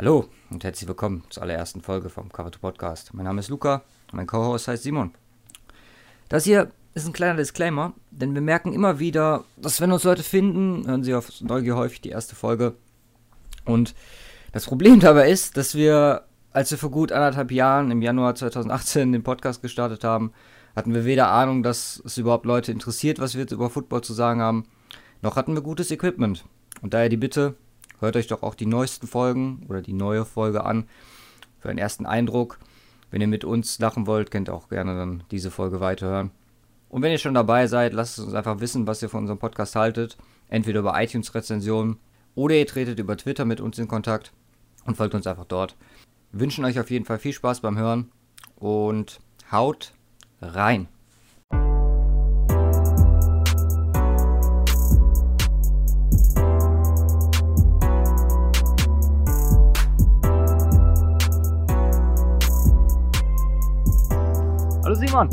Hallo 0.00 0.30
und 0.48 0.64
herzlich 0.64 0.88
willkommen 0.88 1.24
zur 1.28 1.42
allerersten 1.42 1.82
Folge 1.82 2.08
vom 2.08 2.32
Cover 2.32 2.50
2 2.50 2.58
Podcast. 2.58 3.12
Mein 3.12 3.26
Name 3.26 3.40
ist 3.40 3.50
Luca, 3.50 3.82
mein 4.12 4.26
Co-Host 4.26 4.66
heißt 4.66 4.82
Simon. 4.82 5.12
Das 6.30 6.44
hier 6.44 6.70
ist 6.94 7.06
ein 7.06 7.12
kleiner 7.12 7.36
Disclaimer, 7.36 7.92
denn 8.10 8.32
wir 8.32 8.40
merken 8.40 8.72
immer 8.72 8.98
wieder, 8.98 9.44
dass 9.58 9.78
wenn 9.82 9.92
uns 9.92 10.04
Leute 10.04 10.22
finden, 10.22 10.86
hören 10.86 11.04
sie 11.04 11.12
auf 11.14 11.42
Neugier 11.42 11.76
häufig 11.76 12.00
die 12.00 12.08
erste 12.08 12.34
Folge. 12.34 12.76
Und 13.66 13.94
das 14.52 14.64
Problem 14.64 15.00
dabei 15.00 15.30
ist, 15.30 15.58
dass 15.58 15.74
wir, 15.74 16.24
als 16.50 16.70
wir 16.70 16.78
vor 16.78 16.90
gut 16.90 17.12
anderthalb 17.12 17.52
Jahren 17.52 17.90
im 17.90 18.00
Januar 18.00 18.34
2018 18.34 19.12
den 19.12 19.22
Podcast 19.22 19.60
gestartet 19.60 20.02
haben, 20.02 20.32
hatten 20.74 20.94
wir 20.94 21.04
weder 21.04 21.30
Ahnung, 21.30 21.62
dass 21.62 22.02
es 22.06 22.16
überhaupt 22.16 22.46
Leute 22.46 22.72
interessiert, 22.72 23.18
was 23.18 23.34
wir 23.34 23.42
jetzt 23.42 23.52
über 23.52 23.68
Football 23.68 24.00
zu 24.00 24.14
sagen 24.14 24.40
haben, 24.40 24.64
noch 25.20 25.36
hatten 25.36 25.52
wir 25.52 25.60
gutes 25.60 25.90
Equipment. 25.90 26.46
Und 26.80 26.94
daher 26.94 27.10
die 27.10 27.18
Bitte, 27.18 27.54
hört 28.00 28.16
euch 28.16 28.26
doch 28.26 28.42
auch 28.42 28.54
die 28.54 28.66
neuesten 28.66 29.06
Folgen 29.06 29.66
oder 29.68 29.82
die 29.82 29.92
neue 29.92 30.24
Folge 30.24 30.64
an 30.64 30.88
für 31.58 31.68
einen 31.68 31.78
ersten 31.78 32.06
Eindruck. 32.06 32.58
Wenn 33.10 33.20
ihr 33.20 33.28
mit 33.28 33.44
uns 33.44 33.78
lachen 33.78 34.06
wollt, 34.06 34.30
könnt 34.30 34.48
ihr 34.48 34.54
auch 34.54 34.68
gerne 34.68 34.96
dann 34.96 35.24
diese 35.30 35.50
Folge 35.50 35.80
weiterhören. 35.80 36.30
Und 36.88 37.02
wenn 37.02 37.12
ihr 37.12 37.18
schon 37.18 37.34
dabei 37.34 37.66
seid, 37.66 37.92
lasst 37.92 38.18
uns 38.18 38.34
einfach 38.34 38.60
wissen, 38.60 38.86
was 38.86 39.02
ihr 39.02 39.08
von 39.08 39.20
unserem 39.20 39.38
Podcast 39.38 39.76
haltet. 39.76 40.16
Entweder 40.48 40.80
über 40.80 41.00
iTunes-Rezensionen 41.00 41.98
oder 42.34 42.56
ihr 42.56 42.66
tretet 42.66 42.98
über 42.98 43.16
Twitter 43.16 43.44
mit 43.44 43.60
uns 43.60 43.78
in 43.78 43.88
Kontakt 43.88 44.32
und 44.84 44.96
folgt 44.96 45.14
uns 45.14 45.26
einfach 45.26 45.44
dort. 45.44 45.76
Wir 46.32 46.40
wünschen 46.40 46.64
euch 46.64 46.78
auf 46.80 46.90
jeden 46.90 47.04
Fall 47.04 47.18
viel 47.18 47.32
Spaß 47.32 47.60
beim 47.60 47.78
Hören 47.78 48.10
und 48.56 49.20
haut 49.50 49.92
rein. 50.40 50.88
Simon. 65.10 65.28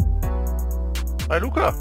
Hi 1.30 1.38
Luca. 1.39 1.72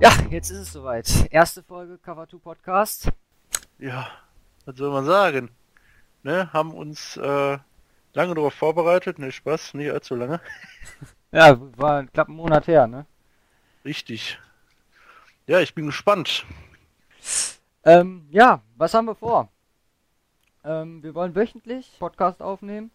Ja, 0.00 0.10
jetzt 0.30 0.50
ist 0.50 0.58
es 0.58 0.72
soweit. 0.72 1.28
Erste 1.30 1.62
Folge 1.62 1.96
Cover 1.96 2.28
2 2.28 2.38
Podcast. 2.38 3.08
Ja, 3.78 4.08
was 4.64 4.76
soll 4.76 4.90
man 4.90 5.04
sagen? 5.04 5.52
Ne, 6.24 6.52
haben 6.52 6.74
uns 6.74 7.16
äh, 7.18 7.58
lange 8.14 8.34
darauf 8.34 8.54
vorbereitet. 8.54 9.20
Ne, 9.20 9.30
Spaß, 9.30 9.74
nicht 9.74 9.92
allzu 9.92 10.16
lange. 10.16 10.40
Ja, 11.30 11.56
war 11.78 12.00
ein 12.00 12.12
knappen 12.12 12.34
Monat 12.34 12.66
her, 12.66 12.88
ne? 12.88 13.06
Richtig. 13.84 14.40
Ja, 15.46 15.60
ich 15.60 15.76
bin 15.76 15.86
gespannt. 15.86 16.44
Ähm, 17.84 18.26
ja, 18.32 18.60
was 18.76 18.92
haben 18.92 19.06
wir 19.06 19.14
vor? 19.14 19.48
Ähm, 20.64 21.00
wir 21.04 21.14
wollen 21.14 21.36
wöchentlich 21.36 21.96
Podcast 22.00 22.42
aufnehmen 22.42 22.90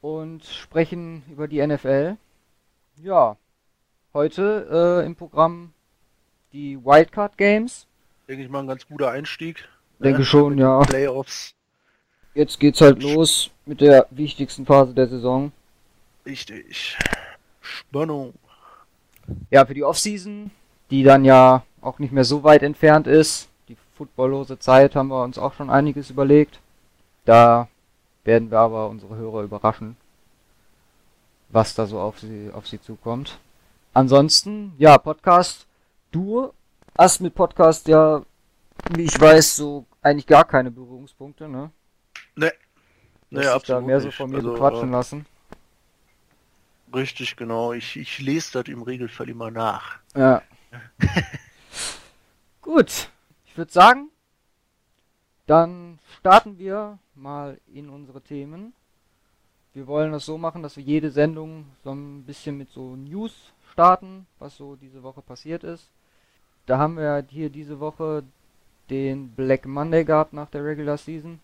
und 0.00 0.44
sprechen 0.46 1.22
über 1.30 1.46
die 1.48 1.64
NFL. 1.64 2.16
Ja, 2.96 3.36
heute 4.12 5.00
äh, 5.02 5.06
im 5.06 5.16
Programm 5.16 5.72
die 6.52 6.78
Wildcard 6.84 7.36
Games. 7.38 7.86
Denke 8.28 8.44
ich 8.44 8.50
mal 8.50 8.60
ein 8.60 8.68
ganz 8.68 8.86
guter 8.86 9.10
Einstieg. 9.10 9.68
Denke 9.98 10.20
ne, 10.20 10.24
schon, 10.24 10.58
ja. 10.58 10.80
Playoffs. 10.80 11.54
Jetzt 12.34 12.60
geht's 12.60 12.80
halt 12.80 13.02
los 13.02 13.50
mit 13.66 13.80
der 13.80 14.06
wichtigsten 14.10 14.66
Phase 14.66 14.94
der 14.94 15.06
Saison. 15.08 15.52
Richtig. 16.26 16.98
Spannung. 17.60 18.34
Ja, 19.50 19.64
für 19.66 19.74
die 19.74 19.84
Offseason, 19.84 20.50
die 20.90 21.02
dann 21.02 21.24
ja 21.24 21.64
auch 21.80 21.98
nicht 21.98 22.12
mehr 22.12 22.24
so 22.24 22.44
weit 22.44 22.62
entfernt 22.62 23.06
ist. 23.06 23.48
Die 23.68 23.76
footballlose 23.96 24.58
Zeit 24.58 24.94
haben 24.94 25.08
wir 25.08 25.22
uns 25.22 25.38
auch 25.38 25.54
schon 25.54 25.70
einiges 25.70 26.10
überlegt. 26.10 26.60
Da 27.24 27.68
werden 28.24 28.50
wir 28.50 28.58
aber 28.58 28.88
unsere 28.88 29.16
Hörer 29.16 29.42
überraschen, 29.42 29.96
was 31.52 31.74
da 31.74 31.86
so 31.86 32.00
auf 32.00 32.18
sie, 32.18 32.50
auf 32.52 32.66
sie 32.66 32.80
zukommt. 32.80 33.38
Ansonsten, 33.94 34.72
ja, 34.78 34.98
Podcast. 34.98 35.66
Du 36.10 36.52
hast 36.98 37.20
mit 37.20 37.34
Podcast 37.34 37.86
ja, 37.88 38.22
wie 38.90 39.02
ich 39.02 39.20
weiß, 39.20 39.56
so 39.56 39.86
eigentlich 40.00 40.26
gar 40.26 40.44
keine 40.44 40.70
Berührungspunkte, 40.70 41.48
ne? 41.48 41.70
Ne. 42.34 42.52
Hast 43.30 43.30
dich 43.30 43.44
da 43.44 43.54
absolut 43.54 43.86
mehr 43.86 44.00
so 44.00 44.10
von 44.10 44.30
mir 44.30 44.36
Also, 44.36 44.52
bequatschen 44.52 44.88
äh, 44.88 44.92
lassen. 44.92 45.26
Richtig, 46.94 47.36
genau. 47.36 47.72
Ich, 47.72 47.96
ich 47.96 48.18
lese 48.18 48.62
das 48.62 48.68
im 48.68 48.82
Regelfall 48.82 49.28
immer 49.28 49.50
nach. 49.50 49.98
Ja. 50.14 50.42
Gut, 52.62 53.08
ich 53.46 53.56
würde 53.56 53.72
sagen, 53.72 54.10
dann 55.46 55.98
starten 56.18 56.58
wir 56.58 56.98
mal 57.14 57.58
in 57.72 57.88
unsere 57.88 58.20
Themen. 58.20 58.74
Wir 59.74 59.86
wollen 59.86 60.12
das 60.12 60.26
so 60.26 60.36
machen, 60.36 60.62
dass 60.62 60.76
wir 60.76 60.82
jede 60.82 61.10
Sendung 61.10 61.64
so 61.82 61.92
ein 61.92 62.24
bisschen 62.24 62.58
mit 62.58 62.70
so 62.70 62.94
News 62.94 63.52
starten, 63.72 64.26
was 64.38 64.56
so 64.56 64.76
diese 64.76 65.02
Woche 65.02 65.22
passiert 65.22 65.64
ist. 65.64 65.88
Da 66.66 66.78
haben 66.78 66.96
wir 66.96 67.24
hier 67.30 67.48
diese 67.48 67.80
Woche 67.80 68.22
den 68.90 69.30
Black 69.30 69.66
Monday 69.66 70.04
gehabt 70.04 70.34
nach 70.34 70.50
der 70.50 70.64
Regular 70.64 70.98
Season. 70.98 71.40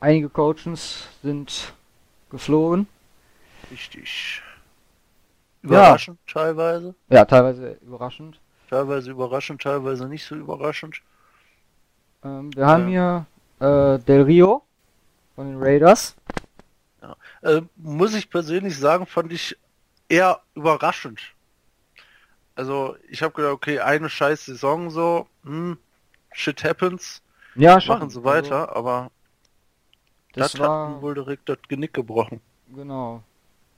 Einige 0.00 0.28
Coaches 0.28 1.08
sind 1.22 1.72
geflogen. 2.28 2.88
Richtig. 3.70 4.42
Ja. 5.62 5.68
Überraschend 5.68 6.18
teilweise. 6.26 6.94
Ja, 7.08 7.24
teilweise 7.24 7.78
überraschend. 7.82 8.40
Teilweise 8.68 9.10
überraschend, 9.12 9.62
teilweise 9.62 10.08
nicht 10.08 10.24
so 10.24 10.34
überraschend. 10.34 11.02
Ähm, 12.24 12.54
wir 12.56 12.66
haben 12.66 12.88
hier 12.88 13.26
äh, 13.60 13.98
Del 14.00 14.22
Rio 14.22 14.62
von 15.36 15.46
den 15.46 15.62
Raiders. 15.62 16.16
Äh, 17.42 17.62
muss 17.76 18.14
ich 18.14 18.30
persönlich 18.30 18.78
sagen, 18.78 19.06
fand 19.06 19.32
ich 19.32 19.56
eher 20.08 20.40
überraschend. 20.54 21.20
Also 22.54 22.96
ich 23.08 23.22
habe 23.22 23.34
gedacht, 23.34 23.52
okay, 23.52 23.80
eine 23.80 24.08
scheiß 24.10 24.44
Saison 24.46 24.90
so, 24.90 25.26
hm, 25.44 25.78
shit 26.32 26.62
happens, 26.64 27.22
Ja, 27.54 27.80
schon. 27.80 27.98
machen 27.98 28.10
sie 28.10 28.24
weiter, 28.24 28.76
aber 28.76 29.10
Das 30.34 30.52
das, 30.52 30.58
war 30.58 30.96
hat 30.96 31.02
wohl 31.02 31.14
direkt 31.14 31.48
das 31.48 31.58
Genick 31.68 31.94
gebrochen. 31.94 32.42
genau. 32.74 33.22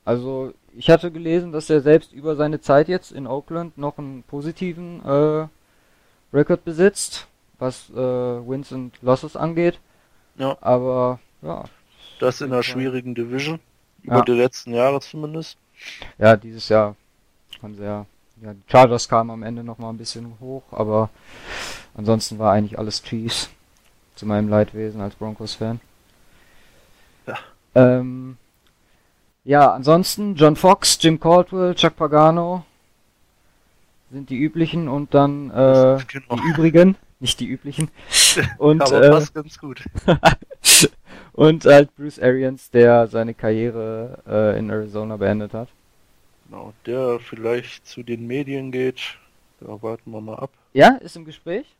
Also 0.04 0.54
ich 0.76 0.90
hatte 0.90 1.12
gelesen, 1.12 1.52
dass 1.52 1.70
er 1.70 1.80
selbst 1.82 2.12
über 2.12 2.36
seine 2.36 2.60
Zeit 2.60 2.88
jetzt 2.88 3.12
in 3.12 3.26
Oakland 3.26 3.78
noch 3.78 3.98
einen 3.98 4.22
positiven 4.24 5.04
äh, 5.04 5.48
Rekord 6.32 6.64
besitzt, 6.64 7.28
was 7.58 7.90
äh, 7.90 7.96
Wins 7.96 8.72
und 8.72 9.00
Losses 9.02 9.36
angeht. 9.36 9.80
Ja. 10.36 10.58
Aber 10.60 11.20
ja, 11.42 11.64
Das 12.18 12.40
in 12.40 12.52
einer 12.52 12.62
schwierigen 12.62 13.14
Division, 13.14 13.60
über 14.02 14.16
Ja. 14.18 14.22
die 14.22 14.32
letzten 14.32 14.72
Jahre 14.74 15.00
zumindest. 15.00 15.56
ja, 16.18 16.36
dieses 16.36 16.68
Jahr 16.68 16.94
haben 17.62 17.74
sie 17.76 17.82
ja, 17.84 18.06
ja, 18.42 18.52
die 18.54 18.62
Chargers 18.70 19.08
kamen 19.08 19.30
am 19.30 19.42
Ende 19.42 19.64
noch 19.64 19.78
mal 19.78 19.90
ein 19.90 19.98
bisschen 19.98 20.34
hoch, 20.40 20.62
aber 20.70 21.10
ansonsten 21.94 22.38
war 22.38 22.52
eigentlich 22.52 22.78
alles 22.78 23.02
Chiefs 23.02 23.50
zu 24.14 24.26
meinem 24.26 24.48
Leidwesen 24.48 25.00
als 25.00 25.14
Broncos-Fan. 25.16 25.80
Ja. 27.26 27.38
Ähm, 27.74 28.36
ja, 29.44 29.72
ansonsten 29.72 30.36
John 30.36 30.56
Fox, 30.56 30.98
Jim 31.00 31.18
Caldwell, 31.20 31.74
Chuck 31.74 31.96
Pagano 31.96 32.64
sind 34.12 34.30
die 34.30 34.38
üblichen 34.38 34.88
und 34.88 35.12
dann 35.14 35.50
äh, 35.50 35.98
Genau. 36.06 36.36
die 36.36 36.48
übrigen, 36.50 36.96
nicht 37.20 37.40
die 37.40 37.46
üblichen. 37.46 37.90
Und 38.58 38.82
aber 38.82 39.02
äh, 39.02 39.10
passt 39.10 39.34
ganz 39.34 39.58
gut. 39.58 39.82
und 41.34 41.64
halt 41.66 41.94
Bruce 41.96 42.18
Arians, 42.20 42.70
der 42.70 43.06
seine 43.08 43.34
Karriere 43.34 44.22
äh, 44.26 44.58
in 44.58 44.70
Arizona 44.70 45.16
beendet 45.18 45.54
hat. 45.54 45.68
Genau, 46.46 46.72
der 46.86 47.20
vielleicht 47.20 47.86
zu 47.86 48.02
den 48.02 48.26
Medien 48.26 48.72
geht. 48.72 49.18
Da 49.60 49.82
warten 49.82 50.10
wir 50.10 50.20
mal 50.22 50.36
ab. 50.38 50.50
Ja, 50.74 50.96
ist 50.96 51.16
im 51.16 51.24
Gespräch. 51.24 51.76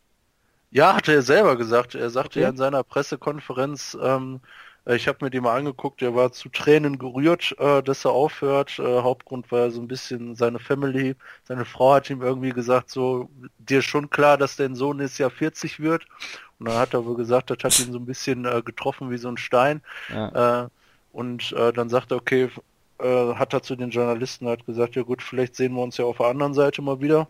Ja, 0.71 0.95
hatte 0.95 1.13
er 1.13 1.21
selber 1.21 1.55
gesagt. 1.57 1.95
Er 1.95 2.09
sagte 2.09 2.39
Okay. 2.39 2.41
ja 2.41 2.49
in 2.49 2.57
seiner 2.57 2.83
Pressekonferenz, 2.83 3.97
ähm, 4.01 4.41
äh, 4.41 4.43
ich 4.87 5.07
habe 5.07 5.25
mir 5.25 5.31
die 5.31 5.39
mal 5.39 5.57
angeguckt, 5.57 6.01
er 6.01 6.13
war 6.13 6.31
zu 6.31 6.49
Tränen 6.49 6.99
gerührt, 6.99 7.55
äh, 7.57 7.81
dass 7.81 8.05
er 8.05 8.11
aufhört. 8.11 8.77
Äh, 8.77 9.01
Hauptgrund 9.01 9.51
war 9.51 9.71
so 9.71 9.81
ein 9.81 9.87
bisschen 9.87 10.35
seine 10.35 10.59
Family. 10.59 11.15
Seine 11.43 11.65
Frau 11.65 11.95
hat 11.95 12.09
ihm 12.09 12.21
irgendwie 12.21 12.51
gesagt, 12.51 12.91
so, 12.91 13.29
dir 13.57 13.79
ist 13.79 13.85
schon 13.85 14.09
klar, 14.09 14.37
dass 14.37 14.55
dein 14.57 14.75
Sohn 14.75 14.97
nächstes 14.97 15.17
Jahr 15.19 15.31
40 15.31 15.79
wird. 15.79 16.05
Und 16.59 16.69
dann 16.69 16.77
hat 16.77 16.93
er 16.93 17.05
wohl 17.05 17.15
gesagt, 17.15 17.49
das 17.49 17.57
hat 17.63 17.79
ihn 17.79 17.91
so 17.91 17.99
ein 17.99 18.05
bisschen 18.05 18.45
äh, 18.45 18.61
getroffen 18.63 19.09
wie 19.09 19.17
so 19.17 19.27
ein 19.27 19.37
Stein. 19.37 19.81
Ja. 20.09 20.65
Äh, 20.65 20.67
und 21.13 21.51
äh, 21.53 21.73
dann 21.73 21.89
sagt 21.89 22.11
er, 22.11 22.17
okay, 22.17 22.49
äh, 22.99 23.33
hat 23.35 23.53
er 23.53 23.63
zu 23.63 23.75
den 23.75 23.89
Journalisten 23.89 24.47
hat 24.47 24.65
gesagt, 24.65 24.95
ja 24.95 25.01
gut, 25.01 25.21
vielleicht 25.21 25.55
sehen 25.55 25.73
wir 25.73 25.81
uns 25.81 25.97
ja 25.97 26.05
auf 26.05 26.17
der 26.17 26.27
anderen 26.27 26.53
Seite 26.53 26.81
mal 26.81 27.01
wieder. 27.01 27.27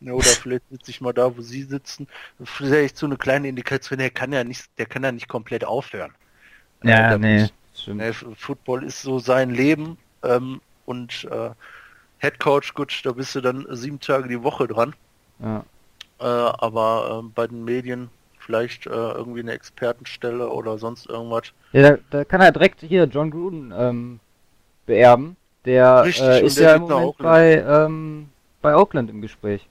Ja, 0.00 0.12
oder 0.12 0.24
vielleicht 0.24 0.64
sitze 0.70 0.90
ich 0.90 1.00
mal 1.00 1.12
da, 1.12 1.36
wo 1.36 1.42
Sie 1.42 1.62
sitzen. 1.62 2.08
Vielleicht 2.42 2.96
so 2.96 3.06
eine 3.06 3.16
kleine 3.16 3.48
Indikation, 3.48 3.98
der 3.98 4.10
kann 4.10 4.32
ja 4.32 4.44
nicht, 4.44 4.66
der 4.78 4.86
kann 4.86 5.04
ja 5.04 5.12
nicht 5.12 5.28
komplett 5.28 5.64
aufhören. 5.64 6.14
Äh, 6.82 6.86
der 6.86 7.18
muss- 7.18 7.52
Stimmt. 7.74 7.96
Ne, 7.98 8.06
F- 8.08 8.26
Football 8.36 8.84
ist 8.84 9.00
so 9.02 9.18
sein 9.18 9.50
Leben 9.50 9.96
ähm, 10.22 10.60
und 10.86 11.24
äh, 11.30 11.50
Head 12.18 12.38
Coach, 12.38 12.74
gut, 12.74 13.00
da 13.04 13.12
bist 13.12 13.34
du 13.34 13.40
dann 13.40 13.66
sieben 13.70 13.98
Tage 14.00 14.28
die 14.28 14.42
Woche 14.42 14.68
dran. 14.68 14.94
Ja. 15.38 15.64
Äh, 16.18 16.24
aber 16.24 17.22
äh, 17.24 17.28
bei 17.34 17.46
den 17.46 17.64
Medien 17.64 18.10
vielleicht 18.38 18.86
äh, 18.86 18.90
irgendwie 18.90 19.40
eine 19.40 19.52
Expertenstelle 19.52 20.48
oder 20.50 20.78
sonst 20.78 21.06
irgendwas. 21.08 21.52
Ja, 21.72 21.92
da, 21.92 21.98
da 22.10 22.24
kann 22.24 22.40
er 22.42 22.52
direkt 22.52 22.80
hier 22.82 23.04
John 23.04 23.30
Gruden 23.30 23.72
ähm, 23.74 24.20
beerben. 24.86 25.36
Der 25.64 26.04
Richtig, 26.04 26.24
äh, 26.26 26.44
ist 26.44 26.58
der 26.58 26.70
ja 26.70 26.74
im 26.76 26.82
Moment 26.82 27.00
Oakland. 27.06 27.18
bei, 27.32 27.54
ähm, 27.84 28.28
bei 28.60 28.74
Oakland 28.76 29.08
im 29.10 29.20
Gespräch. 29.22 29.66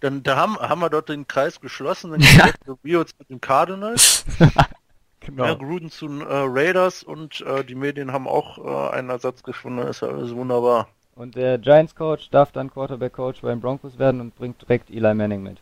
Dann 0.00 0.22
da 0.22 0.36
haben, 0.36 0.56
haben 0.58 0.80
wir 0.80 0.88
dort 0.88 1.10
den 1.10 1.26
Kreis 1.28 1.60
geschlossen, 1.60 2.12
dann 2.12 2.20
geht 2.20 2.54
der 2.66 2.76
Rio 2.84 3.04
zu 3.04 3.12
den 3.28 3.38
Cardinals, 3.40 4.24
Genau. 5.20 5.44
ja, 5.44 5.54
Gruden 5.54 5.90
zu 5.90 6.08
den 6.08 6.22
äh, 6.22 6.24
Raiders 6.28 7.02
und 7.02 7.42
äh, 7.42 7.62
die 7.62 7.74
Medien 7.74 8.12
haben 8.12 8.26
auch 8.26 8.58
äh, 8.58 8.96
einen 8.96 9.10
Ersatz 9.10 9.42
gefunden, 9.42 9.86
ist 9.86 10.00
ja 10.00 10.08
alles 10.08 10.34
wunderbar. 10.34 10.88
Und 11.14 11.36
der 11.36 11.58
Giants 11.58 11.94
Coach 11.94 12.30
darf 12.30 12.52
dann 12.52 12.70
Quarterback 12.70 13.12
Coach 13.12 13.42
bei 13.42 13.50
den 13.50 13.60
Broncos 13.60 13.98
werden 13.98 14.20
und 14.22 14.34
bringt 14.34 14.62
direkt 14.62 14.90
Eli 14.90 15.14
Manning 15.14 15.42
mit. 15.42 15.58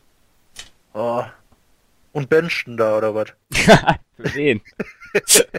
Oh. 0.95 1.25
Und 2.13 2.29
benchten 2.29 2.77
da 2.77 2.97
oder 2.97 3.15
was? 3.15 3.33
Für 4.17 4.29
den. 4.31 4.61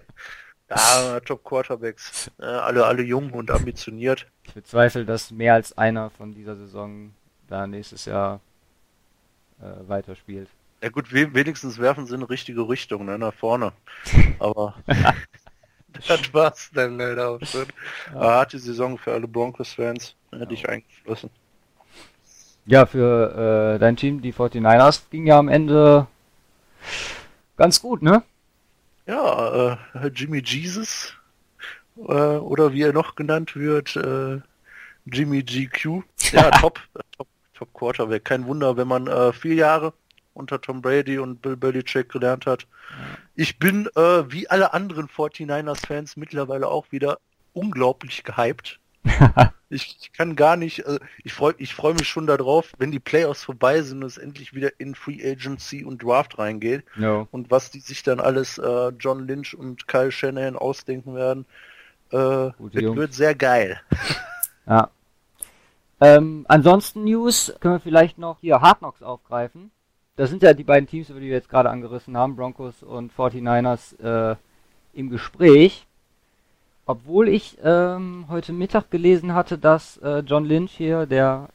Ja, 0.70 1.20
Top 1.22 1.44
Quarterbacks. 1.44 2.30
Äh, 2.40 2.46
alle, 2.46 2.86
alle 2.86 3.02
jung 3.02 3.32
und 3.32 3.50
ambitioniert. 3.50 4.28
Ich 4.44 4.54
bezweifle, 4.54 5.04
dass 5.04 5.32
mehr 5.32 5.56
als 5.56 5.76
einer 5.78 6.12
von 6.12 6.34
dieser 6.34 6.56
Saison 6.56 7.12
da 7.48 7.66
nächstes 7.66 8.06
Jahr 8.06 8.40
äh, 9.60 9.88
weiterspielt. 9.88 10.48
Ja 10.82 10.90
gut, 10.90 11.14
we 11.14 11.34
wenigstens 11.34 11.78
werfen 11.78 12.06
sie 12.06 12.16
in 12.16 12.22
die 12.22 12.28
richtige 12.28 12.68
Richtung, 12.68 13.06
ne, 13.06 13.18
nach 13.20 13.34
vorne. 13.34 13.74
Aber 14.40 14.76
das 16.08 16.34
war's 16.34 16.70
dann 16.74 16.98
leider 16.98 17.30
auch 17.30 17.42
schon. 17.44 17.66
Ja. 18.14 18.22
Ja. 18.22 18.22
Harte 18.22 18.60
Saison 18.60 18.98
für 18.98 19.12
alle 19.12 19.28
Broncos-Fans. 19.28 20.16
Hätte 20.32 20.54
ich 20.54 20.70
eingeschlossen. 20.70 21.30
Ja, 22.66 22.86
für 22.86 23.76
äh, 23.76 23.80
dein 23.80 23.98
Team, 23.98 24.22
die 24.22 24.32
49ers, 24.32 25.02
ging 25.10 25.26
ja 25.26 25.40
am 25.40 25.50
Ende 25.50 26.08
ganz 27.58 27.82
gut, 27.82 28.02
ne? 28.02 28.24
Ja, 29.08 29.78
äh, 29.96 30.08
Jimmy 30.14 30.42
Jesus. 30.46 31.14
Äh, 31.98 32.02
oder 32.38 32.72
wie 32.72 32.84
er 32.84 32.94
noch 32.94 33.16
genannt 33.16 33.56
wird, 33.56 33.96
äh, 33.96 34.40
Jimmy 35.06 35.44
GQ. 35.44 36.04
Ja, 36.32 36.52
top, 36.62 36.80
äh, 36.94 37.00
top, 37.18 37.28
top 37.56 37.74
Quarterback. 37.74 38.24
Kein 38.24 38.46
Wunder, 38.46 38.78
wenn 38.78 38.88
man 38.88 39.08
äh, 39.08 39.34
vier 39.34 39.56
Jahre 39.56 39.94
unter 40.40 40.62
Tom 40.62 40.82
Brady 40.82 41.20
und 41.20 41.42
Bill 41.42 41.56
Belichick 41.56 42.10
gelernt 42.10 42.46
hat. 42.46 42.66
Ich 43.36 43.60
bin, 43.60 43.88
äh, 43.96 44.32
wie 44.32 44.50
alle 44.50 44.74
anderen 44.74 45.08
49ers-Fans, 45.08 46.18
mittlerweile 46.18 46.68
auch 46.68 46.92
wieder 46.92 47.20
unglaublich 47.54 48.24
gehypt. 48.24 48.80
Ich, 49.70 49.98
ich 50.02 50.14
kann 50.14 50.36
gar 50.36 50.56
nicht, 50.56 50.80
äh, 50.80 51.00
ich 51.24 51.34
freue 51.34 51.54
ich 51.58 51.74
freu 51.74 51.94
mich 51.94 52.08
schon 52.08 52.28
darauf, 52.28 52.74
wenn 52.78 52.92
die 52.92 53.00
Playoffs 53.00 53.44
vorbei 53.44 53.82
sind 53.82 54.04
und 54.04 54.08
es 54.08 54.18
endlich 54.18 54.54
wieder 54.54 54.72
in 54.80 54.96
Free 54.96 55.20
Agency 55.24 55.84
und 55.84 56.04
Draft 56.04 56.38
reingeht 56.38 56.84
No. 56.96 57.28
und 57.32 57.52
was 57.52 57.72
die 57.72 57.80
sich 57.80 58.04
dann 58.04 58.20
alles 58.20 58.58
äh, 58.58 58.90
John 59.00 59.28
Lynch 59.28 59.56
und 59.56 59.88
Kyle 59.88 60.12
Shanahan 60.12 60.56
ausdenken 60.56 61.16
werden. 61.16 61.46
Äh, 62.12 62.18
wird 62.18 63.14
sehr 63.14 63.36
geil. 63.36 63.80
Ja. 64.66 64.90
Ähm, 66.02 66.46
ansonsten 66.48 67.04
News 67.04 67.54
können 67.60 67.76
wir 67.76 67.80
vielleicht 67.80 68.18
noch 68.18 68.40
hier 68.40 68.62
Hard 68.62 68.80
Knocks 68.80 69.02
aufgreifen. 69.02 69.72
Das 70.20 70.30
sind 70.30 70.44
ja 70.44 70.54
die 70.54 70.66
beiden 70.66 70.86
Teams, 70.86 71.10
über 71.10 71.22
die 71.22 71.28
wir 71.28 71.36
jetzt 71.38 71.48
gerade 71.48 71.70
angerissen 71.70 72.18
haben, 72.18 72.36
Broncos 72.36 72.84
und 72.84 73.14
49ers 73.14 73.98
äh, 74.04 74.36
im 74.94 75.10
Gespräch. 75.10 75.88
Obwohl 76.86 77.30
ich 77.30 77.58
ähm, 77.64 78.26
heute 78.28 78.52
Mittag 78.52 78.92
gelesen 78.92 79.34
hatte, 79.34 79.58
dass 79.58 79.96
äh, 80.00 80.20
John 80.20 80.44
Lynch 80.44 80.72
hier, 80.72 81.06
der 81.06 81.48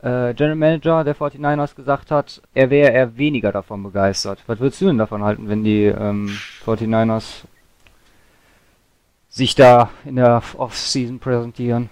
äh, 0.00 0.32
General 0.32 0.56
Manager 0.56 1.04
der 1.04 1.14
49ers, 1.14 1.74
gesagt 1.74 2.10
hat, 2.10 2.40
er 2.54 2.70
wäre 2.70 2.92
eher 2.92 3.18
weniger 3.18 3.52
davon 3.52 3.82
begeistert. 3.82 4.42
Was 4.46 4.58
würdest 4.58 4.80
du 4.80 4.86
denn 4.86 4.96
davon 4.96 5.22
halten, 5.22 5.50
wenn 5.50 5.62
die 5.62 5.84
ähm, 5.84 6.34
49ers 6.64 7.42
sich 9.28 9.54
da 9.54 9.90
in 10.06 10.16
der 10.16 10.42
Off-Season 10.56 11.18
präsentieren? 11.18 11.90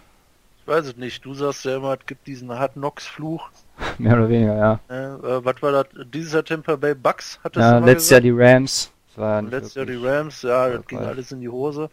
Ich 0.63 0.69
weiß 0.69 0.87
es 0.87 0.97
nicht. 0.97 1.25
Du 1.25 1.35
sagst 1.35 1.65
ja 1.65 1.77
immer, 1.77 1.95
es 1.99 2.07
gibt 2.07 2.25
diesen 2.27 2.51
Hard 2.57 2.75
Knocks 2.75 3.05
Fluch. 3.05 3.51
Mehr 3.99 4.15
oder 4.15 4.29
weniger, 4.29 4.57
ja. 4.57 4.81
Äh, 4.89 5.15
äh, 5.15 5.45
was 5.45 5.61
war 5.61 5.73
das? 5.73 5.87
Dieses 6.15 6.33
Jahr 6.35 6.45
Tampa 6.45 6.77
Bay 6.77 6.95
Bucks 6.95 7.41
hattest 7.43 7.63
ja 7.63 7.75
du 7.75 7.81
mal 7.81 7.87
letztes 7.87 8.11
Jahr 8.11 8.21
die 8.21 8.31
Rams. 8.31 8.93
Das 9.17 9.17
ja 9.17 9.41
letztes 9.41 9.75
Jahr 9.75 9.87
die 9.87 9.97
Rams. 9.97 10.43
Ja, 10.43 10.69
das 10.69 10.77
Ja, 10.77 10.83
ging 10.87 10.99
alles 10.99 11.33
in 11.33 11.41
die 11.41 11.49
Hose. 11.49 11.91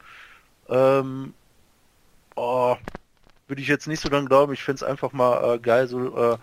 Ähm, 0.69 1.33
oh, 2.36 2.75
würde 3.48 3.62
ich 3.62 3.68
jetzt 3.68 3.88
nicht 3.88 4.01
so 4.01 4.10
dran 4.10 4.27
glauben. 4.27 4.54
Ich 4.54 4.62
find's 4.62 4.83
einfach 4.83 5.13
mal 5.13 5.56
äh, 5.56 5.60
geil, 5.60 5.88
so 5.88 6.16
äh, 6.16 6.38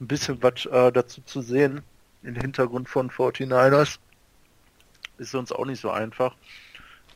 ein 0.00 0.06
bisschen 0.06 0.42
was 0.42 0.64
äh, 0.64 0.90
dazu 0.90 1.20
zu 1.26 1.42
sehen. 1.42 1.82
Im 2.22 2.36
Hintergrund 2.36 2.88
von 2.88 3.10
49ers. 3.10 3.98
Ist 5.18 5.30
sonst 5.30 5.52
auch 5.52 5.66
nicht 5.66 5.80
so 5.80 5.90
einfach. 5.90 6.34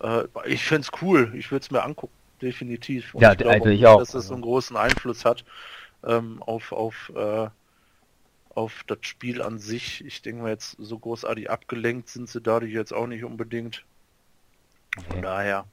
Äh, 0.02 0.24
ich 0.44 0.62
find's 0.64 0.90
cool. 1.00 1.32
Ich 1.34 1.50
würde 1.50 1.62
es 1.62 1.70
mir 1.70 1.82
angucken. 1.82 2.12
Definitiv. 2.42 3.14
Und 3.14 3.22
Ja, 3.22 3.32
ich 3.32 3.38
glaube 3.38 3.54
also 3.54 3.68
ich 3.68 3.86
auch. 3.86 3.98
Dass 4.00 4.12
das 4.12 4.26
so 4.26 4.34
einen 4.34 4.42
großen 4.42 4.76
Einfluss 4.76 5.24
hat 5.24 5.44
ähm, 6.04 6.42
auf, 6.42 6.72
auf, 6.72 7.12
äh, 7.14 7.48
auf 8.54 8.84
das 8.86 8.98
Spiel 9.02 9.42
an 9.42 9.58
sich. 9.58 10.04
Ich 10.04 10.22
denke 10.22 10.42
mal 10.42 10.50
jetzt, 10.50 10.76
so 10.78 10.98
großartig 10.98 11.50
abgelenkt 11.50 12.08
sind 12.08 12.28
sie 12.28 12.40
dadurch 12.40 12.72
jetzt 12.72 12.92
auch 12.92 13.06
nicht 13.06 13.24
unbedingt. 13.24 13.84
Von 15.06 15.16
Nee. 15.16 15.22
daher, 15.22 15.64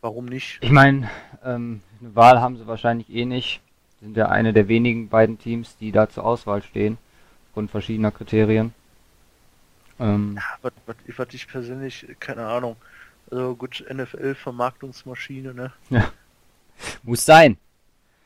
warum 0.00 0.26
nicht? 0.26 0.58
Ich 0.60 0.70
meine, 0.70 1.10
ähm, 1.44 1.80
eine 2.00 2.14
Wahl 2.14 2.40
haben 2.40 2.56
sie 2.56 2.66
wahrscheinlich 2.66 3.10
eh 3.10 3.24
nicht. 3.24 3.60
Sind 4.00 4.16
ja 4.16 4.28
eine 4.28 4.52
der 4.52 4.68
wenigen 4.68 5.08
beiden 5.08 5.38
Teams, 5.38 5.76
die 5.78 5.92
da 5.92 6.08
zur 6.08 6.24
Auswahl 6.24 6.62
stehen. 6.62 6.98
Aufgrund 7.48 7.70
verschiedener 7.70 8.10
Kriterien. 8.10 8.74
Ähm, 10.00 10.36
Ja, 10.36 10.58
was, 10.62 10.72
was, 10.86 10.96
was 11.16 11.34
ich 11.34 11.46
persönlich, 11.48 12.06
keine 12.18 12.46
Ahnung. 12.46 12.76
Also 13.32 13.56
gut, 13.56 13.82
NFL-Vermarktungsmaschine, 13.90 15.54
ne? 15.54 15.72
muss 17.02 17.24
sein. 17.24 17.56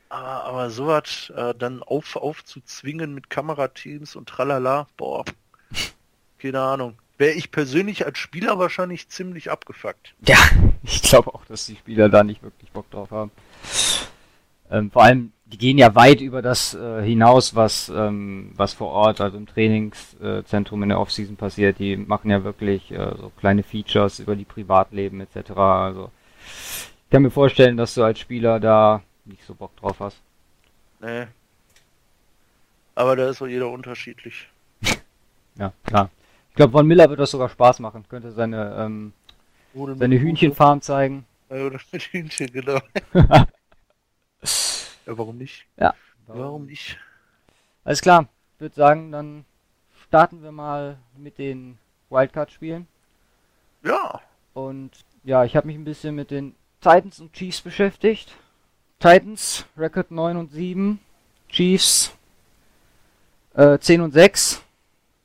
Aber, 0.09 0.45
aber 0.45 0.71
sowas 0.71 1.33
äh, 1.35 1.55
dann 1.55 1.85
auf, 1.85 2.17
aufzuzwingen 2.17 3.15
mit 3.15 3.31
Kamerateams 3.31 4.17
und 4.17 4.29
tralala, 4.29 4.89
boah, 4.97 5.25
keine 6.39 6.61
Ahnung. 6.61 6.99
Wäre 7.19 7.35
ich 7.35 7.53
persönlich 7.53 8.05
als 8.05 8.19
Spieler 8.19 8.59
wahrscheinlich 8.59 9.09
ziemlich 9.09 9.49
abgefuckt. 9.49 10.15
Ja, 10.27 10.39
ich 10.83 11.03
glaube 11.03 11.33
auch, 11.33 11.45
dass 11.47 11.67
die 11.67 11.77
Spieler 11.77 12.09
da 12.09 12.25
nicht 12.25 12.43
wirklich 12.43 12.73
Bock 12.73 12.91
drauf 12.91 13.13
haben. 13.13 13.31
Ähm, 14.71 14.91
vor 14.91 15.05
allem, 15.05 15.33
die 15.47 15.59
gehen 15.59 15.79
ja 15.79 15.95
weit 15.95 16.21
über 16.21 16.43
das 16.43 16.75
äh, 16.75 17.03
hinaus, 17.03 17.55
was, 17.55 17.89
ähm, 17.89 18.51
was 18.57 18.73
vor 18.73 18.89
Ort, 18.89 19.21
also 19.21 19.37
im 19.37 19.47
Trainingszentrum 19.47 20.83
in 20.83 20.89
der 20.89 20.99
Offseason 20.99 21.37
passiert. 21.37 21.79
Die 21.79 21.97
machen 21.97 22.31
ja 22.31 22.43
wirklich 22.43 22.91
äh, 22.91 23.15
so 23.17 23.31
kleine 23.39 23.63
Features 23.63 24.19
über 24.19 24.35
die 24.35 24.45
Privatleben 24.45 25.21
etc. 25.21 25.53
Also 25.53 26.11
ich 27.05 27.11
kann 27.11 27.23
mir 27.23 27.31
vorstellen, 27.31 27.77
dass 27.77 27.95
du 27.95 28.03
als 28.03 28.19
Spieler 28.19 28.59
da 28.59 29.03
nicht 29.25 29.45
so 29.45 29.55
Bock 29.55 29.77
drauf 29.77 30.01
hast. 30.01 30.21
Nee. 31.01 31.27
Aber 32.97 33.15
da 33.15 33.29
ist 33.29 33.41
doch 33.41 33.47
jeder 33.47 33.71
unterschiedlich. 33.71 34.49
Ja, 35.59 35.73
klar. 35.87 36.11
Ich 36.51 36.57
glaube, 36.57 36.73
Von 36.73 36.87
Miller 36.87 37.09
wird 37.09 37.19
das 37.19 37.31
sogar 37.31 37.49
Spaß 37.49 37.79
machen. 37.81 38.05
Könnte 38.11 38.31
seine, 38.31 38.77
ähm, 38.79 39.15
seine. 39.73 40.21
Hühnchenfarm 40.21 40.83
zeigen. 40.83 41.25
Ja, 41.49 41.65
Oder 41.65 41.81
mit 41.93 42.03
Hühnchen, 42.03 42.53
genau. 42.53 42.79
ja, 45.07 45.17
warum 45.17 45.39
nicht? 45.39 45.67
Warum 46.27 46.67
nicht? 46.67 46.99
Alles 47.85 48.01
klar. 48.01 48.29
Ich 48.55 48.61
würde 48.61 48.75
sagen, 48.75 49.13
dann 49.13 49.45
starten 50.07 50.43
wir 50.43 50.53
mal 50.53 50.99
mit 51.17 51.39
den 51.39 51.79
Wildcard-Spielen. 52.11 52.87
Ja, 53.83 54.21
Und 54.55 54.91
ja, 55.25 55.45
ich 55.45 55.55
habe 55.57 55.67
mich 55.67 55.77
ein 55.77 55.85
bisschen 55.85 56.15
mit 56.15 56.31
den 56.31 56.55
Titans 56.81 57.21
und 57.21 57.33
Chiefs 57.33 57.61
beschäftigt. 57.61 58.35
Titans, 58.99 59.67
Record 59.77 60.11
9 60.11 60.37
und 60.37 60.51
7. 60.53 61.01
Chiefs, 61.49 62.13
äh, 63.55 63.79
10 63.79 64.01
und 64.01 64.13
6. 64.13 64.63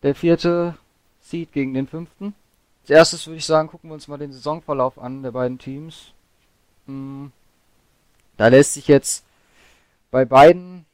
Der 0.04 0.16
vierte 0.16 0.76
Seed 1.22 1.52
gegen 1.54 1.74
den 1.74 1.88
fünften. 1.88 2.34
Als 2.82 2.90
erstes 2.90 3.28
würde 3.28 3.38
ich 3.38 3.46
sagen, 3.46 3.70
gucken 3.70 3.90
wir 3.90 3.94
uns 3.94 4.08
mal 4.08 4.18
den 4.18 4.34
Saisonverlauf 4.34 4.98
an 5.00 5.24
der 5.24 5.32
beiden 5.32 5.58
Teams. 5.60 6.14
Hm, 6.88 7.32
Da 8.38 8.48
lässt 8.48 8.74
sich 8.74 8.88
jetzt 8.88 9.24
bei 10.12 10.26
beiden 10.26 10.86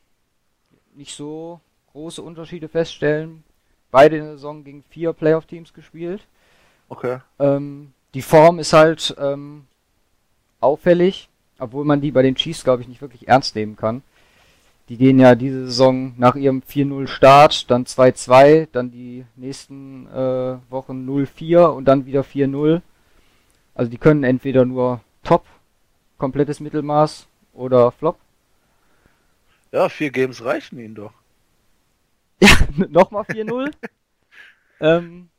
nicht 0.95 1.15
so 1.15 1.59
große 1.91 2.21
Unterschiede 2.21 2.69
feststellen. 2.69 3.43
Beide 3.91 4.17
in 4.17 4.24
der 4.24 4.33
Saison 4.33 4.63
gegen 4.63 4.83
vier 4.89 5.13
Playoff-Teams 5.13 5.74
gespielt. 5.74 6.21
okay. 6.89 7.19
Ähm, 7.39 7.93
die 8.13 8.21
Form 8.21 8.59
ist 8.59 8.74
halt 8.74 9.15
ähm, 9.19 9.65
auffällig, 10.59 11.29
obwohl 11.59 11.86
man 11.86 12.01
die 12.01 12.12
bei 12.12 12.21
den 12.21 12.36
Chiefs, 12.36 12.63
glaube 12.63 12.81
ich, 12.81 12.88
nicht 12.88 13.01
wirklich 13.01 13.27
ernst 13.27 13.55
nehmen 13.55 13.75
kann. 13.75 14.01
Die 14.89 14.97
gehen 14.97 15.19
ja 15.19 15.36
diese 15.36 15.65
Saison 15.65 16.13
nach 16.17 16.36
ihrem 16.36 16.62
4-0 16.62 17.07
Start, 17.07 17.69
dann 17.69 17.86
2-2, 17.86 18.69
dann 18.71 18.89
die 18.89 19.25
nächsten 19.36 20.07
äh, 20.07 20.57
Wochen 20.69 21.07
0-4 21.07 21.65
und 21.65 21.86
dann 21.86 22.05
wieder 22.05 22.21
4-0. 22.21 22.81
Also 23.75 23.91
die 23.91 23.97
können 23.97 24.24
entweder 24.24 24.63
nur 24.65 25.01
Top, 25.24 25.45
komplettes 26.17 26.62
Mittelmaß 26.62 27.27
oder 27.53 27.91
Flop. 27.91 28.17
Ja, 29.71 29.89
vier 29.89 30.12
Games 30.12 30.43
reichen 30.43 30.79
ihnen 30.79 30.95
doch. 30.95 31.13
Ja, 32.39 32.50
nochmal 32.89 33.24
4-0. 33.24 33.74
ähm, 34.79 35.29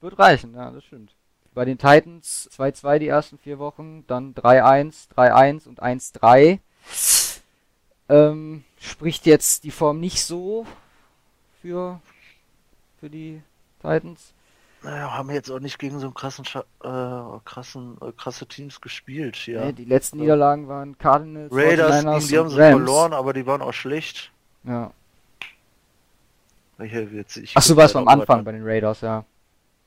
wird 0.00 0.18
reichen, 0.18 0.54
ja, 0.54 0.70
das 0.70 0.84
stimmt. 0.84 1.12
Bei 1.54 1.64
den 1.64 1.78
Titans 1.78 2.48
2-2 2.56 2.98
die 2.98 3.08
ersten 3.08 3.38
vier 3.38 3.58
Wochen, 3.58 4.04
dann 4.06 4.34
3-1, 4.34 5.08
3-1 5.16 5.66
und 5.66 5.82
1-3. 5.82 6.60
Ähm, 8.08 8.64
spricht 8.78 9.26
jetzt 9.26 9.64
die 9.64 9.70
Form 9.70 9.98
nicht 9.98 10.22
so 10.22 10.66
für, 11.60 12.00
für 13.00 13.10
die 13.10 13.42
Titans. 13.80 14.34
Naja, 14.86 15.12
haben 15.12 15.30
jetzt 15.32 15.50
auch 15.50 15.58
nicht 15.58 15.80
gegen 15.80 15.98
so 15.98 16.06
einen 16.06 16.14
krassen, 16.14 16.44
äh, 16.84 17.40
krassen, 17.44 17.98
äh, 18.00 18.12
krasse 18.16 18.46
Teams 18.46 18.80
gespielt 18.80 19.34
hier. 19.34 19.64
Nee, 19.64 19.72
die 19.72 19.84
letzten 19.84 20.18
Niederlagen 20.18 20.68
waren 20.68 20.96
Cardinals, 20.96 21.52
Raiders, 21.52 22.04
gegen 22.04 22.28
die 22.28 22.38
haben 22.38 22.50
sie 22.50 22.60
Rams. 22.60 22.76
verloren, 22.76 23.12
aber 23.12 23.32
die 23.32 23.44
waren 23.46 23.62
auch 23.62 23.72
schlecht. 23.72 24.30
Ja. 24.62 24.92
Ach 26.78 27.62
so, 27.62 27.76
war 27.76 27.86
es 27.86 27.96
am 27.96 28.06
Anfang 28.06 28.44
bei 28.44 28.52
den 28.52 28.62
Raiders, 28.62 29.00
ja. 29.00 29.24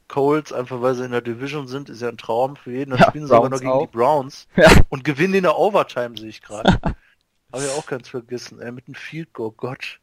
Colts, 0.09 0.51
einfach 0.51 0.81
weil 0.81 0.95
sie 0.95 1.05
in 1.05 1.11
der 1.11 1.21
Division 1.21 1.69
sind, 1.69 1.87
ist 1.87 2.01
ja 2.01 2.09
ein 2.09 2.17
Traum 2.17 2.57
für 2.57 2.73
jeden. 2.73 2.91
Dann 2.91 2.99
ja, 2.99 3.07
spielen 3.07 3.25
sie 3.25 3.33
aber 3.33 3.47
noch 3.47 3.59
gegen 3.59 3.71
auch. 3.71 3.87
die 3.87 3.97
Browns 3.97 4.47
ja. 4.57 4.69
und 4.89 5.05
gewinnen 5.05 5.35
in 5.35 5.43
der 5.43 5.57
Overtime, 5.57 6.17
sehe 6.17 6.27
ich 6.27 6.41
gerade. 6.41 6.73
Habe 7.53 7.63
ich 7.63 7.71
auch 7.71 7.85
ganz 7.85 8.09
vergessen, 8.09 8.59
ey, 8.59 8.73
mit 8.73 8.87
dem 8.87 8.95
Field 8.95 9.31
Goal, 9.31 9.53
Gott. 9.55 10.01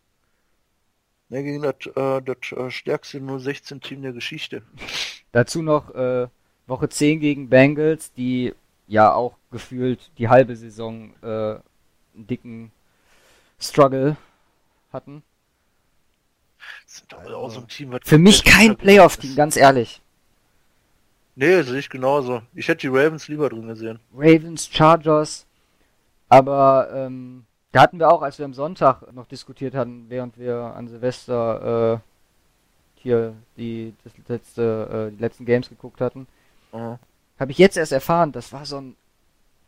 Ja, 1.28 1.42
gegen 1.42 1.62
das, 1.62 1.74
äh, 1.94 2.22
das 2.22 2.52
äh, 2.52 2.70
stärkste 2.70 3.20
016 3.20 3.80
Team 3.80 4.02
der 4.02 4.12
Geschichte. 4.12 4.62
Dazu 5.32 5.62
noch 5.62 5.94
äh, 5.94 6.28
Woche 6.66 6.88
10 6.88 7.20
gegen 7.20 7.48
Bengals, 7.48 8.12
die 8.12 8.54
ja 8.86 9.12
auch 9.12 9.36
gefühlt 9.50 10.10
die 10.18 10.28
halbe 10.28 10.54
Saison 10.54 11.12
äh, 11.22 11.26
einen 11.26 11.62
dicken 12.14 12.72
Struggle 13.58 14.16
hatten. 14.92 15.22
Auch 17.34 17.50
so 17.50 17.60
ein 17.60 17.68
Team, 17.68 17.92
was 17.92 18.00
Für 18.04 18.18
mich 18.18 18.44
kein 18.44 18.76
Playoff-Team, 18.76 19.36
ganz 19.36 19.56
ehrlich. 19.56 20.00
Nee, 21.34 21.62
sehe 21.62 21.78
ich 21.78 21.90
genauso. 21.90 22.42
Ich 22.54 22.68
hätte 22.68 22.88
die 22.88 22.96
Ravens 22.96 23.28
lieber 23.28 23.50
drin 23.50 23.66
gesehen. 23.66 24.00
Ravens, 24.14 24.68
Chargers, 24.72 25.46
aber 26.28 26.88
ähm, 26.92 27.44
da 27.76 27.82
hatten 27.82 27.98
wir 27.98 28.10
auch, 28.10 28.22
als 28.22 28.38
wir 28.38 28.46
am 28.46 28.54
Sonntag 28.54 29.12
noch 29.12 29.26
diskutiert 29.26 29.74
hatten, 29.74 30.06
während 30.08 30.38
wir 30.38 30.56
an 30.56 30.88
Silvester 30.88 32.00
äh, 32.00 33.00
hier 33.02 33.34
die, 33.58 33.92
das 34.02 34.14
letzte, 34.28 35.08
äh, 35.10 35.14
die 35.14 35.20
letzten 35.20 35.44
Games 35.44 35.68
geguckt 35.68 36.00
hatten, 36.00 36.26
mhm. 36.72 36.98
habe 37.38 37.52
ich 37.52 37.58
jetzt 37.58 37.76
erst 37.76 37.92
erfahren, 37.92 38.32
das 38.32 38.50
war 38.54 38.64
so 38.64 38.78
ein 38.78 38.96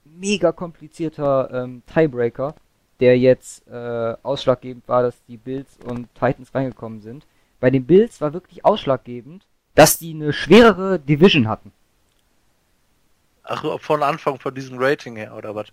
mega 0.06 0.52
komplizierter 0.52 1.50
ähm, 1.52 1.82
Tiebreaker, 1.84 2.54
der 2.98 3.18
jetzt 3.18 3.68
äh, 3.68 4.16
ausschlaggebend 4.22 4.88
war, 4.88 5.02
dass 5.02 5.22
die 5.26 5.36
Bills 5.36 5.76
und 5.84 6.08
Titans 6.14 6.54
reingekommen 6.54 7.02
sind. 7.02 7.26
Bei 7.60 7.68
den 7.68 7.84
Bills 7.84 8.22
war 8.22 8.32
wirklich 8.32 8.64
ausschlaggebend, 8.64 9.44
dass 9.74 9.98
die 9.98 10.14
eine 10.14 10.32
schwerere 10.32 10.98
Division 10.98 11.46
hatten. 11.46 11.72
Ach, 13.42 13.78
von 13.80 14.02
Anfang 14.02 14.38
von 14.38 14.54
diesem 14.54 14.78
Rating 14.78 15.16
her, 15.16 15.36
oder 15.36 15.54
was? 15.54 15.66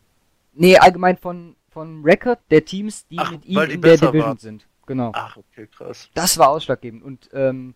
Nee, 0.53 0.77
allgemein 0.77 1.15
von 1.15 1.55
von 1.75 2.03
Record 2.05 2.39
der 2.51 2.63
Teams, 2.63 3.05
die 3.07 3.19
Ach, 3.19 3.31
mit 3.31 3.45
ihm 3.45 3.59
in 3.59 3.81
der 3.81 3.97
Division 3.97 4.17
waren. 4.17 4.37
sind. 4.37 4.65
Genau. 4.85 5.11
Ach, 5.13 5.35
okay, 5.35 5.67
krass. 5.67 6.09
Das 6.13 6.37
war 6.37 6.47
ausschlaggebend. 6.47 7.03
Und 7.03 7.29
ähm, 7.33 7.73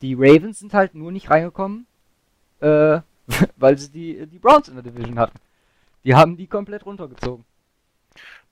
die 0.00 0.14
Ravens 0.14 0.60
sind 0.60 0.74
halt 0.74 0.94
nur 0.94 1.10
nicht 1.10 1.28
reingekommen, 1.28 1.88
äh, 2.60 3.00
weil 3.56 3.78
sie 3.78 3.90
die, 3.90 4.26
die 4.28 4.38
Browns 4.38 4.68
in 4.68 4.74
der 4.74 4.84
Division 4.84 5.18
hatten. 5.18 5.40
Die 6.04 6.14
haben 6.14 6.36
die 6.36 6.46
komplett 6.46 6.86
runtergezogen. 6.86 7.44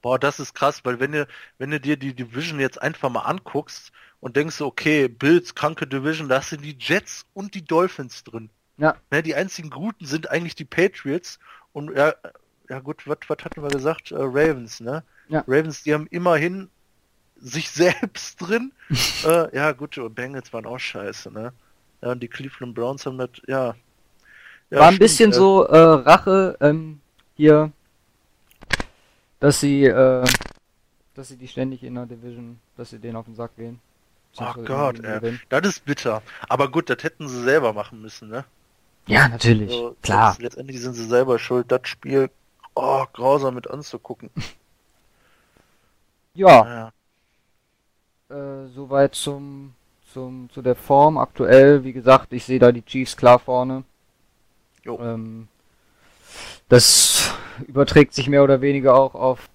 Boah, 0.03 0.19
das 0.19 0.41
ist 0.41 0.55
krass, 0.55 0.85
weil 0.85 0.99
wenn 0.99 1.13
du, 1.13 1.29
wenn 1.59 1.71
du 1.71 1.79
dir 1.79 1.97
die 1.97 2.13
Division 2.13 2.59
jetzt 2.59 2.83
einfach 2.83 3.11
mal 3.11 3.21
anguckst 3.21 3.93
und 4.19 4.35
denkst, 4.35 4.61
okay, 4.61 5.07
Bills, 5.07 5.55
kranke 5.55 5.87
Division, 5.87 6.29
da 6.29 6.43
sind 6.43 6.65
die 6.65 6.77
Jets 6.81 7.27
und 7.33 7.55
die 7.55 7.65
Dolphins 7.65 8.25
drin. 8.25 8.51
Ja. 8.77 8.97
Ne, 9.13 9.23
die 9.23 9.37
einzigen 9.37 9.71
Guten 9.71 10.05
sind 10.05 10.29
eigentlich 10.31 10.57
die 10.57 10.65
Patriots 10.65 11.39
und 11.73 11.97
ja, 11.97 12.13
ja 12.71 12.79
gut, 12.79 13.07
was 13.07 13.45
hatten 13.45 13.63
wir 13.63 13.69
gesagt? 13.69 14.13
Äh, 14.13 14.17
Ravens, 14.21 14.81
ne? 14.81 15.03
Ja. 15.29 15.45
Ravens, 15.47 15.83
die 15.83 15.93
haben 15.93 16.07
immerhin 16.11 16.71
sich 17.37 17.69
selbst 17.71 18.41
drin. 18.41 18.73
äh, 19.25 19.55
ja 19.55 19.73
gut, 19.73 19.99
und 19.99 20.15
Bengals 20.15 20.53
waren 20.53 20.67
auch 20.67 20.79
scheiße, 20.79 21.31
ne? 21.33 21.53
Ja, 22.01 22.13
und 22.13 22.23
die 22.23 22.29
Cleveland 22.29 22.75
Browns 22.75 23.05
haben 23.05 23.19
das, 23.19 23.31
ja. 23.47 23.75
ja 24.71 24.79
War 24.79 24.87
ein 24.87 24.95
stimmt, 24.95 25.01
bisschen 25.01 25.31
äh, 25.33 25.35
so 25.35 25.65
äh, 25.65 25.77
Rache 25.77 26.57
ähm, 26.61 27.01
hier, 27.37 27.73
dass 29.41 29.61
sie, 29.61 29.85
äh, 29.85 30.25
dass 31.15 31.29
sie 31.29 31.37
die 31.37 31.49
ständig 31.49 31.83
in 31.83 31.97
der 31.97 32.07
Division, 32.07 32.59
dass 32.77 32.91
sie 32.91 32.99
denen 32.99 33.17
auf 33.17 33.27
den 33.27 33.35
Sack 33.35 33.57
gehen. 33.57 33.81
Ach 34.37 34.57
Gott, 34.65 35.01
ey. 35.01 35.41
das 35.49 35.67
ist 35.67 35.85
bitter. 35.85 36.23
Aber 36.49 36.71
gut, 36.71 36.89
das 36.89 37.03
hätten 37.03 37.29
sie 37.29 37.43
selber 37.43 37.73
machen 37.73 38.01
müssen, 38.01 38.29
ne? 38.29 38.45
Ja, 39.07 39.29
natürlich. 39.29 39.71
Also, 39.71 39.97
Klar. 40.03 40.37
Letztendlich 40.39 40.81
sind 40.81 40.95
sie 40.95 41.05
selber 41.05 41.41
schuld. 41.41 41.73
Das 41.73 41.81
Spiel 41.89 42.31
oh, 42.81 43.07
grausam 43.13 43.55
mit 43.55 43.71
anzugucken. 43.71 44.31
ja. 46.35 46.93
ja. 48.29 48.35
Äh, 48.37 48.69
soweit 48.69 49.15
zum, 49.15 49.75
zum, 50.13 50.49
zu 50.51 50.63
der 50.63 50.77
Form 50.77 51.19
aktuell. 51.19 51.85
Wie 51.85 51.93
gesagt, 51.93 52.33
ich 52.33 52.45
sehe 52.45 52.59
da 52.59 52.73
die 52.73 52.85
Chiefs 52.85 53.17
klar 53.17 53.39
vorne. 53.39 53.85
Ähm, 54.87 55.49
das 56.69 57.35
überträgt 57.67 58.15
sich 58.15 58.29
mehr 58.29 58.45
oder 58.45 58.61
weniger 58.61 58.95
auch 58.95 59.15
auf 59.15 59.51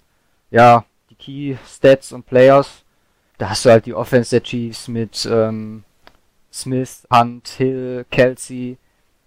ja, 0.50 0.84
die 1.10 1.14
Key 1.16 1.56
Stats 1.66 2.12
und 2.12 2.26
Players. 2.26 2.84
Da 3.38 3.50
hast 3.50 3.64
du 3.64 3.70
halt 3.70 3.86
die 3.86 3.94
Offense 3.94 4.30
der 4.30 4.42
Chiefs 4.42 4.88
mit 4.88 5.26
ähm, 5.30 5.84
Smith, 6.52 7.06
Hunt, 7.12 7.48
Hill, 7.48 8.06
Kelsey. 8.10 8.78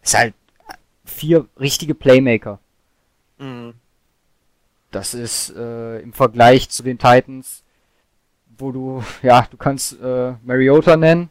Ist 0.01 0.17
halt 0.17 0.33
vier 1.05 1.45
richtige 1.59 1.93
Playmaker. 1.93 2.59
Mhm. 3.37 3.73
Das 4.91 5.13
ist 5.13 5.55
äh, 5.55 5.99
im 5.99 6.13
Vergleich 6.13 6.69
zu 6.69 6.83
den 6.83 6.97
Titans, 6.97 7.63
wo 8.57 8.71
du, 8.71 9.03
ja, 9.23 9.47
du 9.49 9.57
kannst 9.57 9.99
äh, 10.01 10.33
Mariota 10.43 10.97
nennen, 10.97 11.29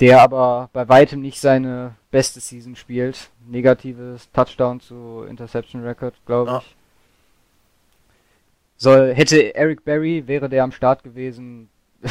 der 0.00 0.22
aber 0.22 0.70
bei 0.72 0.88
weitem 0.88 1.20
nicht 1.20 1.40
seine 1.40 1.96
beste 2.10 2.40
Season 2.40 2.76
spielt. 2.76 3.30
Negatives 3.46 4.30
Touchdown 4.32 4.80
zu 4.80 5.24
Interception 5.28 5.82
Record, 5.82 6.14
glaube 6.26 6.50
ja. 6.50 6.58
ich. 6.58 6.76
Soll, 8.76 9.12
hätte 9.12 9.54
Eric 9.56 9.84
Berry, 9.84 10.28
wäre 10.28 10.48
der 10.48 10.62
am 10.62 10.70
Start 10.70 11.02
gewesen, 11.02 11.68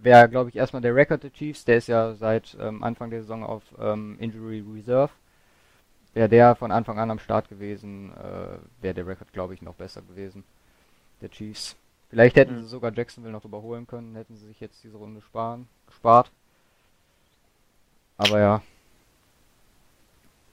wäre, 0.00 0.28
glaube 0.28 0.48
ich, 0.48 0.56
erstmal 0.56 0.80
der 0.80 0.94
Record 0.94 1.24
der 1.24 1.32
Chiefs. 1.32 1.64
Der 1.64 1.76
ist 1.76 1.88
ja 1.88 2.14
seit 2.14 2.56
ähm, 2.60 2.84
Anfang 2.84 3.10
der 3.10 3.22
Saison 3.22 3.42
auf 3.42 3.62
ähm, 3.80 4.16
Injury 4.20 4.64
Reserve. 4.74 5.10
Wäre 6.14 6.28
der 6.28 6.54
von 6.54 6.70
Anfang 6.70 6.98
an 6.98 7.10
am 7.10 7.18
Start 7.18 7.48
gewesen, 7.48 8.12
äh, 8.12 8.58
wäre 8.80 8.94
der 8.94 9.06
Rekord, 9.06 9.32
glaube 9.32 9.54
ich, 9.54 9.62
noch 9.62 9.74
besser 9.74 10.00
gewesen. 10.02 10.44
Der 11.20 11.30
Chiefs. 11.30 11.76
Vielleicht 12.08 12.36
hätten 12.36 12.54
mhm. 12.54 12.62
sie 12.62 12.68
sogar 12.68 12.92
Jacksonville 12.92 13.32
noch 13.32 13.44
überholen 13.44 13.88
können, 13.88 14.14
hätten 14.14 14.36
sie 14.36 14.46
sich 14.46 14.60
jetzt 14.60 14.82
diese 14.84 14.96
Runde 14.96 15.20
sparen, 15.20 15.66
gespart. 15.88 16.30
Aber 18.16 18.38
ja. 18.38 18.62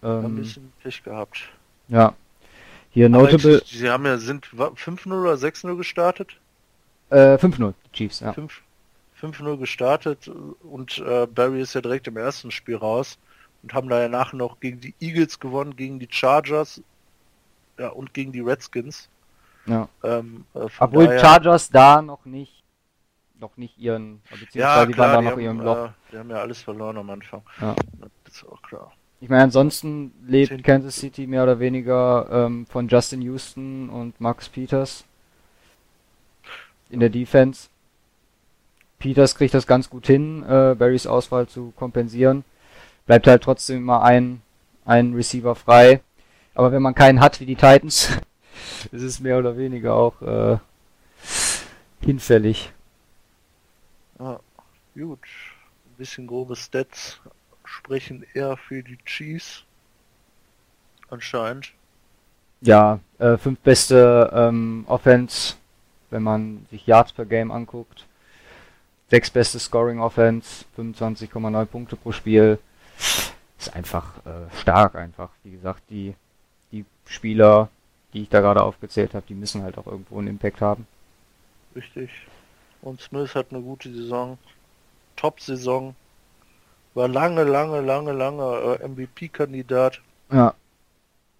Ähm, 0.02 0.26
ein 0.26 0.36
bisschen 0.36 0.74
Pech 0.82 1.04
gehabt. 1.04 1.50
Ja. 1.88 2.16
Hier 2.90 3.08
Notable. 3.08 3.62
Sie 3.64 3.90
haben 3.90 4.06
ja, 4.06 4.18
sind 4.18 4.48
5-0 4.48 5.08
oder 5.08 5.34
6-0 5.34 5.78
gestartet? 5.78 6.38
Äh, 7.12 7.36
5-0, 7.36 7.74
Chiefs, 7.94 8.22
ja. 8.22 8.34
5-0 9.22 9.58
gestartet 9.58 10.28
und 10.28 10.98
äh, 10.98 11.28
Barry 11.28 11.62
ist 11.62 11.76
ja 11.76 11.82
direkt 11.82 12.08
im 12.08 12.18
ersten 12.18 12.50
Spiel 12.50 12.78
raus 12.78 13.20
und 13.64 13.74
haben 13.74 13.90
danach 13.90 14.34
noch 14.34 14.60
gegen 14.60 14.80
die 14.80 14.94
Eagles 15.00 15.40
gewonnen, 15.40 15.76
gegen 15.76 16.00
die 16.00 16.08
Chargers 16.10 16.82
ja, 17.78 17.90
und 17.90 18.14
gegen 18.14 18.32
die 18.32 18.42
Redskins. 18.42 19.10
Ja. 19.66 19.88
Ähm, 20.04 20.46
äh, 20.54 20.68
Obwohl 20.80 21.06
daher... 21.06 21.20
Chargers 21.20 21.70
da 21.70 22.02
noch 22.02 22.26
nicht 22.26 22.62
noch 23.40 23.58
nicht 23.58 23.80
ihren, 23.80 24.22
beziehungsweise 24.30 24.60
ja, 24.60 24.86
klar, 24.86 25.14
waren 25.14 25.26
da 25.26 25.32
noch 25.32 25.38
in 25.38 25.44
ihrem 25.44 25.62
Loch. 25.62 25.88
Äh, 25.88 25.90
die 26.12 26.18
haben 26.20 26.30
ja 26.30 26.36
alles 26.38 26.62
verloren 26.62 26.98
am 27.00 27.10
Anfang. 27.10 27.42
Ja. 27.60 27.76
Das 28.24 28.36
ist 28.36 28.48
auch 28.48 28.62
klar. 28.62 28.92
Ich 29.20 29.30
meine, 29.30 29.44
ansonsten 29.44 30.14
lebt 30.28 30.64
Kansas 30.64 30.96
City 30.96 31.26
mehr 31.26 31.42
oder 31.42 31.60
weniger 31.60 32.28
ähm, 32.32 32.68
von 32.68 32.88
Justin 32.88 33.22
Houston 33.24 33.90
und 33.90 34.20
Max 34.22 34.48
Peters 34.48 35.06
in 36.92 37.00
der 37.00 37.10
Defense. 37.10 37.70
Peters 39.00 39.36
kriegt 39.36 39.56
das 39.56 39.66
ganz 39.66 39.90
gut 39.90 40.06
hin, 40.06 40.44
äh, 40.44 40.76
Barrys 40.78 41.08
Auswahl 41.08 41.48
zu 41.48 41.74
kompensieren 41.76 42.44
bleibt 43.06 43.28
halt 43.28 43.44
trotzdem 43.44 43.78
immer 43.78 44.04
ein, 44.04 44.42
ein 44.86 45.14
Receiver 45.14 45.56
frei. 45.56 46.02
Aber 46.54 46.72
wenn 46.72 46.82
man 46.82 46.96
keinen 46.96 47.20
hat 47.20 47.40
wie 47.40 47.46
die 47.46 47.56
Titans, 47.56 48.10
ist 48.92 49.02
es 49.02 49.20
mehr 49.20 49.38
oder 49.38 49.58
weniger 49.58 49.94
auch 49.94 50.22
äh, 50.22 50.58
hinfällig. 52.02 52.72
Ah, 54.20 54.40
gut. 54.94 55.20
Ein 55.86 55.98
bisschen 55.98 56.28
grobe 56.28 56.56
Stats 56.56 57.20
sprechen 57.66 58.26
eher 58.34 58.58
für 58.58 58.84
die 58.84 58.98
Chiefs. 59.06 59.64
Anscheinend. 61.10 61.74
Ja, 62.62 63.00
äh, 63.18 63.38
fünf 63.38 63.60
beste 63.60 64.32
ähm, 64.34 64.86
Offense, 64.88 65.56
wenn 66.12 66.22
man 66.24 66.68
sich 66.70 66.86
Yards 66.86 67.12
per 67.12 67.26
Game 67.26 67.52
anguckt. 67.52 68.06
Sechs 69.10 69.30
beste 69.30 69.60
Scoring 69.60 70.00
Offense, 70.00 70.66
25,9 70.78 71.66
Punkte 71.66 71.96
pro 71.96 72.12
Spiel. 72.12 72.60
Ist 73.60 73.76
einfach 73.76 74.26
äh, 74.26 74.50
stark 74.60 74.96
einfach. 74.96 75.30
Wie 75.44 75.52
gesagt, 75.52 75.84
die, 75.90 76.16
die 76.72 76.86
Spieler, 77.06 77.70
die 78.14 78.24
ich 78.24 78.30
da 78.30 78.42
gerade 78.42 78.64
aufgezählt 78.64 79.14
habe, 79.14 79.26
die 79.28 79.36
müssen 79.36 79.64
halt 79.64 79.78
auch 79.78 79.88
irgendwo 79.88 80.18
einen 80.18 80.28
Impact 80.28 80.62
haben. 80.62 80.88
Richtig. 81.76 82.10
Und 82.82 83.02
Smith 83.02 83.36
hat 83.36 83.48
eine 83.52 83.62
gute 83.62 83.94
Saison. 83.94 84.38
Top-Saison. 85.16 85.96
War 86.94 87.08
lange, 87.08 87.44
lange, 87.44 87.82
lange, 87.82 88.12
lange 88.12 88.80
äh, 88.82 88.88
MVP-Kandidat. 88.88 90.02
Ja. 90.32 90.56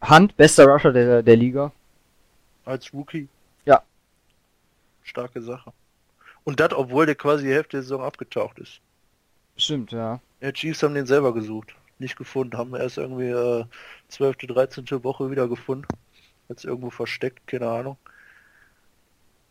Hunt, 0.08 0.38
bester 0.38 0.66
Rusher 0.66 0.94
der, 0.94 1.24
der 1.24 1.36
Liga. 1.36 1.72
Als 2.66 2.94
Rookie. 2.94 3.28
Ja. 3.66 3.82
Starke 5.04 5.42
Sache. 5.42 5.74
Und 6.44 6.60
das, 6.60 6.74
obwohl 6.74 7.06
der 7.06 7.16
quasi 7.16 7.46
die 7.46 7.54
Hälfte 7.54 7.78
der 7.78 7.82
Saison 7.84 8.04
abgetaucht 8.04 8.60
ist. 8.60 8.80
Stimmt, 9.58 9.92
ja. 9.92 10.20
Ja, 10.42 10.52
Chiefs 10.52 10.84
haben 10.84 10.96
den 10.96 11.06
selber 11.06 11.34
gesucht. 11.34 11.76
Nicht 12.00 12.18
gefunden. 12.18 12.58
Haben 12.58 12.76
erst 12.76 12.98
irgendwie 12.98 13.30
äh, 13.30 13.66
12., 14.10 14.38
13. 14.38 15.04
Woche 15.04 15.32
wieder 15.32 15.48
gefunden. 15.48 15.88
Jetzt 16.50 16.66
irgendwo 16.66 16.90
versteckt, 16.90 17.48
keine 17.48 17.70
Ahnung. 17.70 17.98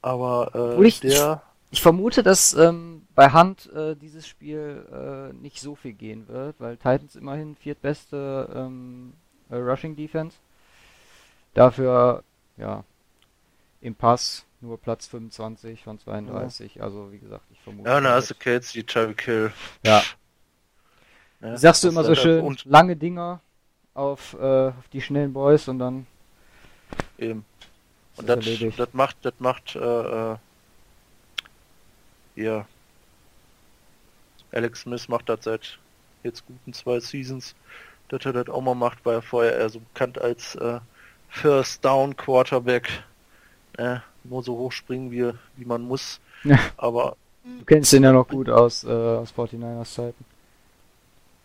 Aber 0.03 0.77
äh, 0.79 0.87
ich, 0.87 1.01
der... 1.01 1.43
Ich 1.71 1.83
vermute, 1.83 2.25
dass 2.25 2.53
ähm, 2.55 3.07
bei 3.15 3.33
Hunt 3.33 3.73
äh, 3.73 3.95
dieses 3.95 4.27
Spiel 4.27 4.85
äh, 4.93 5.33
nicht 5.35 5.61
so 5.61 5.77
viel 5.77 5.93
gehen 5.93 6.27
wird, 6.27 6.57
weil 6.59 6.77
Titans 6.77 7.15
immerhin 7.15 7.55
viertbeste 7.55 8.49
ähm, 8.53 9.13
äh, 9.51 9.55
Rushing 9.55 9.95
Defense. 9.95 10.37
Dafür, 11.55 12.25
ja, 12.57 12.83
im 13.81 13.95
Pass 13.95 14.47
nur 14.61 14.79
Platz 14.79 15.07
25 15.07 15.85
von 15.85 15.99
32. 15.99 16.77
Ja. 16.77 16.83
Also 16.83 17.13
wie 17.13 17.19
gesagt, 17.19 17.45
ich 17.53 17.61
vermute. 17.61 17.89
Ja, 17.89 18.01
da 18.01 18.15
hast 18.15 18.31
du 18.31 18.35
Kates, 18.35 18.73
die 18.73 18.85
Tyreek 18.85 19.23
Hill. 19.23 19.53
Ja. 19.85 20.03
Ja 21.41 21.57
Sagst 21.57 21.85
du 21.85 21.89
immer 21.89 22.05
so 22.05 22.15
schön, 22.15 22.45
und 22.45 22.65
lange 22.65 22.97
Dinger 22.97 23.41
auf, 23.95 24.37
äh, 24.41 24.69
auf 24.69 24.89
die 24.93 25.01
schnellen 25.01 25.33
Boys 25.33 25.69
und 25.69 25.79
dann. 25.79 26.07
Eben. 27.19 27.45
Und 28.17 28.29
das, 28.29 28.45
das 28.77 28.89
macht, 28.93 29.17
das 29.23 29.35
macht, 29.39 29.77
äh, 29.77 30.33
äh, 30.33 30.37
ja. 32.37 32.67
Alex 34.53 34.81
Smith 34.81 35.09
macht 35.09 35.29
das 35.29 35.45
seit 35.45 35.79
jetzt 36.23 36.45
guten 36.47 36.73
zwei 36.73 37.01
Seasons, 37.01 37.55
dass 38.09 38.25
er 38.25 38.33
das 38.33 38.49
auch 38.49 38.61
mal 38.61 38.75
macht, 38.75 38.99
weil 39.05 39.17
er 39.17 39.23
vorher 39.23 39.57
eher 39.57 39.69
so 39.69 39.81
bekannt 39.81 40.21
als 40.21 40.57
äh, 40.57 40.81
First 41.29 41.85
Down 41.85 42.17
Quarterback. 42.17 43.05
Äh, 43.79 43.99
nur 44.25 44.43
so 44.43 44.57
hoch 44.57 44.73
springen, 44.73 45.11
wie, 45.11 45.33
wie 45.57 45.65
man 45.65 45.83
muss. 45.83 46.21
Ja. 46.45 46.59
Aber. 46.77 47.17
Du 47.45 47.65
kennst 47.65 47.93
den 47.93 48.03
ja 48.05 48.13
noch 48.13 48.29
gut 48.29 48.51
aus, 48.51 48.85
äh, 48.85 48.89
aus 48.89 49.33
49ers 49.33 49.95
Zeiten. 49.95 50.25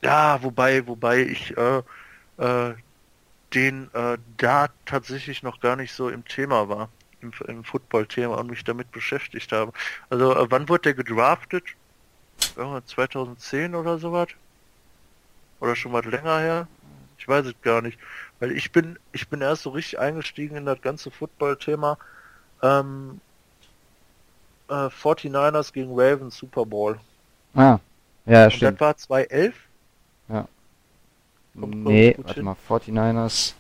Ja, 0.06 0.44
wobei, 0.44 0.86
wobei 0.86 1.24
ich 1.24 1.58
äh, 1.58 1.82
äh, 2.38 2.76
den 3.56 3.90
äh, 3.96 4.20
da 4.38 4.68
tatsächlich 4.86 5.42
noch 5.42 5.60
gar 5.60 5.76
nicht 5.76 5.94
so 5.94 6.10
im 6.10 6.24
Thema 6.26 6.70
war, 6.70 6.90
im, 7.22 7.34
im 7.48 7.64
Football-Thema 7.64 8.38
und 8.38 8.52
mich 8.52 8.64
damit 8.64 8.92
beschäftigt 8.92 9.52
habe. 9.52 9.74
Also 10.12 10.36
äh, 10.36 10.46
wann 10.52 10.70
wurde 10.70 10.84
der 10.84 10.94
gedraftet? 10.94 11.64
2010 12.56 13.74
oder 13.74 13.98
sowas? 13.98 14.28
Oder 15.60 15.76
schon 15.76 15.94
was 15.94 16.06
länger 16.06 16.38
her? 16.38 16.68
Ich 17.18 17.28
weiß 17.28 17.48
es 17.48 17.56
gar 17.64 17.82
nicht. 17.82 17.98
Weil 18.40 18.52
ich 18.52 18.72
bin, 18.72 19.00
ich 19.12 19.28
bin 19.28 19.42
erst 19.42 19.64
so 19.64 19.72
richtig 19.72 19.98
eingestiegen 19.98 20.56
in 20.56 20.66
das 20.68 20.82
ganze 20.82 21.10
Football-Thema, 21.10 21.98
ähm, 22.62 23.20
äh, 24.70 24.90
49ers 24.90 25.74
gegen 25.74 26.00
Ravens 26.00 26.38
Super 26.38 26.68
Bowl. 26.68 27.00
Ah, 27.56 27.80
ja, 28.28 28.46
Und 28.46 28.52
stimmt. 28.52 28.80
Das 28.80 28.88
war 28.88 28.98
2011? 28.98 29.56
Ja. 30.30 30.48
Kommt, 31.60 31.76
nee, 31.86 32.16
warte 32.18 32.34
hin. 32.36 32.46
mal, 32.46 32.56
49ers 32.68 33.54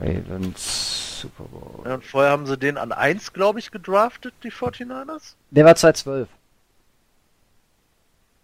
Ravens 0.00 1.20
Super 1.20 1.44
Bowl. 1.44 1.86
Ja, 1.86 1.94
und 1.94 2.04
vorher 2.04 2.30
haben 2.30 2.46
sie 2.46 2.56
den 2.56 2.78
an 2.78 2.92
1, 2.92 3.32
glaube 3.32 3.58
ich, 3.58 3.70
gedraftet, 3.70 4.34
die 4.42 4.50
49ers? 4.50 5.34
Der 5.50 5.64
war 5.64 5.76
2012. 5.76 6.28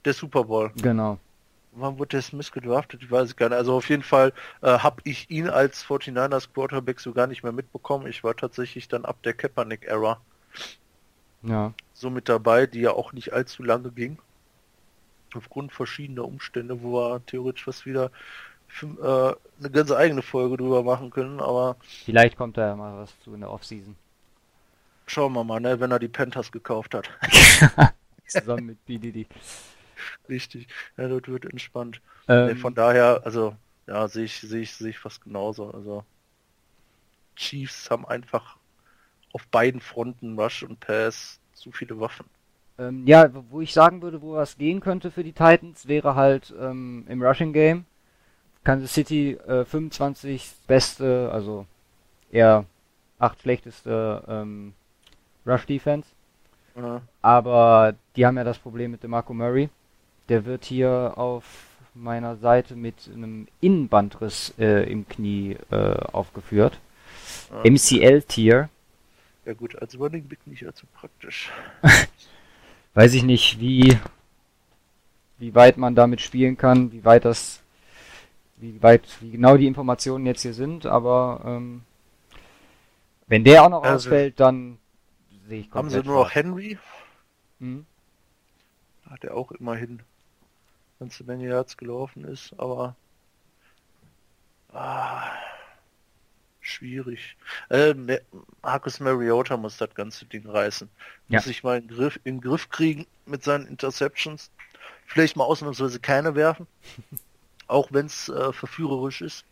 Der 0.04 0.12
Super 0.12 0.44
Bowl. 0.44 0.70
Genau 0.76 1.18
wann 1.80 1.98
wurde 1.98 2.08
der 2.08 2.22
Smith 2.22 2.52
gedraftet? 2.52 3.02
Ich 3.02 3.10
weiß 3.10 3.30
es 3.30 3.36
gar 3.36 3.48
nicht. 3.48 3.58
Also 3.58 3.74
auf 3.74 3.88
jeden 3.88 4.02
Fall 4.02 4.32
äh, 4.62 4.78
habe 4.78 5.00
ich 5.04 5.30
ihn 5.30 5.48
als 5.48 5.84
49ers 5.84 6.48
Quarterback 6.52 7.00
so 7.00 7.12
gar 7.12 7.26
nicht 7.26 7.42
mehr 7.42 7.52
mitbekommen. 7.52 8.06
Ich 8.06 8.24
war 8.24 8.36
tatsächlich 8.36 8.88
dann 8.88 9.04
ab 9.04 9.22
der 9.22 9.34
Kaepernick-Ära 9.34 10.20
ja. 11.42 11.72
so 11.94 12.10
mit 12.10 12.28
dabei, 12.28 12.66
die 12.66 12.80
ja 12.80 12.92
auch 12.92 13.12
nicht 13.12 13.32
allzu 13.32 13.62
lange 13.62 13.90
ging. 13.90 14.18
Aufgrund 15.34 15.72
verschiedener 15.72 16.24
Umstände, 16.24 16.82
wo 16.82 16.94
wir 16.94 17.26
theoretisch 17.26 17.66
was 17.66 17.86
wieder 17.86 18.10
äh, 18.82 18.86
eine 19.58 19.70
ganz 19.70 19.90
eigene 19.90 20.22
Folge 20.22 20.56
drüber 20.56 20.82
machen 20.82 21.10
können, 21.10 21.40
aber... 21.40 21.76
Vielleicht 21.82 22.36
kommt 22.36 22.56
da 22.56 22.68
ja 22.68 22.76
mal 22.76 22.96
was 22.98 23.18
zu 23.20 23.34
in 23.34 23.40
der 23.40 23.50
Offseason. 23.50 23.96
Schauen 25.06 25.32
wir 25.32 25.44
mal, 25.44 25.60
ne, 25.60 25.80
wenn 25.80 25.90
er 25.90 25.98
die 25.98 26.08
Panthers 26.08 26.52
gekauft 26.52 26.94
hat. 26.94 27.10
Zusammen 28.26 28.66
mit 28.66 28.84
BDD. 28.84 29.26
Richtig, 30.28 30.68
ja, 30.96 31.08
das 31.08 31.26
wird 31.26 31.46
entspannt. 31.46 32.00
Ähm, 32.28 32.48
nee, 32.48 32.54
von 32.54 32.74
daher, 32.74 33.22
also, 33.24 33.56
ja, 33.86 34.06
sehe 34.06 34.24
ich, 34.24 34.40
sehe 34.40 34.60
ich, 34.60 34.74
sehe 34.74 34.90
ich 34.90 34.98
fast 34.98 35.24
genauso. 35.24 35.70
Also, 35.70 36.04
Chiefs 37.36 37.90
haben 37.90 38.06
einfach 38.06 38.56
auf 39.32 39.46
beiden 39.46 39.80
Fronten, 39.80 40.38
Rush 40.38 40.62
und 40.62 40.78
Pass, 40.80 41.40
zu 41.54 41.72
viele 41.72 41.98
Waffen. 41.98 42.26
Ähm, 42.78 43.06
ja, 43.06 43.28
wo 43.50 43.60
ich 43.60 43.72
sagen 43.72 44.02
würde, 44.02 44.22
wo 44.22 44.34
was 44.34 44.56
gehen 44.56 44.80
könnte 44.80 45.10
für 45.10 45.24
die 45.24 45.32
Titans, 45.32 45.88
wäre 45.88 46.14
halt 46.14 46.54
ähm, 46.60 47.04
im 47.08 47.22
Rushing 47.22 47.52
Game. 47.52 47.84
Kansas 48.64 48.92
City 48.92 49.32
äh, 49.46 49.64
25 49.64 50.52
beste, 50.66 51.30
also 51.32 51.66
eher 52.30 52.66
8 53.18 53.40
schlechteste 53.40 54.22
ähm, 54.28 54.74
Rush 55.46 55.66
Defense. 55.66 56.08
Ja. 56.76 57.02
Aber 57.22 57.94
die 58.14 58.26
haben 58.26 58.36
ja 58.36 58.44
das 58.44 58.58
Problem 58.58 58.90
mit 58.90 59.02
dem 59.02 59.10
Marco 59.10 59.34
Murray. 59.34 59.70
Der 60.28 60.44
wird 60.44 60.64
hier 60.64 61.14
auf 61.16 61.44
meiner 61.94 62.36
Seite 62.36 62.76
mit 62.76 63.10
einem 63.12 63.48
Innenbandriss 63.60 64.54
äh, 64.58 64.90
im 64.90 65.08
Knie 65.08 65.56
äh, 65.70 65.94
aufgeführt. 66.12 66.78
Ah. 67.50 67.68
MCL-Tier. 67.68 68.68
Ja 69.46 69.54
gut, 69.54 69.74
als 69.80 69.98
Running 69.98 70.28
Back 70.28 70.46
nicht 70.46 70.64
allzu 70.64 70.86
praktisch. 70.94 71.50
Weiß 72.98 73.14
ich 73.14 73.22
nicht, 73.22 73.60
wie, 73.60 73.96
wie 75.38 75.54
weit 75.54 75.76
man 75.76 75.94
damit 75.94 76.20
spielen 76.20 76.56
kann, 76.56 76.90
wie 76.90 77.04
weit 77.04 77.24
das, 77.24 77.62
wie 78.56 78.82
weit, 78.82 79.06
wie 79.20 79.30
genau 79.30 79.56
die 79.56 79.68
Informationen 79.68 80.26
jetzt 80.26 80.42
hier 80.42 80.52
sind, 80.52 80.84
aber 80.84 81.40
ähm, 81.44 81.82
wenn 83.28 83.44
der 83.44 83.62
auch 83.62 83.68
noch 83.68 83.84
also, 83.84 84.08
ausfällt, 84.08 84.40
dann 84.40 84.78
sehe 85.46 85.60
ich 85.60 85.70
komplett 85.70 85.94
Haben 85.94 86.02
sie 86.02 86.08
nur 86.08 86.24
noch 86.24 86.34
Henry? 86.34 86.76
Hm? 87.60 87.86
Hat 89.08 89.22
er 89.22 89.36
auch 89.36 89.52
immerhin 89.52 90.00
ganze 90.98 91.22
Menge 91.22 91.46
Herz 91.46 91.76
gelaufen 91.76 92.24
ist, 92.24 92.52
aber 92.58 92.96
ah, 94.72 95.30
schwierig. 96.68 97.36
Äh, 97.70 97.94
Marcus 98.62 99.00
Mariota 99.00 99.56
muss 99.56 99.76
das 99.76 99.94
ganze 99.94 100.24
Ding 100.26 100.48
reißen. 100.48 100.88
Ja. 101.28 101.38
Muss 101.38 101.44
sich 101.46 101.62
mal 101.62 101.78
in 101.78 101.88
den, 101.88 101.96
Griff, 101.96 102.20
in 102.24 102.36
den 102.36 102.40
Griff 102.40 102.68
kriegen 102.70 103.06
mit 103.26 103.44
seinen 103.44 103.66
Interceptions. 103.66 104.50
Vielleicht 105.06 105.36
mal 105.36 105.44
ausnahmsweise 105.44 106.00
keine 106.00 106.34
werfen. 106.34 106.66
auch 107.68 107.88
wenn 107.92 108.06
es 108.06 108.28
äh, 108.28 108.52
verführerisch 108.52 109.20
ist. 109.20 109.44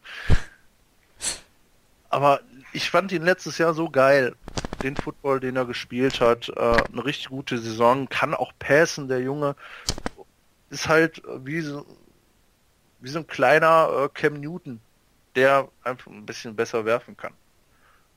Aber 2.09 2.41
ich 2.73 2.91
fand 2.91 3.13
ihn 3.13 3.23
letztes 3.23 3.59
Jahr 3.59 3.75
so 3.75 3.89
geil. 3.89 4.35
Den 4.83 4.97
Football, 4.97 5.41
den 5.41 5.57
er 5.57 5.65
gespielt 5.65 6.21
hat. 6.21 6.49
Äh, 6.49 6.61
eine 6.61 7.05
richtig 7.05 7.29
gute 7.29 7.59
Saison. 7.59 8.09
Kann 8.09 8.35
auch 8.35 8.53
passen, 8.59 9.09
der 9.09 9.21
Junge 9.21 9.55
ist 10.71 10.89
halt 10.89 11.23
wie 11.45 11.61
so, 11.61 11.87
wie 13.01 13.09
so 13.09 13.21
ein 13.21 13.27
kleiner 13.27 13.89
äh, 14.05 14.09
Cam 14.13 14.41
Newton, 14.41 14.81
der 15.37 15.69
einfach 15.85 16.11
ein 16.11 16.27
bisschen 16.27 16.57
besser 16.57 16.85
werfen 16.85 17.17
kann. 17.17 17.33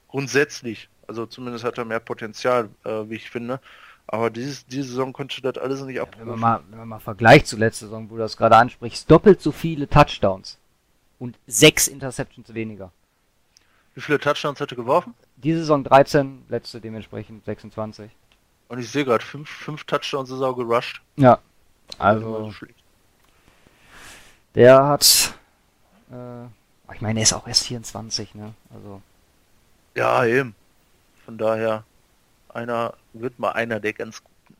Grundsätzlich. 0.07 0.89
Also 1.07 1.25
zumindest 1.25 1.63
hat 1.63 1.77
er 1.77 1.85
mehr 1.85 1.99
Potenzial, 1.99 2.69
äh, 2.83 2.89
wie 3.07 3.15
ich 3.15 3.29
finde. 3.29 3.59
Aber 4.07 4.31
dieses, 4.31 4.65
diese 4.65 4.89
Saison 4.89 5.13
konnte 5.13 5.39
das 5.41 5.57
alles 5.57 5.81
nicht 5.81 6.01
abrufen. 6.01 6.21
wenn, 6.21 6.27
man 6.27 6.39
mal, 6.39 6.61
wenn 6.69 6.79
man 6.79 6.87
mal 6.87 6.99
vergleicht 6.99 7.45
zu 7.45 7.57
letzter 7.57 7.85
Saison, 7.85 8.09
wo 8.09 8.15
du 8.15 8.21
das 8.21 8.37
gerade 8.37 8.57
ansprichst, 8.57 9.09
doppelt 9.09 9.41
so 9.41 9.51
viele 9.51 9.87
Touchdowns 9.87 10.57
und 11.19 11.37
sechs 11.45 11.87
Interceptions 11.87 12.53
weniger. 12.53 12.91
Wie 13.93 14.01
viele 14.01 14.19
Touchdowns 14.19 14.59
hat 14.61 14.71
er 14.71 14.77
geworfen? 14.77 15.13
Diese 15.35 15.59
Saison 15.59 15.83
13, 15.83 16.45
letzte 16.49 16.81
dementsprechend 16.81 17.45
26. 17.45 18.09
Und 18.69 18.79
ich 18.79 18.89
sehe 18.89 19.03
gerade, 19.03 19.23
fünf, 19.23 19.49
fünf 19.49 19.83
Touchdowns 19.83 20.31
ist 20.31 20.41
auch 20.41 20.55
gerusht. 20.55 21.01
Ja, 21.17 21.39
also, 21.97 22.51
der 24.55 24.85
hat, 24.85 25.33
äh, 26.11 26.45
ich 26.93 27.01
meine, 27.01 27.19
er 27.19 27.23
ist 27.23 27.33
auch 27.33 27.47
erst 27.47 27.65
24, 27.65 28.35
ne? 28.35 28.53
Also. 28.73 29.01
Ja, 29.95 30.25
eben. 30.25 30.55
Von 31.25 31.37
daher, 31.37 31.83
einer 32.49 32.93
wird 33.13 33.39
mal 33.39 33.51
einer 33.51 33.79
der 33.79 33.93
ganz 33.93 34.21
guten. 34.23 34.55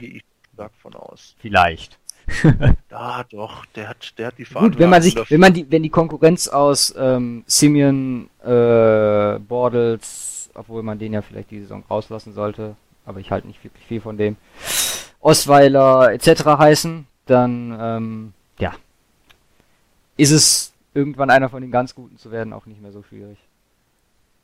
Ich 0.00 0.24
stark 0.54 0.72
von 0.80 0.94
aus. 0.94 1.34
Vielleicht. 1.40 1.98
Ja, 2.90 3.24
doch, 3.24 3.66
der 3.66 3.90
hat, 3.90 4.18
der 4.18 4.28
hat 4.28 4.38
die 4.38 4.44
Gut, 4.44 4.78
wenn 4.78 4.88
man 4.88 5.02
sich, 5.02 5.14
wenn 5.28 5.38
man 5.38 5.52
die, 5.52 5.70
wenn 5.70 5.82
die 5.82 5.90
Konkurrenz 5.90 6.48
aus 6.48 6.94
ähm, 6.96 7.44
Simeon, 7.46 8.30
äh, 8.42 9.38
Bordels, 9.38 10.48
obwohl 10.54 10.82
man 10.82 10.98
den 10.98 11.12
ja 11.12 11.20
vielleicht 11.20 11.50
die 11.50 11.60
Saison 11.60 11.84
rauslassen 11.90 12.32
sollte, 12.32 12.74
aber 13.04 13.20
ich 13.20 13.30
halte 13.30 13.46
nicht 13.46 13.62
wirklich 13.62 13.84
viel 13.84 14.00
von 14.00 14.16
dem, 14.16 14.36
Osweiler 15.20 16.12
etc. 16.12 16.44
heißen, 16.44 17.06
dann 17.26 17.76
ähm, 17.78 18.32
ja, 18.58 18.74
ist 20.16 20.30
es 20.30 20.72
irgendwann 20.96 21.30
einer 21.30 21.48
von 21.48 21.62
den 21.62 21.70
ganz 21.70 21.94
Guten 21.94 22.16
zu 22.16 22.30
werden 22.30 22.52
auch 22.52 22.66
nicht 22.66 22.80
mehr 22.80 22.92
so 22.92 23.02
schwierig. 23.02 23.38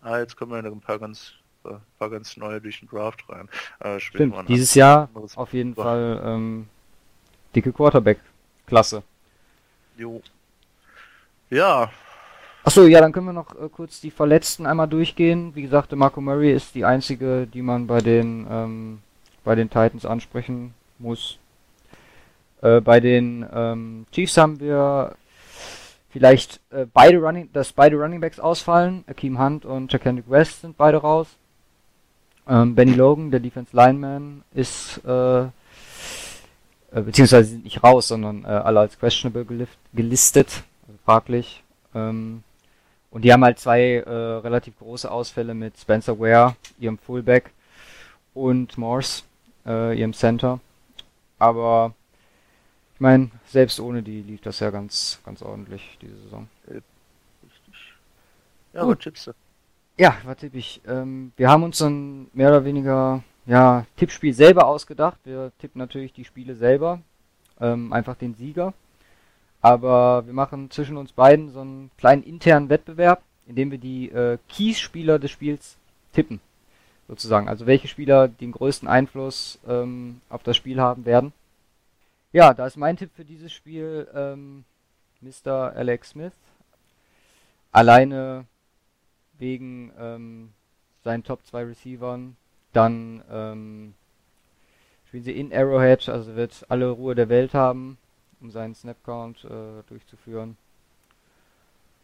Ah, 0.02 0.18
jetzt 0.18 0.36
kommen 0.36 0.52
ja 0.52 0.62
noch 0.62 0.72
ein 0.72 0.80
paar 0.80 0.98
ganz, 0.98 1.32
ein 1.64 1.80
paar 1.98 2.10
ganz 2.10 2.36
neue 2.36 2.60
durch 2.60 2.80
den 2.80 2.88
Draft 2.88 3.24
rein. 3.28 3.48
Äh, 3.80 3.98
Stimmt, 4.00 4.48
dieses 4.48 4.74
Jahr 4.74 5.08
auf 5.36 5.52
jeden 5.52 5.74
Boah. 5.74 5.84
Fall 5.84 6.22
ähm, 6.24 6.68
dicke 7.54 7.72
Quarterback-Klasse. 7.72 9.02
Jo. 9.96 10.20
Ja. 11.50 11.90
Achso, 12.64 12.84
ja, 12.84 13.00
dann 13.00 13.12
können 13.12 13.26
wir 13.26 13.32
noch 13.32 13.54
äh, 13.54 13.68
kurz 13.68 14.00
die 14.00 14.10
Verletzten 14.10 14.66
einmal 14.66 14.88
durchgehen. 14.88 15.54
Wie 15.54 15.62
gesagt, 15.62 15.92
Marco 15.92 16.20
Murray 16.20 16.52
ist 16.52 16.74
die 16.74 16.84
einzige, 16.84 17.46
die 17.46 17.62
man 17.62 17.86
bei 17.86 18.00
den 18.00 18.46
ähm, 18.50 18.98
bei 19.44 19.54
den 19.54 19.68
Titans 19.68 20.06
ansprechen 20.06 20.74
muss. 20.98 21.38
Äh, 22.60 22.80
bei 22.80 23.00
den 23.00 23.46
ähm, 23.52 24.06
Chiefs 24.12 24.36
haben 24.36 24.60
wir 24.60 25.16
vielleicht 26.12 26.60
äh, 26.70 26.86
beide 26.92 27.18
Running, 27.18 27.50
dass 27.52 27.72
beide 27.72 27.96
Running 27.96 28.20
Backs 28.20 28.38
ausfallen. 28.38 29.04
Akeem 29.08 29.38
Hunt 29.38 29.64
und 29.64 29.88
Kendrick 30.00 30.30
West 30.30 30.60
sind 30.60 30.76
beide 30.76 30.98
raus. 30.98 31.26
Ähm, 32.48 32.74
Benny 32.74 32.94
Logan, 32.94 33.30
der 33.30 33.40
Defense 33.40 33.74
Lineman, 33.74 34.42
ist 34.52 35.00
äh, 35.06 35.42
äh, 35.42 35.50
beziehungsweise 36.90 37.50
sind 37.50 37.64
nicht 37.64 37.82
raus, 37.82 38.08
sondern 38.08 38.44
äh, 38.44 38.48
alle 38.48 38.80
als 38.80 38.98
questionable 38.98 39.44
gelift, 39.44 39.78
gelistet, 39.94 40.62
also 40.86 40.98
fraglich. 41.04 41.62
Ähm, 41.94 42.42
und 43.10 43.22
die 43.22 43.32
haben 43.32 43.44
halt 43.44 43.58
zwei 43.58 43.96
äh, 43.96 44.10
relativ 44.10 44.78
große 44.78 45.10
Ausfälle 45.10 45.54
mit 45.54 45.78
Spencer 45.78 46.18
Ware, 46.18 46.56
ihrem 46.78 46.98
Fullback, 46.98 47.50
und 48.34 48.76
Morse, 48.78 49.22
äh, 49.66 49.98
ihrem 49.98 50.12
Center. 50.12 50.60
Aber 51.38 51.94
meine, 53.02 53.30
selbst 53.46 53.80
ohne 53.80 54.02
die 54.02 54.22
lief 54.22 54.40
das 54.40 54.60
ja 54.60 54.70
ganz, 54.70 55.20
ganz 55.24 55.42
ordentlich 55.42 55.98
diese 56.00 56.16
Saison. 56.22 56.48
Richtig. 56.66 57.94
Ja, 58.72 58.84
Gut. 58.84 58.96
was 58.96 59.04
tippst 59.04 59.26
du? 59.26 59.32
Ja, 59.98 60.16
was 60.24 60.38
tippe 60.38 60.56
ich? 60.56 60.80
Ähm, 60.86 61.32
wir 61.36 61.50
haben 61.50 61.64
uns 61.64 61.82
ein 61.82 62.30
mehr 62.32 62.48
oder 62.48 62.64
weniger 62.64 63.22
ja, 63.44 63.84
Tippspiel 63.96 64.32
selber 64.32 64.66
ausgedacht. 64.66 65.18
Wir 65.24 65.52
tippen 65.58 65.78
natürlich 65.78 66.12
die 66.12 66.24
Spiele 66.24 66.54
selber. 66.54 67.00
Ähm, 67.60 67.92
einfach 67.92 68.16
den 68.16 68.34
Sieger. 68.34 68.72
Aber 69.60 70.26
wir 70.26 70.32
machen 70.32 70.70
zwischen 70.70 70.96
uns 70.96 71.12
beiden 71.12 71.50
so 71.50 71.60
einen 71.60 71.90
kleinen 71.98 72.22
internen 72.22 72.68
Wettbewerb, 72.68 73.22
in 73.46 73.54
dem 73.54 73.70
wir 73.70 73.78
die 73.78 74.10
äh, 74.10 74.38
Keys-Spieler 74.48 75.18
des 75.18 75.30
Spiels 75.30 75.76
tippen 76.12 76.40
sozusagen. 77.08 77.48
Also 77.48 77.66
welche 77.66 77.88
Spieler 77.88 78.28
den 78.28 78.52
größten 78.52 78.88
Einfluss 78.88 79.58
ähm, 79.68 80.20
auf 80.30 80.42
das 80.42 80.56
Spiel 80.56 80.80
haben 80.80 81.04
werden. 81.04 81.32
Ja, 82.32 82.54
da 82.54 82.66
ist 82.66 82.76
mein 82.76 82.96
Tipp 82.96 83.10
für 83.14 83.24
dieses 83.24 83.52
Spiel 83.52 84.08
ähm, 84.14 84.64
Mr. 85.20 85.72
Alex 85.74 86.10
Smith. 86.10 86.32
Alleine 87.70 88.46
wegen 89.38 89.92
ähm, 89.98 90.52
seinen 91.04 91.24
Top 91.24 91.44
2 91.44 91.64
Receivern. 91.64 92.36
Dann 92.72 93.22
ähm, 93.30 93.94
spielen 95.08 95.24
sie 95.24 95.38
in 95.38 95.52
Arrowhead, 95.52 96.08
also 96.08 96.34
wird 96.34 96.64
alle 96.68 96.90
Ruhe 96.90 97.14
der 97.14 97.28
Welt 97.28 97.52
haben, 97.52 97.98
um 98.40 98.50
seinen 98.50 98.74
Snapcount 98.74 99.44
äh, 99.44 99.82
durchzuführen. 99.88 100.56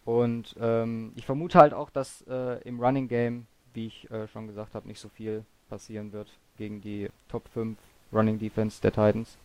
Und 0.04 0.56
ähm, 0.60 1.12
ich 1.16 1.24
vermute 1.24 1.58
halt 1.58 1.72
auch, 1.72 1.90
dass 1.90 2.22
äh, 2.28 2.60
im 2.68 2.80
Running 2.80 3.08
Game 3.08 3.46
wie 3.74 3.86
ich 3.86 4.10
äh, 4.10 4.26
schon 4.28 4.48
gesagt 4.48 4.74
habe, 4.74 4.88
nicht 4.88 5.00
so 5.00 5.08
viel 5.08 5.44
passieren 5.68 6.12
wird 6.12 6.28
gegen 6.56 6.80
die 6.80 7.08
Top 7.28 7.48
5 7.48 7.78
Running 8.12 8.38
Defense 8.38 8.80
der 8.82 8.92
Titans. 8.92 9.36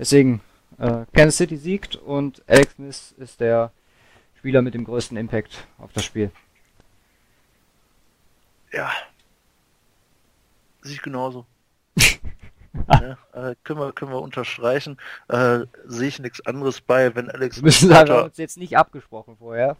Deswegen, 0.00 0.40
äh, 0.78 1.04
Kansas 1.12 1.36
City 1.36 1.58
siegt 1.58 1.94
und 1.94 2.42
Alex 2.46 2.72
Smith 2.72 3.14
ist 3.18 3.38
der 3.38 3.70
Spieler 4.38 4.62
mit 4.62 4.72
dem 4.72 4.84
größten 4.84 5.14
Impact 5.18 5.66
auf 5.76 5.92
das 5.92 6.06
Spiel. 6.06 6.30
Ja. 8.72 8.90
Sehe 10.80 10.94
ich 10.94 11.02
genauso. 11.02 11.44
ja, 11.98 13.18
äh, 13.34 13.54
können, 13.62 13.78
wir, 13.78 13.92
können 13.92 14.10
wir 14.10 14.22
unterstreichen. 14.22 14.96
Äh, 15.28 15.66
Sehe 15.84 16.08
ich 16.08 16.18
nichts 16.18 16.46
anderes 16.46 16.80
bei, 16.80 17.14
wenn 17.14 17.30
Alex 17.30 17.56
Smith. 17.56 17.82
Müssen 17.82 17.94
haben 17.94 18.08
wir 18.08 18.24
uns 18.24 18.38
jetzt 18.38 18.56
nicht 18.56 18.78
abgesprochen 18.78 19.36
vorher. 19.36 19.76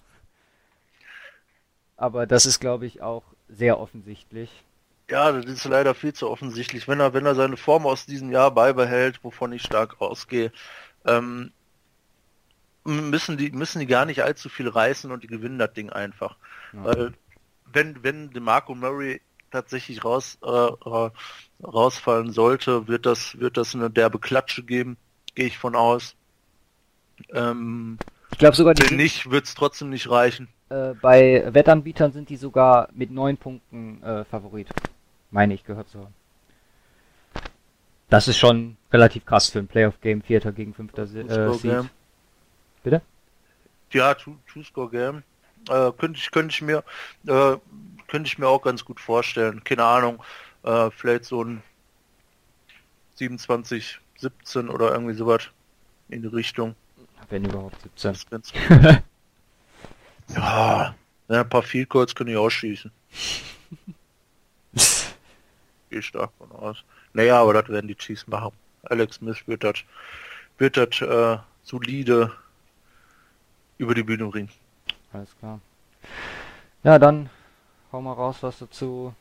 Aber 1.97 2.27
das 2.27 2.45
ist, 2.45 2.61
glaube 2.61 2.85
ich, 2.85 3.01
auch 3.01 3.25
sehr 3.49 3.81
offensichtlich. 3.81 4.65
Ja, 5.11 5.33
das 5.33 5.45
ist 5.47 5.65
leider 5.65 5.95
viel 5.95 6.13
zu 6.13 6.31
offensichtlich. 6.31 6.87
Wenn 6.87 7.01
er, 7.01 7.13
wenn 7.13 7.27
er 7.27 7.35
seine 7.35 7.57
Form 7.57 7.85
aus 7.87 8.07
diesem 8.07 8.31
Jahr 8.31 8.53
beibehält, 8.53 9.23
wovon 9.25 9.53
ich 9.53 9.63
stark 9.63 10.01
ausgehe, 10.01 10.53
ähm, 11.05 11.51
müssen 12.85 13.37
die, 13.37 13.51
müssen 13.51 13.81
die 13.81 13.87
gar 13.87 14.07
nicht 14.07 14.23
allzu 14.23 14.49
viel 14.49 14.69
reißen 14.69 15.11
und 15.11 15.25
die 15.25 15.29
gewinnen 15.29 15.59
das 15.59 15.73
Ding 15.73 15.91
einfach. 15.91 16.37
Ja. 16.73 16.85
Weil 16.85 17.13
wenn, 17.73 18.03
wenn 18.03 18.31
DeMarco 18.31 18.75
Murray 18.75 19.21
tatsächlich 19.51 20.05
raus, 20.05 20.39
äh, 20.43 21.11
rausfallen 21.65 22.33
sollte, 22.33 22.87
wird 22.87 23.05
das, 23.05 23.39
wird 23.39 23.57
das 23.57 23.75
eine 23.75 23.91
derbe 23.91 24.21
Klatsche 24.21 24.63
geben, 24.63 24.97
gehe 25.35 25.47
ich 25.47 25.59
von 25.59 25.75
aus. 25.75 26.15
Ähm, 27.35 27.99
ich 28.31 28.39
glaube 28.39 28.57
sogar 28.57 28.75
die. 28.75 28.89
Wenn 28.89 28.97
nicht, 28.97 29.31
wird 29.31 29.47
es 29.47 29.55
trotzdem 29.55 29.91
nicht 29.91 30.09
reichen. 30.09 30.49
Äh, 30.69 30.95
bei 30.95 31.45
Wettanbietern 31.53 32.13
sind 32.13 32.29
die 32.29 32.37
sogar 32.37 32.89
mit 32.95 33.11
neun 33.11 33.37
Punkten 33.37 34.03
äh, 34.03 34.25
Favorit. 34.25 34.69
Meine 35.31 35.55
ich 35.55 35.65
gehört 35.65 35.89
zu 35.89 36.01
haben. 36.01 36.15
Das 38.09 38.27
ist 38.27 38.39
schon 38.39 38.77
relativ 38.93 39.25
krass 39.25 39.49
für 39.49 39.61
ein 39.61 39.69
Playoff-Game, 39.69 40.23
Vierter 40.23 40.51
gegen 40.53 40.75
Fünfter 40.75 41.05
äh, 41.05 41.53
Seed. 41.55 41.91
Bitte? 42.83 43.03
Ja, 43.93 44.15
Two-Score-Game. 44.15 45.23
Äh, 45.69 45.93
könnte 45.93 46.19
ich, 46.19 46.31
könnte 46.31 46.53
ich 46.53 46.63
mir, 46.63 46.83
äh, 47.27 47.57
könnte 48.09 48.27
ich 48.27 48.39
mir 48.39 48.49
auch 48.49 48.63
ganz 48.63 48.85
gut 48.85 48.99
vorstellen. 48.99 49.63
Keine 49.63 49.85
Ahnung, 49.85 50.23
äh, 50.65 50.91
vielleicht 50.91 51.27
so 51.27 51.45
ein 51.45 51.63
27, 53.17 54.01
17 54.19 54.69
oder 54.69 54.93
irgendwie 54.93 55.15
sowas 55.15 55.43
in 56.09 56.23
die 56.23 56.29
Richtung. 56.29 56.75
Wenn 57.29 57.45
überhaupt 57.45 57.77
17. 57.97 58.43
Ja, 60.35 60.95
ja, 61.29 61.41
ein 61.41 61.49
paar 61.49 61.63
Field 61.63 61.89
Goals 61.89 62.15
können 62.15 62.31
ich 62.31 62.37
ausschießen. 62.37 62.93
Gehe 65.91 66.03
stark 66.03 66.31
von 66.39 66.53
aus. 66.53 66.85
Naja, 67.13 67.41
aber 67.41 67.55
das 67.55 67.69
werden 67.69 67.89
die 67.89 67.97
Chiefs 67.97 68.27
machen. 68.27 68.53
Alex 68.83 69.17
Smith 69.17 69.47
wird 69.47 69.65
das 69.65 69.85
wird 70.59 70.77
das 70.77 71.01
äh, 71.01 71.39
solide 71.63 72.33
über 73.79 73.95
die 73.95 74.03
Bühne 74.03 74.27
bringen. 74.27 74.51
Alles 75.13 75.37
klar. 75.39 75.61
Ja, 76.83 76.99
dann 76.99 77.31
hau 77.93 78.01
mal 78.01 78.13
raus, 78.13 78.39
was 78.41 78.59
du 78.59 78.67
zu 78.67 79.15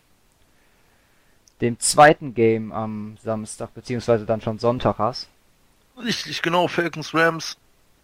dem 1.62 1.80
zweiten 1.80 2.34
Game 2.34 2.72
am 2.72 3.18
Samstag, 3.22 3.74
beziehungsweise 3.74 4.26
dann 4.26 4.42
schon 4.42 4.60
Sonntag 4.60 4.98
hast. 4.98 5.30
Richtig, 5.98 6.42
genau, 6.42 6.68
Falcons 6.68 7.14
Rams, 7.14 7.58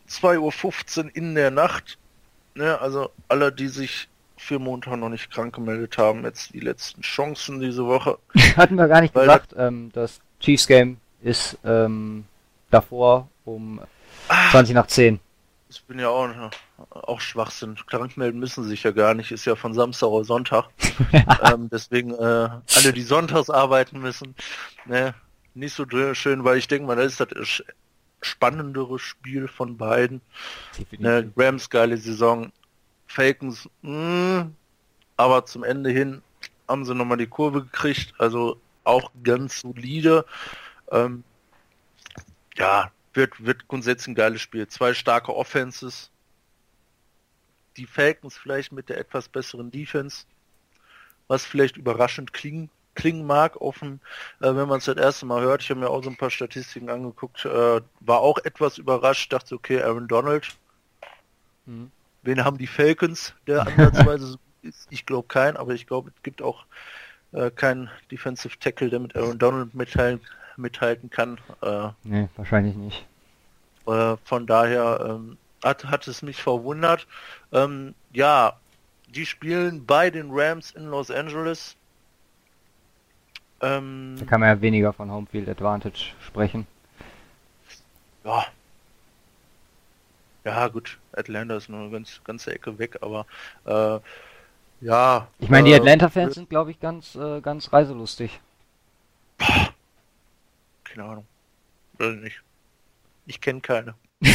2.15 0.10 1.06
Uhr 1.06 1.16
in 1.16 1.36
der 1.36 1.52
Nacht. 1.52 1.98
Ne, 2.56 2.80
also 2.80 3.12
alle, 3.28 3.52
die 3.52 3.68
sich 3.68 4.10
für 4.46 4.60
Montag 4.60 4.98
noch 4.98 5.10
nicht 5.10 5.32
krank 5.32 5.56
gemeldet 5.56 5.98
haben, 5.98 6.24
jetzt 6.24 6.54
die 6.54 6.60
letzten 6.60 7.02
Chancen 7.02 7.60
diese 7.60 7.86
Woche. 7.86 8.20
Hatten 8.56 8.76
wir 8.76 8.88
gar 8.88 9.02
nicht 9.02 9.14
gesagt, 9.14 9.54
das, 9.54 9.68
ähm, 9.68 9.90
das 9.94 10.20
Chiefs 10.40 10.68
Game 10.68 10.98
ist 11.22 11.58
ähm, 11.66 12.26
davor 12.70 13.28
um 13.44 13.82
ah, 14.28 14.52
20 14.52 14.76
nach 14.76 14.88
10. 14.88 15.20
Ich 15.68 15.84
bin 15.84 15.98
ja 16.00 16.10
auch, 16.10 16.30
auch 16.92 17.20
Schwachsinn. 17.20 17.76
Krank 17.88 18.18
melden 18.18 18.40
müssen 18.40 18.64
sich 18.64 18.84
ja 18.84 18.92
gar 18.92 19.16
nicht, 19.16 19.32
ist 19.32 19.46
ja 19.46 19.56
von 19.56 19.74
Samstag 19.74 20.08
oder 20.08 20.24
Sonntag. 20.24 20.70
ähm, 21.44 21.70
deswegen 21.72 22.12
äh, 22.12 22.16
alle, 22.16 22.94
die 22.94 23.02
sonntags 23.02 23.50
arbeiten 23.50 24.00
müssen, 24.00 24.36
ne, 24.86 25.16
nicht 25.56 25.74
so 25.74 25.86
schön, 26.14 26.44
weil 26.44 26.58
ich 26.58 26.68
denke 26.68 26.86
mal, 26.86 26.96
das 26.96 27.14
ist 27.14 27.20
das 27.20 27.64
spannendere 28.22 29.00
Spiel 29.00 29.48
von 29.48 29.78
beiden. 29.78 30.22
Ne, 30.98 31.32
Rams 31.36 31.70
geile 31.70 31.98
Saison, 31.98 32.52
Falcons, 33.16 33.70
mh, 33.82 34.42
hm, 34.42 34.56
aber 35.16 35.46
zum 35.46 35.64
Ende 35.64 35.90
hin 35.90 36.22
haben 36.68 36.84
sie 36.84 36.94
nochmal 36.94 37.18
die 37.18 37.28
Kurve 37.28 37.64
gekriegt, 37.64 38.14
also 38.18 38.60
auch 38.84 39.10
ganz 39.24 39.62
solide. 39.62 40.26
Ähm, 40.92 41.24
ja, 42.58 42.92
wird, 43.14 43.46
wird 43.46 43.70
grundsätzlich 43.70 44.10
ein 44.10 44.16
geiles 44.16 44.42
Spiel. 44.42 44.68
Zwei 44.68 44.94
starke 44.94 45.34
Offenses. 45.34 46.12
Die 47.78 47.86
Falcons 47.86 48.38
vielleicht 48.38 48.74
mit 48.74 48.90
der 48.90 48.98
etwas 48.98 49.30
besseren 49.30 49.72
Defense, 49.72 50.26
was 51.28 51.46
vielleicht 51.46 51.78
überraschend 51.78 52.34
klingt, 52.34 52.70
klingen 52.96 53.26
mag, 53.26 53.62
offen, 53.62 54.02
äh, 54.42 54.54
wenn 54.56 54.68
man 54.68 54.80
es 54.80 54.86
das 54.86 54.98
erste 54.98 55.26
Mal 55.26 55.42
hört. 55.42 55.62
Ich 55.62 55.70
habe 55.70 55.80
mir 55.80 55.90
auch 55.90 56.04
so 56.04 56.10
ein 56.10 56.18
paar 56.18 56.32
Statistiken 56.32 56.90
angeguckt, 56.90 57.46
äh, 57.46 57.82
war 58.02 58.20
auch 58.20 58.40
etwas 58.40 58.78
überrascht, 58.78 59.32
dachte, 59.32 59.56
okay, 59.56 59.82
Aaron 59.82 60.10
Donald. 60.10 60.58
Mhm. 61.66 61.92
Wen 62.26 62.44
haben 62.44 62.58
die 62.58 62.68
Falcons, 62.68 63.34
der 63.48 63.68
ansatzweise 63.68 64.26
so 64.28 64.38
ist? 64.64 64.88
Ich 64.90 65.06
glaube 65.06 65.28
keinen, 65.28 65.58
aber 65.58 65.74
ich 65.74 65.86
glaube, 65.86 66.12
es 66.16 66.24
gibt 66.24 66.42
auch 66.42 66.66
äh, 67.32 67.52
keinen 67.52 67.90
Defensive 68.12 68.58
Tackle, 68.60 68.90
der 68.90 69.00
mit 69.00 69.16
Aaron 69.16 69.38
Donald 69.38 69.76
mithalten, 69.76 70.26
mithalten 70.58 71.10
kann. 71.10 71.40
Äh, 71.62 71.90
nee, 72.04 72.28
wahrscheinlich 72.36 72.76
nicht. 72.76 73.06
Äh, 73.88 74.18
von 74.24 74.48
daher 74.48 75.06
ähm, 75.08 75.38
hat, 75.64 75.86
hat 75.86 76.08
es 76.08 76.24
mich 76.24 76.42
verwundert. 76.42 77.06
Ähm, 77.52 77.94
ja, 78.12 78.54
die 79.08 79.26
spielen 79.26 79.86
bei 79.86 80.10
den 80.10 80.30
Rams 80.32 80.72
in 80.72 80.88
Los 80.88 81.12
Angeles. 81.12 81.76
Ähm, 83.62 84.16
da 84.20 84.26
kann 84.26 84.40
man 84.40 84.50
ja 84.50 84.62
weniger 84.62 84.94
von 84.94 85.12
Homefield 85.12 85.48
Advantage 85.48 86.14
sprechen. 86.26 86.66
Ja. 88.24 88.46
Ja, 90.46 90.68
gut, 90.68 91.00
Atlanta 91.12 91.58
ist 91.58 91.70
nur 91.70 91.82
eine 91.82 91.90
ganz, 91.90 92.22
ganze 92.24 92.54
Ecke 92.54 92.78
weg, 92.78 93.00
aber 93.02 93.26
äh, 93.66 94.00
ja. 94.86 95.28
Ich 95.40 95.50
meine, 95.50 95.68
die 95.68 95.74
äh, 95.74 95.78
Atlanta-Fans 95.78 96.36
sind, 96.36 96.50
glaube 96.50 96.70
ich, 96.70 96.80
ganz, 96.80 97.16
äh, 97.16 97.42
ganz 97.42 97.74
reiselustig. 97.74 98.40
Keine 100.84 101.04
Ahnung. 101.04 101.26
Weiß 101.98 102.16
nicht. 102.18 102.42
Ich 103.26 103.42
kenne 103.42 103.62
keine. 103.62 103.96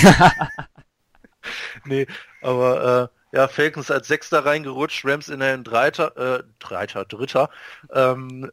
nee, 1.84 2.06
aber 2.42 3.10
äh, 3.32 3.36
ja, 3.36 3.48
Falcons 3.48 3.90
als 3.90 4.08
Sechster 4.08 4.44
reingerutscht, 4.44 5.04
Rams 5.04 5.28
in 5.28 5.40
den 5.40 5.62
Dreiter, 5.62 6.16
äh, 6.16 6.42
Dreiter, 6.58 7.04
Dritter, 7.04 7.50
ähm, 7.92 8.50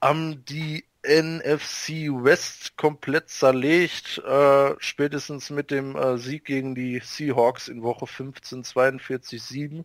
haben 0.00 0.44
die 0.44 0.84
NFC 1.06 2.10
West 2.10 2.76
komplett 2.76 3.28
zerlegt, 3.30 4.18
äh, 4.18 4.74
spätestens 4.78 5.50
mit 5.50 5.70
dem 5.70 5.96
äh, 5.96 6.18
Sieg 6.18 6.44
gegen 6.44 6.74
die 6.74 7.00
Seahawks 7.00 7.68
in 7.68 7.82
Woche 7.82 8.06
15, 8.06 8.64
42-7. 8.64 9.84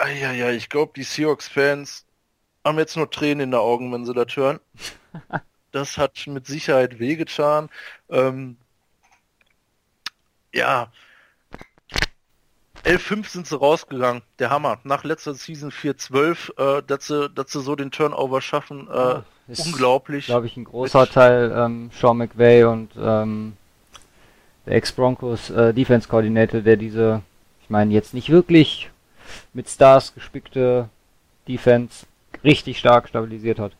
Ja, 0.00 0.50
ich 0.50 0.68
glaube, 0.70 0.92
die 0.96 1.02
Seahawks-Fans 1.02 2.06
haben 2.64 2.78
jetzt 2.78 2.96
nur 2.96 3.10
Tränen 3.10 3.40
in 3.40 3.50
den 3.50 3.60
Augen, 3.60 3.92
wenn 3.92 4.06
sie 4.06 4.14
das 4.14 4.34
hören. 4.36 4.60
das 5.72 5.98
hat 5.98 6.26
mit 6.26 6.46
Sicherheit 6.46 6.98
wehgetan. 6.98 7.68
Ähm, 8.08 8.56
ja, 10.52 10.90
11-5 12.84 13.28
sind 13.28 13.46
sie 13.46 13.58
rausgegangen. 13.58 14.22
Der 14.38 14.50
Hammer. 14.50 14.78
Nach 14.84 15.04
letzter 15.04 15.34
Season 15.34 15.70
4-12, 15.70 16.78
äh, 16.78 16.82
dass, 16.86 17.06
sie, 17.06 17.28
dass 17.30 17.52
sie 17.52 17.60
so 17.60 17.76
den 17.76 17.90
Turnover 17.90 18.40
schaffen, 18.40 18.88
äh, 18.88 18.92
ja, 18.92 19.24
unglaublich. 19.58 20.26
Glaube 20.26 20.46
ich, 20.46 20.56
ein 20.56 20.64
großer 20.64 21.00
Mit 21.00 21.12
Teil 21.12 21.52
ähm, 21.54 21.90
Sean 21.92 22.18
McVay 22.18 22.64
und 22.64 22.90
ähm, 22.96 23.56
der 24.66 24.74
Ex-Broncos 24.76 25.50
äh, 25.50 25.74
Defense 25.74 26.08
Coordinator, 26.08 26.60
der 26.60 26.76
diese, 26.76 27.22
ich 27.62 27.70
meine, 27.70 27.92
jetzt 27.92 28.14
nicht 28.14 28.30
wirklich 28.30 28.90
mit 29.52 29.68
Stars 29.68 30.14
gespickte 30.14 30.88
Defense 31.48 32.06
richtig 32.44 32.78
stark 32.78 33.08
stabilisiert 33.08 33.58
hat. 33.58 33.72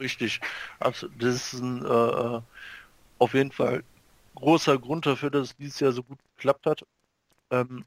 Richtig. 0.00 0.40
Das 0.80 1.02
ist 1.52 1.54
ein, 1.54 1.84
äh, 1.84 1.88
äh, 1.88 2.40
auf 3.18 3.34
jeden 3.34 3.52
Fall 3.52 3.84
großer 4.34 4.78
Grund 4.78 5.06
dafür, 5.06 5.30
dass 5.30 5.48
es 5.48 5.56
dieses 5.56 5.80
Jahr 5.80 5.92
so 5.92 6.02
gut 6.02 6.18
geklappt 6.36 6.66
hat. 6.66 6.84
Ähm, 7.50 7.84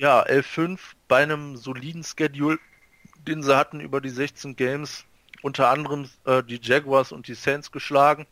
ja, 0.00 0.24
11-5 0.24 0.78
bei 1.08 1.22
einem 1.22 1.56
soliden 1.56 2.02
Schedule, 2.02 2.58
den 3.28 3.42
sie 3.42 3.54
hatten 3.54 3.80
über 3.80 4.00
die 4.00 4.08
16 4.08 4.56
Games, 4.56 5.04
unter 5.42 5.68
anderem 5.68 6.08
äh, 6.24 6.42
die 6.42 6.58
Jaguars 6.60 7.12
und 7.12 7.28
die 7.28 7.34
Saints 7.34 7.70
geschlagen, 7.70 8.26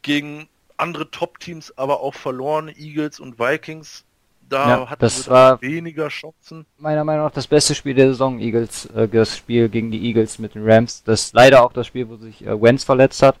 gegen 0.00 0.48
andere 0.78 1.10
Top-Teams 1.10 1.76
aber 1.76 2.00
auch 2.00 2.14
verloren, 2.14 2.68
Eagles 2.68 3.20
und 3.20 3.38
Vikings. 3.38 4.04
Da 4.48 4.68
ja, 4.68 4.90
hatten 4.90 5.00
das 5.00 5.28
war 5.28 5.60
weniger 5.60 6.08
Chancen. 6.08 6.66
Meiner 6.78 7.04
Meinung 7.04 7.26
nach 7.26 7.32
das 7.32 7.46
beste 7.46 7.74
Spiel 7.74 7.94
der 7.94 8.08
Saison, 8.08 8.38
Eagles, 8.38 8.86
äh, 8.86 9.06
das 9.06 9.36
Spiel 9.36 9.68
gegen 9.68 9.90
die 9.90 10.06
Eagles 10.06 10.38
mit 10.38 10.54
den 10.54 10.68
Rams. 10.68 11.02
Das 11.04 11.24
ist 11.24 11.34
leider 11.34 11.62
auch 11.62 11.72
das 11.72 11.86
Spiel, 11.86 12.08
wo 12.08 12.16
sich 12.16 12.44
äh, 12.44 12.60
Wentz 12.60 12.84
verletzt 12.84 13.22
hat. 13.22 13.36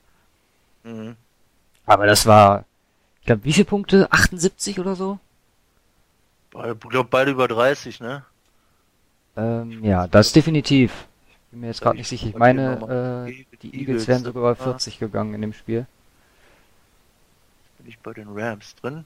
Mhm. 0.82 1.16
Aber 1.86 2.06
das 2.06 2.26
war, 2.26 2.64
ich 3.20 3.26
glaube, 3.26 3.44
wie 3.44 3.52
viele 3.52 3.66
Punkte? 3.66 4.08
78 4.10 4.78
oder 4.78 4.94
so? 4.94 5.18
Ich 6.54 6.88
glaube 6.88 7.08
beide 7.10 7.32
über 7.32 7.48
30, 7.48 8.00
ne? 8.00 8.24
Ähm, 9.36 9.82
ja, 9.82 10.06
das 10.06 10.32
definitiv. 10.32 11.06
Ich 11.28 11.36
bin 11.50 11.60
mir 11.60 11.66
jetzt 11.68 11.80
gerade 11.80 11.96
nicht 11.96 12.08
sicher. 12.08 12.28
Ich 12.28 12.36
meine, 12.36 13.26
äh, 13.28 13.44
die 13.62 13.80
Eagles 13.80 14.06
wären 14.06 14.22
sogar 14.22 14.42
bei 14.42 14.54
40 14.54 14.98
gegangen 14.98 15.34
in 15.34 15.40
dem 15.40 15.52
Spiel. 15.52 15.86
Bin 17.78 17.88
ich 17.88 17.98
bei 17.98 18.12
den 18.12 18.28
Rams 18.28 18.74
drin? 18.76 19.04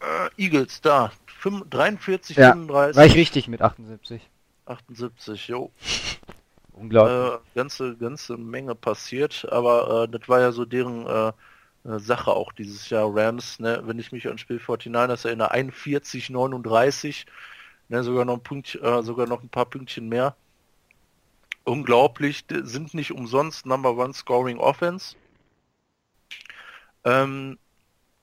Äh, 0.00 0.42
Eagles, 0.42 0.80
da. 0.80 1.10
5, 1.40 1.68
43, 1.70 2.36
ja, 2.36 2.52
35. 2.52 2.96
War 2.96 3.06
ich 3.06 3.14
richtig 3.14 3.48
mit 3.48 3.62
78. 3.62 4.22
78, 4.66 5.48
jo. 5.48 5.70
Unglaublich. 6.72 7.40
Äh, 7.40 7.56
ganze, 7.56 7.96
ganze 7.96 8.36
Menge 8.36 8.74
passiert, 8.74 9.46
aber 9.50 10.04
äh, 10.04 10.08
das 10.08 10.28
war 10.28 10.40
ja 10.40 10.52
so 10.52 10.64
deren 10.64 11.06
äh, 11.06 11.32
Sache 11.96 12.32
auch 12.32 12.52
dieses 12.52 12.90
Jahr 12.90 13.10
Rams, 13.14 13.60
ne? 13.60 13.82
wenn 13.84 13.98
ich 13.98 14.12
mich 14.12 14.28
an 14.28 14.38
Spiel 14.38 14.58
49ers 14.58 15.26
erinnere, 15.26 15.52
41, 15.52 16.30
39, 16.30 17.26
ne? 17.88 18.02
sogar 18.04 18.24
noch 18.24 18.34
ein 18.34 18.42
Punkt, 18.42 18.74
äh, 18.82 19.02
sogar 19.02 19.26
noch 19.26 19.42
ein 19.42 19.48
paar 19.48 19.66
Pünktchen 19.66 20.08
mehr. 20.08 20.36
Unglaublich, 21.64 22.44
sind 22.50 22.94
nicht 22.94 23.12
umsonst 23.12 23.66
Number 23.66 23.96
One 23.96 24.12
Scoring 24.12 24.58
Offense. 24.58 25.16
Ähm, 27.04 27.58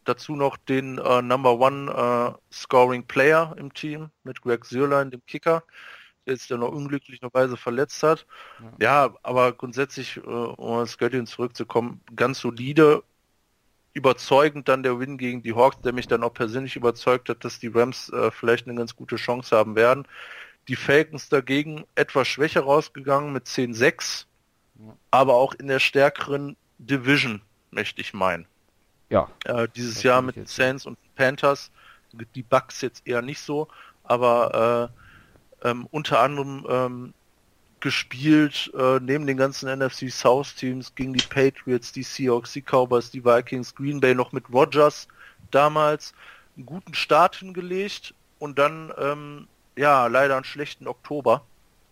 dazu 0.04 0.36
noch 0.36 0.58
den 0.58 1.00
äh, 1.00 1.22
Number 1.22 1.60
One 1.60 1.92
äh, 1.92 2.54
Scoring 2.54 3.06
Player 3.06 3.56
im 3.58 3.74
Team 3.74 4.10
mit 4.24 4.42
Greg 4.42 4.66
Sierlein, 4.66 5.12
dem 5.12 5.26
Kicker, 5.26 5.64
der 6.26 6.34
jetzt 6.34 6.50
ja 6.50 6.58
noch 6.58 6.72
unglücklicherweise 6.72 7.58
verletzt 7.58 8.04
hat. 8.04 8.26
Ja, 8.80 9.08
ja 9.08 9.16
aber 9.24 9.54
grundsätzlich, 9.54 10.18
äh, 10.18 10.22
um 10.22 10.80
aufs 10.80 10.98
Göttingen 10.98 11.28
zurückzukommen, 11.28 12.02
ganz 12.16 12.40
solide 12.40 13.04
überzeugend 13.96 14.68
dann 14.68 14.84
der 14.84 15.00
Win 15.00 15.18
gegen 15.18 15.42
die 15.42 15.56
Hawks, 15.56 15.82
der 15.82 15.94
mich 15.94 16.08
dann 16.08 16.22
auch 16.24 16.34
persönlich 16.34 16.76
überzeugt 16.76 17.30
hat, 17.30 17.44
dass 17.44 17.60
die 17.60 17.70
Rams 17.70 18.10
äh, 18.10 18.30
vielleicht 18.30 18.68
eine 18.68 18.78
ganz 18.78 18.96
gute 18.96 19.16
Chance 19.16 19.56
haben 19.56 19.76
werden. 19.76 20.06
Die 20.68 20.76
Falcons 20.76 21.30
dagegen 21.30 21.86
etwas 21.96 22.28
schwächer 22.28 22.62
rausgegangen 22.62 23.32
mit 23.32 23.46
10-6, 23.46 24.26
ja. 24.80 24.98
aber 25.12 25.36
auch 25.36 25.54
in 25.54 25.68
der 25.68 25.80
stärkeren 25.80 26.58
Division, 26.78 27.42
möchte 27.72 28.02
ich 28.02 28.14
meinen. 28.14 28.46
Ja. 29.10 29.30
Äh, 29.46 29.70
dieses 29.74 30.04
Jahr 30.04 30.22
mit 30.22 30.36
den 30.36 30.46
Saints 30.46 30.86
und 30.86 30.98
Panthers, 31.16 31.72
die 32.12 32.44
Bucks 32.44 32.82
jetzt 32.82 33.08
eher 33.08 33.22
nicht 33.22 33.40
so, 33.40 33.70
aber 34.04 34.92
äh, 35.64 35.70
ähm, 35.70 35.88
unter 35.92 36.20
anderem 36.20 36.66
ähm, 36.70 37.14
gespielt, 37.86 38.72
äh, 38.76 39.00
neben 39.00 39.28
den 39.28 39.38
ganzen 39.38 39.70
NFC 39.70 40.10
South 40.10 40.56
Teams 40.56 40.96
gegen 40.96 41.14
die 41.14 41.24
Patriots, 41.24 41.92
die 41.92 42.02
Seahawks, 42.02 42.52
die 42.54 42.64
Cowboys, 42.64 43.12
die 43.12 43.24
Vikings, 43.24 43.76
Green 43.76 44.00
Bay 44.00 44.16
noch 44.16 44.32
mit 44.32 44.52
Rogers 44.52 45.08
damals 45.52 46.16
einen 46.58 46.66
guten 46.66 46.96
Start 46.96 47.36
hingelegt 47.36 48.16
und 48.40 48.58
dann 48.58 48.92
ähm, 48.98 49.48
ja 49.76 50.08
leider 50.08 50.36
einen 50.36 50.46
schlechten 50.46 50.88
Oktober 50.88 51.44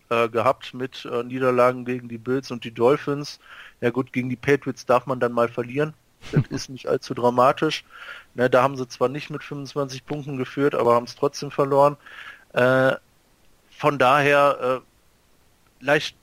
äh, 0.08 0.28
gehabt 0.28 0.74
mit 0.74 1.04
äh, 1.04 1.22
Niederlagen 1.22 1.84
gegen 1.84 2.08
die 2.08 2.18
Bills 2.18 2.50
und 2.50 2.64
die 2.64 2.74
Dolphins. 2.74 3.38
Ja 3.80 3.90
gut, 3.90 4.12
gegen 4.12 4.28
die 4.28 4.34
Patriots 4.34 4.86
darf 4.86 5.06
man 5.06 5.20
dann 5.20 5.30
mal 5.30 5.46
verlieren. 5.46 5.94
Das 6.32 6.42
ist 6.50 6.70
nicht 6.70 6.88
allzu 6.88 7.14
dramatisch. 7.14 7.84
Ne, 8.34 8.50
da 8.50 8.64
haben 8.64 8.76
sie 8.76 8.88
zwar 8.88 9.08
nicht 9.08 9.30
mit 9.30 9.44
25 9.44 10.04
Punkten 10.06 10.38
geführt, 10.38 10.74
aber 10.74 10.96
haben 10.96 11.04
es 11.04 11.14
trotzdem 11.14 11.52
verloren. 11.52 11.96
Äh, 12.52 12.96
von 13.70 13.96
daher 13.96 14.80
äh, 14.82 14.93
leicht, 15.84 16.16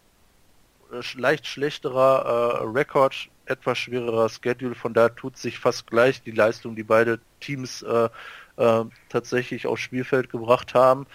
äh, 0.92 1.20
leicht 1.20 1.48
schlechterer 1.48 2.62
äh, 2.62 2.66
Rekord, 2.66 3.30
etwas 3.46 3.78
schwererer 3.78 4.30
Schedule, 4.30 4.76
von 4.76 4.94
da 4.94 5.10
tut 5.10 5.38
sich 5.38 5.60
fast 5.60 5.88
gleich 5.88 6.22
die 6.24 6.32
Leistung, 6.32 6.76
die 6.76 6.84
beide 6.84 7.20
Teams 7.40 7.82
äh, 7.82 8.10
äh, 8.58 8.86
tatsächlich 9.10 9.68
aufs 9.68 9.82
Spielfeld 9.82 10.30
gebracht 10.30 10.74
haben. 10.74 11.08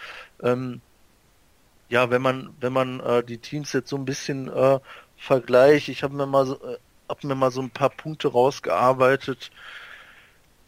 Ähm, 0.43 0.81
ja, 1.89 2.11
wenn 2.11 2.23
man, 2.23 2.55
wenn 2.61 2.73
man 2.73 3.01
äh, 3.01 3.23
die 3.23 3.39
Teams 3.39 3.73
jetzt 3.73 3.91
so 3.91 3.97
ein 3.97 4.05
bisschen 4.05 4.49
äh, 4.49 4.81
vergleicht, 5.17 5.89
ich 5.89 6.03
habe 6.03 6.15
mir 6.15 6.27
mal 6.27 6.47
so, 6.47 6.55
äh, 6.55 6.79
hab 7.09 7.23
mir 7.25 7.35
mal 7.35 7.51
so 7.51 7.63
ein 7.63 7.71
paar 7.71 7.91
Punkte 7.91 8.29
rausgearbeitet, 8.29 9.51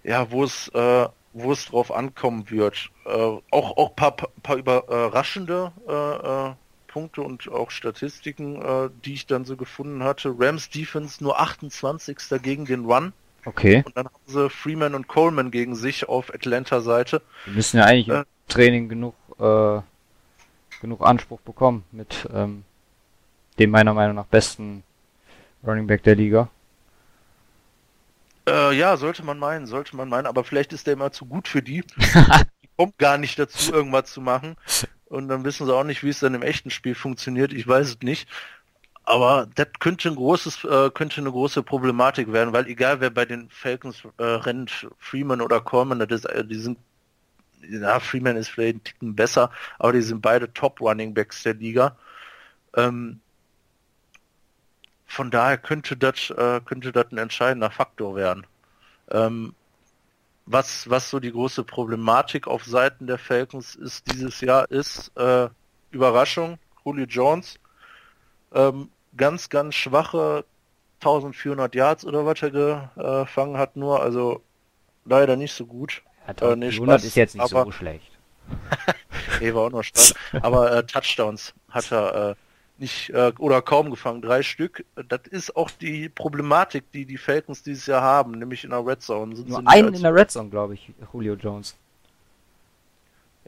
ja, 0.05 0.31
wo 0.31 0.45
es 0.45 0.69
äh, 0.69 1.09
wo 1.35 1.53
es 1.53 1.67
drauf 1.67 1.93
ankommen 1.93 2.51
wird. 2.51 2.91
Äh, 3.05 3.11
auch 3.51 3.77
auch 3.77 3.95
paar, 3.97 4.17
paar 4.17 4.57
überraschende 4.57 5.73
äh, 5.87 6.53
äh 6.53 6.55
Punkte 6.89 7.23
und 7.23 7.49
auch 7.49 7.71
Statistiken, 7.71 8.61
äh, 8.61 8.91
die 9.05 9.15
ich 9.15 9.27
dann 9.27 9.45
so 9.45 9.57
gefunden 9.57 10.03
hatte. 10.03 10.35
Rams 10.37 10.71
Defense 10.71 11.23
nur 11.23 11.39
28. 11.41 12.19
gegen 12.43 12.65
den 12.65 12.87
Run. 12.87 13.13
Okay. 13.45 13.83
Und 13.87 13.97
dann 13.97 14.07
haben 14.07 14.17
sie 14.27 14.51
Freeman 14.51 14.95
und 14.95 15.07
Coleman 15.07 15.51
gegen 15.51 15.77
sich 15.77 16.09
auf 16.09 16.35
Atlanta-Seite. 16.35 17.23
Die 17.47 17.51
müssen 17.51 17.79
ja 17.79 17.85
eigentlich 17.85 18.09
äh, 18.09 18.21
im 18.21 18.25
Training 18.49 18.89
genug, 18.89 19.15
äh, 19.39 19.81
genug 20.81 21.03
Anspruch 21.03 21.41
bekommen 21.41 21.85
mit 21.93 22.29
ähm, 22.35 22.65
dem 23.59 23.71
meiner 23.71 23.95
Meinung 23.95 24.17
nach 24.17 24.27
besten 24.27 24.83
Running 25.65 25.87
Back 25.87 26.03
der 26.03 26.17
Liga. 26.17 26.49
Äh, 28.49 28.75
ja, 28.77 28.97
sollte 28.97 29.23
man 29.25 29.39
meinen, 29.39 29.67
sollte 29.67 29.97
man 29.97 30.09
meinen, 30.09 30.27
aber 30.27 30.43
vielleicht 30.43 30.73
ist 30.73 30.87
der 30.87 30.95
immer 30.95 31.13
zu 31.13 31.27
gut 31.27 31.49
für 31.49 31.63
die. 31.63 31.83
die 31.83 32.69
kommt 32.77 32.97
gar 32.99 33.19
nicht 33.19 33.39
dazu, 33.39 33.73
irgendwas 33.73 34.13
zu 34.13 34.21
machen. 34.21 34.57
Und 35.09 35.29
dann 35.29 35.45
wissen 35.45 35.67
sie 35.67 35.75
auch 35.75 35.85
nicht, 35.85 36.03
wie 36.03 36.11
es 36.11 36.21
dann 36.21 36.35
im 36.35 36.43
echten 36.43 36.71
Spiel 36.71 36.95
funktioniert. 36.95 37.53
Ich 37.53 37.67
weiß 37.67 37.89
es 37.89 37.99
nicht. 38.03 38.29
Aber 39.05 39.49
das 39.55 39.69
könnte 39.81 40.11
ein 40.11 40.17
großes, 40.17 40.65
äh, 40.65 40.91
könnte 40.91 41.23
eine 41.23 41.31
große 41.31 41.63
Problematik 41.63 42.31
werden, 42.31 42.53
weil 42.53 42.67
egal 42.67 43.01
wer 43.01 43.09
bei 43.09 43.25
den 43.25 43.49
Falcons 43.49 44.03
äh, 44.19 44.23
rennt, 44.23 44.87
Freeman 44.99 45.41
oder 45.41 45.63
Coleman, 45.63 46.01
das 46.01 46.11
ist, 46.11 46.25
äh, 46.27 46.45
die 46.45 46.57
sind, 46.57 46.79
ja, 47.63 48.01
Freeman 48.01 48.37
ist 48.37 48.49
vielleicht 48.49 48.77
ein 48.77 48.85
Ticken 48.85 49.17
besser, 49.17 49.51
aber 49.79 49.95
die 49.95 50.03
sind 50.03 50.21
beide 50.21 50.53
Top 50.53 50.81
Running 50.83 51.15
Backs 51.15 51.43
der 51.43 51.55
Liga. 51.55 51.97
Ähm, 52.77 53.21
von 55.07 55.31
daher 55.31 55.57
könnte 55.57 55.97
das, 55.97 56.29
äh, 56.29 56.61
könnte 56.63 56.93
das 56.93 57.11
ein 57.11 57.19
entscheidender 57.19 57.71
Faktor 57.71 58.15
werden. 58.15 58.47
Ähm, 59.11 59.55
was, 60.51 60.89
was 60.89 61.11
so 61.11 61.21
die 61.21 61.33
große 61.33 61.63
Problematik 61.63 62.47
auf 62.47 62.65
Seiten 62.65 63.07
der 63.07 63.19
Falcons 63.19 63.75
ist 63.75 64.11
dieses 64.13 64.41
Jahr, 64.41 64.71
ist 64.71 65.13
äh, 65.17 65.49
Überraschung, 65.91 66.59
Julio 66.85 67.05
Jones. 67.07 67.59
Ähm, 68.55 68.89
ganz, 69.17 69.51
ganz 69.51 69.75
schwache 69.75 70.45
1400 71.01 71.75
Yards 71.75 72.05
oder 72.05 72.25
was 72.25 72.43
er 72.43 72.51
gefangen 72.51 73.59
hat 73.59 73.77
nur, 73.77 74.03
also 74.03 74.43
leider 75.05 75.37
nicht 75.37 75.53
so 75.53 75.67
gut. 75.67 76.03
Ja, 76.27 76.53
äh, 76.53 76.57
nee, 76.57 76.73
Spaß, 76.73 77.05
ist 77.05 77.15
jetzt 77.15 77.35
nicht 77.35 77.43
aber, 77.43 77.65
so 77.65 77.73
schlecht. 77.73 78.11
nee, 79.41 79.53
war 79.53 79.67
auch 79.67 79.71
noch 79.71 79.83
Spaß. 79.83 80.15
aber 80.41 80.73
äh, 80.73 80.87
Touchdowns 80.87 81.53
hat 81.71 81.93
er 81.93 82.31
äh, 82.31 82.35
nicht 82.79 83.11
äh, 83.11 83.33
oder 83.39 83.61
kaum 83.63 83.91
gefangen, 83.91 84.23
drei 84.23 84.43
Stück. 84.43 84.85
Das 85.09 85.21
ist 85.31 85.57
auch 85.57 85.71
die 85.71 86.09
Problematik, 86.09 86.91
die 86.93 87.05
die 87.05 87.19
Falcons 87.19 87.63
dieses 87.63 87.87
Jahr 87.87 88.03
haben, 88.03 88.33
nämlich 88.33 88.65
in 88.65 88.71
der 88.71 88.87
Red 88.87 89.03
Zone. 89.03 89.37
Sind 89.37 89.49
Nur 89.49 89.63
einen 89.67 89.95
in 89.95 90.03
der 90.03 90.15
Red 90.15 90.31
Zone, 90.31 90.49
glaube 90.49 90.75
ich, 90.75 90.91
Julio 91.13 91.35
Jones. 91.35 91.77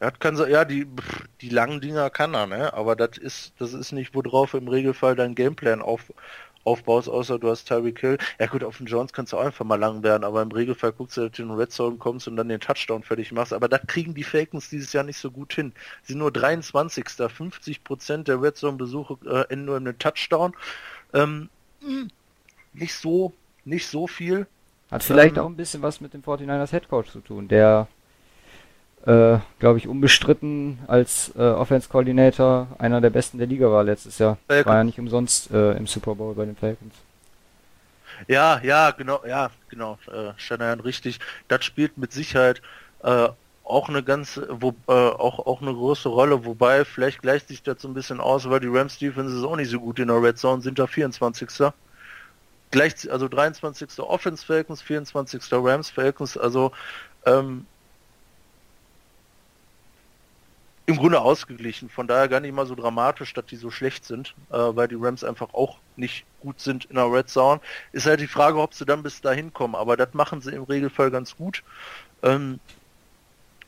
Ja, 0.01 0.11
kann 0.11 0.35
so, 0.35 0.47
ja, 0.47 0.65
die, 0.65 0.87
die 1.43 1.51
langen 1.51 1.81
Dinger 1.81 2.09
kann 2.09 2.33
er, 2.35 2.47
ne? 2.47 2.73
Aber 2.73 2.97
das 2.97 3.19
ist, 3.19 3.53
das 3.59 3.75
ist 3.75 3.93
nicht, 3.93 4.15
worauf 4.15 4.55
im 4.55 4.67
Regelfall 4.67 5.15
dein 5.15 5.35
Gameplan 5.35 5.83
auf, 5.83 6.11
aufbaust, 6.65 7.09
außer 7.09 7.39
du 7.39 7.51
hast 7.51 7.67
Tyreek 7.67 8.01
Hill. 8.01 8.19
Ja 8.39 8.47
gut, 8.47 8.65
auf 8.65 8.79
den 8.79 8.87
Jones 8.87 9.13
kannst 9.13 9.33
du 9.33 9.39
auch 9.39 9.45
einfach 9.45 9.65
mal 9.65 9.79
lang 9.79 10.03
werden, 10.03 10.25
aber 10.25 10.43
im 10.43 10.53
Regelfall 10.53 10.93
guckst 10.93 11.17
du, 11.17 11.23
dass 11.23 11.33
du 11.33 11.43
in 11.43 11.49
den 11.49 11.59
Red 11.59 11.73
Zone 11.73 11.97
kommst 11.97 12.29
und 12.29 12.37
dann 12.37 12.49
den 12.49 12.61
Touchdown 12.61 13.03
fertig 13.03 13.33
machst. 13.33 13.53
Aber 13.53 13.69
das 13.69 13.81
kriegen 13.87 14.15
die 14.15 14.25
Falcons 14.25 14.69
dieses 14.69 14.93
Jahr 14.93 15.05
nicht 15.05 15.19
so 15.19 15.31
gut 15.31 15.55
hin. 15.55 15.73
Sie 16.03 16.13
sind 16.13 16.19
nur 16.19 16.33
23. 16.33 17.07
50 17.09 17.85
Prozent 17.85 18.29
der 18.29 18.43
Red 18.43 18.57
Zone 18.57 18.77
Besuche 18.77 19.17
äh, 19.27 19.53
enden 19.53 19.67
nur 19.67 19.77
in 19.77 19.85
den 19.85 19.99
Touchdown. 19.99 20.55
Ähm, 21.15 21.49
hm, 21.81 22.09
nicht 22.73 22.95
so, 22.95 23.33
nicht 23.65 23.87
so 23.87 24.07
viel. 24.07 24.47
Hat 24.91 25.03
vielleicht 25.03 25.37
ähm, 25.37 25.43
auch 25.45 25.49
ein 25.49 25.57
bisschen 25.57 25.83
was 25.83 26.01
mit 26.01 26.15
dem 26.15 26.23
49ers 26.23 26.73
Headcoach 26.73 27.11
zu 27.11 27.21
tun, 27.21 27.49
der 27.49 27.89
äh, 29.07 29.39
glaube 29.59 29.79
ich, 29.79 29.89
unbestritten 29.89 30.79
als 30.87 31.33
äh, 31.37 31.41
Offense 31.41 31.89
Coordinator 31.89 32.67
einer 32.79 33.01
der 33.01 33.11
besten 33.11 33.39
der 33.39 33.47
Liga 33.47 33.71
war 33.71 33.85
letztes 33.85 34.19
Jahr. 34.19 34.37
Falcons. 34.47 34.67
War 34.67 34.77
ja 34.77 34.85
nicht 34.85 34.99
umsonst 34.99 35.51
äh, 35.51 35.73
im 35.73 35.87
Super 35.87 36.15
Bowl 36.15 36.35
bei 36.35 36.45
den 36.45 36.57
Falcons. 36.57 36.95
Ja, 38.29 38.61
ja, 38.63 38.91
genau, 38.91 39.21
ja, 39.27 39.51
genau, 39.71 39.99
äh, 40.13 40.33
Shanahan 40.37 40.81
richtig. 40.81 41.21
Das 41.49 41.65
spielt 41.65 41.97
mit 41.97 42.13
Sicherheit 42.13 42.61
äh, 43.03 43.29
auch 43.65 43.89
eine 43.89 44.03
ganz, 44.03 44.41
wo, 44.49 44.75
äh, 44.89 44.93
auch, 44.93 45.39
auch 45.47 45.63
eine 45.63 45.73
große 45.73 46.09
Rolle, 46.09 46.45
wobei 46.45 46.85
vielleicht 46.85 47.23
gleicht 47.23 47.49
sich 47.49 47.63
das 47.63 47.81
so 47.81 47.89
ein 47.89 47.95
bisschen 47.95 48.21
aus, 48.21 48.51
weil 48.51 48.61
die 48.61 48.69
Rams 48.69 48.99
Defense 48.99 49.37
ist 49.37 49.45
auch 49.45 49.57
nicht 49.57 49.71
so 49.71 49.81
gut 49.81 49.99
in 49.99 50.09
der 50.09 50.23
Red 50.23 50.39
Zone, 50.39 50.61
sind 50.61 50.79
da 50.79 50.87
24. 50.87 51.73
Gleich, 52.71 53.11
also 53.11 53.29
23. 53.29 53.99
Offense 54.01 54.45
Falcons, 54.45 54.83
24. 54.83 55.43
Rams 55.53 55.91
Falcons, 55.91 56.37
also 56.37 56.73
ähm, 57.25 57.67
im 60.91 60.99
Grunde 60.99 61.21
ausgeglichen. 61.21 61.89
Von 61.89 62.07
daher 62.07 62.29
gar 62.29 62.41
nicht 62.41 62.55
mal 62.55 62.67
so 62.67 62.75
dramatisch, 62.75 63.33
dass 63.35 63.47
die 63.47 63.57
so 63.57 63.71
schlecht 63.71 64.05
sind, 64.05 64.35
äh, 64.51 64.57
weil 64.57 64.89
die 64.89 64.97
Rams 64.99 65.25
einfach 65.25 65.55
auch 65.55 65.79
nicht 65.97 66.25
gut 66.41 66.61
sind 66.61 66.85
in 66.87 66.97
der 66.97 67.11
Red 67.11 67.29
Zone. 67.29 67.61
Ist 67.93 68.07
halt 68.07 68.21
die 68.21 68.27
Frage, 68.27 68.59
ob 68.61 68.75
sie 68.75 68.85
dann 68.85 69.03
bis 69.03 69.21
dahin 69.21 69.53
kommen. 69.53 69.75
Aber 69.75 69.97
das 69.97 70.13
machen 70.15 70.41
sie 70.41 70.53
im 70.53 70.65
Regelfall 70.65 71.11
ganz 71.11 71.37
gut, 71.37 71.63
ähm, 72.23 72.61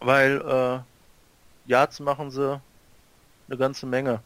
weil 0.01 0.41
äh, 0.41 1.71
Yards 1.71 2.01
machen 2.01 2.31
sie 2.31 2.61
eine 3.49 3.59
ganze 3.59 3.87
Menge. 3.87 4.21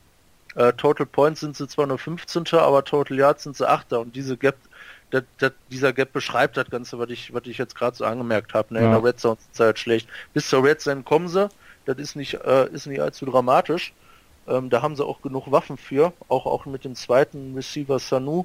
Äh, 0.55 0.73
Total 0.73 1.07
Points 1.07 1.41
sind 1.41 1.57
sie 1.57 1.69
zwar 1.69 1.87
nur 1.87 1.99
15. 1.99 2.45
aber 2.53 2.85
Total 2.85 3.17
Yards 3.17 3.43
sind 3.45 3.57
sie 3.57 3.69
8. 3.69 3.93
Und 3.95 4.17
diese 4.17 4.37
Gap, 4.37 4.57
dat, 5.11 5.25
dat, 5.39 5.55
dieser 5.71 5.93
Gap 5.93 6.13
beschreibt 6.13 6.57
das 6.57 6.71
Ganze, 6.71 6.99
was 6.99 7.11
ich, 7.11 7.33
was 7.35 7.43
ich 7.45 7.59
jetzt 7.59 7.75
gerade 7.75 7.97
so 7.97 8.05
angemerkt 8.05 8.55
habe. 8.55 8.75
Ne? 8.75 8.81
Ja. 8.81 8.87
In 8.87 8.93
der 8.93 9.05
Red 9.05 9.21
Zone 9.21 9.37
ist 9.39 9.49
es 9.53 9.61
halt 9.61 9.79
schlecht. 9.79 10.09
Bis 10.33 10.49
zur 10.49 10.65
Red 10.65 10.81
Zone 10.81 11.03
kommen 11.03 11.29
sie 11.29 11.49
das 11.87 11.97
ist 11.99 12.17
nicht, 12.17 12.35
äh, 12.35 12.69
ist 12.71 12.87
nicht 12.87 13.01
allzu 13.01 13.25
dramatisch. 13.25 13.95
Ähm, 14.47 14.71
da 14.71 14.83
haben 14.83 14.97
sie 14.97 15.05
auch 15.05 15.23
genug 15.23 15.51
Waffen 15.51 15.77
für, 15.77 16.13
auch, 16.29 16.47
auch 16.47 16.67
mit 16.67 16.85
dem 16.85 16.95
zweiten 16.95 17.55
Receiver 17.55 17.99
Sanu. 17.99 18.45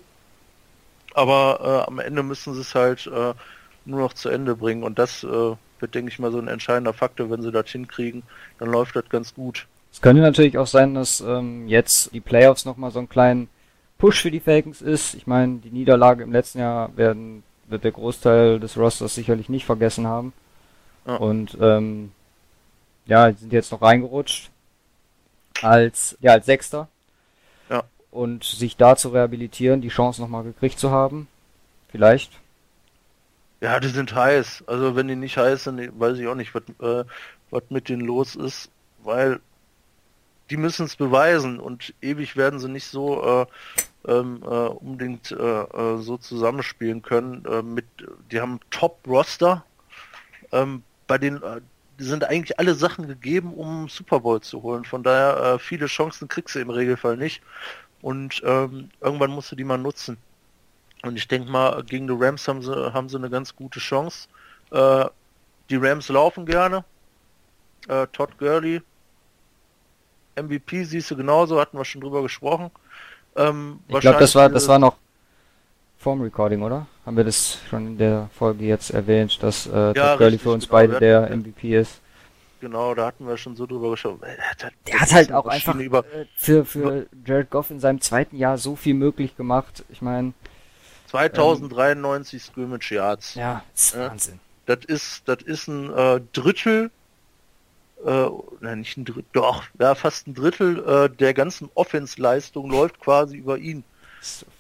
Aber 1.13 1.85
äh, 1.85 1.89
am 1.89 1.99
Ende 1.99 2.23
müssen 2.23 2.53
sie 2.53 2.61
es 2.61 2.73
halt 2.73 3.05
äh, 3.07 3.33
nur 3.85 3.99
noch 3.99 4.13
zu 4.13 4.29
Ende 4.29 4.55
bringen 4.55 4.83
und 4.83 4.97
das 4.97 5.23
äh, 5.23 5.27
wird, 5.27 5.95
denke 5.95 6.11
ich 6.11 6.19
mal, 6.19 6.31
so 6.31 6.37
ein 6.37 6.47
entscheidender 6.47 6.93
Faktor, 6.93 7.29
wenn 7.29 7.41
sie 7.41 7.51
das 7.51 7.69
hinkriegen, 7.69 8.23
dann 8.59 8.69
läuft 8.69 8.95
das 8.95 9.09
ganz 9.09 9.33
gut. 9.33 9.67
Es 9.91 10.01
könnte 10.01 10.21
natürlich 10.21 10.57
auch 10.57 10.67
sein, 10.67 10.93
dass 10.93 11.19
ähm, 11.19 11.67
jetzt 11.67 12.13
die 12.13 12.21
Playoffs 12.21 12.65
nochmal 12.65 12.91
so 12.91 12.99
einen 12.99 13.09
kleinen 13.09 13.49
Push 13.97 14.21
für 14.21 14.31
die 14.31 14.39
Falcons 14.39 14.81
ist. 14.81 15.15
Ich 15.15 15.27
meine, 15.27 15.57
die 15.57 15.69
Niederlage 15.69 16.23
im 16.23 16.31
letzten 16.31 16.59
Jahr 16.59 16.95
werden, 16.95 17.43
wird 17.67 17.83
der 17.83 17.91
Großteil 17.91 18.59
des 18.59 18.77
Rosters 18.77 19.15
sicherlich 19.15 19.49
nicht 19.49 19.65
vergessen 19.65 20.07
haben. 20.07 20.33
Ja. 21.05 21.15
Und 21.15 21.57
ähm, 21.59 22.11
ja, 23.11 23.29
die 23.29 23.39
sind 23.39 23.51
jetzt 23.51 23.73
noch 23.73 23.81
reingerutscht 23.81 24.51
als 25.61 26.17
ja 26.21 26.31
als 26.31 26.45
Sechster. 26.45 26.87
Ja. 27.69 27.83
Und 28.09 28.45
sich 28.45 28.77
da 28.77 28.95
zu 28.95 29.09
rehabilitieren, 29.09 29.81
die 29.81 29.89
Chance 29.89 30.21
nochmal 30.21 30.43
gekriegt 30.43 30.79
zu 30.79 30.91
haben, 30.91 31.27
vielleicht. 31.91 32.31
Ja, 33.59 33.81
die 33.81 33.89
sind 33.89 34.15
heiß. 34.15 34.63
Also 34.65 34.95
wenn 34.95 35.09
die 35.09 35.17
nicht 35.17 35.35
heiß 35.35 35.65
sind, 35.65 35.99
weiß 35.99 36.19
ich 36.19 36.27
auch 36.27 36.35
nicht, 36.35 36.55
was, 36.55 36.63
äh, 36.79 37.03
was 37.49 37.63
mit 37.69 37.89
denen 37.89 38.01
los 38.01 38.35
ist, 38.35 38.69
weil 39.03 39.41
die 40.49 40.57
müssen 40.57 40.85
es 40.85 40.95
beweisen 40.95 41.59
und 41.59 41.93
ewig 42.01 42.37
werden 42.37 42.61
sie 42.61 42.69
nicht 42.69 42.87
so 42.87 43.21
äh, 43.41 43.45
ähm, 44.09 44.41
äh, 44.41 44.47
unbedingt 44.47 45.31
äh, 45.31 45.35
äh 45.35 45.97
so 45.97 46.15
zusammenspielen 46.15 47.01
können. 47.01 47.43
Äh, 47.45 47.61
mit, 47.61 47.85
die 48.31 48.39
haben 48.39 48.61
Top-Roster. 48.69 49.65
Ähm, 50.53 50.83
bei 51.07 51.17
den 51.17 51.43
äh, 51.43 51.59
sind 52.03 52.23
eigentlich 52.23 52.59
alle 52.59 52.75
Sachen 52.75 53.07
gegeben, 53.07 53.53
um 53.53 53.89
Super 53.89 54.19
Bowl 54.19 54.41
zu 54.41 54.61
holen. 54.63 54.85
Von 54.85 55.03
daher 55.03 55.55
äh, 55.55 55.59
viele 55.59 55.85
Chancen 55.85 56.27
kriegst 56.27 56.55
du 56.55 56.59
im 56.59 56.69
Regelfall 56.69 57.17
nicht. 57.17 57.41
Und 58.01 58.41
ähm, 58.45 58.89
irgendwann 58.99 59.31
musst 59.31 59.51
du 59.51 59.55
die 59.55 59.63
mal 59.63 59.77
nutzen. 59.77 60.17
Und 61.03 61.15
ich 61.15 61.27
denke 61.27 61.49
mal, 61.49 61.83
gegen 61.83 62.07
die 62.07 62.15
Rams 62.17 62.47
haben 62.47 62.61
sie, 62.61 62.93
haben 62.93 63.09
sie 63.09 63.17
eine 63.17 63.29
ganz 63.29 63.55
gute 63.55 63.79
Chance. 63.79 64.27
Äh, 64.71 65.05
die 65.69 65.77
Rams 65.77 66.09
laufen 66.09 66.45
gerne. 66.45 66.83
Äh, 67.87 68.07
Todd 68.07 68.37
Gurley, 68.37 68.81
MVP 70.35 70.83
siehst 70.83 71.09
du 71.11 71.15
genauso, 71.15 71.59
hatten 71.59 71.77
wir 71.77 71.85
schon 71.85 72.01
drüber 72.01 72.21
gesprochen. 72.21 72.71
Ähm, 73.35 73.79
ich 73.87 73.99
glaube, 73.99 74.19
das 74.19 74.35
war, 74.35 74.49
das 74.49 74.67
war 74.67 74.79
noch 74.79 74.97
vorm 75.97 76.21
Recording, 76.21 76.61
oder? 76.61 76.87
Haben 77.05 77.17
wir 77.17 77.23
das 77.23 77.57
schon 77.69 77.87
in 77.87 77.97
der 77.97 78.29
Folge 78.33 78.65
jetzt 78.65 78.91
erwähnt, 78.91 79.41
dass 79.41 79.65
äh, 79.65 79.93
ja, 79.95 80.15
Gurley 80.17 80.37
für 80.37 80.51
uns 80.51 80.65
genau, 80.65 80.73
beide 80.73 80.99
der 80.99 81.35
MVP 81.35 81.75
ist? 81.75 81.99
Genau, 82.59 82.93
da 82.93 83.07
hatten 83.07 83.27
wir 83.27 83.37
schon 83.37 83.55
so 83.55 83.65
drüber 83.65 83.89
geschaut. 83.89 84.19
Der, 84.87 84.99
hat 84.99 85.11
halt 85.11 85.31
auch 85.31 85.47
einfach 85.47 85.75
über, 85.75 85.99
äh, 85.99 86.25
für, 86.35 86.63
für 86.63 87.07
Jared 87.25 87.49
Goff 87.49 87.71
in 87.71 87.79
seinem 87.79 88.01
zweiten 88.01 88.37
Jahr 88.37 88.59
so 88.59 88.75
viel 88.75 88.93
möglich 88.93 89.35
gemacht. 89.35 89.83
Ich 89.89 90.01
meine... 90.01 90.33
2093 91.07 92.33
ähm, 92.33 92.39
Scrimmage 92.39 92.91
Yards. 92.91 93.35
Ja, 93.35 93.63
das 93.73 93.85
ist 93.85 93.95
ja, 93.95 94.09
Wahnsinn. 94.09 94.39
Das 94.67 94.85
ist, 94.85 95.23
das 95.25 95.41
ist 95.41 95.67
ein 95.67 95.91
äh, 95.91 96.21
Drittel 96.33 96.91
äh, 98.05 98.29
nein, 98.61 98.79
nicht 98.79 98.97
ein 98.97 99.05
Drittel, 99.05 99.25
doch, 99.33 99.63
ja, 99.79 99.95
fast 99.95 100.27
ein 100.27 100.33
Drittel 100.33 100.83
äh, 100.85 101.09
der 101.09 101.33
ganzen 101.33 101.69
Offense-Leistung 101.75 102.69
läuft 102.69 102.99
quasi 102.99 103.37
über 103.37 103.57
ihn. 103.57 103.83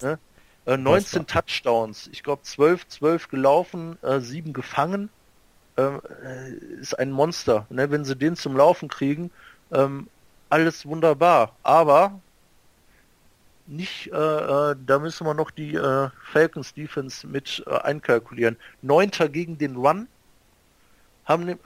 Ne? 0.01 0.19
Äh, 0.65 0.77
19 0.77 1.25
Touchdowns, 1.25 2.07
ich 2.11 2.23
glaube 2.23 2.43
12, 2.43 2.87
12 2.87 3.29
gelaufen, 3.29 3.97
äh, 4.03 4.19
7 4.19 4.53
gefangen. 4.53 5.09
Ähm, 5.77 6.01
äh, 6.23 6.51
ist 6.79 6.97
ein 6.99 7.11
Monster. 7.11 7.65
Ne? 7.69 7.89
Wenn 7.89 8.05
sie 8.05 8.15
den 8.15 8.35
zum 8.35 8.55
Laufen 8.55 8.89
kriegen, 8.89 9.31
ähm, 9.71 10.07
alles 10.49 10.85
wunderbar. 10.85 11.55
Aber 11.63 12.19
nicht, 13.67 14.11
äh, 14.11 14.15
äh, 14.15 14.75
da 14.85 14.99
müssen 14.99 15.25
wir 15.25 15.33
noch 15.33 15.49
die 15.49 15.75
äh, 15.75 16.09
Falcons 16.31 16.73
Defense 16.73 17.25
mit 17.25 17.63
einkalkulieren. 17.67 18.57
Neunter 18.81 19.29
gegen 19.29 19.57
den 19.57 19.77
Run, 19.77 20.07
haben 21.25 21.57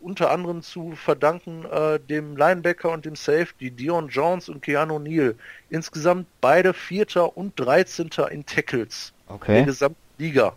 unter 0.00 0.30
anderem 0.30 0.62
zu 0.62 0.92
verdanken 0.92 1.64
äh, 1.64 1.98
dem 1.98 2.36
Linebacker 2.36 2.90
und 2.90 3.04
dem 3.04 3.16
Safety, 3.16 3.70
Dion 3.70 4.08
Jones 4.08 4.48
und 4.48 4.62
Keanu 4.62 4.98
Neal. 4.98 5.34
Insgesamt 5.70 6.26
beide 6.40 6.72
Vierter 6.72 7.36
und 7.36 7.58
Dreizehnter 7.58 8.30
in 8.30 8.46
Tackles 8.46 9.12
okay. 9.26 9.54
der 9.54 9.64
gesamten 9.64 10.00
Liga. 10.18 10.54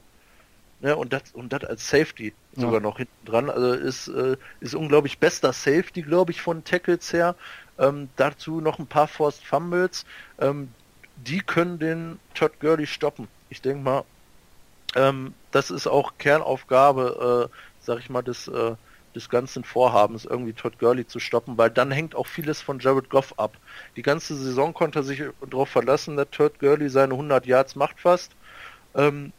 Ne, 0.82 0.96
und 0.96 1.14
das 1.14 1.24
und 1.34 1.54
das 1.54 1.64
als 1.64 1.88
Safety 1.88 2.34
sogar 2.56 2.76
ja. 2.76 2.80
noch 2.80 2.98
hinten 2.98 3.26
dran. 3.26 3.50
Also 3.50 3.74
ist, 3.74 4.08
äh, 4.08 4.36
ist 4.62 4.74
unglaublich 4.74 5.20
bester 5.20 5.54
Safety, 5.54 6.02
glaube 6.02 6.32
ich, 6.32 6.42
von 6.42 6.64
Tackles 6.64 7.14
her. 7.14 7.36
Ähm, 7.78 8.10
dazu 8.16 8.62
noch 8.62 8.80
ein 8.80 8.88
paar 8.88 9.08
Forced 9.08 9.44
Fumbles. 9.44 10.06
Ähm, 10.40 10.70
die 11.18 11.42
können 11.42 11.78
den 11.78 12.20
Todd 12.34 12.60
Gurley 12.60 12.88
stoppen. 12.88 13.28
Ich 13.50 13.62
denke 13.62 13.84
mal, 13.84 14.04
ähm, 14.96 15.34
das 15.52 15.72
ist 15.72 15.88
auch 15.88 16.14
Kernaufgabe, 16.18 17.50
äh, 17.50 17.56
sag 17.80 18.00
ich 18.00 18.10
mal, 18.10 18.24
des, 18.24 18.48
äh, 18.48 18.76
des 19.16 19.30
ganzen 19.30 19.64
Vorhabens, 19.64 20.26
irgendwie 20.26 20.54
Todd 20.54 20.80
Gurley 20.80 21.06
zu 21.08 21.20
stoppen, 21.20 21.58
weil 21.58 21.70
dann 21.70 21.92
hängt 21.92 22.16
auch 22.16 22.28
vieles 22.28 22.62
von 22.62 22.80
Jared 22.80 23.10
Goff 23.10 23.34
ab. 23.38 23.58
Die 23.96 24.02
ganze 24.02 24.36
Saison 24.36 24.74
konnte 24.74 25.00
er 25.00 25.04
sich 25.04 25.24
darauf 25.50 25.70
verlassen, 25.70 26.18
dass 26.18 26.30
Todd 26.32 26.60
Gurley 26.60 26.90
seine 26.90 27.14
100 27.14 27.46
Yards 27.46 27.76
macht 27.76 28.00
fast. 28.00 28.32
Ähm, 28.96 29.32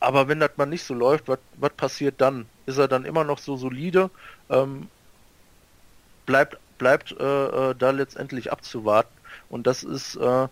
aber 0.00 0.28
wenn 0.28 0.40
das 0.40 0.52
mal 0.56 0.66
nicht 0.66 0.84
so 0.84 0.94
läuft, 0.94 1.28
was 1.28 1.72
passiert 1.76 2.20
dann? 2.20 2.46
Ist 2.66 2.78
er 2.78 2.88
dann 2.88 3.04
immer 3.04 3.24
noch 3.24 3.38
so 3.38 3.56
solide? 3.56 4.10
Ähm, 4.48 4.88
bleibt 6.26 6.58
bleibt 6.78 7.12
äh, 7.20 7.70
äh, 7.70 7.74
da 7.78 7.90
letztendlich 7.90 8.50
abzuwarten. 8.50 9.12
Und 9.50 9.66
das 9.66 9.82
ist 9.82 10.16
äh, 10.16 10.48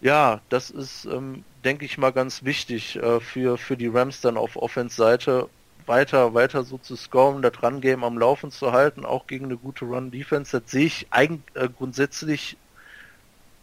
ja, 0.00 0.40
das 0.48 0.70
ist, 0.70 1.06
ähm, 1.06 1.44
denke 1.64 1.84
ich 1.84 1.98
mal, 1.98 2.12
ganz 2.12 2.44
wichtig 2.44 2.96
äh, 2.96 3.20
für, 3.20 3.58
für 3.58 3.76
die 3.76 3.88
Rams 3.88 4.20
dann 4.20 4.36
auf 4.36 4.56
Offense-Seite 4.56 5.48
weiter, 5.88 6.34
weiter 6.34 6.64
so 6.64 6.78
zu 6.78 6.96
scoren, 6.96 7.42
das 7.42 7.62
Run-Game 7.62 8.04
am 8.04 8.18
Laufen 8.18 8.50
zu 8.50 8.72
halten, 8.72 9.04
auch 9.04 9.26
gegen 9.26 9.46
eine 9.46 9.56
gute 9.56 9.84
Run-Defense. 9.84 10.60
Das 10.60 10.70
sehe 10.70 10.86
ich 10.86 11.06
eigentlich 11.10 11.42
äh, 11.54 11.68
grundsätzlich, 11.68 12.56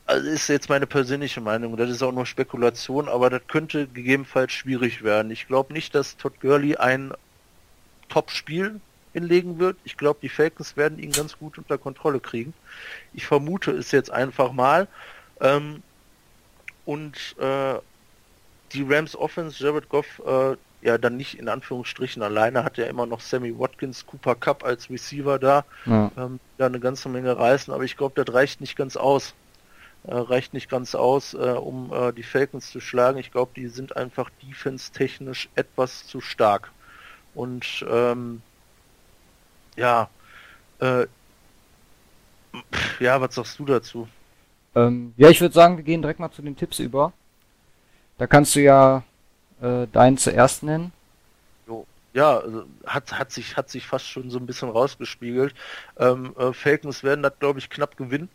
also 0.05 0.27
ist 0.27 0.49
jetzt 0.49 0.69
meine 0.69 0.87
persönliche 0.87 1.41
Meinung, 1.41 1.77
das 1.77 1.89
ist 1.89 2.03
auch 2.03 2.11
nur 2.11 2.25
Spekulation, 2.25 3.07
aber 3.07 3.29
das 3.29 3.41
könnte 3.47 3.87
gegebenenfalls 3.87 4.51
schwierig 4.51 5.03
werden. 5.03 5.31
Ich 5.31 5.47
glaube 5.47 5.73
nicht, 5.73 5.95
dass 5.95 6.17
Todd 6.17 6.39
Gurley 6.41 6.75
ein 6.75 7.13
Top-Spiel 8.09 8.79
hinlegen 9.13 9.59
wird. 9.59 9.77
Ich 9.85 9.95
glaube, 9.95 10.19
die 10.21 10.29
Falcons 10.29 10.75
werden 10.75 10.99
ihn 10.99 11.11
ganz 11.11 11.37
gut 11.39 11.57
unter 11.57 11.77
Kontrolle 11.77 12.19
kriegen. 12.19 12.53
Ich 13.13 13.25
vermute 13.25 13.71
es 13.71 13.91
jetzt 13.91 14.11
einfach 14.11 14.51
mal. 14.51 14.87
Ähm, 15.39 15.81
und 16.85 17.35
äh, 17.39 17.75
die 18.73 18.83
Rams 18.83 19.15
Offense, 19.15 19.63
Jared 19.63 19.89
Goff, 19.89 20.21
äh, 20.25 20.55
ja 20.85 20.97
dann 20.99 21.17
nicht 21.17 21.39
in 21.39 21.49
Anführungsstrichen 21.49 22.21
alleine, 22.21 22.63
hat 22.63 22.77
ja 22.77 22.85
immer 22.85 23.07
noch 23.07 23.19
Sammy 23.19 23.57
Watkins, 23.57 24.05
Cooper 24.05 24.35
Cup 24.35 24.63
als 24.63 24.89
Receiver 24.89 25.39
da, 25.39 25.65
ja. 25.85 26.11
ähm, 26.15 26.39
da 26.57 26.67
eine 26.67 26.79
ganze 26.79 27.09
Menge 27.09 27.37
reißen, 27.37 27.73
aber 27.73 27.83
ich 27.83 27.97
glaube, 27.97 28.23
das 28.23 28.33
reicht 28.33 28.61
nicht 28.61 28.77
ganz 28.77 28.95
aus. 28.95 29.33
Äh, 30.03 30.13
reicht 30.13 30.53
nicht 30.53 30.69
ganz 30.69 30.93
aus, 30.93 31.33
äh, 31.33 31.37
um 31.37 31.91
äh, 31.91 32.13
die 32.13 32.21
Falcons 32.21 32.69
zu 32.69 32.79
schlagen. 32.79 33.17
Ich 33.17 33.31
glaube, 33.31 33.51
die 33.55 33.67
sind 33.67 33.97
einfach 33.97 34.29
defense-technisch 34.43 35.49
etwas 35.55 36.05
zu 36.05 36.21
stark. 36.21 36.71
Und 37.33 37.83
ähm, 37.89 38.43
ja, 39.75 40.07
äh, 40.79 41.07
ja, 42.99 43.19
was 43.19 43.33
sagst 43.33 43.57
du 43.57 43.65
dazu? 43.65 44.07
Ähm, 44.75 45.15
ja, 45.17 45.29
ich 45.29 45.41
würde 45.41 45.55
sagen, 45.55 45.77
wir 45.77 45.83
gehen 45.83 46.03
direkt 46.03 46.19
mal 46.19 46.31
zu 46.31 46.43
den 46.43 46.55
Tipps 46.55 46.77
über. 46.77 47.11
Da 48.19 48.27
kannst 48.27 48.55
du 48.55 48.61
ja 48.61 49.03
äh, 49.61 49.87
deinen 49.91 50.17
zuerst 50.17 50.63
nennen. 50.63 50.91
Ja, 52.15 52.37
also 52.39 52.63
hat, 52.85 53.11
hat, 53.11 53.33
sich, 53.33 53.57
hat 53.57 53.69
sich 53.69 53.85
fast 53.85 54.07
schon 54.07 54.29
so 54.29 54.39
ein 54.39 54.45
bisschen 54.45 54.69
rausgespiegelt. 54.69 55.53
Ähm, 55.99 56.33
äh, 56.39 56.53
Falcons 56.53 57.03
werden 57.03 57.21
das, 57.21 57.33
glaube 57.39 57.59
ich, 57.59 57.69
knapp 57.69 57.97
gewinnen. 57.97 58.29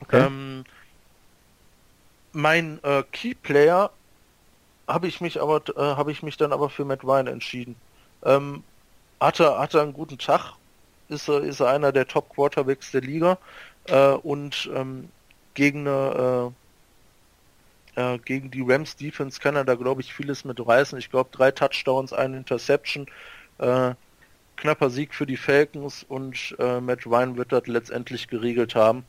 Okay. 0.00 0.24
Ähm, 0.24 0.64
mein 2.32 2.78
äh, 2.84 3.02
Key-Player 3.10 3.90
habe 4.86 5.08
ich 5.08 5.20
mich 5.20 5.40
aber 5.40 5.62
äh, 5.76 5.96
habe 5.96 6.12
ich 6.12 6.22
mich 6.22 6.36
dann 6.36 6.52
aber 6.52 6.70
für 6.70 6.84
Matt 6.84 7.02
Ryan 7.02 7.26
entschieden. 7.26 7.74
Ähm, 8.22 8.62
hatte, 9.20 9.58
hatte 9.58 9.82
einen 9.82 9.92
guten 9.92 10.18
Tag, 10.18 10.52
ist 11.08 11.28
er, 11.28 11.40
ist 11.40 11.58
er 11.58 11.70
einer 11.70 11.90
der 11.90 12.06
Top 12.06 12.28
Quarterbacks 12.28 12.92
der 12.92 13.00
Liga 13.00 13.36
äh, 13.86 14.10
und 14.12 14.70
ähm, 14.72 15.08
gegen 15.54 15.88
eine 15.88 16.54
äh, 17.96 18.18
gegen 18.18 18.50
die 18.50 18.62
Rams 18.66 18.96
Defense 18.96 19.40
kann 19.40 19.56
er 19.56 19.64
da 19.64 19.74
glaube 19.74 20.00
ich 20.00 20.14
vieles 20.14 20.44
mit 20.44 20.64
reißen. 20.64 20.98
Ich 20.98 21.10
glaube 21.10 21.30
drei 21.32 21.50
Touchdowns, 21.50 22.12
eine 22.12 22.36
Interception, 22.36 23.06
äh, 23.58 23.94
knapper 24.56 24.90
Sieg 24.90 25.14
für 25.14 25.26
die 25.26 25.36
Falcons 25.36 26.04
und 26.08 26.56
äh, 26.58 26.80
Matt 26.80 27.06
Ryan 27.06 27.36
wird 27.36 27.52
das 27.52 27.66
letztendlich 27.66 28.28
geregelt 28.28 28.74
haben. 28.74 29.04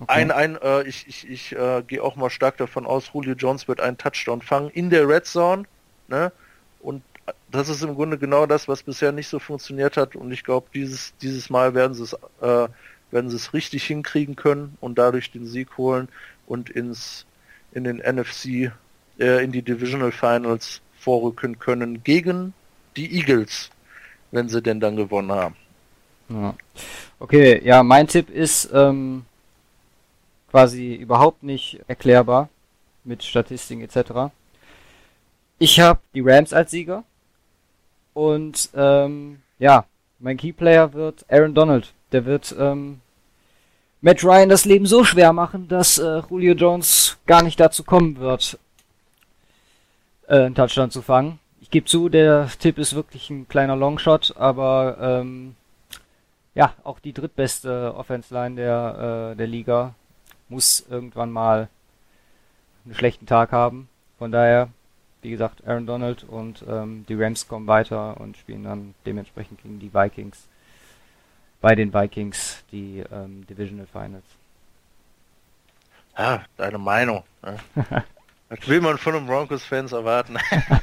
Okay. 0.00 0.12
Ein, 0.12 0.30
ein, 0.32 0.56
äh, 0.56 0.82
ich, 0.82 1.06
ich, 1.06 1.28
ich 1.28 1.52
äh, 1.52 1.82
gehe 1.86 2.02
auch 2.02 2.16
mal 2.16 2.30
stark 2.30 2.56
davon 2.56 2.84
aus, 2.84 3.10
Julio 3.14 3.34
Jones 3.34 3.68
wird 3.68 3.80
einen 3.80 3.96
Touchdown 3.96 4.42
fangen 4.42 4.70
in 4.70 4.90
der 4.90 5.08
Red 5.08 5.26
Zone, 5.26 5.64
ne? 6.08 6.32
Und 6.80 7.02
das 7.50 7.68
ist 7.68 7.82
im 7.82 7.94
Grunde 7.94 8.18
genau 8.18 8.46
das, 8.46 8.68
was 8.68 8.82
bisher 8.82 9.12
nicht 9.12 9.28
so 9.28 9.38
funktioniert 9.38 9.96
hat. 9.96 10.16
Und 10.16 10.32
ich 10.32 10.44
glaube, 10.44 10.66
dieses, 10.74 11.14
dieses 11.22 11.48
Mal 11.48 11.74
werden 11.74 11.94
sie 11.94 12.02
es, 12.02 12.12
äh, 12.42 12.68
werden 13.10 13.30
sie 13.30 13.36
es 13.36 13.54
richtig 13.54 13.84
hinkriegen 13.84 14.36
können 14.36 14.76
und 14.80 14.98
dadurch 14.98 15.30
den 15.30 15.46
Sieg 15.46 15.78
holen 15.78 16.08
und 16.46 16.70
ins, 16.70 17.26
in 17.72 17.84
den 17.84 17.98
NFC, 17.98 18.72
äh, 19.18 19.44
in 19.44 19.52
die 19.52 19.62
Divisional 19.62 20.12
Finals 20.12 20.80
vorrücken 20.98 21.58
können 21.58 22.02
gegen 22.02 22.54
die 22.96 23.18
Eagles, 23.18 23.70
wenn 24.30 24.48
sie 24.48 24.62
denn 24.62 24.80
dann 24.80 24.96
gewonnen 24.96 25.32
haben. 25.32 25.56
Ja. 26.28 26.54
Okay, 27.18 27.60
ja, 27.64 27.82
mein 27.82 28.06
Tipp 28.06 28.30
ist 28.30 28.70
ähm, 28.72 29.24
quasi 30.50 30.94
überhaupt 30.94 31.42
nicht 31.42 31.80
erklärbar 31.86 32.48
mit 33.04 33.22
Statistiken 33.22 33.82
etc. 33.82 34.32
Ich 35.58 35.80
habe 35.80 36.00
die 36.14 36.20
Rams 36.20 36.52
als 36.52 36.70
Sieger. 36.70 37.04
Und 38.12 38.70
ähm, 38.74 39.42
ja, 39.58 39.86
mein 40.18 40.36
Keyplayer 40.36 40.92
wird 40.92 41.26
Aaron 41.28 41.54
Donald. 41.54 41.92
Der 42.12 42.24
wird 42.24 42.54
ähm, 42.58 43.00
Matt 44.04 44.22
Ryan 44.22 44.50
das 44.50 44.66
Leben 44.66 44.84
so 44.84 45.02
schwer 45.02 45.32
machen, 45.32 45.66
dass 45.66 45.96
äh, 45.96 46.20
Julio 46.28 46.52
Jones 46.52 47.16
gar 47.24 47.42
nicht 47.42 47.58
dazu 47.58 47.84
kommen 47.84 48.18
wird, 48.18 48.58
äh, 50.28 50.40
einen 50.40 50.54
Touchdown 50.54 50.90
zu 50.90 51.00
fangen. 51.00 51.38
Ich 51.62 51.70
gebe 51.70 51.86
zu, 51.86 52.10
der 52.10 52.50
Tipp 52.58 52.76
ist 52.76 52.94
wirklich 52.94 53.30
ein 53.30 53.48
kleiner 53.48 53.76
Longshot, 53.76 54.34
aber 54.36 54.98
ähm, 55.00 55.56
ja, 56.54 56.74
auch 56.84 56.98
die 56.98 57.14
drittbeste 57.14 57.94
Offense 57.96 58.34
Line 58.34 58.56
der, 58.56 59.30
äh, 59.32 59.36
der 59.36 59.46
Liga 59.46 59.94
muss 60.50 60.84
irgendwann 60.90 61.32
mal 61.32 61.68
einen 62.84 62.94
schlechten 62.94 63.24
Tag 63.24 63.52
haben. 63.52 63.88
Von 64.18 64.30
daher 64.30 64.68
wie 65.22 65.30
gesagt, 65.30 65.66
Aaron 65.66 65.86
Donald 65.86 66.22
und 66.24 66.62
ähm, 66.68 67.06
die 67.08 67.14
Rams 67.14 67.48
kommen 67.48 67.66
weiter 67.66 68.20
und 68.20 68.36
spielen 68.36 68.64
dann 68.64 68.94
dementsprechend 69.06 69.62
gegen 69.62 69.80
die 69.80 69.94
Vikings. 69.94 70.46
Bei 71.64 71.74
den 71.74 71.94
Vikings 71.94 72.62
die 72.72 73.02
ähm, 73.10 73.46
Divisional 73.46 73.86
Finals. 73.86 74.26
Ja, 76.18 76.44
deine 76.58 76.76
Meinung. 76.76 77.24
Ne? 77.42 77.56
Was 78.50 78.68
will 78.68 78.82
man 78.82 78.98
von 78.98 79.14
den 79.14 79.26
Broncos-Fans 79.26 79.92
erwarten? 79.92 80.36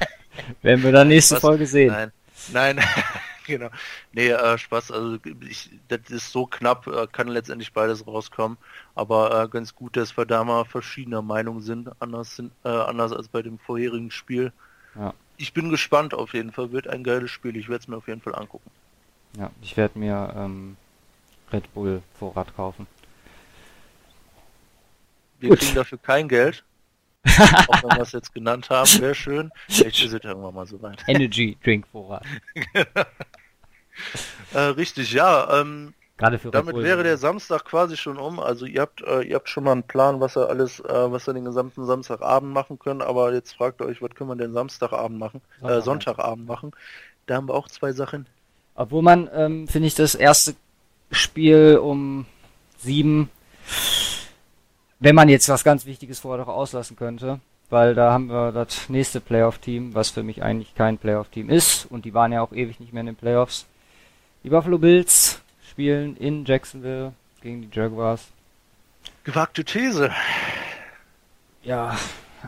Werden 0.63 0.81
wir 0.81 0.91
dann 0.91 1.09
nächste 1.09 1.35
Was? 1.35 1.41
Folge 1.41 1.67
sehen. 1.67 1.93
Nein, 1.93 2.11
nein, 2.51 2.79
genau. 3.45 3.69
Nee, 4.11 4.29
äh, 4.29 4.57
Spaß, 4.57 4.89
also 4.89 5.19
ich, 5.47 5.69
das 5.87 6.09
ist 6.09 6.31
so 6.31 6.47
knapp, 6.47 6.87
äh, 6.87 7.05
kann 7.05 7.27
letztendlich 7.27 7.73
beides 7.73 8.07
rauskommen. 8.07 8.57
Aber 8.95 9.43
äh, 9.43 9.47
ganz 9.49 9.75
gut, 9.75 9.95
dass 9.95 10.17
wir 10.17 10.25
da 10.25 10.43
mal 10.43 10.65
verschiedener 10.65 11.21
Meinung 11.21 11.61
sind, 11.61 11.91
anders 11.99 12.35
sind, 12.35 12.53
äh, 12.65 12.69
anders 12.69 13.11
als 13.11 13.27
bei 13.27 13.43
dem 13.43 13.59
vorherigen 13.59 14.09
Spiel. 14.09 14.51
Ja. 14.95 15.13
Ich 15.37 15.53
bin 15.53 15.69
gespannt 15.69 16.15
auf 16.15 16.33
jeden 16.33 16.51
Fall, 16.51 16.71
wird 16.71 16.87
ein 16.87 17.03
geiles 17.03 17.29
Spiel, 17.29 17.55
ich 17.55 17.69
werde 17.69 17.83
es 17.83 17.87
mir 17.87 17.97
auf 17.97 18.07
jeden 18.07 18.21
Fall 18.21 18.33
angucken. 18.33 18.71
Ja, 19.37 19.51
ich 19.61 19.77
werde 19.77 19.97
mir 19.97 20.33
ähm, 20.35 20.77
Red 21.51 21.73
Bull 21.73 22.01
Vorrat 22.19 22.55
kaufen. 22.55 22.87
Wir 25.39 25.49
Gut. 25.49 25.59
kriegen 25.59 25.75
dafür 25.75 25.97
kein 25.97 26.27
Geld. 26.27 26.63
auch 27.25 27.83
wenn 27.83 27.97
wir 27.97 28.01
es 28.01 28.13
jetzt 28.13 28.33
genannt 28.33 28.69
haben, 28.69 28.89
wäre 28.99 29.15
schön. 29.15 29.51
Vielleicht 29.69 30.03
ist 30.03 30.13
es 30.13 30.23
irgendwann 30.23 30.55
mal 30.55 30.65
so 30.65 30.81
weit. 30.81 31.03
Energy 31.07 31.57
Drink 31.63 31.87
Vorrat. 31.87 32.25
äh, 34.53 34.59
richtig, 34.59 35.13
ja. 35.13 35.61
Ähm, 35.61 35.93
Gerade 36.17 36.37
für 36.37 36.51
damit 36.51 36.75
wäre 36.75 37.03
der 37.03 37.17
Samstag 37.17 37.65
quasi 37.65 37.97
schon 37.97 38.17
um. 38.17 38.39
Also 38.39 38.65
ihr 38.65 38.81
habt, 38.81 39.01
äh, 39.01 39.21
ihr 39.21 39.35
habt 39.35 39.49
schon 39.49 39.63
mal 39.63 39.71
einen 39.71 39.83
Plan, 39.83 40.19
was 40.19 40.37
ihr 40.37 40.47
alles, 40.49 40.79
äh, 40.79 41.11
was 41.11 41.27
ihr 41.27 41.33
den 41.33 41.45
gesamten 41.45 41.85
Samstagabend 41.85 42.53
machen 42.53 42.77
können. 42.77 43.01
Aber 43.01 43.33
jetzt 43.33 43.53
fragt 43.53 43.81
ihr 43.81 43.87
euch, 43.87 44.01
was 44.01 44.11
können 44.11 44.29
wir 44.29 44.35
denn 44.35 44.53
Samstagabend 44.53 45.17
machen, 45.17 45.41
äh, 45.63 45.81
Sonntagabend 45.81 46.47
machen? 46.47 46.73
Da 47.25 47.35
haben 47.35 47.47
wir 47.49 47.55
auch 47.55 47.67
zwei 47.67 47.91
Sachen. 47.91 48.27
Obwohl 48.75 49.01
man, 49.01 49.29
ähm, 49.33 49.67
finde 49.67 49.87
ich, 49.87 49.95
das 49.95 50.15
erste 50.15 50.55
Spiel 51.11 51.77
um 51.77 52.25
sieben, 52.77 53.29
wenn 54.99 55.15
man 55.15 55.29
jetzt 55.29 55.49
was 55.49 55.63
ganz 55.63 55.85
Wichtiges 55.85 56.19
vorher 56.19 56.45
doch 56.45 56.51
auslassen 56.51 56.95
könnte, 56.95 57.39
weil 57.69 57.95
da 57.95 58.11
haben 58.11 58.27
wir 58.27 58.51
das 58.51 58.89
nächste 58.89 59.19
Playoff-Team, 59.19 59.93
was 59.95 60.09
für 60.09 60.23
mich 60.23 60.43
eigentlich 60.43 60.75
kein 60.75 60.97
Playoff-Team 60.97 61.49
ist. 61.49 61.85
Und 61.89 62.05
die 62.05 62.13
waren 62.13 62.31
ja 62.31 62.41
auch 62.41 62.51
ewig 62.51 62.79
nicht 62.79 62.93
mehr 62.93 63.01
in 63.01 63.07
den 63.07 63.15
Playoffs. 63.15 63.65
Die 64.43 64.49
Buffalo 64.49 64.77
Bills 64.77 65.41
spielen 65.69 66.17
in 66.17 66.45
Jacksonville 66.45 67.13
gegen 67.41 67.61
die 67.61 67.69
Jaguars. 67.71 68.27
Gewagte 69.23 69.63
These. 69.63 70.11
Ja, 71.63 71.97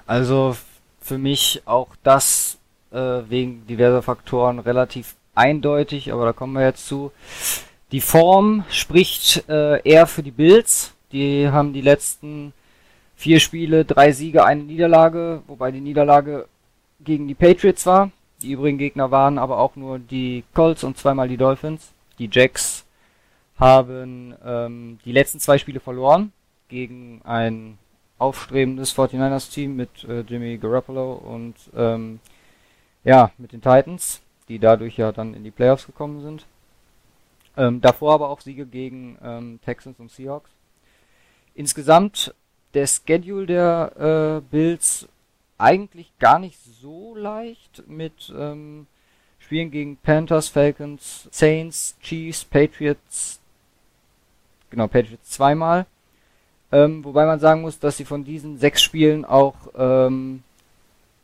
also 0.05 0.57
für 0.99 1.17
mich 1.17 1.61
auch 1.65 1.95
das 2.03 2.57
äh, 2.91 3.21
wegen 3.29 3.65
diverser 3.67 4.01
Faktoren 4.01 4.59
relativ 4.59 5.15
eindeutig, 5.35 6.11
aber 6.11 6.25
da 6.25 6.33
kommen 6.33 6.53
wir 6.53 6.65
jetzt 6.65 6.87
zu. 6.87 7.11
Die 7.91 8.01
Form 8.01 8.63
spricht 8.69 9.47
äh, 9.49 9.81
eher 9.87 10.07
für 10.07 10.23
die 10.23 10.31
Bills. 10.31 10.93
Die 11.11 11.47
haben 11.49 11.73
die 11.73 11.81
letzten 11.81 12.53
vier 13.15 13.39
Spiele, 13.39 13.85
drei 13.85 14.11
Siege, 14.11 14.45
eine 14.45 14.63
Niederlage, 14.63 15.43
wobei 15.47 15.71
die 15.71 15.79
Niederlage 15.79 16.47
gegen 16.99 17.27
die 17.27 17.35
Patriots 17.35 17.85
war. 17.85 18.11
Die 18.41 18.51
übrigen 18.51 18.77
Gegner 18.77 19.11
waren 19.11 19.37
aber 19.37 19.59
auch 19.59 19.75
nur 19.75 19.99
die 19.99 20.43
Colts 20.53 20.83
und 20.83 20.97
zweimal 20.97 21.27
die 21.27 21.37
Dolphins. 21.37 21.93
Die 22.19 22.29
Jacks 22.31 22.85
haben 23.57 24.35
ähm, 24.43 24.99
die 25.05 25.11
letzten 25.11 25.39
zwei 25.39 25.57
Spiele 25.57 25.79
verloren 25.79 26.33
gegen 26.67 27.21
ein 27.23 27.77
aufstrebendes 28.17 28.95
49ers-Team 28.97 29.75
mit 29.75 30.03
äh, 30.05 30.21
Jimmy 30.21 30.57
Garoppolo 30.57 31.13
und 31.13 31.55
ähm, 31.75 32.19
ja, 33.03 33.31
mit 33.37 33.51
den 33.51 33.61
Titans, 33.61 34.22
die 34.53 34.59
dadurch 34.59 34.97
ja 34.97 35.11
dann 35.11 35.33
in 35.33 35.43
die 35.43 35.51
Playoffs 35.51 35.87
gekommen 35.87 36.21
sind. 36.21 36.45
Ähm, 37.57 37.81
davor 37.81 38.13
aber 38.13 38.29
auch 38.29 38.41
Siege 38.41 38.65
gegen 38.65 39.17
ähm, 39.23 39.59
Texans 39.65 39.99
und 39.99 40.11
Seahawks. 40.11 40.51
Insgesamt 41.55 42.33
der 42.75 42.87
Schedule 42.87 43.45
der 43.47 44.41
äh, 44.41 44.41
Bills 44.51 45.07
eigentlich 45.57 46.11
gar 46.19 46.37
nicht 46.39 46.57
so 46.63 47.15
leicht 47.15 47.83
mit 47.87 48.31
ähm, 48.35 48.85
Spielen 49.39 49.71
gegen 49.71 49.97
Panthers, 49.97 50.49
Falcons, 50.49 51.27
Saints, 51.31 51.95
Chiefs, 52.01 52.45
Patriots, 52.45 53.39
genau, 54.69 54.87
Patriots 54.87 55.31
zweimal. 55.31 55.85
Ähm, 56.71 57.03
wobei 57.03 57.25
man 57.25 57.39
sagen 57.39 57.61
muss, 57.61 57.79
dass 57.79 57.97
sie 57.97 58.05
von 58.05 58.23
diesen 58.23 58.57
sechs 58.57 58.81
Spielen 58.81 59.25
auch 59.25 59.55
ähm, 59.75 60.43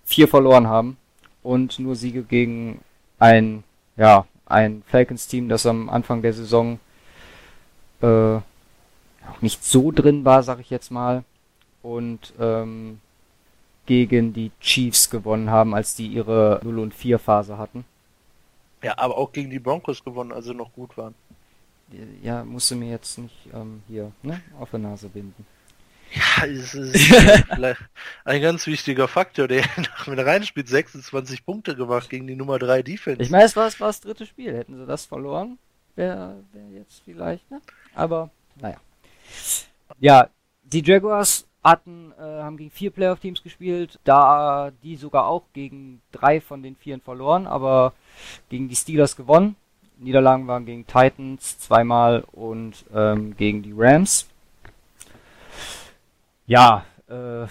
vier 0.04 0.28
verloren 0.28 0.68
haben 0.68 0.98
und 1.42 1.80
nur 1.80 1.96
Siege 1.96 2.24
gegen 2.24 2.82
ein, 3.20 3.64
ja, 3.98 4.26
ein 4.46 4.84
Falcons-Team, 4.88 5.50
das 5.50 5.66
am 5.66 5.90
Anfang 5.90 6.22
der 6.22 6.34
Saison 6.34 6.80
äh, 8.02 8.38
nicht 9.42 9.64
so 9.64 9.92
drin 9.92 10.26
war, 10.26 10.44
sag 10.44 10.60
ich 10.60 10.70
jetzt 10.70 10.92
mal, 10.92 11.24
und 11.84 12.34
ähm, 12.40 13.00
gegen 13.86 14.34
die 14.34 14.52
Chiefs 14.60 15.10
gewonnen 15.10 15.50
haben, 15.50 15.74
als 15.74 15.96
die 15.96 16.08
ihre 16.08 16.60
0 16.64 16.80
und 16.80 16.94
4 16.94 17.20
Phase 17.20 17.58
hatten. 17.58 17.86
Ja, 18.82 18.98
aber 18.98 19.18
auch 19.18 19.32
gegen 19.32 19.50
die 19.50 19.60
Broncos 19.60 20.04
gewonnen, 20.04 20.32
als 20.32 20.46
sie 20.46 20.54
noch 20.54 20.72
gut 20.74 20.98
waren. 20.98 21.16
Ja, 22.22 22.44
musst 22.46 22.72
du 22.72 22.76
mir 22.76 22.92
jetzt 22.92 23.18
nicht 23.18 23.36
ähm, 23.54 23.82
hier 23.88 24.12
ne, 24.22 24.42
auf 24.60 24.70
der 24.70 24.80
Nase 24.80 25.10
binden. 25.10 25.46
Ja, 26.14 26.46
es 26.46 26.74
ist 26.74 27.14
ein 28.26 28.42
ganz 28.42 28.66
wichtiger 28.68 29.08
Faktor, 29.08 29.48
der 29.48 29.64
nach 29.78 30.08
mit 30.08 30.20
reinspielt. 30.20 30.68
26 30.68 31.46
Punkte 31.46 31.76
gemacht 31.76 32.10
gegen 32.10 32.28
die 32.28 32.36
Nummer 32.36 32.58
3 32.60 32.82
Defense. 32.82 33.22
Ich 33.22 33.30
meine, 33.30 33.46
es 33.46 33.56
war, 33.56 33.68
es 33.68 33.80
war 33.80 33.88
das 33.88 34.02
dritte 34.02 34.26
Spiel. 34.26 34.56
Hätten 34.56 34.78
sie 34.78 34.86
das 34.86 35.06
verloren, 35.06 35.60
wäre 35.96 36.44
wär 36.52 36.80
jetzt 36.80 37.02
vielleicht, 37.06 37.50
ne? 37.52 37.62
Aber, 37.94 38.30
naja. 38.60 38.78
Ja, 40.00 40.30
die 40.64 40.84
Jaguars 40.84 41.48
hatten, 41.64 42.14
äh, 42.18 42.22
haben 42.22 42.58
gegen 42.58 42.72
vier 42.72 42.92
Playoff-Teams 42.92 43.44
gespielt, 43.44 44.00
da 44.04 44.72
die 44.84 44.96
sogar 44.96 45.28
auch 45.28 45.44
gegen 45.54 46.02
drei 46.12 46.42
von 46.42 46.64
den 46.64 46.76
vieren 46.76 47.02
verloren, 47.02 47.48
aber 47.48 47.94
gegen 48.50 48.70
die 48.70 48.76
Steelers 48.76 49.16
gewonnen. 49.16 49.56
Niederlagen 49.98 50.48
waren 50.48 50.66
gegen 50.66 50.88
Titans 50.88 51.60
zweimal 51.60 52.24
und 52.32 52.86
ähm, 52.94 53.36
gegen 53.36 53.62
die 53.62 53.74
Rams. 53.76 54.29
Ja, 56.50 56.84
äh, 57.08 57.46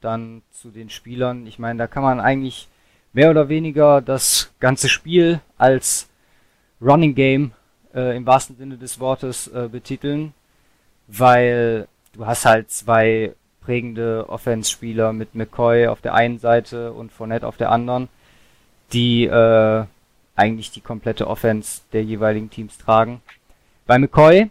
dann 0.00 0.42
zu 0.50 0.70
den 0.72 0.90
Spielern. 0.90 1.46
Ich 1.46 1.60
meine, 1.60 1.78
da 1.78 1.86
kann 1.86 2.02
man 2.02 2.18
eigentlich 2.18 2.66
mehr 3.12 3.30
oder 3.30 3.48
weniger 3.48 4.00
das 4.00 4.52
ganze 4.58 4.88
Spiel 4.88 5.40
als 5.56 6.08
Running 6.82 7.14
Game 7.14 7.52
äh, 7.94 8.16
im 8.16 8.26
wahrsten 8.26 8.56
Sinne 8.56 8.78
des 8.78 8.98
Wortes 8.98 9.46
äh, 9.46 9.68
betiteln, 9.70 10.34
weil 11.06 11.86
du 12.12 12.26
hast 12.26 12.46
halt 12.46 12.72
zwei 12.72 13.32
prägende 13.60 14.28
Offense-Spieler 14.28 15.12
mit 15.12 15.36
McCoy 15.36 15.86
auf 15.86 16.00
der 16.00 16.14
einen 16.14 16.40
Seite 16.40 16.92
und 16.92 17.12
Fournette 17.12 17.46
auf 17.46 17.58
der 17.58 17.70
anderen, 17.70 18.08
die 18.92 19.26
äh, 19.26 19.84
eigentlich 20.34 20.72
die 20.72 20.80
komplette 20.80 21.28
Offense 21.28 21.82
der 21.92 22.02
jeweiligen 22.02 22.50
Teams 22.50 22.76
tragen. 22.76 23.22
Bei 23.86 24.00
McCoy, 24.00 24.50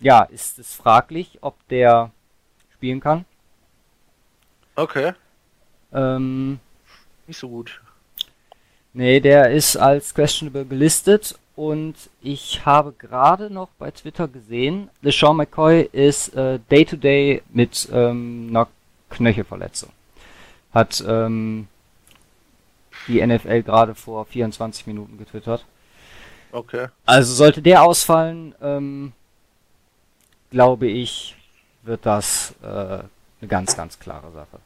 ja, 0.00 0.24
ist 0.24 0.58
es 0.58 0.74
fraglich, 0.74 1.38
ob 1.42 1.54
der 1.68 2.10
spielen 2.82 2.98
kann. 2.98 3.24
Okay. 4.74 5.12
Ähm, 5.92 6.58
Nicht 7.28 7.38
so 7.38 7.48
gut. 7.48 7.80
Nee, 8.92 9.20
der 9.20 9.52
ist 9.52 9.76
als 9.76 10.12
questionable 10.12 10.64
gelistet 10.64 11.38
und 11.54 11.94
ich 12.22 12.66
habe 12.66 12.92
gerade 12.92 13.50
noch 13.50 13.68
bei 13.78 13.92
Twitter 13.92 14.26
gesehen, 14.26 14.90
LeSean 15.00 15.36
McCoy 15.36 15.88
ist 15.92 16.34
äh, 16.34 16.58
day 16.72 16.84
to 16.84 16.96
day 16.96 17.42
mit 17.52 17.88
ähm, 17.92 18.48
einer 18.50 18.66
Knöchelverletzung. 19.10 19.90
Hat 20.74 21.04
ähm, 21.06 21.68
die 23.06 23.24
NFL 23.24 23.62
gerade 23.62 23.94
vor 23.94 24.24
24 24.24 24.88
Minuten 24.88 25.18
getwittert. 25.18 25.64
Okay. 26.50 26.88
Also 27.06 27.32
sollte 27.32 27.62
der 27.62 27.84
ausfallen, 27.84 28.56
ähm, 28.60 29.12
glaube 30.50 30.88
ich, 30.88 31.36
wird 31.82 32.06
das 32.06 32.54
äh, 32.62 32.66
eine 32.66 33.48
ganz, 33.48 33.76
ganz 33.76 33.98
klare 33.98 34.30
Sache. 34.32 34.58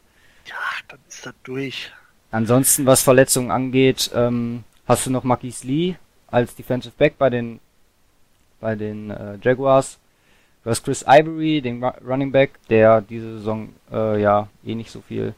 Ja, 0.46 0.54
dann 0.88 0.98
ist 1.08 1.26
das 1.26 1.34
durch. 1.42 1.92
Ansonsten, 2.30 2.86
was 2.86 3.02
Verletzungen 3.02 3.50
angeht, 3.50 4.10
ähm, 4.14 4.64
hast 4.86 5.06
du 5.06 5.10
noch 5.10 5.24
Marquis 5.24 5.64
Lee 5.64 5.96
als 6.28 6.54
Defensive 6.54 6.94
Back 6.96 7.18
bei 7.18 7.30
den 7.30 7.60
bei 8.60 8.74
den 8.74 9.10
äh, 9.10 9.38
Jaguars. 9.42 9.98
Du 10.64 10.70
hast 10.70 10.84
Chris 10.84 11.04
Ivory, 11.06 11.60
den 11.60 11.82
Ru 11.82 11.92
Running 12.04 12.32
Back, 12.32 12.58
der 12.68 13.00
diese 13.00 13.38
Saison 13.38 13.68
äh, 13.92 14.20
ja 14.20 14.48
eh 14.64 14.74
nicht 14.74 14.90
so 14.90 15.00
viel 15.00 15.34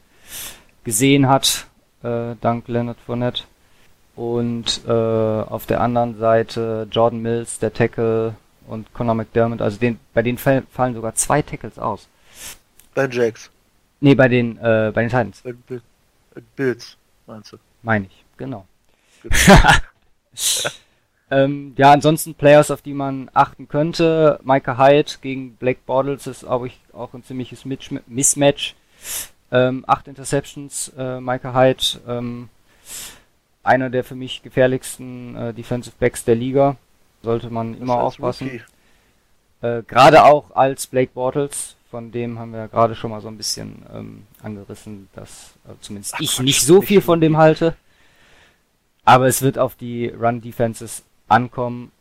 gesehen 0.83 1.27
hat, 1.27 1.67
äh, 2.03 2.35
dank 2.41 2.67
Leonard 2.67 2.97
Fournette. 3.05 3.43
Und 4.15 4.81
äh, 4.87 4.91
auf 4.91 5.65
der 5.65 5.81
anderen 5.81 6.17
Seite 6.17 6.87
Jordan 6.91 7.21
Mills, 7.21 7.59
der 7.59 7.73
Tackle 7.73 8.35
und 8.69 8.93
Conor 8.93 9.15
McDermott, 9.15 9.61
also 9.61 9.77
den, 9.77 9.99
bei 10.13 10.21
denen 10.21 10.37
fall, 10.37 10.63
fallen 10.71 10.93
sogar 10.93 11.15
zwei 11.15 11.41
Tackles 11.41 11.79
aus. 11.79 12.07
Bei 12.93 13.07
Jacks. 13.07 13.49
Nee, 13.99 14.15
bei 14.15 14.27
den, 14.27 14.57
äh, 14.57 14.91
bei 14.93 15.01
den 15.01 15.09
Titans. 15.09 15.41
Bei 15.41 15.51
den 15.51 15.81
Bills, 16.55 16.95
meinst 17.27 17.53
du? 17.53 17.57
Meine 17.81 18.05
ich, 18.05 18.25
genau. 18.37 18.65
ähm, 21.31 21.73
ja, 21.77 21.91
ansonsten 21.91 22.35
Players, 22.35 22.71
auf 22.71 22.81
die 22.81 22.93
man 22.93 23.29
achten 23.33 23.67
könnte. 23.67 24.39
Micah 24.43 24.77
Hyde 24.77 25.11
gegen 25.21 25.55
Blake 25.55 25.79
Bortles 25.85 26.27
ist, 26.27 26.41
glaube 26.41 26.67
ich, 26.67 26.79
auch 26.93 27.13
ein 27.13 27.23
ziemliches 27.23 27.65
Mismatch. 27.65 28.75
Ähm, 29.51 29.83
acht 29.87 30.07
Interceptions, 30.07 30.91
äh, 30.97 31.19
Micah 31.19 31.53
Hyde, 31.53 31.99
ähm, 32.07 32.49
einer 33.63 33.89
der 33.89 34.03
für 34.03 34.15
mich 34.15 34.43
gefährlichsten 34.43 35.35
äh, 35.35 35.53
Defensive 35.53 35.95
Backs 35.99 36.23
der 36.23 36.35
Liga. 36.35 36.77
Sollte 37.21 37.49
man 37.49 37.73
das 37.73 37.81
immer 37.81 38.01
aufpassen. 38.01 38.61
Äh, 39.61 39.83
gerade 39.83 40.23
auch 40.23 40.51
als 40.55 40.87
Blake 40.87 41.11
Bortles, 41.13 41.75
von 41.91 42.11
dem 42.11 42.39
haben 42.39 42.51
wir 42.51 42.59
ja 42.59 42.67
gerade 42.67 42.95
schon 42.95 43.11
mal 43.11 43.21
so 43.21 43.27
ein 43.27 43.37
bisschen 43.37 43.85
ähm, 43.93 44.23
angerissen, 44.41 45.09
dass 45.13 45.53
äh, 45.65 45.73
zumindest 45.81 46.15
Ach, 46.15 46.21
ich 46.21 46.39
nicht 46.39 46.61
so 46.61 46.81
viel 46.81 47.01
von 47.01 47.19
dem 47.19 47.37
halte. 47.37 47.75
Aber 49.03 49.27
es 49.27 49.41
wird 49.41 49.57
auf 49.57 49.75
die 49.75 50.07
Run-Defenses 50.07 51.03
ankommen 51.27 51.91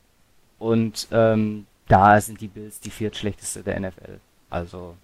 und 0.58 1.08
ähm, 1.10 1.66
da 1.88 2.20
sind 2.20 2.40
die 2.40 2.48
Bills 2.48 2.80
die 2.80 2.90
viertschlechteste 2.90 3.62
der 3.62 3.80
NFL. 3.80 4.20
Also 4.50 4.94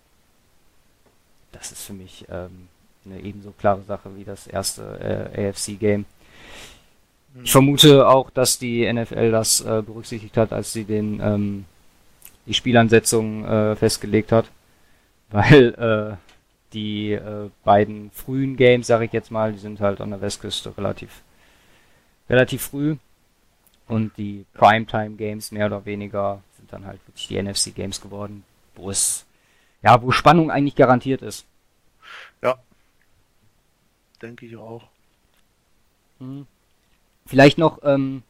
das 1.52 1.72
ist 1.72 1.82
für 1.82 1.92
mich 1.92 2.26
ähm, 2.30 2.68
eine 3.06 3.20
ebenso 3.20 3.52
klare 3.52 3.82
Sache 3.82 4.10
wie 4.16 4.24
das 4.24 4.46
erste 4.46 5.30
äh, 5.34 5.48
AFC-Game. 5.48 6.04
Ich 7.43 7.51
vermute 7.51 8.07
auch, 8.09 8.30
dass 8.30 8.59
die 8.59 8.91
NFL 8.91 9.32
das 9.32 9.61
äh, 9.61 9.82
berücksichtigt 9.85 10.37
hat, 10.37 10.53
als 10.53 10.72
sie 10.72 10.85
den 10.85 11.20
ähm, 11.20 11.64
die 12.47 12.55
Spielansetzung 12.55 13.45
äh, 13.45 13.76
festgelegt 13.76 14.30
hat, 14.30 14.51
weil 15.30 15.74
äh, 15.74 16.16
die 16.72 17.12
äh, 17.12 17.51
beiden 17.64 18.11
frühen 18.12 18.57
Games, 18.57 18.87
sage 18.87 19.07
ich 19.07 19.12
jetzt 19.12 19.30
mal, 19.30 19.53
die 19.53 19.59
sind 19.59 19.80
halt 19.80 20.01
an 20.01 20.11
der 20.11 20.20
Westküste 20.20 20.76
relativ 20.76 21.22
relativ 22.28 22.62
früh 22.62 22.97
und 23.89 24.16
die 24.16 24.45
Primetime 24.55 25.16
Games 25.16 25.53
mehr 25.53 25.66
oder 25.66 25.85
weniger 25.85 26.43
sind 26.57 26.72
dann 26.72 26.87
halt 26.87 27.01
wirklich 27.07 27.28
die 27.28 27.43
NFC 27.43 27.74
Games 27.74 28.01
geworden, 28.01 28.45
wo 28.76 28.91
es 28.91 29.26
ja, 29.82 30.01
wo 30.03 30.11
Spannung 30.11 30.51
eigentlich 30.51 30.76
garantiert 30.76 31.20
ist. 31.20 31.45
Ja. 32.43 32.59
denke 34.22 34.47
ich 34.47 34.57
auch. 34.57 34.85
Mhm. 36.18 36.47
Vielleicht 37.26 37.58
noch, 37.58 37.78
ähm, 37.84 38.22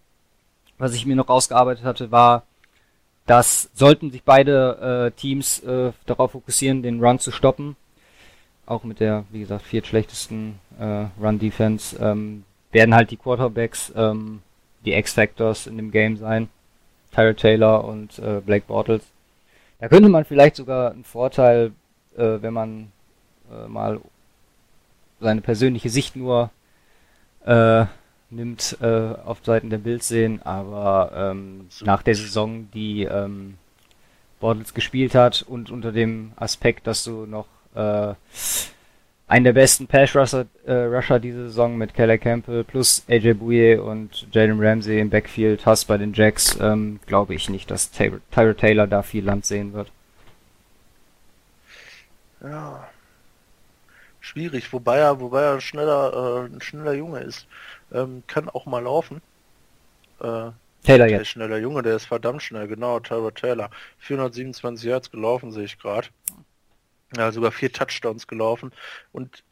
was 0.79 0.95
ich 0.95 1.07
mir 1.07 1.17
noch 1.17 1.29
rausgearbeitet 1.29 1.85
hatte, 1.85 2.11
war, 2.11 2.45
dass 3.27 3.71
sollten 3.75 4.11
sich 4.11 4.23
beide 4.23 5.11
äh, 5.15 5.19
Teams 5.19 5.61
äh, 5.61 5.93
darauf 6.07 6.33
fokussieren, 6.33 6.83
den 6.83 7.03
Run 7.03 7.19
zu 7.19 7.31
stoppen, 7.33 7.77
auch 8.67 8.85
mit 8.85 9.01
der, 9.01 9.25
wie 9.31 9.41
gesagt, 9.41 9.63
viertschlechtesten 9.63 10.59
äh, 10.79 11.07
Run-Defense, 11.21 11.97
ähm, 12.01 12.45
werden 12.73 12.95
halt 12.95 13.11
die 13.11 13.17
Quarterbacks 13.17 13.93
ähm, 13.97 14.43
die 14.85 14.93
X-Factors 14.93 15.67
in 15.67 15.77
dem 15.77 15.91
Game 15.91 16.17
sein. 16.17 16.49
Tyrell 17.13 17.35
Taylor 17.35 17.85
und 17.85 18.19
äh, 18.19 18.41
Blake 18.45 18.67
Bortles. 18.67 19.03
Da 19.79 19.89
könnte 19.89 20.09
man 20.09 20.25
vielleicht 20.25 20.57
sogar 20.57 20.91
einen 20.91 21.05
Vorteil, 21.05 21.73
äh, 22.17 22.39
wenn 22.41 22.53
man 22.53 22.93
äh, 23.51 23.69
mal 23.69 24.01
seine 25.21 25.41
persönliche 25.41 25.91
Sicht 25.91 26.17
nur 26.17 26.51
äh, 27.47 27.87
nimmt, 28.35 28.77
äh, 28.81 28.87
auf 28.87 29.39
Seiten 29.43 29.71
der 29.71 29.79
Bills 29.79 30.09
sehen, 30.09 30.43
aber 30.43 31.13
ähm, 31.15 31.69
nach 31.83 32.03
der 32.03 32.15
Saison, 32.15 32.69
die 32.73 33.05
ähm, 33.05 33.55
Bortles 34.41 34.75
gespielt 34.75 35.15
hat 35.15 35.43
und 35.43 35.71
unter 35.71 35.93
dem 35.93 36.33
Aspekt, 36.37 36.87
dass 36.87 37.05
du 37.05 37.27
noch 37.27 37.47
äh, 37.75 38.15
einen 39.27 39.45
der 39.45 39.53
besten 39.53 39.87
Pass-Rusher 39.87 40.47
äh, 40.67 41.21
diese 41.21 41.45
Saison 41.45 41.77
mit 41.79 41.95
Keller 41.95 42.19
Campbell 42.19 42.63
plus 42.65 43.05
AJ 43.09 43.35
Bouye 43.35 43.79
und 43.79 44.27
Jalen 44.33 44.61
Ramsey 44.63 45.01
im 45.01 45.11
Backfield 45.11 45.65
hast 45.65 45.87
bei 45.87 45.97
den 45.97 46.13
Jacks, 46.13 46.59
ähm, 46.61 47.01
glaube 47.07 47.35
ich 47.35 47.49
nicht, 47.49 47.71
dass 47.71 47.91
Ty 47.91 48.21
Tyra 48.31 48.53
Taylor 48.55 48.87
da 48.87 49.03
viel 49.03 49.25
Land 49.25 49.47
sehen 49.47 49.73
wird. 49.73 49.91
Ja. 52.43 52.87
Schwierig, 54.21 54.73
wobei 54.73 54.99
er, 54.99 55.21
wobei 55.21 55.43
er 55.43 55.61
schneller, 55.61 56.47
äh, 56.47 56.55
ein 56.55 56.61
schneller 56.61 56.95
Junge 56.95 57.21
ist. 57.21 57.47
Ähm, 57.95 58.23
kann 58.27 58.51
auch 58.51 58.67
mal 58.67 58.83
laufen. 58.83 59.23
Äh, 60.21 60.51
Taylor 60.83 61.07
jetzt. 61.07 61.29
schneller 61.29 61.57
Junge, 61.57 61.83
der 61.83 61.97
ist 61.97 62.05
verdammt 62.05 62.43
schnell, 62.43 62.69
genau, 62.69 63.01
Tyra 63.01 63.31
Taylor. 63.31 63.71
427 64.01 64.87
Yards 64.87 65.11
gelaufen, 65.11 65.51
sehe 65.51 65.65
ich 65.65 65.79
gerade 65.79 66.09
ja, 67.17 67.33
sogar 67.33 67.53
vier 67.53 67.73
Touchdowns 67.73 68.27
gelaufen. 68.27 68.73
Und 69.13 69.43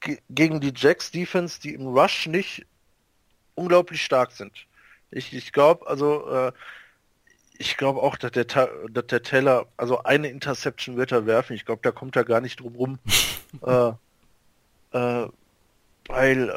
ge 0.00 0.18
gegen 0.30 0.60
die 0.60 0.72
Jacks 0.74 1.10
Defense, 1.10 1.60
die 1.60 1.74
im 1.74 1.86
Rush 1.88 2.26
nicht 2.26 2.66
unglaublich 3.54 4.02
stark 4.02 4.32
sind. 4.32 4.66
Ich, 5.10 5.34
ich 5.34 5.52
glaube, 5.52 5.86
also 5.86 6.28
äh, 6.30 6.52
ich 7.58 7.76
glaube 7.76 8.00
auch, 8.00 8.16
dass 8.16 8.32
der, 8.32 8.44
dass 8.44 9.06
der 9.06 9.22
Teller, 9.22 9.66
also 9.76 10.02
eine 10.04 10.28
Interception 10.28 10.96
wird 10.96 11.12
er 11.12 11.26
werfen. 11.26 11.54
Ich 11.54 11.66
glaube, 11.66 11.82
da 11.82 11.90
kommt 11.90 12.16
er 12.16 12.24
gar 12.24 12.40
nicht 12.40 12.60
drum 12.60 12.74
rum. 12.74 12.98
äh, 13.66 13.92
äh, 14.92 15.28
weil 16.10 16.48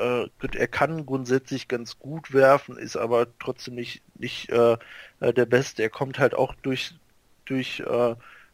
äh, 0.42 0.58
er 0.58 0.68
kann 0.68 1.06
grundsätzlich 1.06 1.68
ganz 1.68 2.00
gut 2.00 2.34
werfen, 2.34 2.78
ist 2.78 2.98
aber 2.98 3.28
trotzdem 3.40 3.76
nicht, 3.76 4.02
nicht 4.16 4.50
äh, 4.50 4.78
äh 5.20 5.34
der 5.34 5.46
Beste. 5.46 5.84
Er 5.84 5.90
kommt 5.90 6.20
halt 6.20 6.34
auch 6.36 6.56
durch, 6.56 6.96
durch 7.46 7.82
äh, 7.82 8.12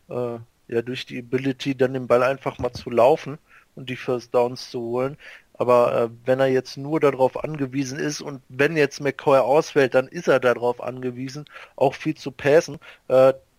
äh, 0.10 0.40
ja 0.68 0.82
durch 0.82 1.06
die 1.06 1.20
Ability 1.20 1.76
dann 1.76 1.94
den 1.94 2.08
Ball 2.08 2.24
einfach 2.24 2.60
mal 2.60 2.74
zu 2.74 2.90
laufen 2.90 3.38
und 3.76 3.90
die 3.90 3.96
First 3.96 4.36
Downs 4.36 4.70
zu 4.70 4.82
holen. 4.82 5.18
Aber 5.54 6.04
äh, 6.04 6.10
wenn 6.26 6.40
er 6.40 6.48
jetzt 6.48 6.78
nur 6.78 7.00
darauf 7.00 7.44
angewiesen 7.44 8.00
ist 8.00 8.22
und 8.22 8.42
wenn 8.50 8.78
jetzt 8.78 9.02
McCoy 9.02 9.40
ausfällt, 9.40 9.94
dann 9.96 10.08
ist 10.08 10.28
er 10.28 10.40
darauf 10.40 10.82
angewiesen, 10.82 11.46
auch 11.76 11.96
viel 11.96 12.16
zu 12.16 12.32
passen, 12.32 12.80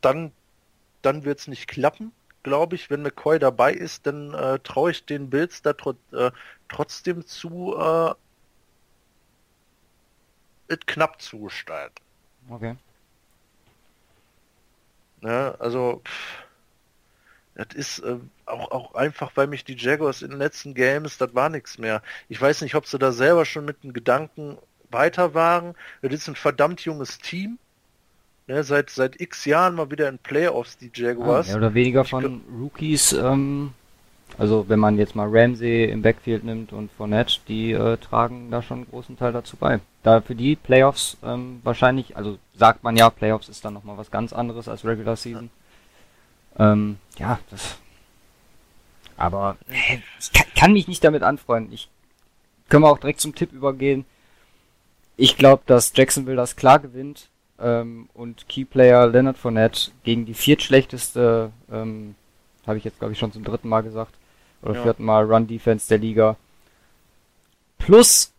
dann, 0.00 0.32
dann 1.02 1.24
wird 1.24 1.40
es 1.40 1.48
nicht 1.48 1.68
klappen, 1.68 2.12
glaube 2.42 2.76
ich. 2.76 2.90
Wenn 2.90 3.02
McCoy 3.02 3.38
dabei 3.38 3.72
ist, 3.72 4.06
dann 4.06 4.34
äh, 4.34 4.58
traue 4.60 4.90
ich 4.92 5.04
den 5.04 5.30
Bills 5.30 5.62
da 5.62 5.72
tr 5.72 5.94
äh, 6.12 6.30
trotzdem 6.68 7.26
zu, 7.26 7.76
äh, 7.76 8.14
knapp 10.86 11.20
zu 11.20 11.40
gestalten. 11.40 11.96
Okay. 12.48 12.76
Ja, 15.22 15.54
also 15.58 16.00
pff 16.04 16.44
das 17.60 17.74
ist 17.74 17.98
äh, 18.00 18.16
auch, 18.46 18.70
auch 18.70 18.94
einfach, 18.94 19.32
weil 19.34 19.46
mich 19.46 19.64
die 19.64 19.76
Jaguars 19.76 20.22
in 20.22 20.30
den 20.30 20.38
letzten 20.38 20.72
Games, 20.72 21.18
das 21.18 21.34
war 21.34 21.50
nichts 21.50 21.76
mehr. 21.76 22.02
Ich 22.28 22.40
weiß 22.40 22.62
nicht, 22.62 22.74
ob 22.74 22.86
sie 22.86 22.98
da 22.98 23.12
selber 23.12 23.44
schon 23.44 23.66
mit 23.66 23.84
den 23.84 23.92
Gedanken 23.92 24.56
weiter 24.90 25.34
waren. 25.34 25.74
Das 26.00 26.12
ist 26.12 26.28
ein 26.28 26.36
verdammt 26.36 26.80
junges 26.80 27.18
Team. 27.18 27.58
Ne, 28.50 28.64
seit, 28.64 28.90
seit 28.90 29.20
x 29.20 29.44
Jahren 29.44 29.76
mal 29.76 29.92
wieder 29.92 30.08
in 30.08 30.18
Playoffs, 30.18 30.76
die 30.76 30.90
Jaguars. 30.92 31.46
Ah, 31.46 31.50
mehr 31.50 31.58
oder 31.58 31.74
weniger 31.74 32.04
von 32.04 32.40
Rookies, 32.60 33.12
ähm, 33.12 33.74
also 34.38 34.68
wenn 34.68 34.80
man 34.80 34.98
jetzt 34.98 35.14
mal 35.14 35.28
Ramsey 35.30 35.84
im 35.84 36.02
Backfield 36.02 36.42
nimmt 36.42 36.72
und 36.72 36.90
Fournette, 36.90 37.38
die 37.46 37.70
äh, 37.70 37.96
tragen 37.98 38.50
da 38.50 38.60
schon 38.60 38.78
einen 38.78 38.90
großen 38.90 39.16
Teil 39.16 39.32
dazu 39.32 39.56
bei. 39.56 39.78
Da 40.02 40.20
für 40.20 40.34
die 40.34 40.56
Playoffs 40.56 41.16
ähm, 41.22 41.60
wahrscheinlich, 41.62 42.16
also 42.16 42.38
sagt 42.56 42.82
man 42.82 42.96
ja, 42.96 43.08
Playoffs 43.08 43.48
ist 43.48 43.64
dann 43.64 43.74
nochmal 43.74 43.96
was 43.98 44.10
ganz 44.10 44.32
anderes 44.32 44.66
als 44.66 44.84
Regular 44.84 45.14
Season. 45.14 45.48
Ähm, 46.58 46.98
ja, 47.18 47.38
das. 47.52 47.78
Aber 49.16 49.58
äh, 49.68 49.98
ich 50.18 50.32
kann, 50.32 50.46
kann, 50.56 50.72
mich 50.72 50.88
nicht 50.88 51.04
damit 51.04 51.22
anfreunden. 51.22 51.72
Ich 51.72 51.88
können 52.68 52.82
wir 52.82 52.90
auch 52.90 52.98
direkt 52.98 53.20
zum 53.20 53.36
Tipp 53.36 53.52
übergehen. 53.52 54.06
Ich 55.16 55.36
glaube, 55.36 55.62
dass 55.66 55.92
Jacksonville 55.94 56.36
das 56.36 56.56
klar 56.56 56.80
gewinnt 56.80 57.28
ähm, 57.60 58.08
und 58.14 58.48
Keyplayer 58.48 59.06
Leonard 59.06 59.38
Fournette 59.38 59.90
gegen 60.04 60.26
die 60.26 60.34
viertschlechteste, 60.34 61.50
ähm, 61.70 62.14
habe 62.66 62.78
ich 62.78 62.84
jetzt 62.84 62.98
glaube 62.98 63.12
ich 63.12 63.18
schon 63.18 63.32
zum 63.32 63.44
dritten 63.44 63.68
Mal 63.68 63.82
gesagt, 63.82 64.14
oder 64.62 64.74
ja. 64.74 64.82
vierten 64.82 65.04
Mal 65.04 65.24
Run 65.24 65.46
Defense 65.46 65.88
der 65.88 65.98
Liga, 65.98 66.36
plus 67.78 68.32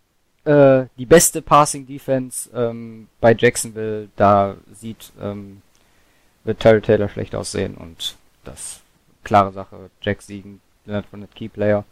äh, 0.45 0.85
die 0.97 1.05
beste 1.05 1.41
Passing 1.41 1.85
Defense 1.85 2.49
ähm, 2.53 3.07
bei 3.19 3.35
Jacksonville, 3.37 4.09
da 4.15 4.55
sieht 4.73 5.11
ähm, 5.21 5.61
wird 6.43 6.59
Terry 6.59 6.81
Taylor 6.81 7.09
schlecht 7.09 7.35
aussehen 7.35 7.75
und 7.75 8.15
das 8.43 8.81
klare 9.23 9.51
Sache. 9.51 9.89
Jack 10.01 10.21
Siegen, 10.21 10.61
Leonard 10.85 11.05
von 11.05 11.19
der 11.19 11.29
Key 11.29 11.47
Player. 11.47 11.85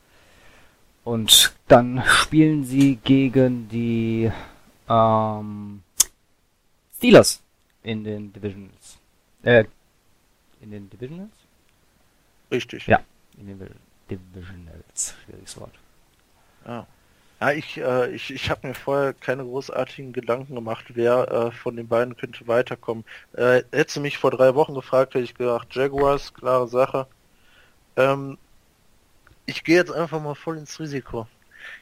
Und 1.03 1.53
dann 1.67 2.03
spielen 2.05 2.63
sie 2.63 2.97
gegen 3.03 3.69
die 3.69 4.31
ähm, 4.89 5.81
Steelers 6.99 7.41
in 7.81 8.03
den 8.03 8.33
Divisionals. 8.33 8.97
Äh, 9.43 9.63
in 10.59 10.71
den 10.71 10.89
Divisionals? 10.89 11.31
Richtig. 12.51 12.87
Ja, 12.87 12.99
in 13.37 13.47
den 13.47 13.69
Divisionals. 14.09 15.15
Schwieriges 15.23 15.57
Wort. 15.57 15.73
Ja. 16.65 16.85
Ja, 17.39 17.51
ich, 17.51 17.77
äh, 17.77 18.11
ich, 18.11 18.31
ich 18.31 18.49
habe 18.49 18.67
mir 18.67 18.73
vorher 18.73 19.13
keine 19.13 19.45
großartigen 19.45 20.11
Gedanken 20.11 20.55
gemacht, 20.55 20.87
wer 20.89 21.31
äh, 21.31 21.51
von 21.51 21.77
den 21.77 21.87
beiden 21.87 22.17
könnte 22.17 22.45
weiterkommen. 22.49 23.05
Äh, 23.31 23.63
hättest 23.71 23.95
du 23.95 24.01
mich 24.01 24.17
vor 24.17 24.31
drei 24.31 24.55
Wochen 24.55 24.73
gefragt, 24.73 25.13
hätte 25.13 25.23
ich 25.23 25.35
gedacht, 25.35 25.73
Jaguars, 25.73 26.33
klare 26.33 26.67
Sache. 26.67 27.07
Ähm, 27.95 28.37
ich 29.45 29.63
gehe 29.63 29.77
jetzt 29.77 29.93
einfach 29.93 30.21
mal 30.21 30.35
voll 30.35 30.57
ins 30.57 30.77
Risiko. 30.81 31.27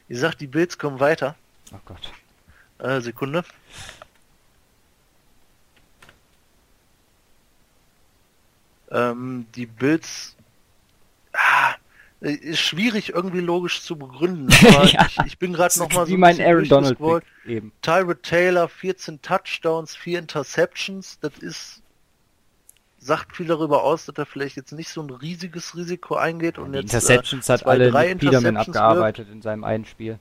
Ich 0.08 0.20
sag, 0.20 0.36
die 0.36 0.46
Bills 0.46 0.78
kommen 0.78 1.00
weiter. 1.00 1.34
Oh 1.72 1.80
Gott. 1.84 2.12
Äh, 2.78 3.00
Sekunde. 3.00 3.42
Ähm, 8.90 9.46
die 9.54 9.66
Bills... 9.66 10.36
Ah, 11.32 11.74
äh, 12.20 12.32
ist 12.32 12.60
schwierig 12.60 13.10
irgendwie 13.14 13.40
logisch 13.40 13.82
zu 13.82 13.96
begründen. 13.96 14.48
ja, 14.60 15.06
ich, 15.06 15.18
ich, 15.26 15.38
bin 15.38 15.52
gerade 15.52 15.78
noch 15.78 15.92
mal 15.92 16.06
so 16.06 16.12
wie 16.12 16.16
mein 16.16 16.40
Aaron 16.40 16.68
Donald 16.68 16.98
eben. 17.46 17.72
Tyrod 17.80 18.22
Taylor 18.22 18.68
14 18.68 19.22
Touchdowns, 19.22 19.94
4 19.94 20.18
Interceptions. 20.18 21.18
Das 21.20 21.38
ist 21.38 21.82
sagt 23.00 23.36
viel 23.36 23.46
darüber 23.46 23.84
aus, 23.84 24.06
dass 24.06 24.16
er 24.16 24.26
vielleicht 24.26 24.56
jetzt 24.56 24.72
nicht 24.72 24.88
so 24.88 25.00
ein 25.00 25.10
riesiges 25.10 25.76
Risiko 25.76 26.16
eingeht 26.16 26.58
und 26.58 26.72
die 26.72 26.78
jetzt 26.80 26.92
Interceptions 26.92 27.48
äh, 27.48 27.52
hat 27.52 27.66
alle 27.66 27.92
Nick 27.92 28.18
Peterman 28.18 28.56
abgearbeitet 28.56 29.28
wird. 29.28 29.36
in 29.36 29.42
seinem 29.42 29.62
einen 29.62 29.84
Spiel. 29.84 30.18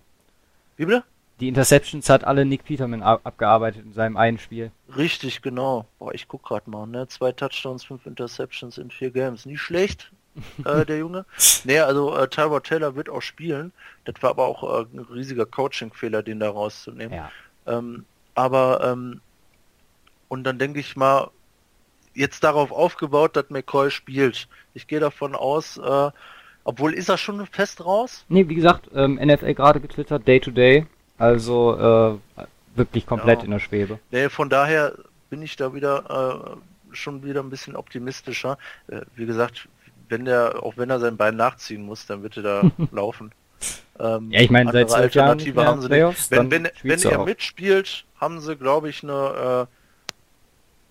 Wie 0.78 0.86
bitte? 0.86 1.04
Die 1.40 1.48
Interceptions 1.48 2.10
hat 2.10 2.24
alle 2.24 2.46
Nick 2.46 2.64
Peterman 2.64 3.04
abgearbeitet 3.04 3.86
in 3.86 3.94
seinem 3.94 4.18
einen 4.18 4.40
Spiel. 4.40 4.72
Richtig, 4.96 5.42
genau. 5.44 5.86
Boah, 6.00 6.14
ich 6.14 6.28
guck 6.28 6.44
gerade 6.44 6.70
mal, 6.70 6.88
ne? 6.88 7.08
Zwei 7.08 7.32
Touchdowns, 7.32 7.84
fünf 7.84 8.06
Interceptions 8.08 8.80
in 8.80 8.90
vier 8.90 9.12
Games. 9.12 9.46
Nicht 9.46 9.62
schlecht 9.62 10.12
äh, 10.66 10.86
der 10.86 10.98
Junge. 10.98 11.26
Nee, 11.64 11.80
also 11.80 12.16
äh, 12.16 12.28
Tyrod 12.28 12.64
Taylor 12.64 12.96
wird 12.96 13.10
auch 13.10 13.22
spielen. 13.22 13.72
Das 14.06 14.16
war 14.22 14.32
aber 14.32 14.48
auch 14.48 14.64
äh, 14.64 14.86
ein 14.94 15.00
riesiger 15.00 15.46
Coaching-Fehler, 15.46 16.24
den 16.24 16.40
da 16.40 16.50
rauszunehmen. 16.50 17.14
Ja. 17.14 17.32
Ähm, 17.68 18.06
aber 18.34 18.82
ähm, 18.84 19.22
und 20.30 20.44
dann 20.44 20.58
denke 20.58 20.80
ich 20.80 20.96
mal, 20.96 21.30
jetzt 22.14 22.44
darauf 22.44 22.72
aufgebaut, 22.72 23.36
dass 23.36 23.50
McCoy 23.50 23.92
spielt. 23.92 24.48
Ich 24.74 24.88
gehe 24.88 25.00
davon 25.00 25.36
aus, 25.36 25.78
äh, 25.78 26.12
obwohl 26.64 26.94
ist 26.94 27.10
er 27.10 27.18
schon 27.18 27.46
fest 27.46 27.86
raus? 27.86 28.26
Nee, 28.28 28.50
wie 28.50 28.56
gesagt, 28.56 28.90
ähm, 28.94 29.20
NFL 29.24 29.54
gerade 29.54 29.80
getwittert, 29.80 30.28
Day 30.28 30.40
to 30.40 30.52
Day. 30.52 30.86
Also 31.18 32.20
äh, 32.38 32.46
wirklich 32.76 33.06
komplett 33.06 33.40
ja. 33.40 33.46
in 33.46 33.52
der 33.52 33.60
Schwebe. 33.60 34.00
Nee, 34.12 34.30
von 34.30 34.50
daher 34.50 34.94
bin 35.30 35.42
ich 35.42 35.56
da 35.56 35.74
wieder 35.74 36.58
äh, 36.92 36.96
schon 36.96 37.24
wieder 37.24 37.42
ein 37.42 37.50
bisschen 37.50 37.76
optimistischer. 37.76 38.58
Äh, 38.88 39.02
wie 39.16 39.26
gesagt, 39.26 39.68
wenn 40.10 40.26
der, 40.26 40.64
auch 40.64 40.78
wenn 40.78 40.90
er 40.90 41.00
sein 41.00 41.18
Bein 41.18 41.36
nachziehen 41.36 41.86
muss, 41.86 42.06
dann 42.06 42.24
wird 42.24 42.38
er 42.38 42.44
da 42.44 42.72
laufen. 42.92 43.32
Ähm, 44.00 44.32
ja, 44.32 44.42
ich 44.42 44.52
meine, 44.52 44.72
seit 44.72 44.90
zwölf 44.90 45.14
Jahren 45.16 45.30
Alternative 45.30 45.66
haben 45.66 45.82
sie 45.82 45.88
Playoffs, 45.88 46.30
nicht. 46.30 46.40
Wenn, 46.40 46.52
wenn, 46.52 46.70
wenn 46.84 47.02
er 47.02 47.20
auch. 47.20 47.26
mitspielt, 47.26 48.06
haben 48.20 48.40
sie, 48.40 48.56
glaube 48.56 48.90
ich, 48.90 49.04
eine 49.04 49.68
äh, 49.68 49.74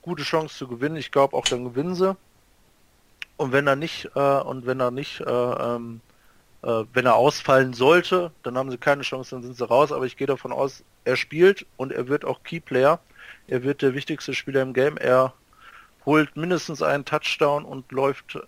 gute 0.03 0.25
Chance 0.25 0.57
zu 0.57 0.67
gewinnen. 0.69 0.97
Ich 0.97 1.13
glaube 1.13 1.37
auch, 1.37 1.45
dann 1.45 1.65
gewinnen 1.65 1.95
sie. 1.95 2.17
Und 3.37 3.53
wenn 3.53 3.67
er 3.67 3.77
nicht, 3.77 4.11
äh, 4.15 4.21
und 4.41 4.67
wenn 4.67 4.81
er 4.81 4.91
nicht, 4.91 5.21
äh, 5.21 5.31
ähm, 5.31 6.01
äh, 6.67 6.85
wenn 6.93 7.07
er 7.07 7.15
ausfallen 7.15 7.75
sollte, 7.75 8.33
dann 8.43 8.59
haben 8.59 8.73
sie 8.73 8.77
keine 8.77 9.03
Chance, 9.03 9.37
dann 9.37 9.45
sind 9.45 9.57
sie 9.57 9.65
raus. 9.65 9.93
Aber 9.93 10.05
ich 10.05 10.17
gehe 10.17 10.27
davon 10.27 10.51
aus, 10.51 10.83
er 11.05 11.15
spielt 11.15 11.65
und 11.77 11.93
er 11.93 12.09
wird 12.09 12.25
auch 12.25 12.43
Keyplayer. 12.43 12.99
Er 13.47 13.63
wird 13.63 13.83
der 13.83 13.95
wichtigste 13.95 14.35
Spieler 14.35 14.63
im 14.63 14.73
Game. 14.73 14.97
Er 14.97 15.33
holt 16.05 16.37
mindestens 16.37 16.83
einen 16.83 17.05
Touchdown 17.05 17.65
und 17.65 17.93
läuft, 17.93 18.41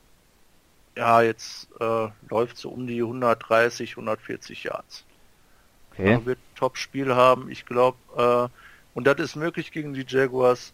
ja, 0.97 1.23
jetzt 1.23 1.69
äh, 1.81 2.09
läuft 2.29 2.57
so 2.57 2.71
um 2.71 2.89
die 2.89 3.01
130, 3.01 3.93
140 3.93 4.65
Yards. 4.65 5.05
Okay. 5.93 6.11
Er 6.11 6.27
wird 6.27 6.41
Top-Spiel 6.57 7.15
haben, 7.15 7.49
ich 7.51 7.67
glaube, 7.67 7.99
äh, 8.17 8.49
und 8.95 9.07
das 9.07 9.21
ist 9.21 9.37
möglich 9.37 9.71
gegen 9.71 9.95
die 9.95 10.05
Jaguars. 10.07 10.73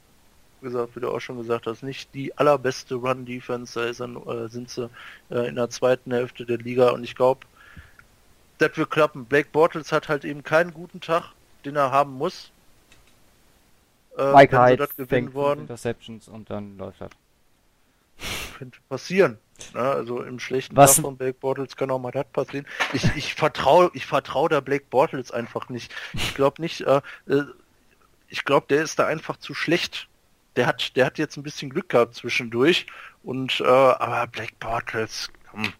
Gesagt, 0.65 0.97
wie 0.97 1.01
du 1.01 1.11
auch 1.11 1.21
schon 1.21 1.37
gesagt 1.39 1.67
hast, 1.67 1.83
nicht 1.83 2.13
die 2.15 2.37
allerbeste 2.37 2.97
Run-Defense, 2.97 3.79
da 3.79 3.87
ist 3.87 4.01
äh, 4.01 4.49
sind 4.49 4.71
sie 4.71 4.91
äh, 5.31 5.47
in 5.47 5.55
der 5.55 5.71
zweiten 5.71 6.11
Hälfte 6.13 6.45
der 6.45 6.59
Liga 6.59 6.91
und 6.91 7.05
ich 7.05 7.15
glaube, 7.15 7.47
das 8.59 8.77
wird 8.77 8.91
klappen. 8.91 9.27
Blake 9.27 9.49
Bortles 9.53 9.93
hat 9.93 10.09
halt 10.09 10.25
eben 10.25 10.43
keinen 10.43 10.73
guten 10.73 11.01
Tag, 11.01 11.33
den 11.65 11.77
er 11.77 11.91
haben 11.93 12.15
muss. 12.15 12.51
Äh, 14.17 14.33
Mike 14.33 14.59
Hyde 14.59 14.89
gewinnen 14.97 15.35
worden, 15.35 15.61
Interceptions 15.61 16.29
und 16.29 16.49
dann 16.51 16.79
läuft 16.79 17.01
das. 17.01 17.11
könnte 18.57 18.79
passieren. 18.89 19.39
Ne? 19.75 19.81
Also 19.81 20.23
im 20.23 20.39
schlechten 20.39 20.77
Was- 20.77 20.97
Tag 20.97 21.03
von 21.05 21.17
Blake 21.17 21.39
Bortles 21.41 21.77
kann 21.77 21.91
auch 21.91 21.99
mal 21.99 22.11
das 22.11 22.27
passieren. 22.33 22.67
Ich, 22.93 23.05
ich 23.17 23.35
vertraue 23.35 23.91
ich 23.95 24.07
vertrau 24.07 24.49
da 24.49 24.61
Blake 24.61 24.87
Bortles 24.89 25.31
einfach 25.31 25.69
nicht. 25.69 25.95
Ich 26.15 26.35
glaube 26.35 26.63
nicht, 26.63 26.81
äh, 26.83 27.01
äh, 27.29 27.45
ich 28.29 28.45
glaube, 28.45 28.67
der 28.69 28.83
ist 28.83 28.99
da 28.99 29.07
einfach 29.07 29.37
zu 29.37 29.55
schlecht. 29.55 30.09
Der 30.57 30.67
hat, 30.67 30.95
der 30.97 31.07
hat 31.07 31.19
jetzt 31.19 31.37
ein 31.37 31.43
bisschen 31.43 31.71
Glück 31.71 31.89
gehabt 31.89 32.15
zwischendurch 32.15 32.87
und 33.23 33.61
äh, 33.61 33.65
aber 33.65 34.27
Blake 34.29 34.55
Bortles, 34.61 35.31
komm. 35.51 35.73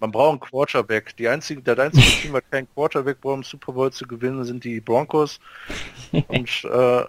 Man 0.00 0.12
braucht 0.12 0.30
einen 0.30 0.40
Quarterback. 0.40 1.16
Die 1.16 1.28
einzige, 1.28 1.60
das 1.60 1.78
einzige 1.78 2.06
Team, 2.22 2.32
was 2.32 2.44
keinen 2.50 2.72
Quarterback 2.72 3.20
braucht, 3.20 3.34
um 3.34 3.42
Super 3.42 3.72
Bowl 3.72 3.92
zu 3.92 4.06
gewinnen, 4.06 4.44
sind 4.44 4.62
die 4.62 4.80
Broncos. 4.80 5.40
Und 6.28 6.64
äh, 6.72 7.04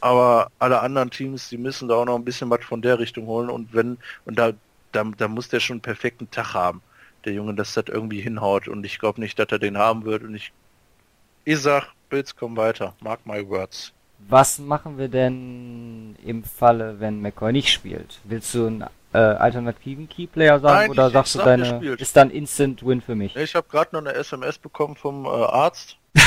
aber 0.00 0.50
alle 0.58 0.80
anderen 0.80 1.10
Teams, 1.10 1.48
die 1.50 1.58
müssen 1.58 1.88
da 1.88 1.96
auch 1.96 2.04
noch 2.04 2.16
ein 2.16 2.24
bisschen 2.24 2.50
was 2.50 2.64
von 2.64 2.82
der 2.82 2.98
Richtung 2.98 3.26
holen 3.26 3.50
und 3.50 3.72
wenn 3.74 3.98
und 4.24 4.38
da 4.38 4.52
da, 4.92 5.04
da 5.04 5.28
muss 5.28 5.48
der 5.48 5.60
schon 5.60 5.74
einen 5.74 5.82
perfekten 5.82 6.30
Tag 6.30 6.54
haben, 6.54 6.82
der 7.24 7.34
Junge, 7.34 7.54
dass 7.54 7.74
das 7.74 7.84
irgendwie 7.88 8.20
hinhaut 8.20 8.68
und 8.68 8.84
ich 8.84 8.98
glaube 8.98 9.20
nicht, 9.20 9.38
dass 9.38 9.48
er 9.50 9.58
den 9.58 9.76
haben 9.76 10.04
wird 10.04 10.22
und 10.22 10.34
ich 10.34 10.52
ich 11.44 11.60
sag, 11.60 11.92
Bills 12.08 12.34
kommen 12.34 12.56
weiter, 12.56 12.94
mark 13.00 13.24
my 13.26 13.46
words. 13.46 13.92
Was 14.18 14.58
machen 14.58 14.98
wir 14.98 15.08
denn 15.08 16.16
im 16.24 16.42
Falle, 16.42 16.98
wenn 17.00 17.20
McCoy 17.20 17.52
nicht 17.52 17.72
spielt? 17.72 18.18
Willst 18.24 18.54
du 18.54 18.66
einen 18.66 18.84
äh, 19.12 19.18
alternativen 19.18 20.08
Keyplayer 20.08 20.58
sagen 20.60 20.78
Nein, 20.78 20.90
oder 20.90 21.06
ich- 21.08 21.12
sagst 21.12 21.34
ich 21.34 21.40
du 21.40 21.44
sag, 21.44 21.44
deine 21.46 21.66
spielt. 21.66 22.00
ist 22.00 22.16
dann 22.16 22.30
Instant 22.30 22.84
Win 22.84 23.00
für 23.00 23.14
mich? 23.14 23.36
Ich 23.36 23.54
habe 23.54 23.68
gerade 23.68 23.90
noch 23.94 24.00
eine 24.00 24.14
SMS 24.14 24.58
bekommen 24.58 24.96
vom 24.96 25.26
äh, 25.26 25.28
Arzt. 25.28 25.96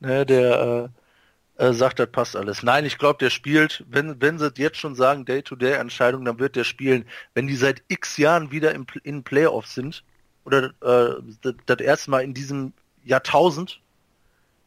ne, 0.00 0.26
der 0.26 0.90
äh, 1.58 1.64
äh, 1.66 1.72
sagt, 1.72 1.98
das 1.98 2.10
passt 2.10 2.36
alles. 2.36 2.62
Nein, 2.62 2.84
ich 2.84 2.98
glaube, 2.98 3.18
der 3.18 3.30
spielt, 3.30 3.84
wenn, 3.88 4.20
wenn 4.20 4.38
sie 4.38 4.50
jetzt 4.56 4.78
schon 4.78 4.94
sagen, 4.94 5.24
Day-to-Day-Entscheidung, 5.24 6.24
dann 6.24 6.38
wird 6.38 6.56
der 6.56 6.64
spielen. 6.64 7.04
Wenn 7.34 7.46
die 7.46 7.56
seit 7.56 7.82
x 7.88 8.16
Jahren 8.16 8.50
wieder 8.50 8.74
im, 8.74 8.86
in 9.04 9.22
Playoffs 9.22 9.74
sind, 9.74 10.02
oder 10.44 10.72
äh, 10.80 11.52
das 11.66 11.78
erste 11.78 12.10
Mal 12.10 12.24
in 12.24 12.34
diesem 12.34 12.72
Jahrtausend, 13.04 13.80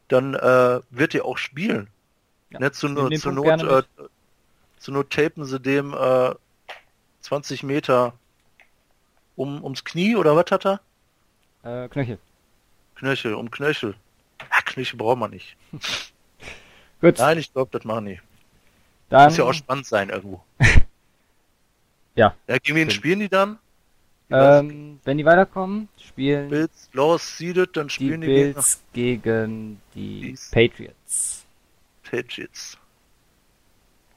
dann 0.08 0.34
äh, 0.34 0.80
wird 0.90 1.14
er 1.14 1.24
auch 1.24 1.38
spielen. 1.38 1.88
Ja, 2.50 2.60
ne, 2.60 2.72
zur, 2.72 3.10
ich 3.10 3.24
nehm 3.24 3.34
Not, 3.34 3.62
äh, 3.62 3.82
zur 4.78 4.94
Not 4.94 5.10
tapen 5.10 5.44
sie 5.44 5.58
dem 5.60 5.94
äh, 5.94 6.34
20 7.20 7.62
Meter 7.62 8.14
um, 9.34 9.62
ums 9.62 9.84
Knie, 9.84 10.16
oder 10.16 10.36
was 10.36 10.50
hat 10.50 10.64
er? 10.66 10.80
Äh, 11.62 11.88
Knöchel. 11.88 12.18
Knöchel, 12.94 13.34
um 13.34 13.50
Knöchel. 13.50 13.94
Ja, 14.40 14.62
Knöchel 14.64 14.96
braucht 14.96 15.18
man 15.18 15.30
nicht. 15.30 15.56
Gut, 17.00 17.18
Nein, 17.18 17.38
ich 17.38 17.52
glaube, 17.52 17.70
das 17.76 17.84
machen 17.84 18.06
die. 18.06 18.20
dann 19.08 19.26
Muss 19.28 19.36
ja 19.36 19.44
auch 19.44 19.52
spannend 19.52 19.86
sein 19.86 20.10
irgendwo. 20.10 20.42
Ja. 22.16 22.34
Ja, 22.48 22.56
gegen 22.56 22.76
wen 22.76 22.88
Stimmt. 22.88 22.92
spielen 22.92 23.20
die 23.20 23.28
dann? 23.28 23.58
Ähm, 24.28 25.00
wenn 25.04 25.18
die 25.18 25.24
weiterkommen, 25.24 25.88
spielen 25.98 26.48
Bills, 26.50 26.88
Lost 26.92 27.38
Seeded, 27.38 27.76
dann 27.76 27.86
die 27.88 27.92
spielen 27.94 28.20
die, 28.20 28.26
gegen 28.26 28.52
Bills 28.54 28.82
gegen 28.92 29.80
die 29.94 30.20
Dies. 30.22 30.50
Patriots. 30.50 31.44
Patriots. 32.10 32.76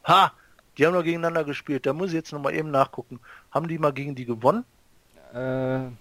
Ha! 0.06 0.32
Die 0.78 0.86
haben 0.86 0.94
noch 0.94 1.04
gegeneinander 1.04 1.44
gespielt. 1.44 1.86
Da 1.86 1.94
muss 1.94 2.08
ich 2.10 2.14
jetzt 2.16 2.32
noch 2.32 2.42
mal 2.42 2.54
eben 2.54 2.72
nachgucken. 2.72 3.20
Haben 3.52 3.68
die 3.68 3.78
mal 3.78 3.92
gegen 3.94 4.16
die 4.16 4.26
gewonnen? 4.26 4.64
Äh, 5.34 5.80
mh, 5.80 5.92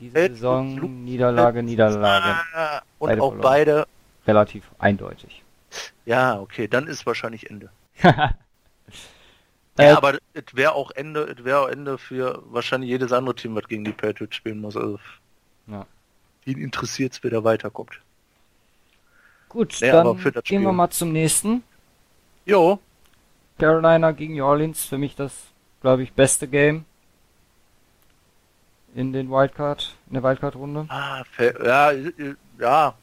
diese 0.00 0.12
Patriots, 0.12 0.34
Saison 0.40 0.76
Lu- 0.76 0.88
Niederlage, 0.88 1.62
Niederlage. 1.62 2.36
Ah, 2.54 2.82
und 2.98 3.08
Beide 3.08 3.22
auch 3.22 3.28
verloren. 3.28 3.42
beide. 3.42 3.86
Relativ 4.26 4.64
eindeutig. 4.78 5.42
Ja, 6.04 6.38
okay, 6.40 6.68
dann 6.68 6.86
ist 6.86 7.06
wahrscheinlich 7.06 7.48
Ende. 7.48 7.70
Äh, 9.78 9.86
Ja, 9.88 9.96
aber 9.96 10.18
es 10.34 10.44
wäre 10.52 10.72
auch 10.74 10.90
Ende, 10.92 11.22
es 11.24 11.44
wäre 11.44 11.70
Ende 11.70 11.98
für 11.98 12.42
wahrscheinlich 12.46 12.90
jedes 12.90 13.12
andere 13.12 13.34
Team, 13.34 13.54
was 13.54 13.68
gegen 13.68 13.84
die 13.84 13.92
Patriots 13.92 14.36
spielen 14.36 14.60
muss. 14.60 14.76
Also 14.76 14.98
Ja. 15.66 15.86
ihn 16.44 16.58
interessiert 16.58 17.12
es, 17.12 17.22
wer 17.22 17.30
da 17.30 17.44
weiterkommt. 17.44 18.00
Gut, 19.48 19.82
aber 19.82 20.02
dann 20.14 20.16
gehen 20.22 20.34
wir 20.34 20.42
Spiel. 20.44 20.72
mal 20.72 20.90
zum 20.90 21.12
nächsten. 21.12 21.62
Jo, 22.44 22.78
Carolina 23.58 24.10
gegen 24.12 24.34
New 24.34 24.44
Orleans, 24.44 24.84
für 24.84 24.98
mich 24.98 25.14
das, 25.16 25.32
glaube 25.80 26.02
ich, 26.02 26.12
beste 26.12 26.46
Game 26.46 26.84
in 28.94 29.12
den 29.12 29.30
Wildcard, 29.30 29.94
in 30.08 30.14
der 30.14 30.22
Wildcard-Runde. 30.22 30.86
Ah, 30.88 31.22
ja, 31.38 31.92
äh, 31.92 32.12
ja, 32.58 32.94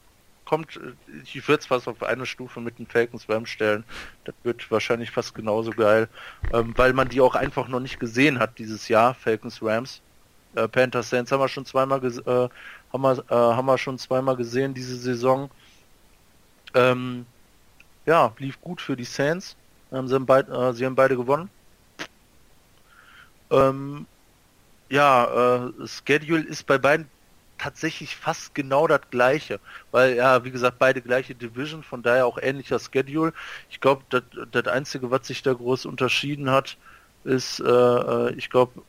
kommt, 0.54 0.78
äh, 0.78 0.94
ich 1.24 1.48
würde 1.48 1.62
es 1.62 1.66
fast 1.66 1.88
auf 1.88 2.04
eine 2.04 2.28
Stufe 2.28 2.62
mit 2.62 2.78
den 2.78 2.86
Falcons 2.86 3.28
Rams 3.28 3.50
stellen. 3.50 3.84
Das 4.24 4.36
wird 4.44 4.70
wahrscheinlich 4.70 5.10
fast 5.10 5.34
genauso 5.34 5.72
geil, 5.72 6.08
ähm, 6.54 6.74
weil 6.76 6.94
man 6.94 7.10
die 7.10 7.22
auch 7.22 7.34
einfach 7.34 7.68
noch 7.68 7.80
nicht 7.80 8.00
gesehen 8.00 8.38
hat 8.38 8.60
dieses 8.60 8.88
Jahr, 8.88 9.16
Falcons 9.16 9.64
Rams. 9.64 10.02
Äh, 10.56 10.68
Panthers 10.68 11.10
Saints 11.10 11.32
haben 11.32 11.40
wir 11.40 11.48
schon 11.48 11.66
zweimal 11.66 12.04
äh, 12.04 12.50
haben 12.94 13.02
wir, 13.02 13.18
äh, 13.30 13.34
haben 13.34 13.66
wir 13.66 13.80
schon 13.80 13.98
zweimal 13.98 14.36
gesehen 14.36 14.76
diese 14.76 14.96
Saison. 14.96 15.50
Ähm, 16.76 17.26
ja, 18.06 18.32
lief 18.38 18.62
gut 18.62 18.80
für 18.80 18.96
die 18.96 19.06
Saints. 19.06 19.56
Ähm, 19.92 20.08
sie, 20.08 20.14
haben 20.14 20.28
beid, 20.28 20.50
äh, 20.50 20.74
sie 20.74 20.86
haben 20.86 20.96
beide 20.96 21.16
gewonnen. 21.16 21.50
Ähm, 23.50 24.06
ja, 24.90 25.66
äh, 25.66 25.88
Schedule 25.88 26.44
ist 26.44 26.68
bei 26.68 26.78
beiden 26.78 27.08
tatsächlich 27.64 28.18
fast 28.18 28.54
genau 28.54 28.88
das 28.88 29.02
gleiche, 29.10 29.60
weil 29.92 30.16
ja, 30.16 30.44
wie 30.44 30.52
gesagt, 30.52 30.80
beide 30.80 31.02
gleiche 31.02 31.34
Division, 31.34 31.82
von 31.82 32.04
daher 32.04 32.26
auch 32.26 32.38
ähnlicher 32.38 32.78
Schedule. 32.78 33.32
Ich 33.70 33.80
glaube, 33.80 34.04
das, 34.52 34.68
Einzige, 34.68 35.12
was 35.12 35.28
sich 35.28 35.44
da 35.44 35.54
groß 35.54 35.86
unterschieden 35.86 36.50
hat, 36.50 36.78
ist, 37.24 37.62
äh, 37.62 37.64
äh, 37.66 38.34
ich 38.34 38.50
glaube, 38.50 38.82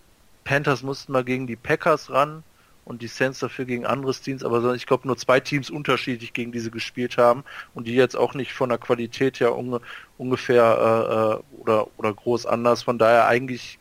Panthers 0.43 0.83
mussten 0.83 1.13
mal 1.13 1.23
gegen 1.23 1.47
die 1.47 1.55
Packers 1.55 2.11
ran 2.11 2.43
und 2.85 3.01
die 3.01 3.07
Saints 3.07 3.39
dafür 3.39 3.65
gegen 3.65 3.87
anderes 3.87 4.23
Teams, 4.23 4.43
aber 4.43 4.75
ich 4.75 4.87
glaube 4.87 5.07
nur 5.07 5.17
zwei 5.17 5.39
Teams 5.39 5.71
unterschiedlich 5.71 6.33
gegen 6.33 6.51
diese 6.51 6.73
gespielt 6.73 7.17
haben 7.17 7.45
und 7.75 7.87
die 7.87 7.95
jetzt 7.95 8.17
auch 8.17 8.35
nicht 8.35 8.53
von 8.55 8.71
der 8.71 8.79
Qualität 8.79 9.39
her 9.39 9.57
unge 9.57 9.81
ungefähr 10.19 10.65
äh, 10.65 11.59
äh, 11.59 11.61
oder, 11.63 11.87
oder 11.97 12.13
groß 12.13 12.45
anders, 12.45 12.83
von 12.83 12.99
daher 12.99 13.29
eigentlich 13.29 13.79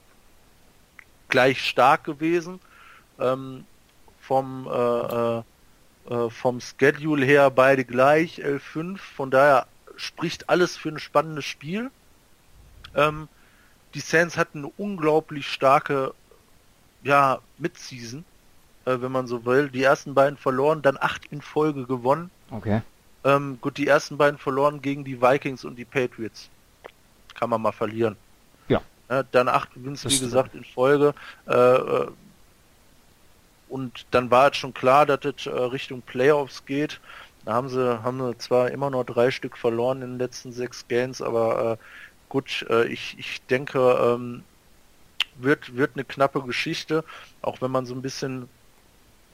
gleich 1.30 1.68
stark 1.68 2.04
gewesen. 2.04 2.60
Ähm, 3.20 3.66
vom, 4.24 4.68
äh, 4.68 4.72
äh, 4.72 5.44
äh, 6.10 6.30
vom 6.30 6.62
Schedule 6.62 7.26
her 7.26 7.50
beide 7.52 7.86
gleich, 7.86 8.40
11-5, 8.40 8.98
von 8.98 9.32
daher 9.32 9.68
spricht 9.96 10.50
alles 10.50 10.78
für 10.78 10.90
ein 10.90 11.00
spannendes 11.00 11.46
Spiel. 11.46 11.92
Ähm, 12.96 13.28
die 13.94 14.00
Saints 14.00 14.38
hatten 14.38 14.60
eine 14.60 14.72
unglaublich 14.78 15.48
starke 15.48 16.14
ja, 17.04 17.40
Midseason, 17.58 18.26
äh, 18.86 18.98
wenn 19.00 19.12
man 19.12 19.28
so 19.28 19.46
will. 19.46 19.70
Die 19.70 19.84
ersten 19.84 20.14
beiden 20.14 20.38
verloren, 20.38 20.82
dann 20.82 20.98
acht 21.00 21.26
in 21.28 21.42
Folge 21.42 21.86
gewonnen. 21.86 22.32
Okay. 22.50 22.82
Ähm, 23.24 23.58
gut, 23.62 23.78
die 23.78 23.88
ersten 23.88 24.18
beiden 24.18 24.38
verloren 24.38 24.82
gegen 24.82 25.04
die 25.04 25.22
Vikings 25.22 25.64
und 25.66 25.76
die 25.76 25.86
Patriots. 25.86 26.50
Kann 27.36 27.50
man 27.50 27.62
mal 27.62 27.72
verlieren. 27.72 28.16
Ja. 28.68 28.82
Äh, 29.10 29.24
dann 29.32 29.48
acht 29.48 29.70
Wins, 29.76 30.06
wie 30.06 30.20
gesagt, 30.20 30.56
in 30.56 30.64
Folge. 30.64 31.14
Äh, 31.48 31.54
äh, 31.54 32.08
und 33.74 34.06
dann 34.12 34.30
war 34.30 34.52
es 34.52 34.58
schon 34.58 34.76
klar, 34.76 35.08
dass 35.08 35.22
es 35.26 35.48
äh, 35.48 35.50
Richtung 35.50 36.04
Playoffs 36.04 36.64
geht. 36.68 37.02
Da 37.44 37.54
haben 37.54 37.70
sie, 37.70 38.04
haben 38.04 38.20
sie 38.20 38.38
zwar 38.38 38.70
immer 38.70 38.92
nur 38.92 39.04
drei 39.04 39.32
Stück 39.32 39.58
verloren 39.58 40.04
in 40.04 40.12
den 40.12 40.20
letzten 40.20 40.52
sechs 40.52 40.88
Games, 40.88 41.24
aber 41.24 41.72
äh, 41.72 41.78
gut, 42.30 42.68
äh, 42.70 42.86
ich, 42.86 43.16
ich 43.18 43.42
denke, 43.48 43.80
ähm, 43.80 44.44
wird, 45.40 45.76
wird 45.76 45.94
eine 45.96 46.04
knappe 46.04 46.44
Geschichte, 46.44 47.04
auch 47.42 47.62
wenn 47.62 47.72
man 47.72 47.88
so 47.88 47.96
ein 47.96 48.04
bisschen 48.04 48.48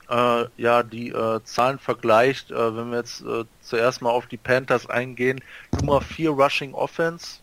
äh, 0.10 0.46
ja 0.56 0.84
die 0.84 1.10
äh, 1.10 1.44
Zahlen 1.44 1.78
vergleicht, 1.78 2.50
äh, 2.50 2.78
wenn 2.78 2.92
wir 2.92 3.00
jetzt 3.00 3.26
zuerst 3.60 4.02
mal 4.02 4.12
auf 4.12 4.28
die 4.28 4.38
Panthers 4.38 4.90
eingehen, 4.90 5.42
Nummer 5.82 6.00
4 6.00 6.30
Rushing 6.30 6.74
Offense, 6.74 7.42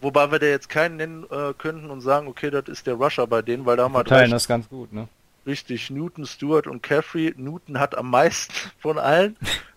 wobei 0.00 0.32
wir 0.32 0.38
da 0.38 0.46
jetzt 0.46 0.70
keinen 0.70 0.96
nennen 0.96 1.26
könnten 1.58 1.90
und 1.90 2.00
sagen, 2.00 2.28
okay, 2.28 2.50
das 2.50 2.64
ist 2.68 2.86
der 2.86 2.94
Rusher 2.94 3.26
bei 3.26 3.42
denen, 3.42 3.66
weil 3.66 3.76
da 3.76 3.84
haben 3.84 3.92
wir 3.92 4.04
drei 4.04 4.26
das 4.26 4.48
ganz 4.48 4.70
gut, 4.70 4.90
ne? 4.90 5.06
Richtig, 5.46 5.90
Newton, 5.90 6.26
Stewart 6.26 6.66
und 6.66 6.82
Caffrey. 6.82 7.34
Newton 7.36 7.78
hat 7.78 7.96
am 7.96 8.10
meisten 8.10 8.54
von 8.80 8.98
allen, 8.98 9.36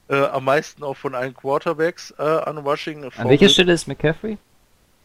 äh, 0.09 0.15
am 0.15 0.45
meisten 0.45 0.83
auch 0.83 0.95
von 0.95 1.15
allen 1.15 1.33
Quarterbacks 1.33 2.13
äh, 2.17 2.23
an 2.23 2.57
Rushing. 2.59 3.03
An 3.03 3.29
welcher 3.29 3.49
Stelle 3.49 3.73
ist 3.73 3.87
McCaffrey? 3.87 4.37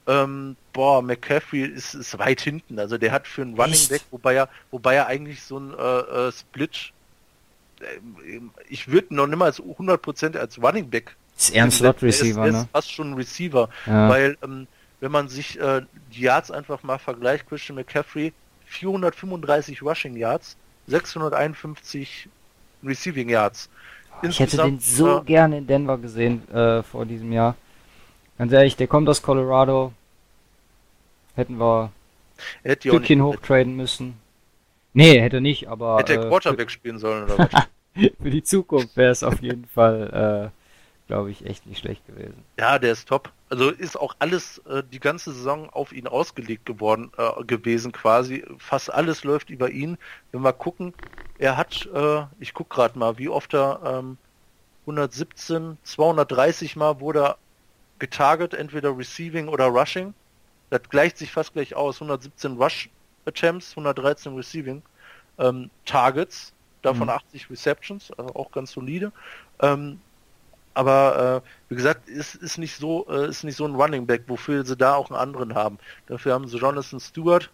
Ähm, 0.06 0.56
boah, 0.72 1.00
McCaffrey 1.00 1.62
ist, 1.62 1.94
ist 1.94 2.18
weit 2.18 2.40
hinten. 2.40 2.78
Also 2.78 2.98
der 2.98 3.12
hat 3.12 3.26
für 3.26 3.42
einen 3.42 3.58
Running 3.58 3.88
Back, 3.88 4.02
wobei 4.10 4.34
er, 4.34 4.48
wobei 4.70 4.94
er 4.94 5.06
eigentlich 5.06 5.42
so 5.42 5.58
ein 5.58 5.74
äh, 5.74 6.28
äh, 6.28 6.32
Split, 6.32 6.92
äh, 7.80 8.40
ich 8.68 8.88
würde 8.88 9.14
noch 9.14 9.26
nicht 9.26 9.38
mal 9.38 9.46
als 9.46 9.62
100% 9.62 10.36
als 10.36 10.60
Running 10.60 10.90
Back. 10.90 11.16
Ist 11.36 11.54
eher 11.54 11.64
ein 11.64 11.70
Slot 11.70 12.02
Receiver, 12.02 12.46
ist, 12.46 12.52
ne? 12.52 12.60
Ist 12.60 12.68
fast 12.72 12.92
schon 12.92 13.10
ein 13.10 13.14
Receiver, 13.14 13.68
ja. 13.86 14.08
weil 14.08 14.36
ähm, 14.42 14.66
wenn 15.00 15.12
man 15.12 15.28
sich 15.28 15.58
äh, 15.58 15.82
die 16.12 16.20
Yards 16.20 16.50
einfach 16.50 16.82
mal 16.82 16.98
vergleicht, 16.98 17.48
Christian 17.48 17.76
McCaffrey 17.76 18.32
435 18.72 19.82
Rushing 19.82 20.16
Yards, 20.16 20.56
651 20.86 22.28
Receiving 22.84 23.28
Yards. 23.28 23.68
Ich 24.22 24.40
hätte 24.40 24.56
den 24.58 24.78
so 24.78 25.18
äh, 25.18 25.24
gerne 25.24 25.58
in 25.58 25.66
Denver 25.66 25.98
gesehen 25.98 26.48
äh, 26.50 26.82
vor 26.82 27.06
diesem 27.06 27.32
Jahr. 27.32 27.56
Ganz 28.38 28.52
ehrlich, 28.52 28.76
der 28.76 28.86
kommt 28.86 29.08
aus 29.08 29.22
Colorado. 29.22 29.92
Hätten 31.34 31.58
wir 31.58 31.92
ein 32.64 32.76
Stückchen 32.78 33.22
hochtraden 33.22 33.76
müssen. 33.76 34.14
Nee, 34.94 35.20
hätte 35.20 35.40
nicht, 35.40 35.68
aber. 35.68 35.98
Hätte 35.98 36.14
äh, 36.14 36.28
Quarterback 36.28 36.70
spielen 36.70 36.98
sollen 36.98 37.24
oder 37.24 37.38
was? 37.52 37.68
für 37.94 38.30
die 38.30 38.42
Zukunft 38.42 38.96
wäre 38.96 39.10
es 39.10 39.22
auf 39.22 39.42
jeden 39.42 39.66
Fall, 39.66 40.50
äh, 40.52 40.61
glaube 41.12 41.30
ich, 41.30 41.44
echt 41.44 41.66
nicht 41.66 41.80
schlecht 41.80 42.06
gewesen. 42.06 42.42
Ja, 42.58 42.78
der 42.78 42.92
ist 42.92 43.06
top. 43.06 43.30
Also 43.50 43.68
ist 43.68 44.00
auch 44.00 44.16
alles 44.18 44.62
äh, 44.66 44.82
die 44.82 44.98
ganze 44.98 45.30
Saison 45.34 45.68
auf 45.68 45.92
ihn 45.92 46.06
ausgelegt 46.06 46.64
geworden 46.64 47.12
äh, 47.18 47.44
gewesen 47.44 47.92
quasi. 47.92 48.42
Fast 48.56 48.90
alles 48.90 49.22
läuft 49.22 49.50
über 49.50 49.68
ihn. 49.68 49.98
Wenn 50.30 50.40
wir 50.40 50.54
gucken, 50.54 50.94
er 51.38 51.58
hat, 51.58 51.86
äh, 51.92 52.22
ich 52.40 52.54
guck 52.54 52.70
gerade 52.70 52.98
mal, 52.98 53.18
wie 53.18 53.28
oft 53.28 53.52
er 53.52 53.80
ähm, 53.84 54.16
117, 54.86 55.76
230 55.82 56.76
Mal 56.76 56.98
wurde 57.00 57.22
er 57.22 57.36
getarget, 57.98 58.54
entweder 58.54 58.96
Receiving 58.96 59.48
oder 59.48 59.66
Rushing. 59.66 60.14
Das 60.70 60.80
gleicht 60.88 61.18
sich 61.18 61.30
fast 61.30 61.52
gleich 61.52 61.74
aus. 61.74 61.96
117 61.96 62.56
Rush 62.56 62.88
Attempts, 63.26 63.72
113 63.72 64.34
Receiving 64.34 64.80
ähm, 65.38 65.68
Targets, 65.84 66.54
davon 66.80 67.08
mhm. 67.08 67.16
80 67.16 67.50
Receptions, 67.50 68.10
also 68.12 68.34
auch 68.34 68.50
ganz 68.50 68.72
solide. 68.72 69.12
Ähm, 69.60 70.00
aber 70.74 71.42
äh, 71.44 71.48
wie 71.70 71.76
gesagt, 71.76 72.08
ist, 72.08 72.34
ist 72.34 72.58
nicht 72.58 72.76
so, 72.76 73.06
äh, 73.08 73.28
ist 73.28 73.44
nicht 73.44 73.56
so 73.56 73.66
ein 73.66 73.74
Running 73.74 74.06
Back, 74.06 74.24
wofür 74.26 74.64
sie 74.64 74.76
da 74.76 74.94
auch 74.94 75.10
einen 75.10 75.18
anderen 75.18 75.54
haben. 75.54 75.78
Dafür 76.06 76.34
haben 76.34 76.48
sie 76.48 76.58
Jonathan 76.58 77.00
Stewart, 77.00 77.50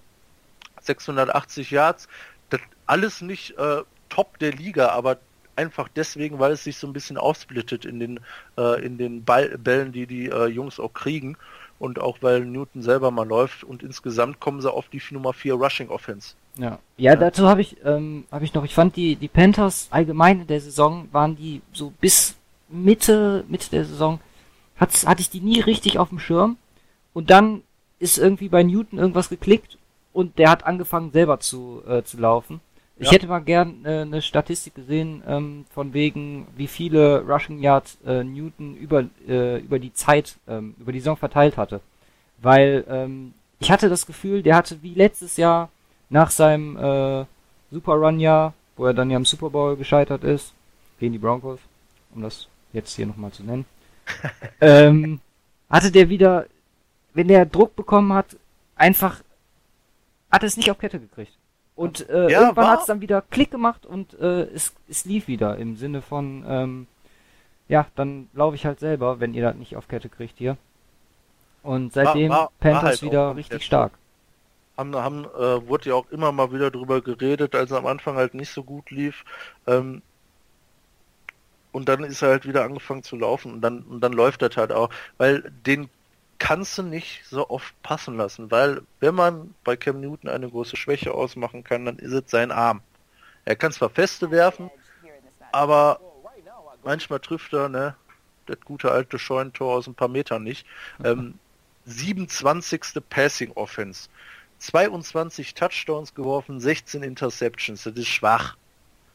680 0.81 1.71
Yards. 1.71 2.09
Das 2.51 2.61
alles 2.87 3.21
nicht 3.21 3.59
äh, 3.59 3.83
top 4.09 4.39
der 4.39 4.53
Liga, 4.53 4.89
aber 4.91 5.19
einfach 5.57 5.89
deswegen, 5.95 6.39
weil 6.39 6.53
es 6.53 6.65
sich 6.65 6.77
so 6.77 6.87
ein 6.87 6.93
bisschen 6.93 7.19
aufsplittet 7.19 7.85
in 7.85 7.99
den, 7.99 8.21
äh, 8.57 8.85
in 8.85 8.97
den 8.97 9.25
Ball 9.25 9.59
Bällen, 9.59 9.93
die 9.93 10.07
die 10.07 10.27
äh, 10.27 10.47
Jungs 10.47 10.79
auch 10.79 10.93
kriegen. 10.95 11.37
Und 11.81 12.01
auch 12.01 12.19
weil 12.23 12.45
Newton 12.45 12.83
selber 12.83 13.13
mal 13.13 13.27
läuft 13.27 13.63
und 13.63 13.85
insgesamt 13.85 14.41
kommen 14.41 14.61
sie 14.61 14.73
auf 14.73 14.89
die 14.89 15.01
Nummer 15.13 15.33
4 15.33 15.55
Rushing 15.55 15.91
Offense. 15.91 16.35
Ja, 16.57 16.81
ja, 16.97 17.15
dazu 17.15 17.49
habe 17.49 17.61
ich, 17.61 17.77
ähm, 17.85 18.25
habe 18.33 18.45
ich 18.45 18.53
noch, 18.53 18.65
ich 18.65 18.75
fand 18.75 18.97
die, 18.97 19.15
die 19.15 19.29
Panthers 19.29 19.87
allgemein 19.91 20.41
in 20.41 20.47
der 20.49 20.61
Saison 20.61 21.09
waren 21.13 21.37
die 21.37 21.63
so 21.73 21.93
bis 22.01 22.35
Mitte, 22.69 23.45
Mitte 23.49 23.71
der 23.71 23.85
Saison 23.85 24.21
hat's, 24.79 25.07
hatte 25.07 25.21
ich 25.21 25.31
die 25.31 25.41
nie 25.41 25.61
richtig 25.61 25.99
auf 25.99 26.09
dem 26.09 26.19
Schirm. 26.19 26.57
Und 27.13 27.31
dann 27.31 27.63
ist 27.99 28.19
irgendwie 28.19 28.49
bei 28.49 28.63
Newton 28.63 28.99
irgendwas 28.99 29.29
geklickt 29.29 29.79
und 30.13 30.39
der 30.39 30.51
hat 30.51 30.65
angefangen 30.65 31.13
selber 31.13 31.41
zu, 31.41 31.83
äh, 31.87 32.03
zu 32.03 32.19
laufen. 32.19 32.61
Ich 33.01 33.07
ja. 33.07 33.13
hätte 33.13 33.29
mal 33.29 33.41
gern 33.41 33.85
äh, 33.85 34.01
eine 34.01 34.23
Statistik 34.23 34.75
gesehen, 34.75 35.23
ähm, 35.27 35.67
von 35.73 35.95
wegen, 35.95 36.49
wie 36.57 36.67
viele 36.67 37.23
Rushing 37.23 37.61
Yards 37.61 37.99
äh, 38.05 38.25
Newton 38.25 38.77
über, 38.77 39.05
äh, 39.29 39.59
über 39.61 39.79
die 39.79 39.93
Zeit, 39.93 40.37
ähm, 40.49 40.75
über 40.81 40.93
die 40.93 40.99
Saison 40.99 41.17
verteilt 41.17 41.57
hatte. 41.57 41.81
Weil 42.39 42.85
ähm, 42.89 43.35
ich 43.61 43.71
hatte 43.71 43.89
das 43.89 44.07
Gefühl, 44.07 44.43
der 44.43 44.57
hatte 44.57 44.83
wie 44.83 44.95
letztes 44.95 45.37
Jahr 45.37 45.71
nach 46.11 46.31
seinem 46.31 46.77
äh, 46.77 47.25
Super 47.71 47.95
Run 47.95 48.19
Jahr, 48.19 48.55
wo 48.77 48.87
er 48.87 48.95
dann 48.95 49.11
ja 49.11 49.17
im 49.17 49.25
Super 49.25 49.51
Bowl 49.51 49.77
gescheitert 49.77 50.25
ist, 50.25 50.53
gegen 50.99 51.13
die 51.13 51.19
Broncos, 51.19 51.61
um 52.15 52.23
das 52.23 52.49
jetzt 52.73 52.95
hier 52.95 53.07
nochmal 53.07 53.33
zu 53.33 53.43
nennen, 53.43 53.65
ähm, 54.61 55.21
hatte 55.69 55.91
der 55.91 56.09
wieder, 56.09 56.47
wenn 57.15 57.29
der 57.29 57.47
Druck 57.47 57.77
bekommen 57.77 58.13
hat, 58.13 58.37
einfach 58.77 59.23
hat 60.31 60.43
es 60.43 60.57
nicht 60.57 60.71
auf 60.71 60.79
Kette 60.79 61.01
gekriegt. 61.01 61.33
Und 61.75 62.09
äh, 62.09 62.31
ja, 62.31 62.41
irgendwann 62.41 62.69
hat 62.69 62.81
es 62.81 62.87
dann 62.87 63.01
wieder 63.01 63.23
Klick 63.23 63.51
gemacht 63.51 63.87
und 63.87 64.19
äh, 64.19 64.43
es, 64.43 64.75
es 64.89 65.05
lief 65.05 65.29
wieder 65.29 65.57
im 65.59 65.77
Sinne 65.77 66.03
von, 66.03 66.45
ähm, 66.49 66.87
ja, 67.69 67.87
dann 67.95 68.29
laufe 68.33 68.57
ich 68.57 68.67
halt 68.67 68.81
selber, 68.81 69.21
wenn 69.21 69.33
ihr 69.33 69.43
das 69.43 69.55
nicht 69.55 69.77
auf 69.77 69.87
Kette 69.87 70.09
kriegt 70.09 70.39
hier. 70.39 70.57
Und 71.63 71.93
seitdem 71.93 72.31
war, 72.31 72.39
war, 72.39 72.53
Panthers 72.59 72.83
war 72.83 72.91
halt 72.91 73.03
wieder 73.03 73.37
richtig 73.37 73.65
stark. 73.65 73.93
Haben, 74.77 74.97
haben 74.97 75.25
äh, 75.25 75.69
wurde 75.69 75.91
ja 75.91 75.95
auch 75.95 76.11
immer 76.11 76.33
mal 76.33 76.53
wieder 76.53 76.71
drüber 76.71 77.01
geredet, 77.01 77.55
als 77.55 77.71
er 77.71 77.79
am 77.79 77.87
Anfang 77.87 78.17
halt 78.17 78.35
nicht 78.35 78.51
so 78.51 78.65
gut 78.65 78.91
lief. 78.91 79.25
Ähm, 79.67 80.03
und 81.73 81.89
dann 81.89 82.05
ist 82.05 82.23
er 82.23 82.31
halt 82.31 82.47
wieder 82.47 82.65
angefangen 82.65 83.03
zu 83.03 83.17
laufen 83.17 83.53
und 83.53 83.61
dann, 83.61 83.83
und 83.83 84.01
dann 84.01 84.13
läuft 84.13 84.43
das 84.43 84.57
halt 84.57 84.73
auch. 84.73 84.91
Weil 85.17 85.51
den 85.67 85.89
kannst 86.39 86.79
du 86.79 86.83
nicht 86.83 87.25
so 87.27 87.51
oft 87.51 87.81
passen 87.83 88.17
lassen, 88.17 88.51
weil 88.51 88.83
wenn 89.01 89.15
man 89.15 89.55
bei 89.65 89.77
Cam 89.77 90.01
Newton 90.01 90.31
eine 90.31 90.49
große 90.49 90.77
Schwäche 90.77 91.13
ausmachen 91.13 91.65
kann, 91.65 91.85
dann 91.85 91.99
ist 91.99 92.13
es 92.13 92.31
sein 92.31 92.53
Arm. 92.53 92.81
Er 93.45 93.57
kann 93.57 93.73
zwar 93.73 93.91
feste 93.91 94.31
werfen, 94.31 94.71
aber 95.53 96.01
manchmal 96.85 97.21
trifft 97.21 97.53
er, 97.53 97.69
ne, 97.69 97.97
das 98.47 98.61
gute 98.61 98.91
alte 98.91 99.19
Scheunentor 99.19 99.75
aus 99.75 99.87
ein 99.87 99.95
paar 99.95 100.09
Metern 100.09 100.43
nicht. 100.43 100.67
Ähm, 101.05 101.35
27. 101.87 102.81
Passing 103.09 103.53
Offense. 103.53 104.09
22 104.59 105.55
Touchdowns 105.55 106.15
geworfen, 106.15 106.61
16 106.61 107.03
Interceptions. 107.03 107.85
Das 107.85 107.95
ist 107.95 108.09
schwach. 108.09 108.57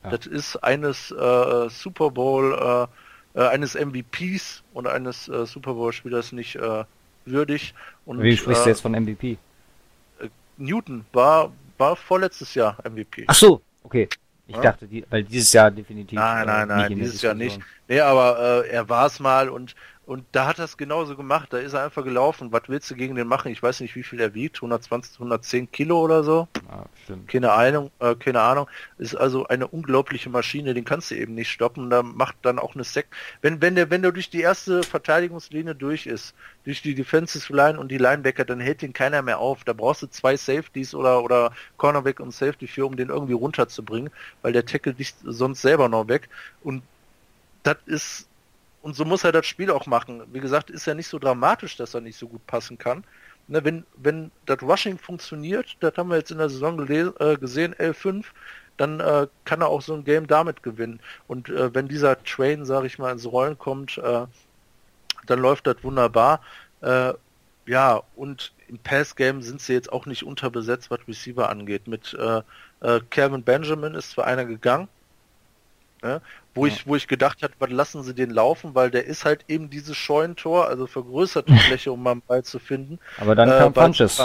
Ja. 0.04 0.10
Das 0.10 0.28
ist 0.28 0.58
eines 0.58 1.12
äh, 1.12 1.70
Super 1.70 2.12
Bowl, 2.12 2.88
äh, 3.36 3.40
äh 3.40 3.48
eines 3.48 3.76
MVPs 3.76 4.64
und 4.74 4.88
eines 4.88 5.28
äh, 5.28 5.46
Super 5.46 5.74
Bowl 5.74 5.94
Spielers 5.94 6.32
nicht 6.32 6.56
äh, 6.56 6.84
würdig. 7.26 7.74
Und, 8.06 8.22
Wie 8.22 8.36
sprichst 8.36 8.66
du 8.66 8.70
jetzt 8.70 8.82
von 8.82 8.92
MVP? 8.92 9.38
Äh, 10.20 10.30
Newton 10.58 11.06
war, 11.14 11.52
war 11.78 11.96
vorletztes 11.96 12.54
Jahr 12.54 12.78
MVP. 12.84 13.26
Ach 13.28 13.36
so, 13.36 13.62
okay. 13.84 14.10
Ich 14.46 14.56
ja? 14.56 14.62
dachte, 14.62 14.88
die, 14.88 15.06
weil 15.10 15.24
dieses 15.24 15.54
Jahr 15.54 15.72
definitiv. 15.72 16.18
Nein, 16.18 16.46
nein, 16.46 16.68
nein, 16.68 16.96
dieses 16.96 17.22
Jahr 17.22 17.34
nicht. 17.34 17.60
Nee, 17.88 18.02
aber 18.02 18.66
äh, 18.66 18.70
er 18.70 18.90
war 18.90 19.06
es 19.06 19.20
mal 19.20 19.48
und 19.50 19.74
und 20.06 20.26
da 20.34 20.48
hat 20.48 20.60
er 20.60 20.66
es 20.66 20.76
genauso 20.76 21.16
gemacht. 21.16 21.54
Da 21.54 21.60
ist 21.60 21.72
er 21.72 21.86
einfach 21.86 22.04
gelaufen. 22.04 22.52
Was 22.52 22.64
willst 22.68 22.92
du 22.92 22.96
gegen 22.96 23.16
den 23.16 23.26
machen? 23.26 23.54
Ich 23.54 23.64
weiß 23.64 23.80
nicht, 23.80 23.96
wie 23.96 24.04
viel 24.04 24.20
er 24.20 24.34
wiegt. 24.34 24.58
120, 24.58 25.14
110 25.16 25.72
Kilo 25.72 26.02
oder 26.02 26.26
so. 26.26 26.50
Ah. 26.70 26.86
Keine 27.28 27.54
Ahnung. 27.54 27.90
Äh, 28.00 28.16
keine 28.16 28.42
Ahnung. 28.42 28.68
Ist 28.98 29.16
also 29.16 29.48
eine 29.48 29.66
unglaubliche 29.66 30.30
Maschine. 30.30 30.74
Den 30.74 30.84
kannst 30.84 31.10
du 31.10 31.16
eben 31.16 31.36
nicht 31.36 31.50
stoppen. 31.50 31.90
Da 31.90 32.04
macht 32.04 32.36
dann 32.42 32.60
auch 32.60 32.76
eine 32.76 32.84
Sek. 32.84 33.08
Wenn, 33.42 33.62
wenn 33.62 33.76
der, 33.76 33.90
wenn 33.92 34.02
der 34.02 34.12
durch 34.12 34.30
die 34.30 34.42
erste 34.42 34.84
Verteidigungslinie 34.84 35.74
durch 35.74 36.06
ist, 36.06 36.36
durch 36.66 36.82
die 36.82 36.96
Defensive 36.96 37.56
Line 37.56 37.80
und 37.80 37.90
die 37.90 37.98
Linebacker, 37.98 38.44
dann 38.44 38.60
hält 38.60 38.82
den 38.82 38.92
keiner 38.92 39.22
mehr 39.22 39.40
auf. 39.40 39.64
Da 39.64 39.72
brauchst 39.72 40.02
du 40.02 40.08
zwei 40.08 40.36
Safeties 40.36 40.94
oder, 40.94 41.24
oder 41.24 41.54
Cornerback 41.78 42.20
und 42.20 42.32
Safety 42.32 42.68
für, 42.68 42.86
um 42.86 42.98
den 42.98 43.08
irgendwie 43.08 43.34
runterzubringen, 43.34 44.12
weil 44.42 44.52
der 44.52 44.66
Tackle 44.66 44.94
dich 44.94 45.14
sonst 45.24 45.62
selber 45.62 45.88
noch 45.88 46.10
weg. 46.10 46.28
Und 46.62 46.84
das 47.64 47.78
ist 47.86 48.28
und 48.84 48.96
so 48.98 49.06
muss 49.06 49.24
er 49.24 49.32
das 49.32 49.48
Spiel 49.48 49.72
auch 49.72 49.86
machen. 49.88 50.22
Wie 50.34 50.42
gesagt, 50.42 50.70
ist 50.70 50.86
ja 50.86 50.94
nicht 50.94 51.08
so 51.08 51.18
dramatisch, 51.18 51.78
dass 51.78 51.94
er 51.94 52.02
nicht 52.02 52.18
so 52.18 52.28
gut 52.28 52.46
passen 52.46 52.78
kann. 52.78 53.06
Ne, 53.48 53.64
wenn, 53.64 53.86
wenn 53.96 54.30
das 54.46 54.62
Rushing 54.62 54.98
funktioniert, 54.98 55.78
das 55.80 55.96
haben 55.98 56.10
wir 56.10 56.18
jetzt 56.18 56.32
in 56.32 56.38
der 56.38 56.50
Saison 56.50 56.78
äh, 56.90 57.38
gesehen, 57.38 57.74
L5, 57.76 58.26
dann 58.76 59.00
äh, 59.00 59.28
kann 59.46 59.62
er 59.62 59.70
auch 59.70 59.82
so 59.82 59.94
ein 59.94 60.04
Game 60.04 60.28
damit 60.28 60.64
gewinnen. 60.64 61.00
Und 61.28 61.48
äh, 61.48 61.74
wenn 61.74 61.88
dieser 61.88 62.22
Train, 62.24 62.66
sage 62.66 62.88
ich 62.88 63.00
mal, 63.00 63.12
ins 63.14 63.26
Rollen 63.26 63.58
kommt, 63.58 63.98
äh, 64.00 64.26
dann 65.28 65.40
läuft 65.40 65.66
das 65.66 65.78
wunderbar. 65.82 66.42
Äh, 66.82 67.14
ja, 67.66 68.04
und 68.18 68.52
im 68.68 68.80
Pass-Game 68.80 69.42
sind 69.42 69.62
sie 69.62 69.74
jetzt 69.74 69.94
auch 69.94 70.06
nicht 70.06 70.24
unterbesetzt, 70.24 70.92
was 70.92 71.00
Receiver 71.08 71.50
angeht. 71.50 71.88
Mit 71.88 72.14
äh, 72.16 72.42
Kevin 73.12 73.44
Benjamin 73.44 73.96
ist 73.96 74.12
zwar 74.12 74.26
einer 74.26 74.44
gegangen, 74.44 74.90
Ne? 76.04 76.22
Wo, 76.54 76.66
ja. 76.66 76.74
ich, 76.74 76.86
wo 76.86 76.96
ich 76.96 77.08
gedacht 77.08 77.42
habe, 77.42 77.54
was 77.60 77.70
lassen 77.72 78.04
sie 78.04 78.14
den 78.14 78.30
laufen, 78.30 78.76
weil 78.76 78.92
der 78.92 79.06
ist 79.06 79.26
halt 79.26 79.46
eben 79.48 79.70
dieses 79.70 79.96
Scheunentor, 79.96 80.68
also 80.68 80.86
vergrößerte 80.86 81.56
Fläche, 81.68 81.92
um 81.92 82.04
mal 82.04 82.12
einen 82.12 82.22
Ball 82.22 82.44
zu 82.44 82.60
finden. 82.60 83.00
Aber 83.20 83.36
dann 83.36 83.50
äh, 83.50 83.58
kam 83.58 83.74
Funches. 83.74 84.22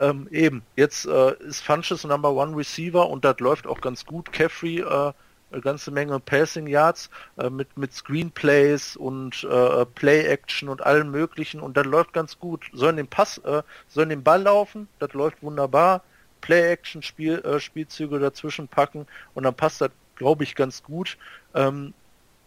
Ähm, 0.00 0.28
eben, 0.30 0.62
jetzt 0.76 1.06
äh, 1.06 1.34
ist 1.42 1.60
Funches 1.60 2.04
Number 2.04 2.32
One 2.32 2.56
Receiver 2.56 3.08
und 3.10 3.24
das 3.24 3.40
läuft 3.40 3.66
auch 3.66 3.80
ganz 3.80 4.06
gut. 4.06 4.32
Caffrey 4.32 4.78
äh, 4.78 5.12
eine 5.50 5.60
ganze 5.60 5.90
Menge 5.90 6.20
Passing 6.20 6.66
Yards 6.66 7.10
äh, 7.36 7.50
mit, 7.50 7.76
mit 7.76 7.92
Screenplays 7.92 8.96
und 8.96 9.44
äh, 9.50 9.84
Play 9.86 10.24
Action 10.26 10.68
und 10.68 10.82
allem 10.82 11.10
möglichen 11.10 11.60
und 11.60 11.76
das 11.76 11.86
läuft 11.86 12.12
ganz 12.12 12.38
gut. 12.38 12.66
Sollen 12.72 12.96
den 12.96 13.08
Pass, 13.08 13.38
äh, 13.38 13.62
sollen 13.88 14.10
den 14.10 14.22
Ball 14.22 14.42
laufen, 14.42 14.88
das 14.98 15.12
läuft 15.14 15.42
wunderbar. 15.42 16.02
Play 16.40 16.70
Action 16.70 17.02
Spiel, 17.02 17.38
äh, 17.40 17.58
Spielzüge 17.58 18.18
dazwischen 18.20 18.68
packen 18.68 19.06
und 19.34 19.42
dann 19.42 19.54
passt 19.54 19.80
das, 19.80 19.90
glaube 20.18 20.44
ich, 20.44 20.54
ganz 20.54 20.82
gut. 20.82 21.16
Ähm, 21.54 21.94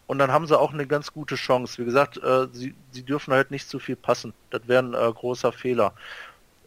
und 0.06 0.18
dann 0.18 0.30
haben 0.30 0.46
sie 0.46 0.58
auch 0.58 0.72
eine 0.72 0.86
ganz 0.86 1.12
gute 1.12 1.36
Chance. 1.36 1.78
Wie 1.78 1.84
gesagt, 1.84 2.18
äh, 2.18 2.46
sie, 2.52 2.74
sie 2.90 3.02
dürfen 3.02 3.32
halt 3.32 3.50
nicht 3.50 3.68
zu 3.68 3.78
viel 3.78 3.96
passen. 3.96 4.34
Das 4.50 4.62
wäre 4.66 4.82
ein 4.82 4.94
äh, 4.94 5.12
großer 5.12 5.52
Fehler. 5.52 5.94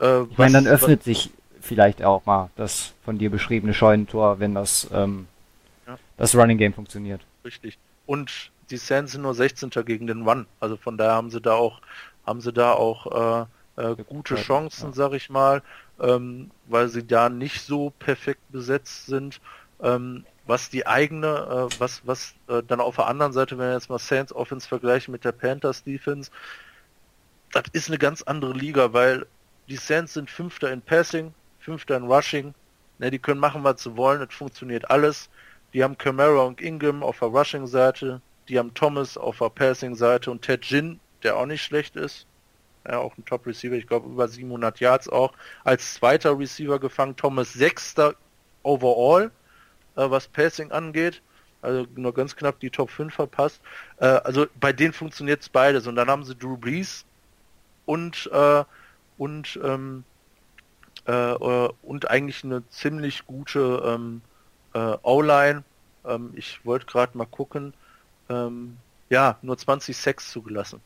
Äh, 0.02 0.24
ich 0.24 0.38
meine, 0.38 0.54
dann 0.54 0.68
öffnet 0.68 1.04
sich 1.04 1.32
vielleicht 1.62 2.04
auch 2.04 2.26
mal 2.26 2.50
das 2.56 2.94
von 3.04 3.18
dir 3.18 3.30
beschriebene 3.30 3.74
Scheunentor, 3.74 4.40
wenn 4.40 4.56
das 4.56 4.88
ähm, 4.94 5.28
ja. 5.88 5.98
das 6.18 6.36
Running 6.36 6.58
Game 6.58 6.74
funktioniert. 6.74 7.22
Richtig. 7.44 7.78
Und 8.06 8.52
die 8.70 8.78
Sands 8.78 9.14
sind 9.14 9.22
nur 9.22 9.34
16. 9.34 9.70
gegen 9.86 10.08
den 10.08 10.28
Run. 10.28 10.48
Also 10.60 10.78
von 10.78 10.98
daher 10.98 11.14
haben 11.14 11.30
sie 11.30 11.42
da 11.42 11.54
auch 11.54 11.82
haben 12.26 12.42
sie 12.42 12.52
da 12.52 12.74
auch 12.74 13.46
äh, 13.78 13.82
äh, 13.82 13.96
gute 14.08 14.36
Chancen, 14.36 14.90
ja. 14.90 14.94
sag 14.96 15.14
ich 15.14 15.30
mal, 15.30 15.62
ähm, 16.00 16.50
weil 16.68 16.88
sie 16.88 17.06
da 17.06 17.30
nicht 17.30 17.62
so 17.62 17.92
perfekt 18.00 18.42
besetzt 18.52 19.06
sind. 19.06 19.40
Ähm, 19.82 20.26
was 20.48 20.70
die 20.70 20.86
eigene, 20.86 21.70
äh, 21.74 21.80
was 21.80 22.06
was 22.06 22.36
äh, 22.48 22.62
dann 22.64 22.80
auf 22.80 22.96
der 22.96 23.08
anderen 23.08 23.34
Seite, 23.34 23.58
wenn 23.58 23.68
wir 23.68 23.74
jetzt 23.74 23.90
mal 23.90 24.00
Saints 24.00 24.34
Offense 24.34 24.68
vergleichen 24.68 25.12
mit 25.12 25.26
der 25.26 25.32
Panthers 25.32 25.84
Defense, 25.84 26.32
das 27.52 27.64
ist 27.74 27.88
eine 27.90 27.98
ganz 27.98 28.22
andere 28.22 28.54
Liga, 28.54 28.94
weil 28.94 29.26
die 29.68 29.78
Saints 29.78 30.14
sind 30.14 30.30
Fünfter 30.30 30.72
in 30.72 30.82
Passing, 30.82 31.34
Fünfter 31.60 31.98
in 31.98 32.04
Rushing. 32.04 32.54
Ne, 33.00 33.12
die 33.12 33.20
können 33.20 33.40
machen, 33.40 33.64
was 33.64 33.84
sie 33.84 33.98
wollen, 33.98 34.22
es 34.22 34.34
funktioniert 34.34 34.90
alles. 34.90 35.30
Die 35.74 35.84
haben 35.84 35.98
Camara 35.98 36.44
und 36.44 36.62
Ingham 36.62 37.04
auf 37.04 37.20
der 37.20 37.28
Rushing-Seite, 37.30 38.22
die 38.48 38.58
haben 38.58 38.74
Thomas 38.74 39.18
auf 39.18 39.40
der 39.40 39.50
Passing-Seite 39.50 40.32
und 40.32 40.42
Ted 40.42 40.62
Ginn, 40.62 41.00
der 41.24 41.36
auch 41.36 41.46
nicht 41.46 41.64
schlecht 41.64 41.96
ist. 41.96 42.28
Ja, 42.88 43.00
auch 43.00 43.18
ein 43.18 43.26
Top-Receiver, 43.26 43.76
ich 43.76 43.88
glaube 43.88 44.08
über 44.08 44.28
700 44.28 44.80
Yards 44.80 45.10
auch. 45.10 45.34
Als 45.64 45.96
zweiter 45.96 46.38
Receiver 46.38 46.80
gefangen, 46.80 47.16
Thomas 47.16 47.52
sechster 47.52 48.16
overall, 48.64 49.32
äh, 49.96 50.10
was 50.10 50.28
Passing 50.28 50.72
angeht. 50.72 51.22
Also 51.62 51.88
nur 51.96 52.14
ganz 52.14 52.36
knapp 52.36 52.60
die 52.60 52.70
Top 52.70 52.90
5 52.90 53.14
verpasst. 53.14 53.62
Äh, 53.98 54.06
also 54.06 54.46
bei 54.60 54.72
denen 54.72 54.94
funktioniert 54.94 55.42
es 55.42 55.50
beides. 55.50 55.88
Und 55.88 55.96
dann 55.96 56.10
haben 56.10 56.24
sie 56.24 56.36
Drew 56.36 56.58
Brees 56.58 57.06
und, 57.86 58.30
äh, 58.32 58.64
und, 59.18 59.60
ähm, 59.64 60.04
äh, 61.08 61.12
äh, 61.12 61.70
und 61.82 62.10
eigentlich 62.10 62.44
eine 62.44 62.68
ziemlich 62.70 63.26
gute 63.26 63.82
ähm, 63.86 64.22
äh, 64.74 64.98
O-Line. 65.02 65.64
Ähm, 66.06 66.34
ich 66.36 66.64
wollte 66.66 66.86
gerade 66.86 67.18
mal 67.18 67.26
gucken. 67.26 67.74
Ähm, 68.30 68.78
ja, 69.10 69.38
nur 69.42 69.58
20 69.58 69.96
Sex 69.96 70.32
zugelassen. 70.32 70.82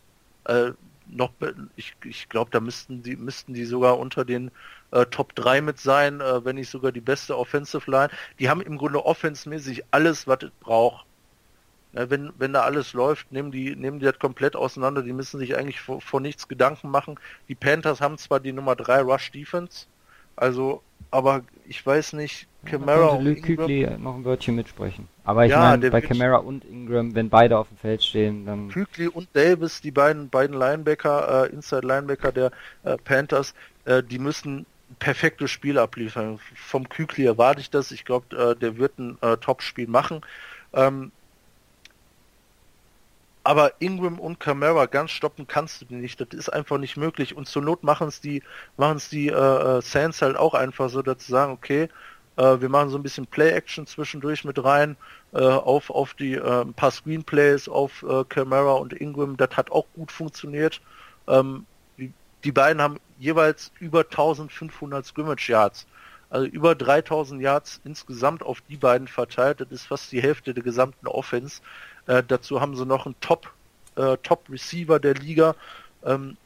Noch, 1.12 1.32
ich, 1.76 1.95
ich 2.05 2.30
glaube, 2.30 2.51
da 2.51 2.60
müssten 2.60 3.01
die, 3.03 3.16
müssten 3.16 3.53
die 3.53 3.66
sogar 3.66 3.97
unter 3.97 4.26
den 4.26 4.51
äh, 4.91 5.05
Top 5.07 5.36
3 5.36 5.62
mit 5.62 5.80
sein, 5.80 6.22
äh, 6.22 6.45
wenn 6.45 6.55
nicht 6.55 6.70
sogar 6.70 6.91
die 6.91 7.01
beste 7.01 7.38
Offensive 7.38 7.89
Line. 7.89 8.10
Die 8.39 8.49
haben 8.49 8.62
im 8.62 8.78
Grunde 8.78 9.05
offensmäßig 9.05 9.84
alles, 9.91 10.28
was 10.28 10.43
es 10.43 10.51
braucht. 10.60 11.05
Ja, 11.93 12.10
wenn, 12.10 12.32
wenn 12.38 12.53
da 12.53 12.62
alles 12.62 12.93
läuft, 12.93 13.32
nehmen 13.32 13.51
die, 13.51 13.76
nehmen 13.76 13.99
die 13.99 14.05
das 14.05 14.20
komplett 14.20 14.55
auseinander. 14.55 15.01
Die 15.01 15.14
müssen 15.14 15.39
sich 15.39 15.57
eigentlich 15.57 15.82
vor, 15.82 16.01
vor 16.01 16.20
nichts 16.22 16.47
Gedanken 16.47 16.89
machen. 16.89 17.20
Die 17.47 17.55
Panthers 17.55 18.01
haben 18.01 18.18
zwar 18.18 18.39
die 18.39 18.53
Nummer 18.53 18.76
3 18.76 19.01
Rush 19.01 19.32
Defense, 19.32 19.88
also 20.36 20.84
aber 21.12 21.43
ich 21.68 21.84
weiß 21.86 22.14
nicht, 22.14 22.47
Camara 22.66 23.07
und 23.07 23.26
Ingram... 23.26 24.03
noch 24.03 24.16
ein 24.16 24.26
Wörtchen 24.26 24.55
mitsprechen. 24.55 25.07
Aber 25.24 25.45
ich 25.45 25.51
ja, 25.51 25.60
meine, 25.60 25.89
bei 25.91 26.01
Camara 26.01 26.38
und 26.38 26.66
Ingram, 26.66 27.16
wenn 27.16 27.30
beide 27.30 27.57
auf 27.57 27.68
dem 27.70 27.78
Feld 27.78 28.03
stehen, 28.03 28.45
dann... 28.45 28.70
Kügli 28.70 29.07
und 29.07 29.30
Davis, 29.34 29.82
die 29.82 29.91
beiden, 29.91 30.30
beiden 30.30 30.57
Linebacker, 30.57 31.45
äh, 31.45 31.53
Inside 31.53 31.88
Linebacker 31.88 32.32
der 32.32 32.51
äh, 32.84 32.97
Panthers, 32.97 33.53
äh, 33.86 34.03
die 34.03 34.20
müssen 34.20 34.66
ein 34.89 34.95
perfektes 34.99 35.51
Spiel 35.51 35.78
abliefern. 35.78 36.39
Vom 36.55 36.89
Kügli 36.89 37.26
erwarte 37.26 37.62
ich 37.62 37.70
das. 37.70 37.91
Ich 37.91 38.05
glaube, 38.05 38.36
äh, 38.36 38.55
der 38.55 38.78
wird 38.78 38.97
ein 38.99 39.18
äh, 39.22 39.38
Top-Spiel 39.38 39.88
machen. 39.88 40.22
Ähm, 40.74 41.12
aber 43.43 43.74
Ingram 43.80 44.20
und 44.20 44.39
Camara 44.39 44.86
ganz 44.86 45.12
stoppen 45.12 45.47
kannst 45.47 45.82
du 45.82 45.86
die 45.86 45.95
nicht. 45.95 46.20
Das 46.20 46.28
ist 46.38 46.49
einfach 46.49 46.78
nicht 46.78 46.97
möglich. 46.97 47.36
Und 47.36 47.47
zur 47.47 47.62
Not 47.62 47.84
machen 47.84 48.07
es 48.07 48.20
die, 48.22 48.43
machen 48.78 48.97
es 48.97 49.10
die 49.10 49.30
äh, 49.30 49.78
äh, 49.78 49.82
Sands 49.82 50.22
halt 50.22 50.38
auch 50.38 50.53
einfach 50.53 50.89
so, 50.89 51.01
dass 51.01 51.26
sie 51.26 51.32
sagen, 51.32 51.53
okay, 51.53 51.89
äh, 52.40 52.62
wir 52.62 52.70
machen 52.70 52.90
so 52.90 52.98
ein 52.98 53.04
bisschen 53.04 53.28
Play-Action 53.28 53.86
zwischendurch 53.86 54.46
mit 54.46 54.64
rein, 54.64 54.96
äh, 55.34 55.40
auf, 55.40 55.90
auf 55.90 56.14
die 56.14 56.36
äh, 56.36 56.62
ein 56.62 56.74
paar 56.74 56.92
Screenplays 56.92 57.68
auf 57.68 58.04
äh, 58.04 58.42
und 58.42 58.94
Ingram. 58.94 59.36
Das 59.36 59.58
hat 59.58 59.72
auch 59.72 59.86
gut 59.94 60.12
funktioniert. 60.12 60.80
Ähm, 61.28 61.66
die, 61.98 62.14
die 62.46 62.52
beiden 62.54 62.82
haben 62.82 62.98
jeweils 63.20 63.72
über 63.80 64.00
1500 64.00 65.06
Scrimmage 65.06 65.50
Yards. 65.50 65.86
Also 66.30 66.46
über 66.48 66.76
3000 66.76 67.42
Yards 67.42 67.82
insgesamt 67.84 68.42
auf 68.44 68.62
die 68.70 68.78
beiden 68.78 69.08
verteilt. 69.10 69.60
Das 69.60 69.70
ist 69.72 69.88
fast 69.88 70.12
die 70.12 70.22
Hälfte 70.22 70.54
der 70.54 70.64
gesamten 70.64 71.08
Offense. 71.08 71.62
Äh, 72.08 72.24
dazu 72.26 72.62
haben 72.62 72.76
sie 72.78 72.86
noch 72.86 73.06
einen 73.06 73.20
Top, 73.20 73.52
äh, 73.96 74.16
Top 74.24 74.46
Receiver 74.50 75.00
der 75.00 75.16
Liga. 75.16 75.56
Ähm, 76.06 76.38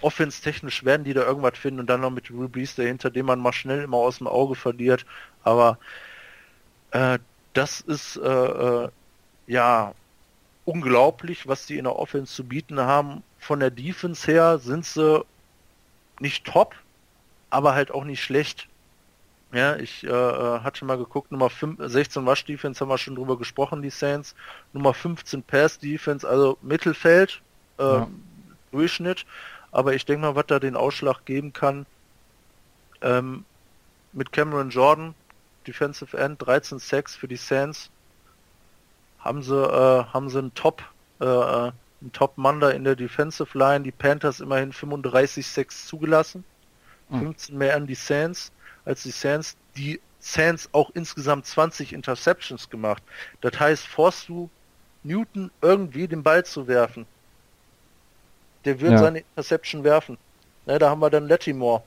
Offense-technisch 0.00 0.84
werden 0.84 1.04
die 1.04 1.14
da 1.14 1.22
irgendwas 1.22 1.58
finden 1.58 1.80
und 1.80 1.86
dann 1.86 2.00
noch 2.00 2.10
mit 2.10 2.30
Rubies 2.30 2.74
dahinter, 2.74 3.10
den 3.10 3.26
man 3.26 3.40
mal 3.40 3.52
schnell 3.52 3.82
immer 3.82 3.96
aus 3.98 4.18
dem 4.18 4.26
Auge 4.26 4.54
verliert. 4.54 5.06
Aber 5.42 5.78
äh, 6.90 7.18
das 7.52 7.80
ist 7.80 8.16
äh, 8.16 8.28
äh, 8.28 8.88
ja 9.46 9.94
unglaublich, 10.64 11.46
was 11.46 11.66
die 11.66 11.78
in 11.78 11.84
der 11.84 11.96
Offense 11.96 12.34
zu 12.34 12.44
bieten 12.44 12.80
haben. 12.80 13.22
Von 13.38 13.60
der 13.60 13.70
Defense 13.70 14.30
her 14.30 14.58
sind 14.58 14.84
sie 14.84 15.24
nicht 16.20 16.44
top, 16.44 16.74
aber 17.50 17.74
halt 17.74 17.90
auch 17.90 18.04
nicht 18.04 18.22
schlecht. 18.22 18.68
Ja, 19.52 19.76
ich 19.76 20.02
äh, 20.04 20.08
äh 20.08 20.60
hatte 20.60 20.84
mal 20.84 20.98
geguckt, 20.98 21.30
Nummer 21.30 21.48
5, 21.48 21.78
16 21.80 22.26
Rush 22.26 22.44
Defense 22.44 22.80
haben 22.80 22.88
wir 22.88 22.98
schon 22.98 23.14
drüber 23.14 23.38
gesprochen, 23.38 23.82
die 23.82 23.90
Saints. 23.90 24.34
Nummer 24.72 24.94
15 24.94 25.42
Pass 25.44 25.78
Defense, 25.78 26.28
also 26.28 26.58
Mittelfeld, 26.62 27.40
äh, 27.78 27.82
ja. 27.82 28.08
Durchschnitt. 28.72 29.24
Aber 29.74 29.92
ich 29.92 30.04
denke 30.04 30.22
mal, 30.22 30.36
was 30.36 30.46
da 30.46 30.60
den 30.60 30.76
Ausschlag 30.76 31.24
geben 31.24 31.52
kann, 31.52 31.84
ähm, 33.02 33.44
mit 34.12 34.30
Cameron 34.30 34.70
Jordan, 34.70 35.16
Defensive 35.66 36.16
End, 36.16 36.40
13 36.40 36.78
Sacks 36.78 37.16
für 37.16 37.26
die 37.26 37.36
Saints, 37.36 37.90
haben 39.18 39.42
sie, 39.42 39.52
äh, 39.52 40.04
haben 40.04 40.30
sie 40.30 40.38
einen 40.38 40.54
Top, 40.54 40.84
äh, 41.18 41.24
einen 41.24 42.12
Top-Mann 42.12 42.60
da 42.60 42.70
in 42.70 42.84
der 42.84 42.94
Defensive 42.94 43.58
Line. 43.58 43.82
Die 43.82 43.90
Panthers 43.90 44.38
immerhin 44.38 44.72
35 44.72 45.44
Sacks 45.44 45.88
zugelassen, 45.88 46.44
15 47.10 47.54
hm. 47.54 47.58
mehr 47.58 47.74
an 47.74 47.88
die 47.88 47.96
Saints 47.96 48.52
als 48.84 49.02
die 49.02 49.10
Sands. 49.10 49.56
Die 49.76 50.00
Sands 50.20 50.68
auch 50.70 50.92
insgesamt 50.94 51.46
20 51.46 51.92
Interceptions 51.92 52.70
gemacht. 52.70 53.02
Das 53.40 53.58
heißt, 53.58 53.88
forst 53.88 54.28
du 54.28 54.48
Newton 55.02 55.50
irgendwie 55.62 56.06
den 56.06 56.22
Ball 56.22 56.44
zu 56.44 56.68
werfen, 56.68 57.06
der 58.64 58.80
wird 58.80 58.92
ja. 58.92 58.98
seine 58.98 59.20
Interception 59.20 59.84
werfen. 59.84 60.18
Ne, 60.66 60.78
da 60.78 60.90
haben 60.90 61.00
wir 61.00 61.10
dann 61.10 61.28
Latimore, 61.28 61.82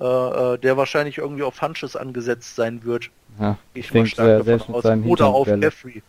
äh, 0.00 0.04
äh, 0.04 0.58
der 0.58 0.76
wahrscheinlich 0.76 1.18
irgendwie 1.18 1.42
auf 1.42 1.60
Hunches 1.60 1.96
angesetzt 1.96 2.54
sein 2.54 2.84
wird. 2.84 3.10
Ja, 3.40 3.58
ich 3.74 3.92
mal 3.92 4.06
stark 4.06 4.46
davon 4.46 4.74
aus. 4.74 4.84
Oder 4.84 5.26
auf 5.26 5.48
Jeffrey. 5.48 6.02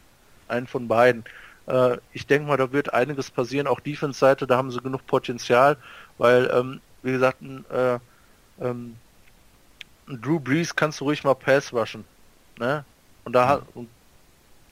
Einen 0.48 0.68
von 0.68 0.88
beiden. 0.88 1.24
Äh, 1.68 1.98
ich 2.12 2.28
denke 2.28 2.48
mal, 2.48 2.58
da 2.58 2.72
wird 2.72 2.94
einiges 2.94 3.32
passieren. 3.32 3.68
Auch 3.68 3.80
Defense-Seite, 3.80 4.46
da 4.46 4.58
haben 4.58 4.72
sie 4.72 4.80
genug 4.80 5.06
Potenzial, 5.08 5.78
weil, 6.18 6.52
ähm, 6.54 6.82
wie 7.02 7.14
gesagt, 7.14 7.42
ein, 7.42 7.66
äh, 7.72 8.00
ähm, 8.62 8.96
Drew 10.08 10.40
Brees 10.40 10.76
kannst 10.76 11.00
du 11.00 11.06
ruhig 11.06 11.24
mal 11.24 11.34
Pass 11.34 11.74
rushen. 11.74 12.04
Ne? 12.60 12.84
Und 13.24 13.34
da, 13.34 13.58
mhm. 13.58 13.64
und 13.74 13.90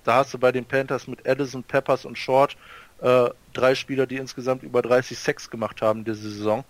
da 0.04 0.16
hast 0.16 0.34
du 0.34 0.38
bei 0.38 0.52
den 0.52 0.66
Panthers 0.66 1.08
mit 1.08 1.28
Addison, 1.28 1.64
Peppers 1.64 2.06
und 2.06 2.18
Short 2.18 2.58
äh, 3.02 3.30
drei 3.54 3.76
Spieler, 3.76 4.08
die 4.08 4.18
insgesamt 4.18 4.64
über 4.64 4.82
30 4.82 5.18
Sex 5.18 5.50
gemacht 5.50 5.82
haben 5.82 6.06
diese 6.06 6.30
Saison. 6.30 6.64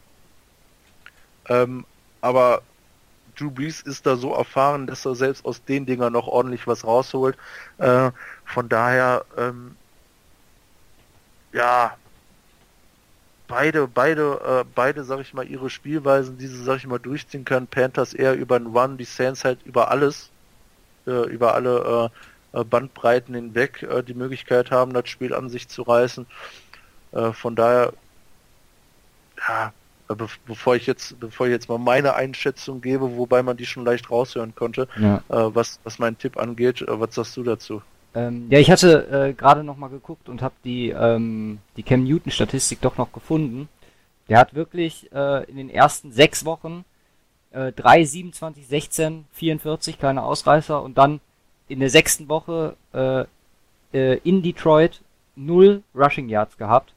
Ähm, 1.47 1.85
aber 2.21 2.61
Drew 3.35 3.51
Brees 3.51 3.81
ist 3.81 4.05
da 4.05 4.15
so 4.15 4.33
erfahren, 4.33 4.87
dass 4.87 5.05
er 5.05 5.15
selbst 5.15 5.45
aus 5.45 5.63
den 5.63 5.85
Dingern 5.85 6.13
noch 6.13 6.27
ordentlich 6.27 6.67
was 6.67 6.85
rausholt. 6.85 7.37
Äh, 7.77 8.11
von 8.45 8.69
daher, 8.69 9.25
ähm, 9.37 9.75
ja, 11.53 11.97
beide, 13.47 13.87
beide, 13.87 14.63
äh, 14.63 14.65
beide, 14.75 15.03
sag 15.03 15.19
ich 15.19 15.33
mal, 15.33 15.47
ihre 15.47 15.69
Spielweisen, 15.69 16.37
die 16.37 16.47
sie, 16.47 16.63
sag 16.63 16.77
ich 16.77 16.87
mal, 16.87 16.99
durchziehen 16.99 17.45
können. 17.45 17.67
Panthers 17.67 18.13
eher 18.13 18.35
über 18.35 18.57
den 18.59 18.67
Run, 18.67 18.97
die 18.97 19.05
Saints 19.05 19.43
halt 19.43 19.59
über 19.63 19.91
alles, 19.91 20.29
äh, 21.07 21.27
über 21.29 21.53
alle 21.53 22.09
äh 22.13 22.30
Bandbreiten 22.51 23.35
hinweg 23.35 23.83
äh, 23.83 24.03
die 24.03 24.13
Möglichkeit 24.13 24.71
haben, 24.71 24.93
das 24.93 25.09
Spiel 25.09 25.33
an 25.33 25.49
sich 25.49 25.67
zu 25.67 25.83
reißen. 25.83 26.25
Äh, 27.11 27.31
von 27.31 27.55
daher, 27.55 27.93
ja, 29.47 29.73
Be 30.15 30.27
bevor 30.45 30.75
ich 30.75 30.87
jetzt, 30.87 31.19
bevor 31.19 31.47
ich 31.47 31.51
jetzt 31.51 31.69
mal 31.69 31.77
meine 31.77 32.15
Einschätzung 32.15 32.81
gebe, 32.81 33.15
wobei 33.15 33.43
man 33.43 33.57
die 33.57 33.65
schon 33.65 33.85
leicht 33.85 34.09
raushören 34.11 34.55
konnte, 34.55 34.87
ja. 34.99 35.17
äh, 35.29 35.55
was, 35.55 35.79
was 35.83 35.99
mein 35.99 36.17
Tipp 36.17 36.37
angeht, 36.37 36.81
äh, 36.81 36.99
was 36.99 37.15
sagst 37.15 37.37
du 37.37 37.43
dazu? 37.43 37.81
Ähm, 38.13 38.47
ja, 38.49 38.59
ich 38.59 38.69
hatte 38.69 39.29
äh, 39.29 39.33
gerade 39.33 39.63
noch 39.63 39.77
mal 39.77 39.89
geguckt 39.89 40.27
und 40.27 40.41
habe 40.41 40.53
die, 40.65 40.89
ähm, 40.89 41.59
die 41.77 41.83
Cam 41.83 42.03
Newton 42.03 42.31
Statistik 42.31 42.81
doch 42.81 42.97
noch 42.97 43.13
gefunden. 43.13 43.69
Der 44.27 44.37
hat 44.37 44.53
wirklich 44.53 45.11
äh, 45.13 45.49
in 45.49 45.55
den 45.55 45.69
ersten 45.69 46.11
sechs 46.11 46.43
Wochen 46.43 46.83
äh, 47.51 47.71
3, 47.71 48.03
27, 48.03 48.67
16, 48.67 49.25
44, 49.31 49.99
keine 49.99 50.23
Ausreißer 50.23 50.81
und 50.81 50.97
dann 50.97 51.21
in 51.71 51.79
der 51.79 51.89
sechsten 51.89 52.29
Woche 52.29 52.75
äh, 52.93 53.25
äh, 53.93 54.19
in 54.23 54.41
Detroit 54.41 55.01
null 55.35 55.83
Rushing 55.95 56.29
Yards 56.29 56.57
gehabt. 56.57 56.93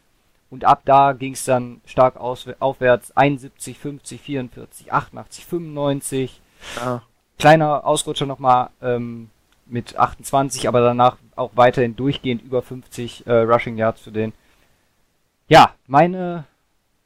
Und 0.51 0.65
ab 0.65 0.83
da 0.85 1.13
ging 1.13 1.33
es 1.33 1.45
dann 1.45 1.81
stark 1.87 2.17
aus, 2.17 2.47
aufwärts 2.61 3.17
71, 3.17 3.79
50, 3.79 4.21
44, 4.21 4.93
88, 4.93 5.47
95. 5.47 6.41
Ja. 6.77 7.03
Kleiner 7.39 7.85
Ausrutscher 7.85 8.27
nochmal 8.27 8.71
ähm, 8.81 9.31
mit 9.67 9.97
28, 9.97 10.69
aber 10.69 10.81
danach 10.81 11.17
auch 11.37 11.53
weiterhin 11.55 11.97
durchgehend 11.97 12.43
über 12.43 12.63
50 12.63 13.27
äh, 13.27 13.33
Rushing 13.33 13.77
Yards 13.77 14.01
für 14.01 14.13
den. 14.13 14.33
Ja, 15.49 15.75
meine, 15.87 16.45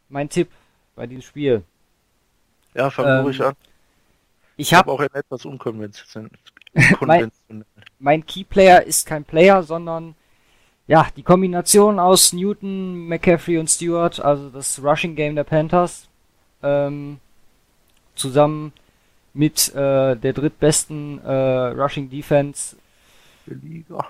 mein 0.09 0.29
Tipp 0.29 0.51
bei 0.95 1.07
diesem 1.07 1.23
Spiel. 1.23 1.63
Ja, 2.75 2.91
fang 2.91 3.07
ähm, 3.07 3.25
ruhig 3.25 3.43
an. 3.43 3.55
Ich 4.57 4.75
habe 4.75 4.91
hab 4.91 5.01
auch 5.01 5.15
etwas 5.15 5.45
unkonventionell. 5.45 6.31
Mein, 7.01 7.31
mein 7.99 8.27
Keyplayer 8.27 8.83
ist 8.83 9.07
kein 9.07 9.25
Player, 9.25 9.63
sondern 9.63 10.15
ja, 10.87 11.07
die 11.17 11.23
Kombination 11.23 11.99
aus 11.99 12.33
Newton, 12.33 13.09
McCaffrey 13.09 13.59
und 13.59 13.69
Stewart, 13.69 14.21
also 14.21 14.49
das 14.49 14.83
Rushing 14.83 15.15
Game 15.15 15.37
der 15.37 15.45
Panthers, 15.45 16.09
ähm, 16.63 17.19
zusammen 18.15 18.73
mit 19.35 19.69
äh, 19.75 20.17
der 20.17 20.33
drittbesten 20.33 21.23
äh, 21.25 21.33
Rushing 21.33 22.09
Defense 22.09 22.77
der 23.47 23.57
Liga. 23.57 24.05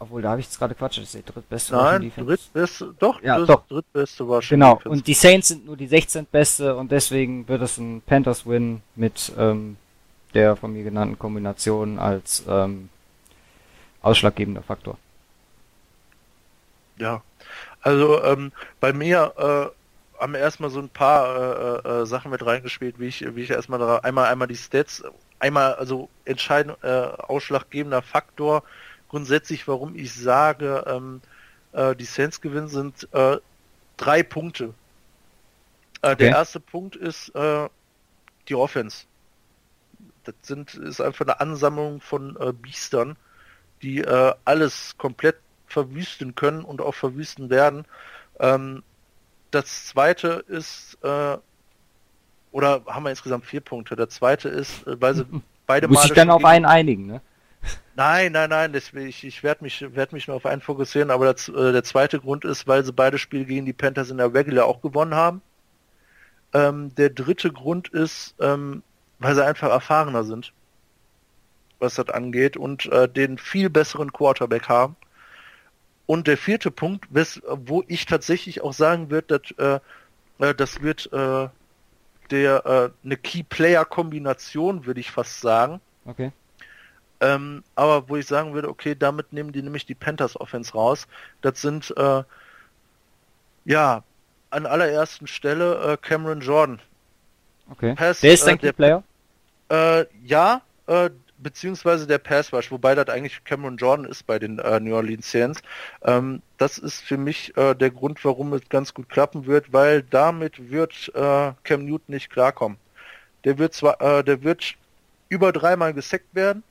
Obwohl, 0.00 0.20
da 0.20 0.30
habe 0.30 0.40
ich 0.40 0.46
jetzt 0.46 0.58
gerade 0.58 0.74
Quatsch, 0.74 0.98
das 0.98 1.04
ist 1.04 1.14
die 1.14 1.32
drittbeste 1.32 1.74
Nein, 1.74 1.84
Rushing 1.84 2.02
Defense. 2.10 2.26
drittbeste, 2.26 2.94
doch, 2.98 3.22
ja, 3.22 3.38
doch. 3.38 3.66
drittbeste 3.68 4.24
Rushing 4.24 4.58
genau. 4.58 4.74
Defense. 4.74 4.88
und 4.88 5.06
die 5.06 5.14
Saints 5.14 5.48
sind 5.48 5.64
nur 5.64 5.76
die 5.76 5.86
16. 5.86 6.26
beste 6.26 6.74
und 6.76 6.90
deswegen 6.90 7.46
wird 7.46 7.62
es 7.62 7.78
ein 7.78 8.02
Panthers-Win 8.04 8.82
mit 8.96 9.32
ähm, 9.38 9.76
der 10.34 10.56
von 10.56 10.72
mir 10.72 10.84
genannten 10.84 11.18
Kombination 11.18 11.98
als 11.98 12.44
ähm, 12.48 12.88
ausschlaggebender 14.00 14.62
Faktor. 14.62 14.98
Ja, 16.96 17.22
also 17.80 18.22
ähm, 18.22 18.52
bei 18.80 18.92
mir 18.92 19.32
äh, 19.36 20.20
haben 20.20 20.32
wir 20.32 20.40
erstmal 20.40 20.70
so 20.70 20.80
ein 20.80 20.88
paar 20.88 21.84
äh, 21.84 21.88
äh, 21.88 22.06
Sachen 22.06 22.30
mit 22.30 22.44
reingespielt, 22.44 22.98
wie 22.98 23.08
ich, 23.08 23.34
wie 23.34 23.42
ich 23.42 23.50
erstmal 23.50 23.78
da, 23.78 23.98
einmal 23.98 24.26
einmal 24.26 24.48
die 24.48 24.56
Stats, 24.56 25.02
einmal 25.40 25.74
also 25.74 26.08
entscheidend 26.24 26.76
äh, 26.82 26.88
ausschlaggebender 26.88 28.02
Faktor 28.02 28.62
grundsätzlich, 29.08 29.68
warum 29.68 29.94
ich 29.94 30.14
sage, 30.14 30.84
ähm, 30.86 31.20
äh, 31.72 31.94
die 31.94 32.04
Saints 32.04 32.40
gewinnen 32.40 32.68
sind 32.68 33.08
äh, 33.12 33.36
drei 33.96 34.22
Punkte. 34.22 34.74
Äh, 36.00 36.12
okay. 36.12 36.16
Der 36.16 36.28
erste 36.30 36.60
Punkt 36.60 36.96
ist 36.96 37.28
äh, 37.34 37.68
die 38.48 38.54
Offense. 38.54 39.04
Das 40.24 40.34
sind 40.42 40.74
ist 40.74 41.00
einfach 41.00 41.24
eine 41.24 41.40
Ansammlung 41.40 42.00
von 42.00 42.36
äh, 42.40 42.52
Biestern, 42.52 43.16
die 43.82 44.00
äh, 44.00 44.34
alles 44.44 44.96
komplett 44.98 45.36
verwüsten 45.66 46.34
können 46.34 46.64
und 46.64 46.80
auch 46.80 46.94
verwüsten 46.94 47.50
werden. 47.50 47.84
Ähm, 48.38 48.82
das 49.50 49.86
zweite 49.86 50.44
ist, 50.48 50.98
äh, 51.02 51.36
oder 52.50 52.82
haben 52.86 53.04
wir 53.04 53.10
insgesamt 53.10 53.46
vier 53.46 53.60
Punkte. 53.60 53.96
Der 53.96 54.08
zweite 54.08 54.48
ist, 54.48 54.86
äh, 54.86 55.00
weil 55.00 55.14
sie 55.14 55.26
beide 55.66 55.88
Muss 55.88 56.04
ich 56.04 56.12
dann 56.12 56.30
auf 56.30 56.44
einen 56.44 56.64
einigen, 56.66 57.06
ne? 57.06 57.20
Nein, 57.94 58.32
nein, 58.32 58.50
nein, 58.50 58.72
das, 58.72 58.92
ich, 58.94 59.22
ich 59.22 59.42
werde 59.44 59.62
mich, 59.62 59.84
werd 59.94 60.12
mich 60.12 60.26
nur 60.26 60.36
auf 60.36 60.46
einen 60.46 60.62
fokussieren, 60.62 61.10
aber 61.12 61.32
das, 61.32 61.48
äh, 61.48 61.72
der 61.72 61.84
zweite 61.84 62.18
Grund 62.18 62.44
ist, 62.44 62.66
weil 62.66 62.84
sie 62.84 62.92
beide 62.92 63.18
Spiele 63.18 63.44
gegen 63.44 63.66
die 63.66 63.72
Panthers 63.72 64.10
in 64.10 64.16
der 64.16 64.34
Regular 64.34 64.66
auch 64.66 64.80
gewonnen 64.80 65.14
haben. 65.14 65.42
Ähm, 66.54 66.94
der 66.96 67.10
dritte 67.10 67.52
Grund 67.52 67.88
ist, 67.88 68.34
ähm, 68.40 68.82
weil 69.22 69.34
sie 69.34 69.44
einfach 69.44 69.70
erfahrener 69.70 70.24
sind, 70.24 70.52
was 71.78 71.94
das 71.96 72.08
angeht 72.08 72.56
und 72.56 72.86
äh, 72.86 73.08
den 73.08 73.38
viel 73.38 73.70
besseren 73.70 74.12
Quarterback 74.12 74.68
haben. 74.68 74.96
Und 76.06 76.26
der 76.26 76.36
vierte 76.36 76.70
Punkt, 76.70 77.06
wo 77.10 77.84
ich 77.86 78.06
tatsächlich 78.06 78.60
auch 78.60 78.72
sagen 78.72 79.10
würde, 79.10 79.38
dass, 79.38 79.58
äh, 79.58 79.80
äh, 80.44 80.54
das 80.54 80.82
wird 80.82 81.12
äh, 81.12 81.48
der 82.30 82.66
äh, 82.66 82.90
eine 83.04 83.16
Key-Player-Kombination, 83.16 84.86
würde 84.86 85.00
ich 85.00 85.10
fast 85.10 85.40
sagen. 85.40 85.80
Okay. 86.04 86.32
Ähm, 87.20 87.62
aber 87.76 88.08
wo 88.08 88.16
ich 88.16 88.26
sagen 88.26 88.52
würde, 88.52 88.68
okay, 88.68 88.96
damit 88.98 89.32
nehmen 89.32 89.52
die 89.52 89.62
nämlich 89.62 89.86
die 89.86 89.94
Panthers 89.94 90.38
Offense 90.40 90.72
raus. 90.72 91.06
Das 91.40 91.60
sind 91.60 91.94
äh, 91.96 92.24
ja 93.64 94.02
an 94.50 94.66
allerersten 94.66 95.28
Stelle 95.28 95.92
äh, 95.92 95.96
Cameron 95.96 96.40
Jordan. 96.40 96.80
Okay. 97.70 97.94
Pass, 97.94 98.20
der 98.20 98.32
ist 98.32 98.46
dein 98.46 98.58
Key 98.58 98.72
Player? 99.72 100.06
ja, 100.24 100.62
beziehungsweise 101.42 102.06
der 102.06 102.18
Pass 102.18 102.52
Rush, 102.52 102.70
wobei 102.70 102.94
das 102.94 103.08
eigentlich 103.08 103.44
Cameron 103.44 103.76
Jordan 103.76 104.06
ist 104.06 104.26
bei 104.26 104.38
den 104.38 104.58
äh, 104.58 104.80
New 104.80 104.94
Orleans 104.94 105.30
Saints. 105.30 105.62
Ähm, 106.02 106.42
das 106.58 106.78
ist 106.78 107.00
für 107.00 107.16
mich 107.16 107.56
äh, 107.56 107.74
der 107.74 107.90
Grund, 107.90 108.24
warum 108.24 108.52
es 108.52 108.68
ganz 108.68 108.94
gut 108.94 109.08
klappen 109.08 109.46
wird, 109.46 109.72
weil 109.72 110.02
damit 110.02 110.70
wird 110.70 111.10
äh, 111.14 111.52
Cam 111.64 111.84
Newton 111.84 112.14
nicht 112.14 112.30
klarkommen. 112.30 112.78
Der 113.44 113.58
wird 113.58 113.74
zwar, 113.74 114.00
äh, 114.00 114.24
der 114.24 114.42
wird 114.42 114.74
über 115.28 115.52
dreimal 115.52 115.92
gesackt 115.94 116.34
werden 116.34 116.62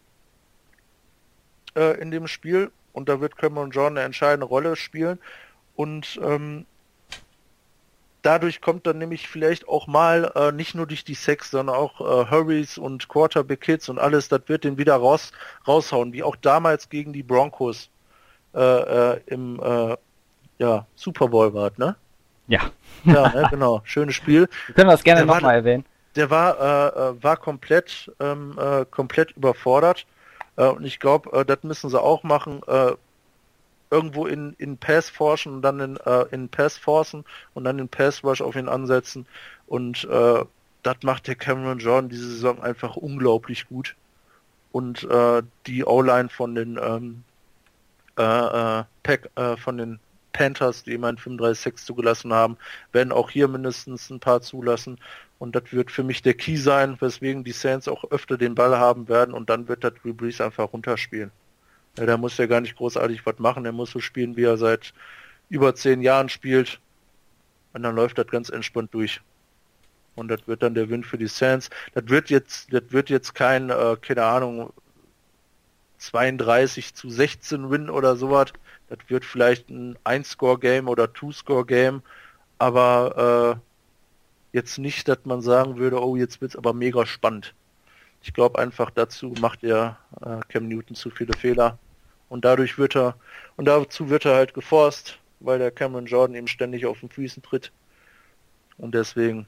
äh, 1.75 1.99
in 1.99 2.11
dem 2.11 2.27
Spiel 2.27 2.71
und 2.93 3.09
da 3.09 3.19
wird 3.19 3.37
Cameron 3.37 3.71
Jordan 3.71 3.97
eine 3.97 4.05
entscheidende 4.05 4.45
Rolle 4.45 4.75
spielen 4.75 5.19
und 5.75 6.19
ähm, 6.23 6.65
dadurch 8.21 8.61
kommt 8.61 8.87
dann 8.87 8.97
nämlich 8.97 9.27
vielleicht 9.27 9.67
auch 9.67 9.87
mal 9.87 10.31
äh, 10.35 10.51
nicht 10.51 10.75
nur 10.75 10.87
durch 10.87 11.03
die 11.03 11.15
Sex, 11.15 11.51
sondern 11.51 11.75
auch 11.75 12.01
äh, 12.01 12.29
Hurries 12.29 12.77
und 12.77 13.07
Quarterback 13.07 13.65
Hits 13.65 13.89
und 13.89 13.99
alles, 13.99 14.29
das 14.29 14.41
wird 14.47 14.63
den 14.63 14.77
wieder 14.77 14.95
raus 14.95 15.31
raushauen, 15.67 16.13
wie 16.13 16.23
auch 16.23 16.35
damals 16.35 16.89
gegen 16.89 17.13
die 17.13 17.23
Broncos 17.23 17.89
äh, 18.53 18.59
äh 18.59 19.19
im 19.27 19.59
äh, 19.61 19.97
ja, 20.59 20.85
Super 20.95 21.27
Bowl 21.27 21.53
war, 21.53 21.71
ne? 21.77 21.95
Ja. 22.47 22.61
Ja, 23.03 23.29
ne, 23.29 23.47
genau. 23.49 23.81
Schönes 23.83 24.15
Spiel. 24.15 24.47
Wir 24.67 24.75
können 24.75 24.89
das 24.89 25.03
gerne 25.03 25.25
nochmal 25.25 25.55
erwähnen. 25.55 25.85
Der 26.15 26.29
war 26.29 26.59
äh, 26.59 27.23
war 27.23 27.37
komplett 27.37 28.11
ähm, 28.19 28.57
komplett 28.91 29.31
überfordert 29.31 30.05
und 30.57 30.83
ich 30.83 30.99
glaube, 30.99 31.45
das 31.45 31.63
müssen 31.63 31.89
sie 31.89 31.99
auch 31.99 32.23
machen 32.23 32.61
irgendwo 33.91 34.25
in, 34.25 34.53
in 34.57 34.77
Pass 34.77 35.09
forschen 35.09 35.53
und 35.53 35.61
dann 35.61 35.79
in, 35.79 35.97
äh, 35.97 36.25
in 36.31 36.49
Pass 36.49 36.77
forcen 36.77 37.25
und 37.53 37.65
dann 37.65 37.77
in 37.77 37.89
Pass 37.89 38.23
Rush 38.23 38.41
auf 38.41 38.55
ihn 38.55 38.69
ansetzen. 38.69 39.27
Und 39.67 40.05
äh, 40.05 40.45
das 40.83 40.97
macht 41.03 41.27
der 41.27 41.35
Cameron 41.35 41.79
Jordan 41.79 42.09
diese 42.09 42.29
Saison 42.29 42.61
einfach 42.61 42.95
unglaublich 42.95 43.67
gut. 43.67 43.95
Und 44.71 45.03
äh, 45.03 45.43
die 45.67 45.83
O-Line 45.83 46.29
von 46.29 46.55
den 46.55 46.79
ähm, 46.81 47.23
äh, 48.17 48.79
äh, 48.79 48.83
Pack, 49.03 49.29
äh, 49.35 49.57
von 49.57 49.77
den 49.77 49.99
Panthers, 50.33 50.83
die 50.83 50.93
immerhin 50.93 51.17
35-6 51.17 51.85
zugelassen 51.85 52.33
haben, 52.33 52.57
werden 52.93 53.11
auch 53.11 53.29
hier 53.29 53.47
mindestens 53.47 54.09
ein 54.09 54.19
paar 54.19 54.41
zulassen. 54.41 54.97
Und 55.39 55.55
das 55.55 55.71
wird 55.71 55.91
für 55.91 56.03
mich 56.03 56.21
der 56.21 56.35
Key 56.35 56.55
sein, 56.55 56.97
weswegen 57.01 57.43
die 57.43 57.51
Saints 57.51 57.87
auch 57.87 58.05
öfter 58.11 58.37
den 58.37 58.55
Ball 58.55 58.77
haben 58.77 59.09
werden 59.09 59.33
und 59.33 59.49
dann 59.49 59.67
wird 59.67 59.83
das 59.83 59.93
Brees 60.03 60.39
einfach 60.39 60.71
runterspielen. 60.71 61.31
Ja, 61.97 62.05
da 62.05 62.17
muss 62.17 62.39
er 62.39 62.47
gar 62.47 62.61
nicht 62.61 62.75
großartig 62.75 63.25
was 63.25 63.39
machen. 63.39 63.65
Er 63.65 63.71
muss 63.71 63.91
so 63.91 63.99
spielen, 63.99 64.37
wie 64.37 64.43
er 64.43 64.57
seit 64.57 64.93
über 65.49 65.75
zehn 65.75 66.01
Jahren 66.01 66.29
spielt. 66.29 66.79
Und 67.73 67.83
dann 67.83 67.95
läuft 67.95 68.17
das 68.17 68.27
ganz 68.27 68.49
entspannt 68.49 68.93
durch. 68.93 69.21
Und 70.15 70.27
das 70.29 70.47
wird 70.47 70.63
dann 70.63 70.73
der 70.73 70.89
Win 70.89 71.03
für 71.03 71.17
die 71.17 71.27
Saints. 71.27 71.69
Das 71.93 72.03
wird 72.07 72.29
jetzt, 72.29 72.73
das 72.73 72.83
wird 72.89 73.09
jetzt 73.09 73.33
kein, 73.33 73.69
äh, 73.69 73.97
keine 74.01 74.23
Ahnung, 74.25 74.73
32 75.99 76.93
zu 76.95 77.09
16 77.09 77.69
Win 77.69 77.89
oder 77.89 78.15
sowas. 78.15 78.53
Das 78.89 78.99
wird 79.07 79.23
vielleicht 79.25 79.69
ein 79.69 79.97
Ein-Score-Game 80.03 80.87
oder 80.87 81.13
Two-Score-Game. 81.13 82.01
Aber 82.57 83.59
äh, 84.53 84.57
jetzt 84.57 84.77
nicht, 84.77 85.07
dass 85.07 85.19
man 85.25 85.41
sagen 85.41 85.77
würde, 85.77 86.01
oh, 86.01 86.15
jetzt 86.15 86.41
wird's 86.41 86.55
aber 86.55 86.73
mega 86.73 87.05
spannend. 87.05 87.53
Ich 88.23 88.33
glaube 88.33 88.59
einfach 88.59 88.91
dazu 88.91 89.33
macht 89.41 89.63
er 89.63 89.97
äh, 90.21 90.39
Cam 90.49 90.67
Newton 90.67 90.95
zu 90.95 91.09
viele 91.09 91.33
Fehler 91.33 91.77
und 92.29 92.45
dadurch 92.45 92.77
wird 92.77 92.95
er 92.95 93.15
und 93.57 93.65
dazu 93.65 94.09
wird 94.09 94.25
er 94.25 94.35
halt 94.35 94.53
geforst, 94.53 95.17
weil 95.39 95.59
der 95.59 95.71
Cameron 95.71 96.05
Jordan 96.05 96.35
ihm 96.35 96.47
ständig 96.47 96.85
auf 96.85 96.99
den 96.99 97.09
Füßen 97.09 97.41
tritt 97.41 97.71
und 98.77 98.93
deswegen 98.93 99.47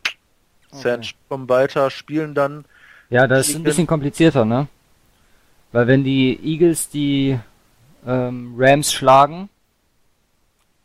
okay. 0.72 0.82
Sands 0.82 1.14
kommen 1.30 1.50
weiter, 1.50 1.90
spielen 1.90 2.34
dann. 2.34 2.66
Ja, 3.10 3.28
das 3.28 3.50
ist 3.50 3.56
ein 3.56 3.64
bisschen 3.64 3.88
komplizierter, 3.88 4.46
ne? 4.46 4.68
Weil 5.72 5.88
wenn 5.88 6.04
die 6.04 6.40
Eagles 6.44 6.90
die 6.90 7.40
ähm, 8.06 8.54
Rams 8.58 8.94
schlagen, 8.94 9.50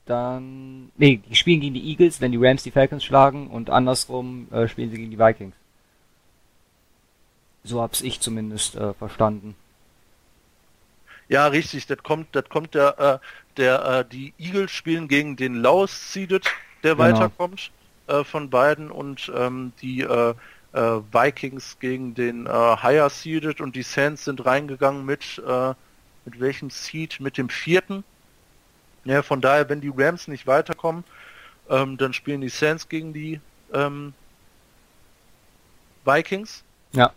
dann. 0.06 0.90
Nee, 0.96 1.20
die 1.28 1.36
spielen 1.36 1.60
gegen 1.60 1.74
die 1.74 1.90
Eagles, 1.90 2.20
wenn 2.20 2.32
die 2.32 2.38
Rams 2.40 2.62
die 2.62 2.70
Falcons 2.70 3.04
schlagen 3.04 3.48
und 3.48 3.70
andersrum 3.70 4.48
äh, 4.50 4.66
spielen 4.66 4.90
sie 4.90 4.96
gegen 4.96 5.10
die 5.10 5.18
Vikings. 5.18 5.54
So 7.68 7.82
hab's 7.82 8.00
ich 8.00 8.20
zumindest 8.20 8.76
äh, 8.76 8.94
verstanden. 8.94 9.54
Ja, 11.28 11.48
richtig, 11.48 11.86
das 11.86 12.02
kommt, 12.02 12.28
das 12.34 12.48
kommt 12.48 12.74
der, 12.74 12.98
äh, 12.98 13.18
der, 13.58 13.84
äh, 13.84 14.04
die 14.10 14.32
Eagles 14.38 14.70
spielen 14.70 15.06
gegen 15.06 15.36
den 15.36 15.56
Laos 15.56 16.14
Seeded, 16.14 16.46
der 16.82 16.96
genau. 16.96 17.04
weiterkommt 17.04 17.70
äh, 18.06 18.24
von 18.24 18.48
beiden 18.48 18.90
und 18.90 19.30
ähm, 19.36 19.72
die 19.82 20.00
äh, 20.00 20.34
äh, 20.72 20.78
Vikings 21.12 21.76
gegen 21.78 22.14
den 22.14 22.48
Higher 22.48 23.10
Seeded 23.10 23.60
und 23.60 23.76
die 23.76 23.82
Saints 23.82 24.24
sind 24.24 24.46
reingegangen 24.46 25.04
mit, 25.04 25.42
mit 26.24 26.40
welchem 26.40 26.70
Seed? 26.70 27.20
Mit 27.20 27.36
dem 27.36 27.48
vierten. 27.48 28.04
Ja, 29.04 29.22
von 29.22 29.40
daher, 29.40 29.68
wenn 29.68 29.80
die 29.80 29.92
Rams 29.94 30.28
nicht 30.28 30.46
weiterkommen, 30.46 31.04
ähm, 31.68 31.96
dann 31.96 32.12
spielen 32.12 32.40
die 32.40 32.50
Saints 32.50 32.88
gegen 32.88 33.12
die 33.12 33.40
ähm, 33.72 34.12
Vikings. 36.04 36.64
Ja. 36.92 37.12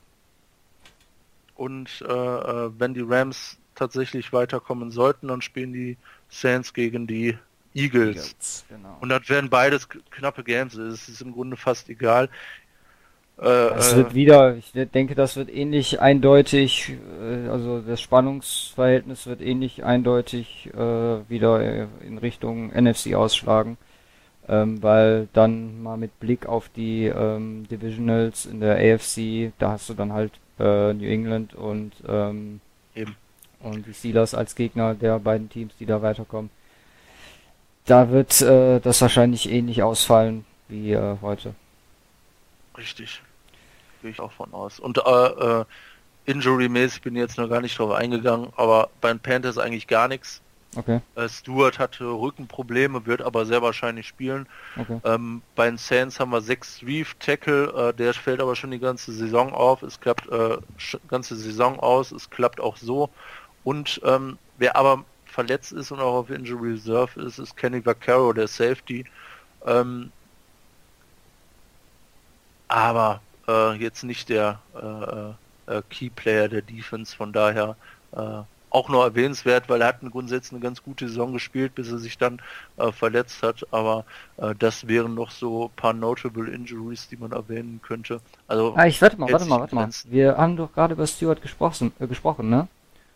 Und 1.62 2.04
äh, 2.10 2.12
äh, 2.12 2.72
wenn 2.80 2.96
die 2.96 3.06
Rams 3.08 3.60
tatsächlich 3.76 4.34
weiterkommen 4.34 4.90
sollten, 4.90 5.28
dann 5.28 5.44
spielen 5.44 5.74
die 5.74 5.96
Saints 6.28 6.74
gegen 6.74 7.06
die 7.06 7.38
Eagles. 7.76 8.16
Eagles 8.16 8.66
genau. 8.68 8.98
Und 9.00 9.10
das 9.10 9.30
werden 9.30 9.52
beides 9.52 9.88
knappe 9.88 10.44
Games. 10.44 10.74
Es 10.74 11.08
ist 11.08 11.22
im 11.22 11.34
Grunde 11.34 11.58
fast 11.58 11.88
egal. 11.88 12.30
Es 13.38 13.94
äh, 13.94 13.98
wird 13.98 14.16
wieder, 14.16 14.56
ich 14.56 14.72
denke, 14.74 15.14
das 15.14 15.36
wird 15.36 15.54
ähnlich 15.54 16.02
eindeutig, 16.02 16.96
äh, 17.22 17.48
also 17.50 17.80
das 17.82 18.02
Spannungsverhältnis 18.02 19.28
wird 19.28 19.42
ähnlich 19.42 19.84
eindeutig 19.84 20.68
äh, 20.74 21.30
wieder 21.30 21.88
in 22.02 22.18
Richtung 22.18 22.72
NFC 22.72 23.14
ausschlagen, 23.14 23.78
ähm, 24.50 24.82
weil 24.82 25.28
dann 25.34 25.84
mal 25.84 25.98
mit 25.98 26.20
Blick 26.20 26.48
auf 26.48 26.70
die 26.70 27.06
ähm, 27.06 27.68
Divisionals 27.70 28.48
in 28.48 28.62
der 28.62 28.78
AFC, 28.78 29.54
da 29.60 29.74
hast 29.74 29.90
du 29.90 29.94
dann 29.94 30.12
halt 30.12 30.32
äh, 30.62 30.94
New 30.94 31.08
England 31.08 31.54
und 31.54 31.94
ähm, 32.08 32.62
Eben. 32.96 33.16
und 33.62 33.86
die 33.86 33.94
Steelers 33.94 34.34
als 34.34 34.56
Gegner 34.56 34.94
der 34.96 35.20
beiden 35.20 35.50
Teams, 35.50 35.74
die 35.80 35.86
da 35.86 36.02
weiterkommen. 36.02 36.50
Da 37.86 38.10
wird 38.12 38.42
äh, 38.42 38.80
das 38.80 39.02
wahrscheinlich 39.02 39.50
ähnlich 39.50 39.82
ausfallen 39.84 40.46
wie 40.68 40.94
äh, 40.94 41.18
heute. 41.22 41.56
Richtig 42.78 43.22
gehe 44.02 44.12
ich 44.12 44.20
auch 44.20 44.32
von 44.32 44.54
aus. 44.54 44.80
Und 44.80 44.98
äh, 44.98 45.02
äh, 45.02 45.66
Injury-mäßig 46.26 47.02
bin 47.02 47.16
ich 47.16 47.22
jetzt 47.22 47.38
noch 47.38 47.50
gar 47.50 47.62
nicht 47.62 47.78
drauf 47.78 47.92
eingegangen, 47.92 48.52
aber 48.56 48.90
bei 49.00 49.10
den 49.10 49.20
Panthers 49.20 49.58
eigentlich 49.58 49.88
gar 49.88 50.08
nichts. 50.08 50.42
Okay. 50.76 51.02
Äh, 51.16 51.28
Stewart 51.28 51.80
hatte 51.80 52.06
Rückenprobleme, 52.06 53.06
wird 53.06 53.22
aber 53.22 53.46
sehr 53.46 53.62
wahrscheinlich 53.62 54.08
spielen. 54.08 54.48
Okay. 54.78 55.02
Ähm, 55.04 55.42
bei 55.56 55.66
den 55.66 55.78
Saints 55.78 56.20
haben 56.20 56.32
wir 56.32 56.42
sechs 56.42 56.82
Reef 56.82 57.16
Tackle, 57.16 57.90
äh, 57.90 57.94
der 57.94 58.14
fällt 58.14 58.40
aber 58.40 58.56
schon 58.56 58.72
die 58.72 58.80
ganze 58.80 59.12
Saison 59.12 59.54
auf. 59.54 59.84
Es 59.84 60.00
klappt 60.00 60.30
äh, 60.30 60.58
ganze 61.10 61.36
Saison 61.36 61.80
aus, 61.80 62.12
es 62.12 62.30
klappt 62.30 62.62
auch 62.62 62.78
so. 62.78 63.10
Und 63.66 64.00
ähm, 64.06 64.38
wer 64.58 64.76
aber 64.78 65.04
verletzt 65.26 65.74
ist 65.74 65.92
und 65.92 66.00
auch 66.00 66.14
auf 66.14 66.30
Injury 66.30 66.72
Reserve 66.72 67.20
ist, 67.22 67.38
ist 67.38 67.58
Kenny 67.58 67.86
Vaccaro, 67.86 68.32
der 68.32 68.48
Safety. 68.48 69.06
Ähm, 69.66 70.12
aber 72.70 73.22
äh, 73.48 73.74
jetzt 73.74 74.04
nicht 74.04 74.30
der 74.30 74.62
äh, 74.74 75.74
äh, 75.74 75.82
Key 75.90 76.10
Player 76.10 76.48
der 76.48 76.62
Defense, 76.62 77.16
von 77.16 77.34
daher 77.34 77.76
auch 78.72 78.90
noch 78.90 79.04
erwähnenswert, 79.04 79.70
weil 79.70 79.82
er 79.82 79.88
hat 79.88 80.02
grundsätzlich 80.02 80.54
eine 80.54 80.62
ganz 80.62 80.82
gute 80.82 81.08
Saison 81.08 81.34
gespielt, 81.34 81.76
bis 81.76 81.92
er 81.92 82.00
sich 82.00 82.18
dann 82.18 82.42
äh, 82.78 82.92
verletzt 82.92 83.44
hat, 83.44 83.68
aber 83.72 84.06
äh, 84.38 84.56
das 84.58 84.88
wären 84.88 85.14
noch 85.14 85.32
so 85.32 85.66
ein 85.66 85.76
paar 85.76 85.94
notable 85.94 86.50
Injuries, 86.50 87.08
die 87.08 87.18
man 87.18 87.32
erwähnen 87.32 87.80
könnte. 87.84 88.22
Also 88.48 88.74
ah, 88.76 88.88
ich 88.88 89.02
warte 89.02 89.20
mal, 89.20 89.32
warte 89.32 89.46
mal, 89.46 89.60
warte 89.60 89.76
mal. 89.76 89.90
Wir 90.06 90.38
haben 90.38 90.58
doch 90.58 90.74
gerade 90.74 90.94
über 90.94 91.06
Stewart 91.06 91.42
gesprochen, 91.42 91.92
äh, 92.00 92.08
gesprochen, 92.08 92.50
ne? 92.50 92.68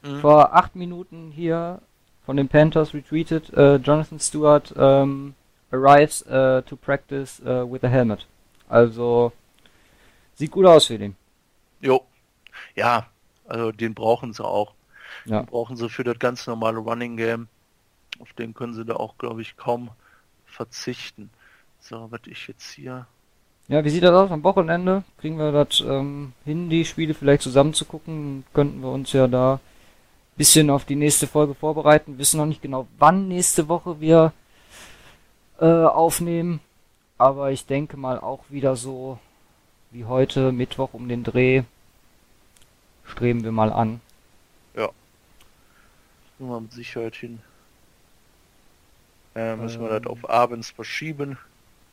Mhm. 0.04 0.20
Vor 0.20 0.54
acht 0.54 0.76
Minuten 0.76 1.32
hier 1.34 1.80
von 2.26 2.38
den 2.38 2.48
Panthers 2.48 2.94
retweetet, 2.94 3.54
äh, 3.54 3.78
Jonathan 3.78 4.20
Stewart 4.20 4.74
ähm, 4.78 5.34
arrives 5.72 6.24
uh, 6.28 6.62
to 6.62 6.76
practice 6.76 7.42
uh, 7.42 7.72
with 7.72 7.84
a 7.84 7.88
helmet. 7.88 8.26
Also 8.68 9.32
Sieht 10.36 10.52
gut 10.52 10.66
aus 10.66 10.88
für 10.88 10.98
den. 10.98 11.16
Jo. 11.80 12.04
Ja, 12.76 13.08
also 13.48 13.72
den 13.72 13.94
brauchen 13.94 14.34
sie 14.34 14.44
auch. 14.44 14.74
Ja. 15.26 15.42
Den 15.42 15.46
brauchen 15.48 15.78
sie 15.78 15.90
für 15.90 16.04
das 16.04 16.20
ganz 16.20 16.46
normale 16.48 16.80
Running 16.80 17.18
Game. 17.18 17.48
Auf 18.20 18.34
den 18.34 18.54
können 18.54 18.74
sie 18.74 18.86
da 18.86 18.96
auch, 18.96 19.18
glaube 19.18 19.42
ich, 19.42 19.58
kaum 19.58 19.90
verzichten. 20.46 21.30
So, 21.80 22.08
was 22.10 22.22
ich 22.26 22.48
jetzt 22.48 22.72
hier. 22.72 23.08
Ja, 23.68 23.84
wie 23.84 23.90
sieht 23.90 24.04
das 24.04 24.12
aus 24.12 24.32
am 24.32 24.44
Wochenende? 24.44 25.04
Kriegen 25.18 25.38
wir 25.38 25.52
das 25.52 25.82
ähm, 25.82 26.34
hin, 26.46 26.70
die 26.70 26.86
Spiele 26.86 27.14
vielleicht 27.14 27.42
zusammen 27.42 27.74
zu 27.74 27.86
gucken? 27.86 28.44
Könnten 28.54 28.82
wir 28.82 28.90
uns 28.90 29.12
ja 29.12 29.28
da 29.28 29.56
ein 29.56 30.38
bisschen 30.38 30.70
auf 30.70 30.86
die 30.86 30.96
nächste 30.96 31.28
Folge 31.28 31.56
vorbereiten. 31.56 32.18
wissen 32.18 32.38
noch 32.38 32.46
nicht 32.46 32.62
genau, 32.62 32.88
wann 33.00 33.28
nächste 33.28 33.68
Woche 33.68 34.00
wir 34.00 34.34
äh, 35.60 35.66
aufnehmen. 35.66 36.60
Aber 37.18 37.52
ich 37.52 37.66
denke 37.66 37.98
mal 37.98 38.20
auch 38.20 38.44
wieder 38.50 38.76
so 38.76 39.20
wie 39.92 40.06
heute, 40.06 40.52
Mittwoch 40.52 40.90
um 40.94 41.08
den 41.08 41.24
Dreh. 41.24 41.64
Streben 43.06 43.44
wir 43.44 43.52
mal 43.52 43.72
an. 43.72 44.02
Nur 46.40 46.50
mal 46.50 46.62
mit 46.62 46.74
Sicherheit 46.74 47.16
hin. 47.16 47.40
Äh, 49.36 49.56
müssen 49.56 49.82
ähm, 49.82 49.90
wir 49.90 50.00
das 50.00 50.08
auf 50.10 50.30
abends 50.30 50.72
verschieben. 50.72 51.38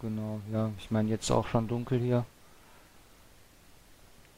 Genau, 0.00 0.40
ja. 0.52 0.70
Ich 0.78 0.90
meine, 0.90 1.08
jetzt 1.10 1.30
auch 1.30 1.46
schon 1.48 1.68
dunkel 1.68 1.98
hier. 1.98 2.24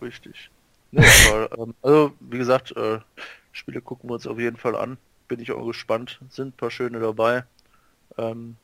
Richtig. 0.00 0.50
Nee, 0.90 1.06
aber, 1.30 1.58
ähm, 1.58 1.74
also, 1.82 2.12
wie 2.20 2.38
gesagt, 2.38 2.76
äh, 2.76 3.00
Spiele 3.52 3.80
gucken 3.80 4.10
wir 4.10 4.14
uns 4.14 4.26
auf 4.26 4.38
jeden 4.38 4.56
Fall 4.56 4.76
an. 4.76 4.98
Bin 5.28 5.40
ich 5.40 5.52
auch 5.52 5.66
gespannt. 5.66 6.20
Sind 6.30 6.48
ein 6.48 6.52
paar 6.52 6.70
schöne 6.70 7.00
dabei. 7.00 7.44
Ähm, 8.18 8.56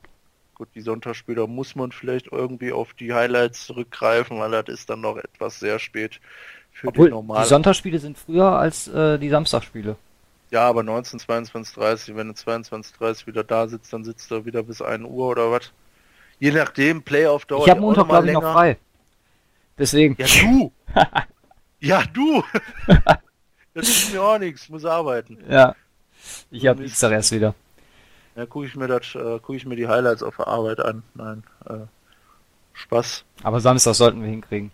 Gut, 0.61 0.69
die 0.75 0.81
Sonntagsspiele 0.81 1.47
muss 1.47 1.73
man 1.75 1.91
vielleicht 1.91 2.27
irgendwie 2.31 2.71
auf 2.71 2.93
die 2.93 3.15
Highlights 3.15 3.65
zurückgreifen, 3.65 4.37
weil 4.37 4.51
das 4.51 4.65
ist 4.67 4.91
dann 4.91 5.01
noch 5.01 5.17
etwas 5.17 5.59
sehr 5.59 5.79
spät 5.79 6.19
für 6.71 6.89
Obwohl, 6.89 7.07
die 7.07 7.13
normalen. 7.13 7.41
Die 7.41 7.49
Sonntagsspiele 7.49 7.97
sind 7.97 8.15
früher 8.15 8.45
als 8.45 8.87
äh, 8.87 9.17
die 9.17 9.29
Samstagsspiele. 9.29 9.95
Ja, 10.51 10.67
aber 10.67 10.83
19, 10.83 11.19
22, 11.19 11.73
30, 11.75 12.15
wenn 12.15 12.27
du 12.27 12.33
22, 12.33 12.93
30 12.97 13.27
wieder 13.27 13.43
da 13.43 13.67
sitzt, 13.67 13.91
dann 13.93 14.03
sitzt 14.03 14.29
du 14.29 14.45
wieder 14.45 14.63
bis 14.63 14.81
1 14.81 15.05
Uhr 15.05 15.27
oder 15.27 15.49
was. 15.49 15.71
Je 16.39 16.51
nachdem, 16.51 17.01
Playoff 17.03 17.45
dauert 17.45 17.67
Ich 17.67 17.71
habe 17.71 17.79
Montag, 17.79 18.07
glaube 18.09 18.27
ich, 18.27 18.33
noch 18.33 18.43
frei. 18.43 18.77
Deswegen. 19.77 20.17
Ja, 20.19 20.27
du! 20.41 20.73
ja, 21.79 22.03
du! 22.13 22.43
das 23.73 23.87
ist 23.87 24.13
mir 24.13 24.21
auch 24.21 24.37
nichts, 24.37 24.67
muss 24.67 24.83
arbeiten. 24.83 25.37
Ja. 25.49 25.73
Ich 26.51 26.67
habe 26.67 26.81
Dienstag 26.81 27.13
erst 27.13 27.31
wieder. 27.31 27.55
Ja, 28.35 28.45
gucke 28.45 28.65
ich 28.65 28.75
mir 28.75 28.87
das, 28.87 29.15
äh, 29.15 29.39
gucke 29.39 29.55
ich 29.55 29.65
mir 29.65 29.77
die 29.77 29.87
Highlights 29.87 30.21
auf 30.21 30.35
der 30.35 30.47
Arbeit 30.47 30.81
an. 30.81 31.03
Nein, 31.13 31.43
äh, 31.65 31.85
Spaß. 32.73 33.23
Aber 33.43 33.61
Samstag 33.61 33.95
sollten 33.95 34.21
wir 34.21 34.29
hinkriegen. 34.29 34.71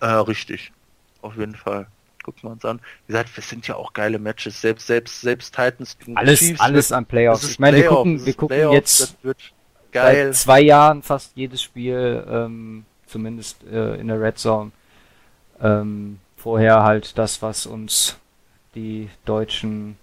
Äh, 0.00 0.06
richtig, 0.06 0.72
auf 1.20 1.36
jeden 1.36 1.54
Fall. 1.54 1.86
Gucken 2.22 2.42
wir 2.44 2.50
uns 2.52 2.64
an. 2.64 2.80
Wie 3.06 3.12
gesagt, 3.12 3.36
wir 3.36 3.42
sind 3.42 3.66
ja 3.66 3.76
auch 3.76 3.92
geile 3.92 4.18
Matches. 4.18 4.60
Selbst, 4.60 4.86
selbst, 4.86 5.20
selbst 5.20 5.54
Titans 5.54 5.98
gegen 5.98 6.16
alles, 6.16 6.38
Chiefs. 6.38 6.60
Alles 6.60 6.90
wird, 6.90 6.98
an 6.98 7.06
Playoffs. 7.06 7.50
Ich 7.50 7.58
meine, 7.58 7.78
wir 7.78 7.88
gucken, 7.88 8.24
wir 8.24 8.34
gucken 8.34 8.56
Playoffs, 8.56 8.74
jetzt 8.74 9.16
seit 9.92 10.34
zwei 10.34 10.60
Jahren 10.60 11.02
fast 11.02 11.32
jedes 11.34 11.62
Spiel, 11.62 12.24
ähm, 12.28 12.84
zumindest 13.06 13.62
äh, 13.70 13.96
in 13.96 14.08
der 14.08 14.20
Red 14.20 14.38
Zone. 14.38 14.72
Ähm, 15.60 16.18
vorher 16.36 16.82
halt 16.82 17.18
das, 17.18 17.42
was 17.42 17.66
uns 17.66 18.16
die 18.74 19.08
deutschen 19.24 19.96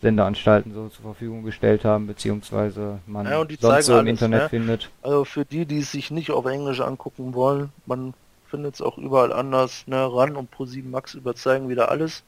Sendeanstalten 0.00 0.74
so 0.74 0.88
zur 0.88 1.02
Verfügung 1.02 1.44
gestellt 1.44 1.84
haben, 1.84 2.06
beziehungsweise 2.06 3.00
man 3.06 3.26
ja, 3.26 3.44
sonst 3.58 3.86
so 3.86 3.94
im 3.94 3.98
alles, 4.00 4.10
Internet 4.10 4.42
ne? 4.42 4.48
findet. 4.48 4.90
Also 5.02 5.24
für 5.24 5.44
die, 5.44 5.64
die 5.66 5.78
es 5.78 5.92
sich 5.92 6.10
nicht 6.10 6.30
auf 6.30 6.44
Englisch 6.44 6.80
angucken 6.80 7.34
wollen, 7.34 7.72
man 7.86 8.14
findet 8.54 8.74
es 8.74 8.80
auch 8.80 8.98
überall 8.98 9.32
anders. 9.32 9.84
Ne? 9.88 9.96
RAN 9.96 10.36
und 10.36 10.54
Pro7 10.54 10.88
Max 10.88 11.14
überzeigen 11.14 11.68
wieder 11.68 11.90
alles. 11.90 12.22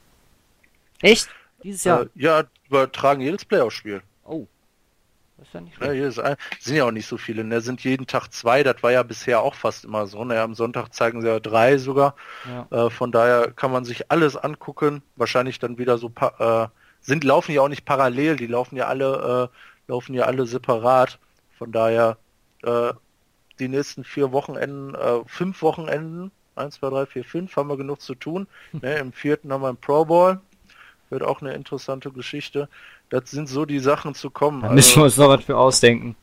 Echt? 1.01 1.29
Dieses 1.63 1.85
Jahr? 1.85 2.01
Äh, 2.01 2.07
ja, 2.15 2.43
übertragen 2.67 3.21
jedes 3.21 3.45
Playoff-Spiel. 3.45 4.01
Oh. 4.25 4.45
Das 5.37 5.47
ist 5.47 5.53
ja 5.53 5.61
nicht 5.61 5.81
ja, 5.81 5.91
hier 5.91 6.07
ist 6.07 6.19
ein, 6.19 6.35
sind 6.59 6.75
ja 6.75 6.83
auch 6.83 6.91
nicht 6.91 7.07
so 7.07 7.15
viele. 7.15 7.45
Ne? 7.45 7.61
sind 7.61 7.81
jeden 7.85 8.07
Tag 8.07 8.33
zwei. 8.33 8.63
Das 8.63 8.83
war 8.83 8.91
ja 8.91 9.03
bisher 9.03 9.39
auch 9.39 9.55
fast 9.55 9.85
immer 9.85 10.05
so. 10.05 10.25
Ne? 10.25 10.41
Am 10.41 10.53
Sonntag 10.53 10.93
zeigen 10.93 11.21
sie 11.21 11.29
ja 11.29 11.39
drei 11.39 11.77
sogar. 11.77 12.15
Ja. 12.45 12.87
Äh, 12.87 12.89
von 12.89 13.13
daher 13.13 13.51
kann 13.51 13.71
man 13.71 13.85
sich 13.85 14.11
alles 14.11 14.35
angucken. 14.35 15.03
Wahrscheinlich 15.15 15.59
dann 15.59 15.77
wieder 15.77 15.97
so 15.97 16.11
äh, 16.39 16.67
sind, 16.99 17.23
laufen 17.23 17.53
ja 17.53 17.61
auch 17.61 17.69
nicht 17.69 17.85
parallel, 17.85 18.35
die 18.35 18.47
laufen 18.47 18.75
ja 18.75 18.87
alle, 18.87 19.49
äh, 19.53 19.89
laufen 19.89 20.13
ja 20.13 20.25
alle 20.25 20.45
separat. 20.45 21.19
Von 21.57 21.71
daher 21.71 22.17
äh, 22.63 22.91
die 23.59 23.67
nächsten 23.67 24.03
vier 24.03 24.31
Wochenenden, 24.31 24.95
äh, 24.95 25.19
fünf 25.25 25.61
Wochenenden, 25.61 26.31
eins, 26.55 26.75
zwei, 26.75 26.89
drei, 26.89 27.05
vier, 27.05 27.23
fünf, 27.23 27.55
haben 27.55 27.69
wir 27.69 27.77
genug 27.77 28.01
zu 28.01 28.15
tun. 28.15 28.47
ne, 28.71 28.97
Im 28.97 29.11
vierten 29.13 29.51
haben 29.51 29.61
wir 29.61 29.69
einen 29.69 29.77
Pro 29.77 30.05
Bowl. 30.05 30.39
Wird 31.09 31.23
auch 31.23 31.41
eine 31.41 31.53
interessante 31.53 32.11
Geschichte. 32.11 32.67
Das 33.09 33.31
sind 33.31 33.47
so 33.47 33.65
die 33.65 33.79
Sachen 33.79 34.13
zu 34.13 34.29
kommen. 34.29 34.61
Da 34.61 34.71
müssen 34.71 34.97
wir 34.99 35.05
uns 35.05 35.15
noch 35.17 35.29
was 35.29 35.43
für 35.45 35.57
ausdenken. 35.57 36.15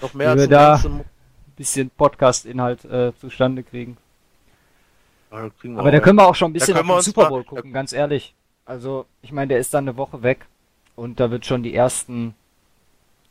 noch 0.00 0.14
mehr 0.14 0.34
wir 0.36 0.42
als 0.42 0.48
da- 0.50 0.68
ganzen- 0.74 1.00
Ein 1.00 1.04
bisschen 1.56 1.90
Podcast-Inhalt 1.90 2.84
äh, 2.84 3.12
zustande 3.20 3.64
kriegen. 3.64 3.96
Ja, 5.32 5.50
kriegen 5.60 5.74
wir 5.74 5.80
Aber 5.80 5.90
da 5.90 5.98
können 6.00 6.18
wir 6.18 6.26
auch 6.28 6.34
schon 6.36 6.50
ein 6.50 6.52
bisschen 6.54 6.74
Da 6.74 6.80
auf 6.82 6.86
wir 6.86 6.94
den 6.96 7.02
Super 7.02 7.22
mal- 7.22 7.28
Bowl 7.30 7.44
gucken, 7.44 7.72
ganz 7.72 7.92
ehrlich. 7.92 8.34
Also, 8.64 9.06
ich 9.22 9.32
meine, 9.32 9.48
der 9.48 9.58
ist 9.58 9.74
dann 9.74 9.88
eine 9.88 9.96
Woche 9.96 10.22
weg 10.22 10.46
und 10.94 11.18
da 11.20 11.30
wird 11.32 11.46
schon 11.46 11.62
die 11.64 11.74
ersten 11.74 12.34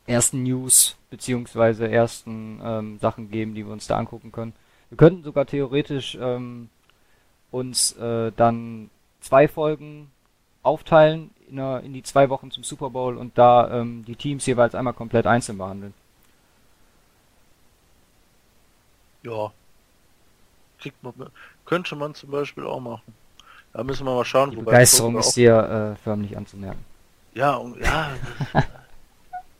ersten 0.07 0.43
News 0.43 0.97
beziehungsweise 1.09 1.89
ersten 1.89 2.59
ähm, 2.63 2.99
Sachen 2.99 3.29
geben, 3.29 3.53
die 3.53 3.65
wir 3.65 3.73
uns 3.73 3.87
da 3.87 3.97
angucken 3.97 4.31
können. 4.31 4.53
Wir 4.89 4.97
könnten 4.97 5.23
sogar 5.23 5.45
theoretisch 5.45 6.17
ähm, 6.19 6.69
uns 7.51 7.91
äh, 7.97 8.31
dann 8.35 8.89
zwei 9.21 9.47
Folgen 9.47 10.09
aufteilen 10.63 11.29
in, 11.49 11.57
der, 11.57 11.81
in 11.81 11.93
die 11.93 12.03
zwei 12.03 12.29
Wochen 12.29 12.51
zum 12.51 12.63
Super 12.63 12.89
Bowl 12.89 13.17
und 13.17 13.37
da 13.37 13.69
ähm, 13.81 14.03
die 14.05 14.15
Teams 14.15 14.45
jeweils 14.45 14.75
einmal 14.75 14.93
komplett 14.93 15.27
einzeln 15.27 15.57
behandeln. 15.57 15.93
Ja. 19.23 19.51
Kriegt 20.79 21.01
man, 21.03 21.13
könnte 21.65 21.95
man 21.95 22.15
zum 22.15 22.31
Beispiel 22.31 22.65
auch 22.65 22.79
machen. 22.79 23.13
Da 23.73 23.83
müssen 23.83 24.05
wir 24.05 24.15
mal 24.15 24.25
schauen, 24.25 24.51
Die 24.51 24.57
Begeisterung 24.57 25.17
ist 25.17 25.35
dir 25.35 25.95
äh, 25.95 26.03
förmlich 26.03 26.35
anzumerken. 26.37 26.83
Ja, 27.33 27.55
und, 27.55 27.77
ja. 27.79 28.11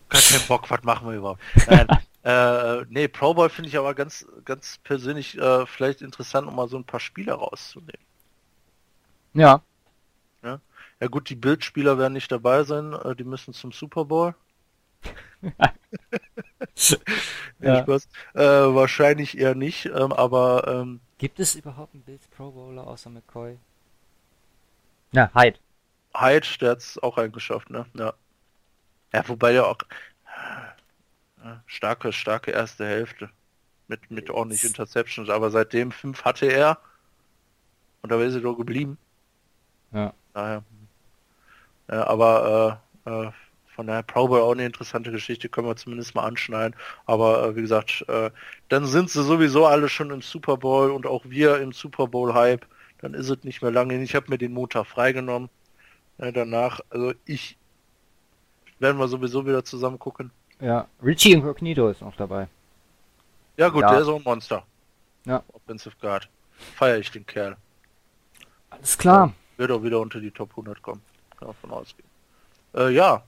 Gar 0.10 0.22
keinen 0.22 0.48
Bock, 0.48 0.70
was 0.70 0.84
machen 0.84 1.10
wir 1.10 1.18
überhaupt? 1.18 1.42
Nein. 1.68 1.88
äh, 2.24 2.86
nee, 2.90 3.08
Pro 3.08 3.34
Bowl 3.34 3.50
finde 3.50 3.70
ich 3.70 3.78
aber 3.78 3.94
ganz, 3.94 4.26
ganz 4.46 4.78
persönlich 4.84 5.38
äh, 5.38 5.66
vielleicht 5.66 6.02
interessant, 6.02 6.48
um 6.48 6.56
mal 6.56 6.68
so 6.68 6.78
ein 6.78 6.86
paar 6.86 7.00
Spieler 7.00 7.36
rauszunehmen. 7.36 8.06
Ja, 9.34 9.62
Ja 11.00 11.08
gut, 11.08 11.30
die 11.30 11.36
Bildspieler 11.36 11.98
werden 11.98 12.14
nicht 12.14 12.32
dabei 12.32 12.64
sein, 12.64 12.94
äh, 12.94 13.16
die 13.16 13.24
müssen 13.24 13.54
zum 13.54 13.72
Super 13.72 14.06
Bowl. 14.06 14.36
Ja. 17.60 17.82
Spaß. 17.82 18.08
Äh, 18.36 18.42
wahrscheinlich 18.42 19.38
eher 19.38 19.56
nicht, 19.56 19.86
ähm, 19.86 20.14
aber 20.14 20.68
ähm, 20.68 21.00
Gibt 21.18 21.40
es 21.40 21.56
überhaupt 21.56 21.96
einen 21.96 22.04
Bills 22.04 22.28
Pro 22.28 22.52
Bowler 22.52 22.86
außer 22.86 23.10
McCoy? 23.10 23.58
Na, 25.12 25.32
Hyde. 25.34 25.58
Hyde, 26.16 26.48
der 26.62 26.72
hat 26.72 26.80
es 26.80 27.00
auch 27.00 27.18
eingeschafft, 27.18 27.72
ne? 27.72 27.88
Ja. 27.96 28.14
Ja, 29.14 29.28
wobei 29.28 29.54
der 29.54 29.68
auch 29.68 29.78
äh, 31.44 31.56
starke, 31.66 32.12
starke 32.12 32.52
erste 32.52 32.86
Hälfte 32.86 33.30
mit, 33.88 34.12
mit 34.12 34.30
ordentlich 34.30 34.64
Interceptions, 34.64 35.30
aber 35.30 35.50
seitdem 35.50 35.92
fünf 35.92 36.26
hatte 36.26 36.46
er 36.46 36.80
und 38.02 38.12
da 38.12 38.22
ist 38.22 38.36
er 38.36 38.42
doch 38.42 38.56
geblieben. 38.56 38.98
Ja. 39.92 40.14
Daher. 40.34 40.64
Ja, 41.90 42.08
aber 42.08 42.82
äh, 43.06 43.10
äh, 43.10 43.32
von 43.78 43.88
daher 43.88 44.04
Pro 44.04 44.28
Bowl 44.28 44.42
auch 44.42 44.52
eine 44.52 44.66
interessante 44.66 45.12
Geschichte, 45.12 45.50
können 45.50 45.68
wir 45.68 45.76
zumindest 45.76 46.16
mal 46.16 46.26
anschneiden. 46.26 46.76
Aber 47.06 47.44
äh, 47.44 47.56
wie 47.56 47.62
gesagt, 47.62 48.04
äh, 48.08 48.32
dann 48.70 48.86
sind 48.86 49.10
sie 49.10 49.24
sowieso 49.24 49.66
alle 49.66 49.88
schon 49.88 50.12
im 50.12 50.22
Super 50.22 50.58
Bowl 50.58 50.92
und 50.92 51.06
auch 51.06 51.24
wir 51.26 51.62
im 51.62 51.72
Super 51.72 52.08
Bowl 52.08 52.34
Hype. 52.34 52.66
Dann 53.00 53.14
ist 53.14 53.30
es 53.30 53.44
nicht 53.44 53.62
mehr 53.62 53.72
lange. 53.72 54.02
Ich 54.02 54.16
habe 54.16 54.30
mir 54.30 54.38
den 54.38 54.54
Montag 54.54 54.88
freigenommen. 54.88 55.50
Ja, 56.18 56.32
danach, 56.32 56.82
also 56.90 57.14
ich 57.26 57.58
werden 58.80 58.98
wir 58.98 59.08
sowieso 59.08 59.46
wieder 59.46 59.64
zusammen 59.64 60.00
gucken. 60.00 60.32
Ja, 60.60 60.88
Richie 61.04 61.34
Incognito 61.34 61.90
ist 61.90 62.02
noch 62.02 62.16
dabei. 62.16 62.48
Ja 63.58 63.70
gut, 63.70 63.82
Ja. 63.82 63.92
der 63.92 64.00
ist 64.02 64.08
auch 64.08 64.18
ein 64.18 64.24
Monster. 64.24 64.64
Ja. 65.26 65.44
Offensive 65.54 65.96
Guard. 66.02 66.28
Feier 66.76 66.98
ich 66.98 67.12
den 67.12 67.26
Kerl. 67.26 67.56
Alles 68.70 68.98
klar. 68.98 69.34
Wird 69.58 69.72
auch 69.72 69.84
wieder 69.84 70.00
unter 70.00 70.20
die 70.20 70.32
Top 70.32 70.52
100 70.52 70.82
kommen. 70.82 71.02
Kann 71.38 71.48
man 71.50 71.56
von 71.62 71.72
ausgehen. 71.72 72.08
Äh, 72.76 72.90
ja, 72.94 73.24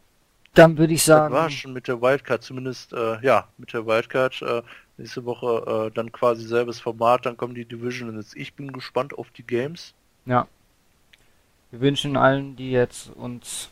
Dann 0.56 0.78
würde 0.78 0.94
ich 0.94 1.02
Das 1.02 1.06
sagen, 1.06 1.34
war 1.34 1.50
schon 1.52 1.74
mit 1.74 1.88
der 1.88 2.02
Wildcard, 2.02 2.42
zumindest, 2.44 2.92
äh, 2.94 3.20
ja, 3.22 3.48
mit 3.58 3.72
der 3.72 3.86
Wildcard. 3.86 4.42
Äh, 4.42 4.62
nächste 4.98 5.24
Woche 5.26 5.88
äh, 5.90 5.92
dann 5.94 6.12
quasi 6.12 6.44
selbes 6.46 6.80
Format, 6.80 7.26
dann 7.28 7.38
kommen 7.38 7.54
die 7.54 7.66
Divisions. 7.66 8.34
Ich 8.36 8.56
bin 8.56 8.72
gespannt 8.74 9.16
auf 9.18 9.30
die 9.32 9.44
Games. 9.44 9.94
ja. 10.26 10.48
Wir 11.72 11.82
wünschen 11.82 12.18
allen, 12.18 12.56
die 12.56 12.72
jetzt 12.72 13.12
uns 13.16 13.70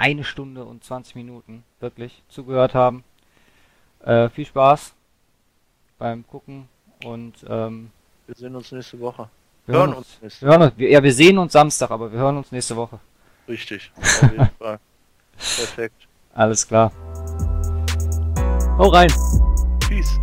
eine 0.00 0.24
Stunde 0.24 0.64
und 0.64 0.82
20 0.82 1.14
Minuten 1.14 1.62
wirklich 1.78 2.22
zugehört 2.30 2.74
haben, 2.74 3.04
äh, 4.02 4.30
viel 4.30 4.46
Spaß 4.46 4.94
beim 5.98 6.26
Gucken 6.26 6.68
und 7.04 7.34
ähm, 7.48 7.90
Wir 8.26 8.34
sehen 8.34 8.56
uns 8.56 8.72
nächste 8.72 8.98
Woche. 8.98 9.28
wir 9.66 9.74
Hören 9.74 9.88
hören 9.90 9.98
uns 9.98 10.06
uns. 10.14 10.22
nächste 10.22 10.46
Wir 10.46 10.50
hören 10.52 10.62
uns. 10.62 10.72
wir- 10.78 10.90
Ja, 10.90 11.02
wir 11.02 11.12
sehen 11.12 11.36
uns 11.38 11.52
Samstag, 11.52 11.90
aber 11.90 12.10
wir 12.10 12.18
hören 12.18 12.38
uns 12.38 12.50
nächste 12.50 12.74
Woche. 12.76 12.98
Richtig. 13.46 13.92
Auf 13.96 14.22
jeden 14.22 14.50
Fall. 14.58 14.78
Perfekt. 15.36 16.08
Alles 16.32 16.66
klar. 16.66 16.90
Hau 18.78 18.88
rein. 18.88 19.12
Peace. 19.86 20.18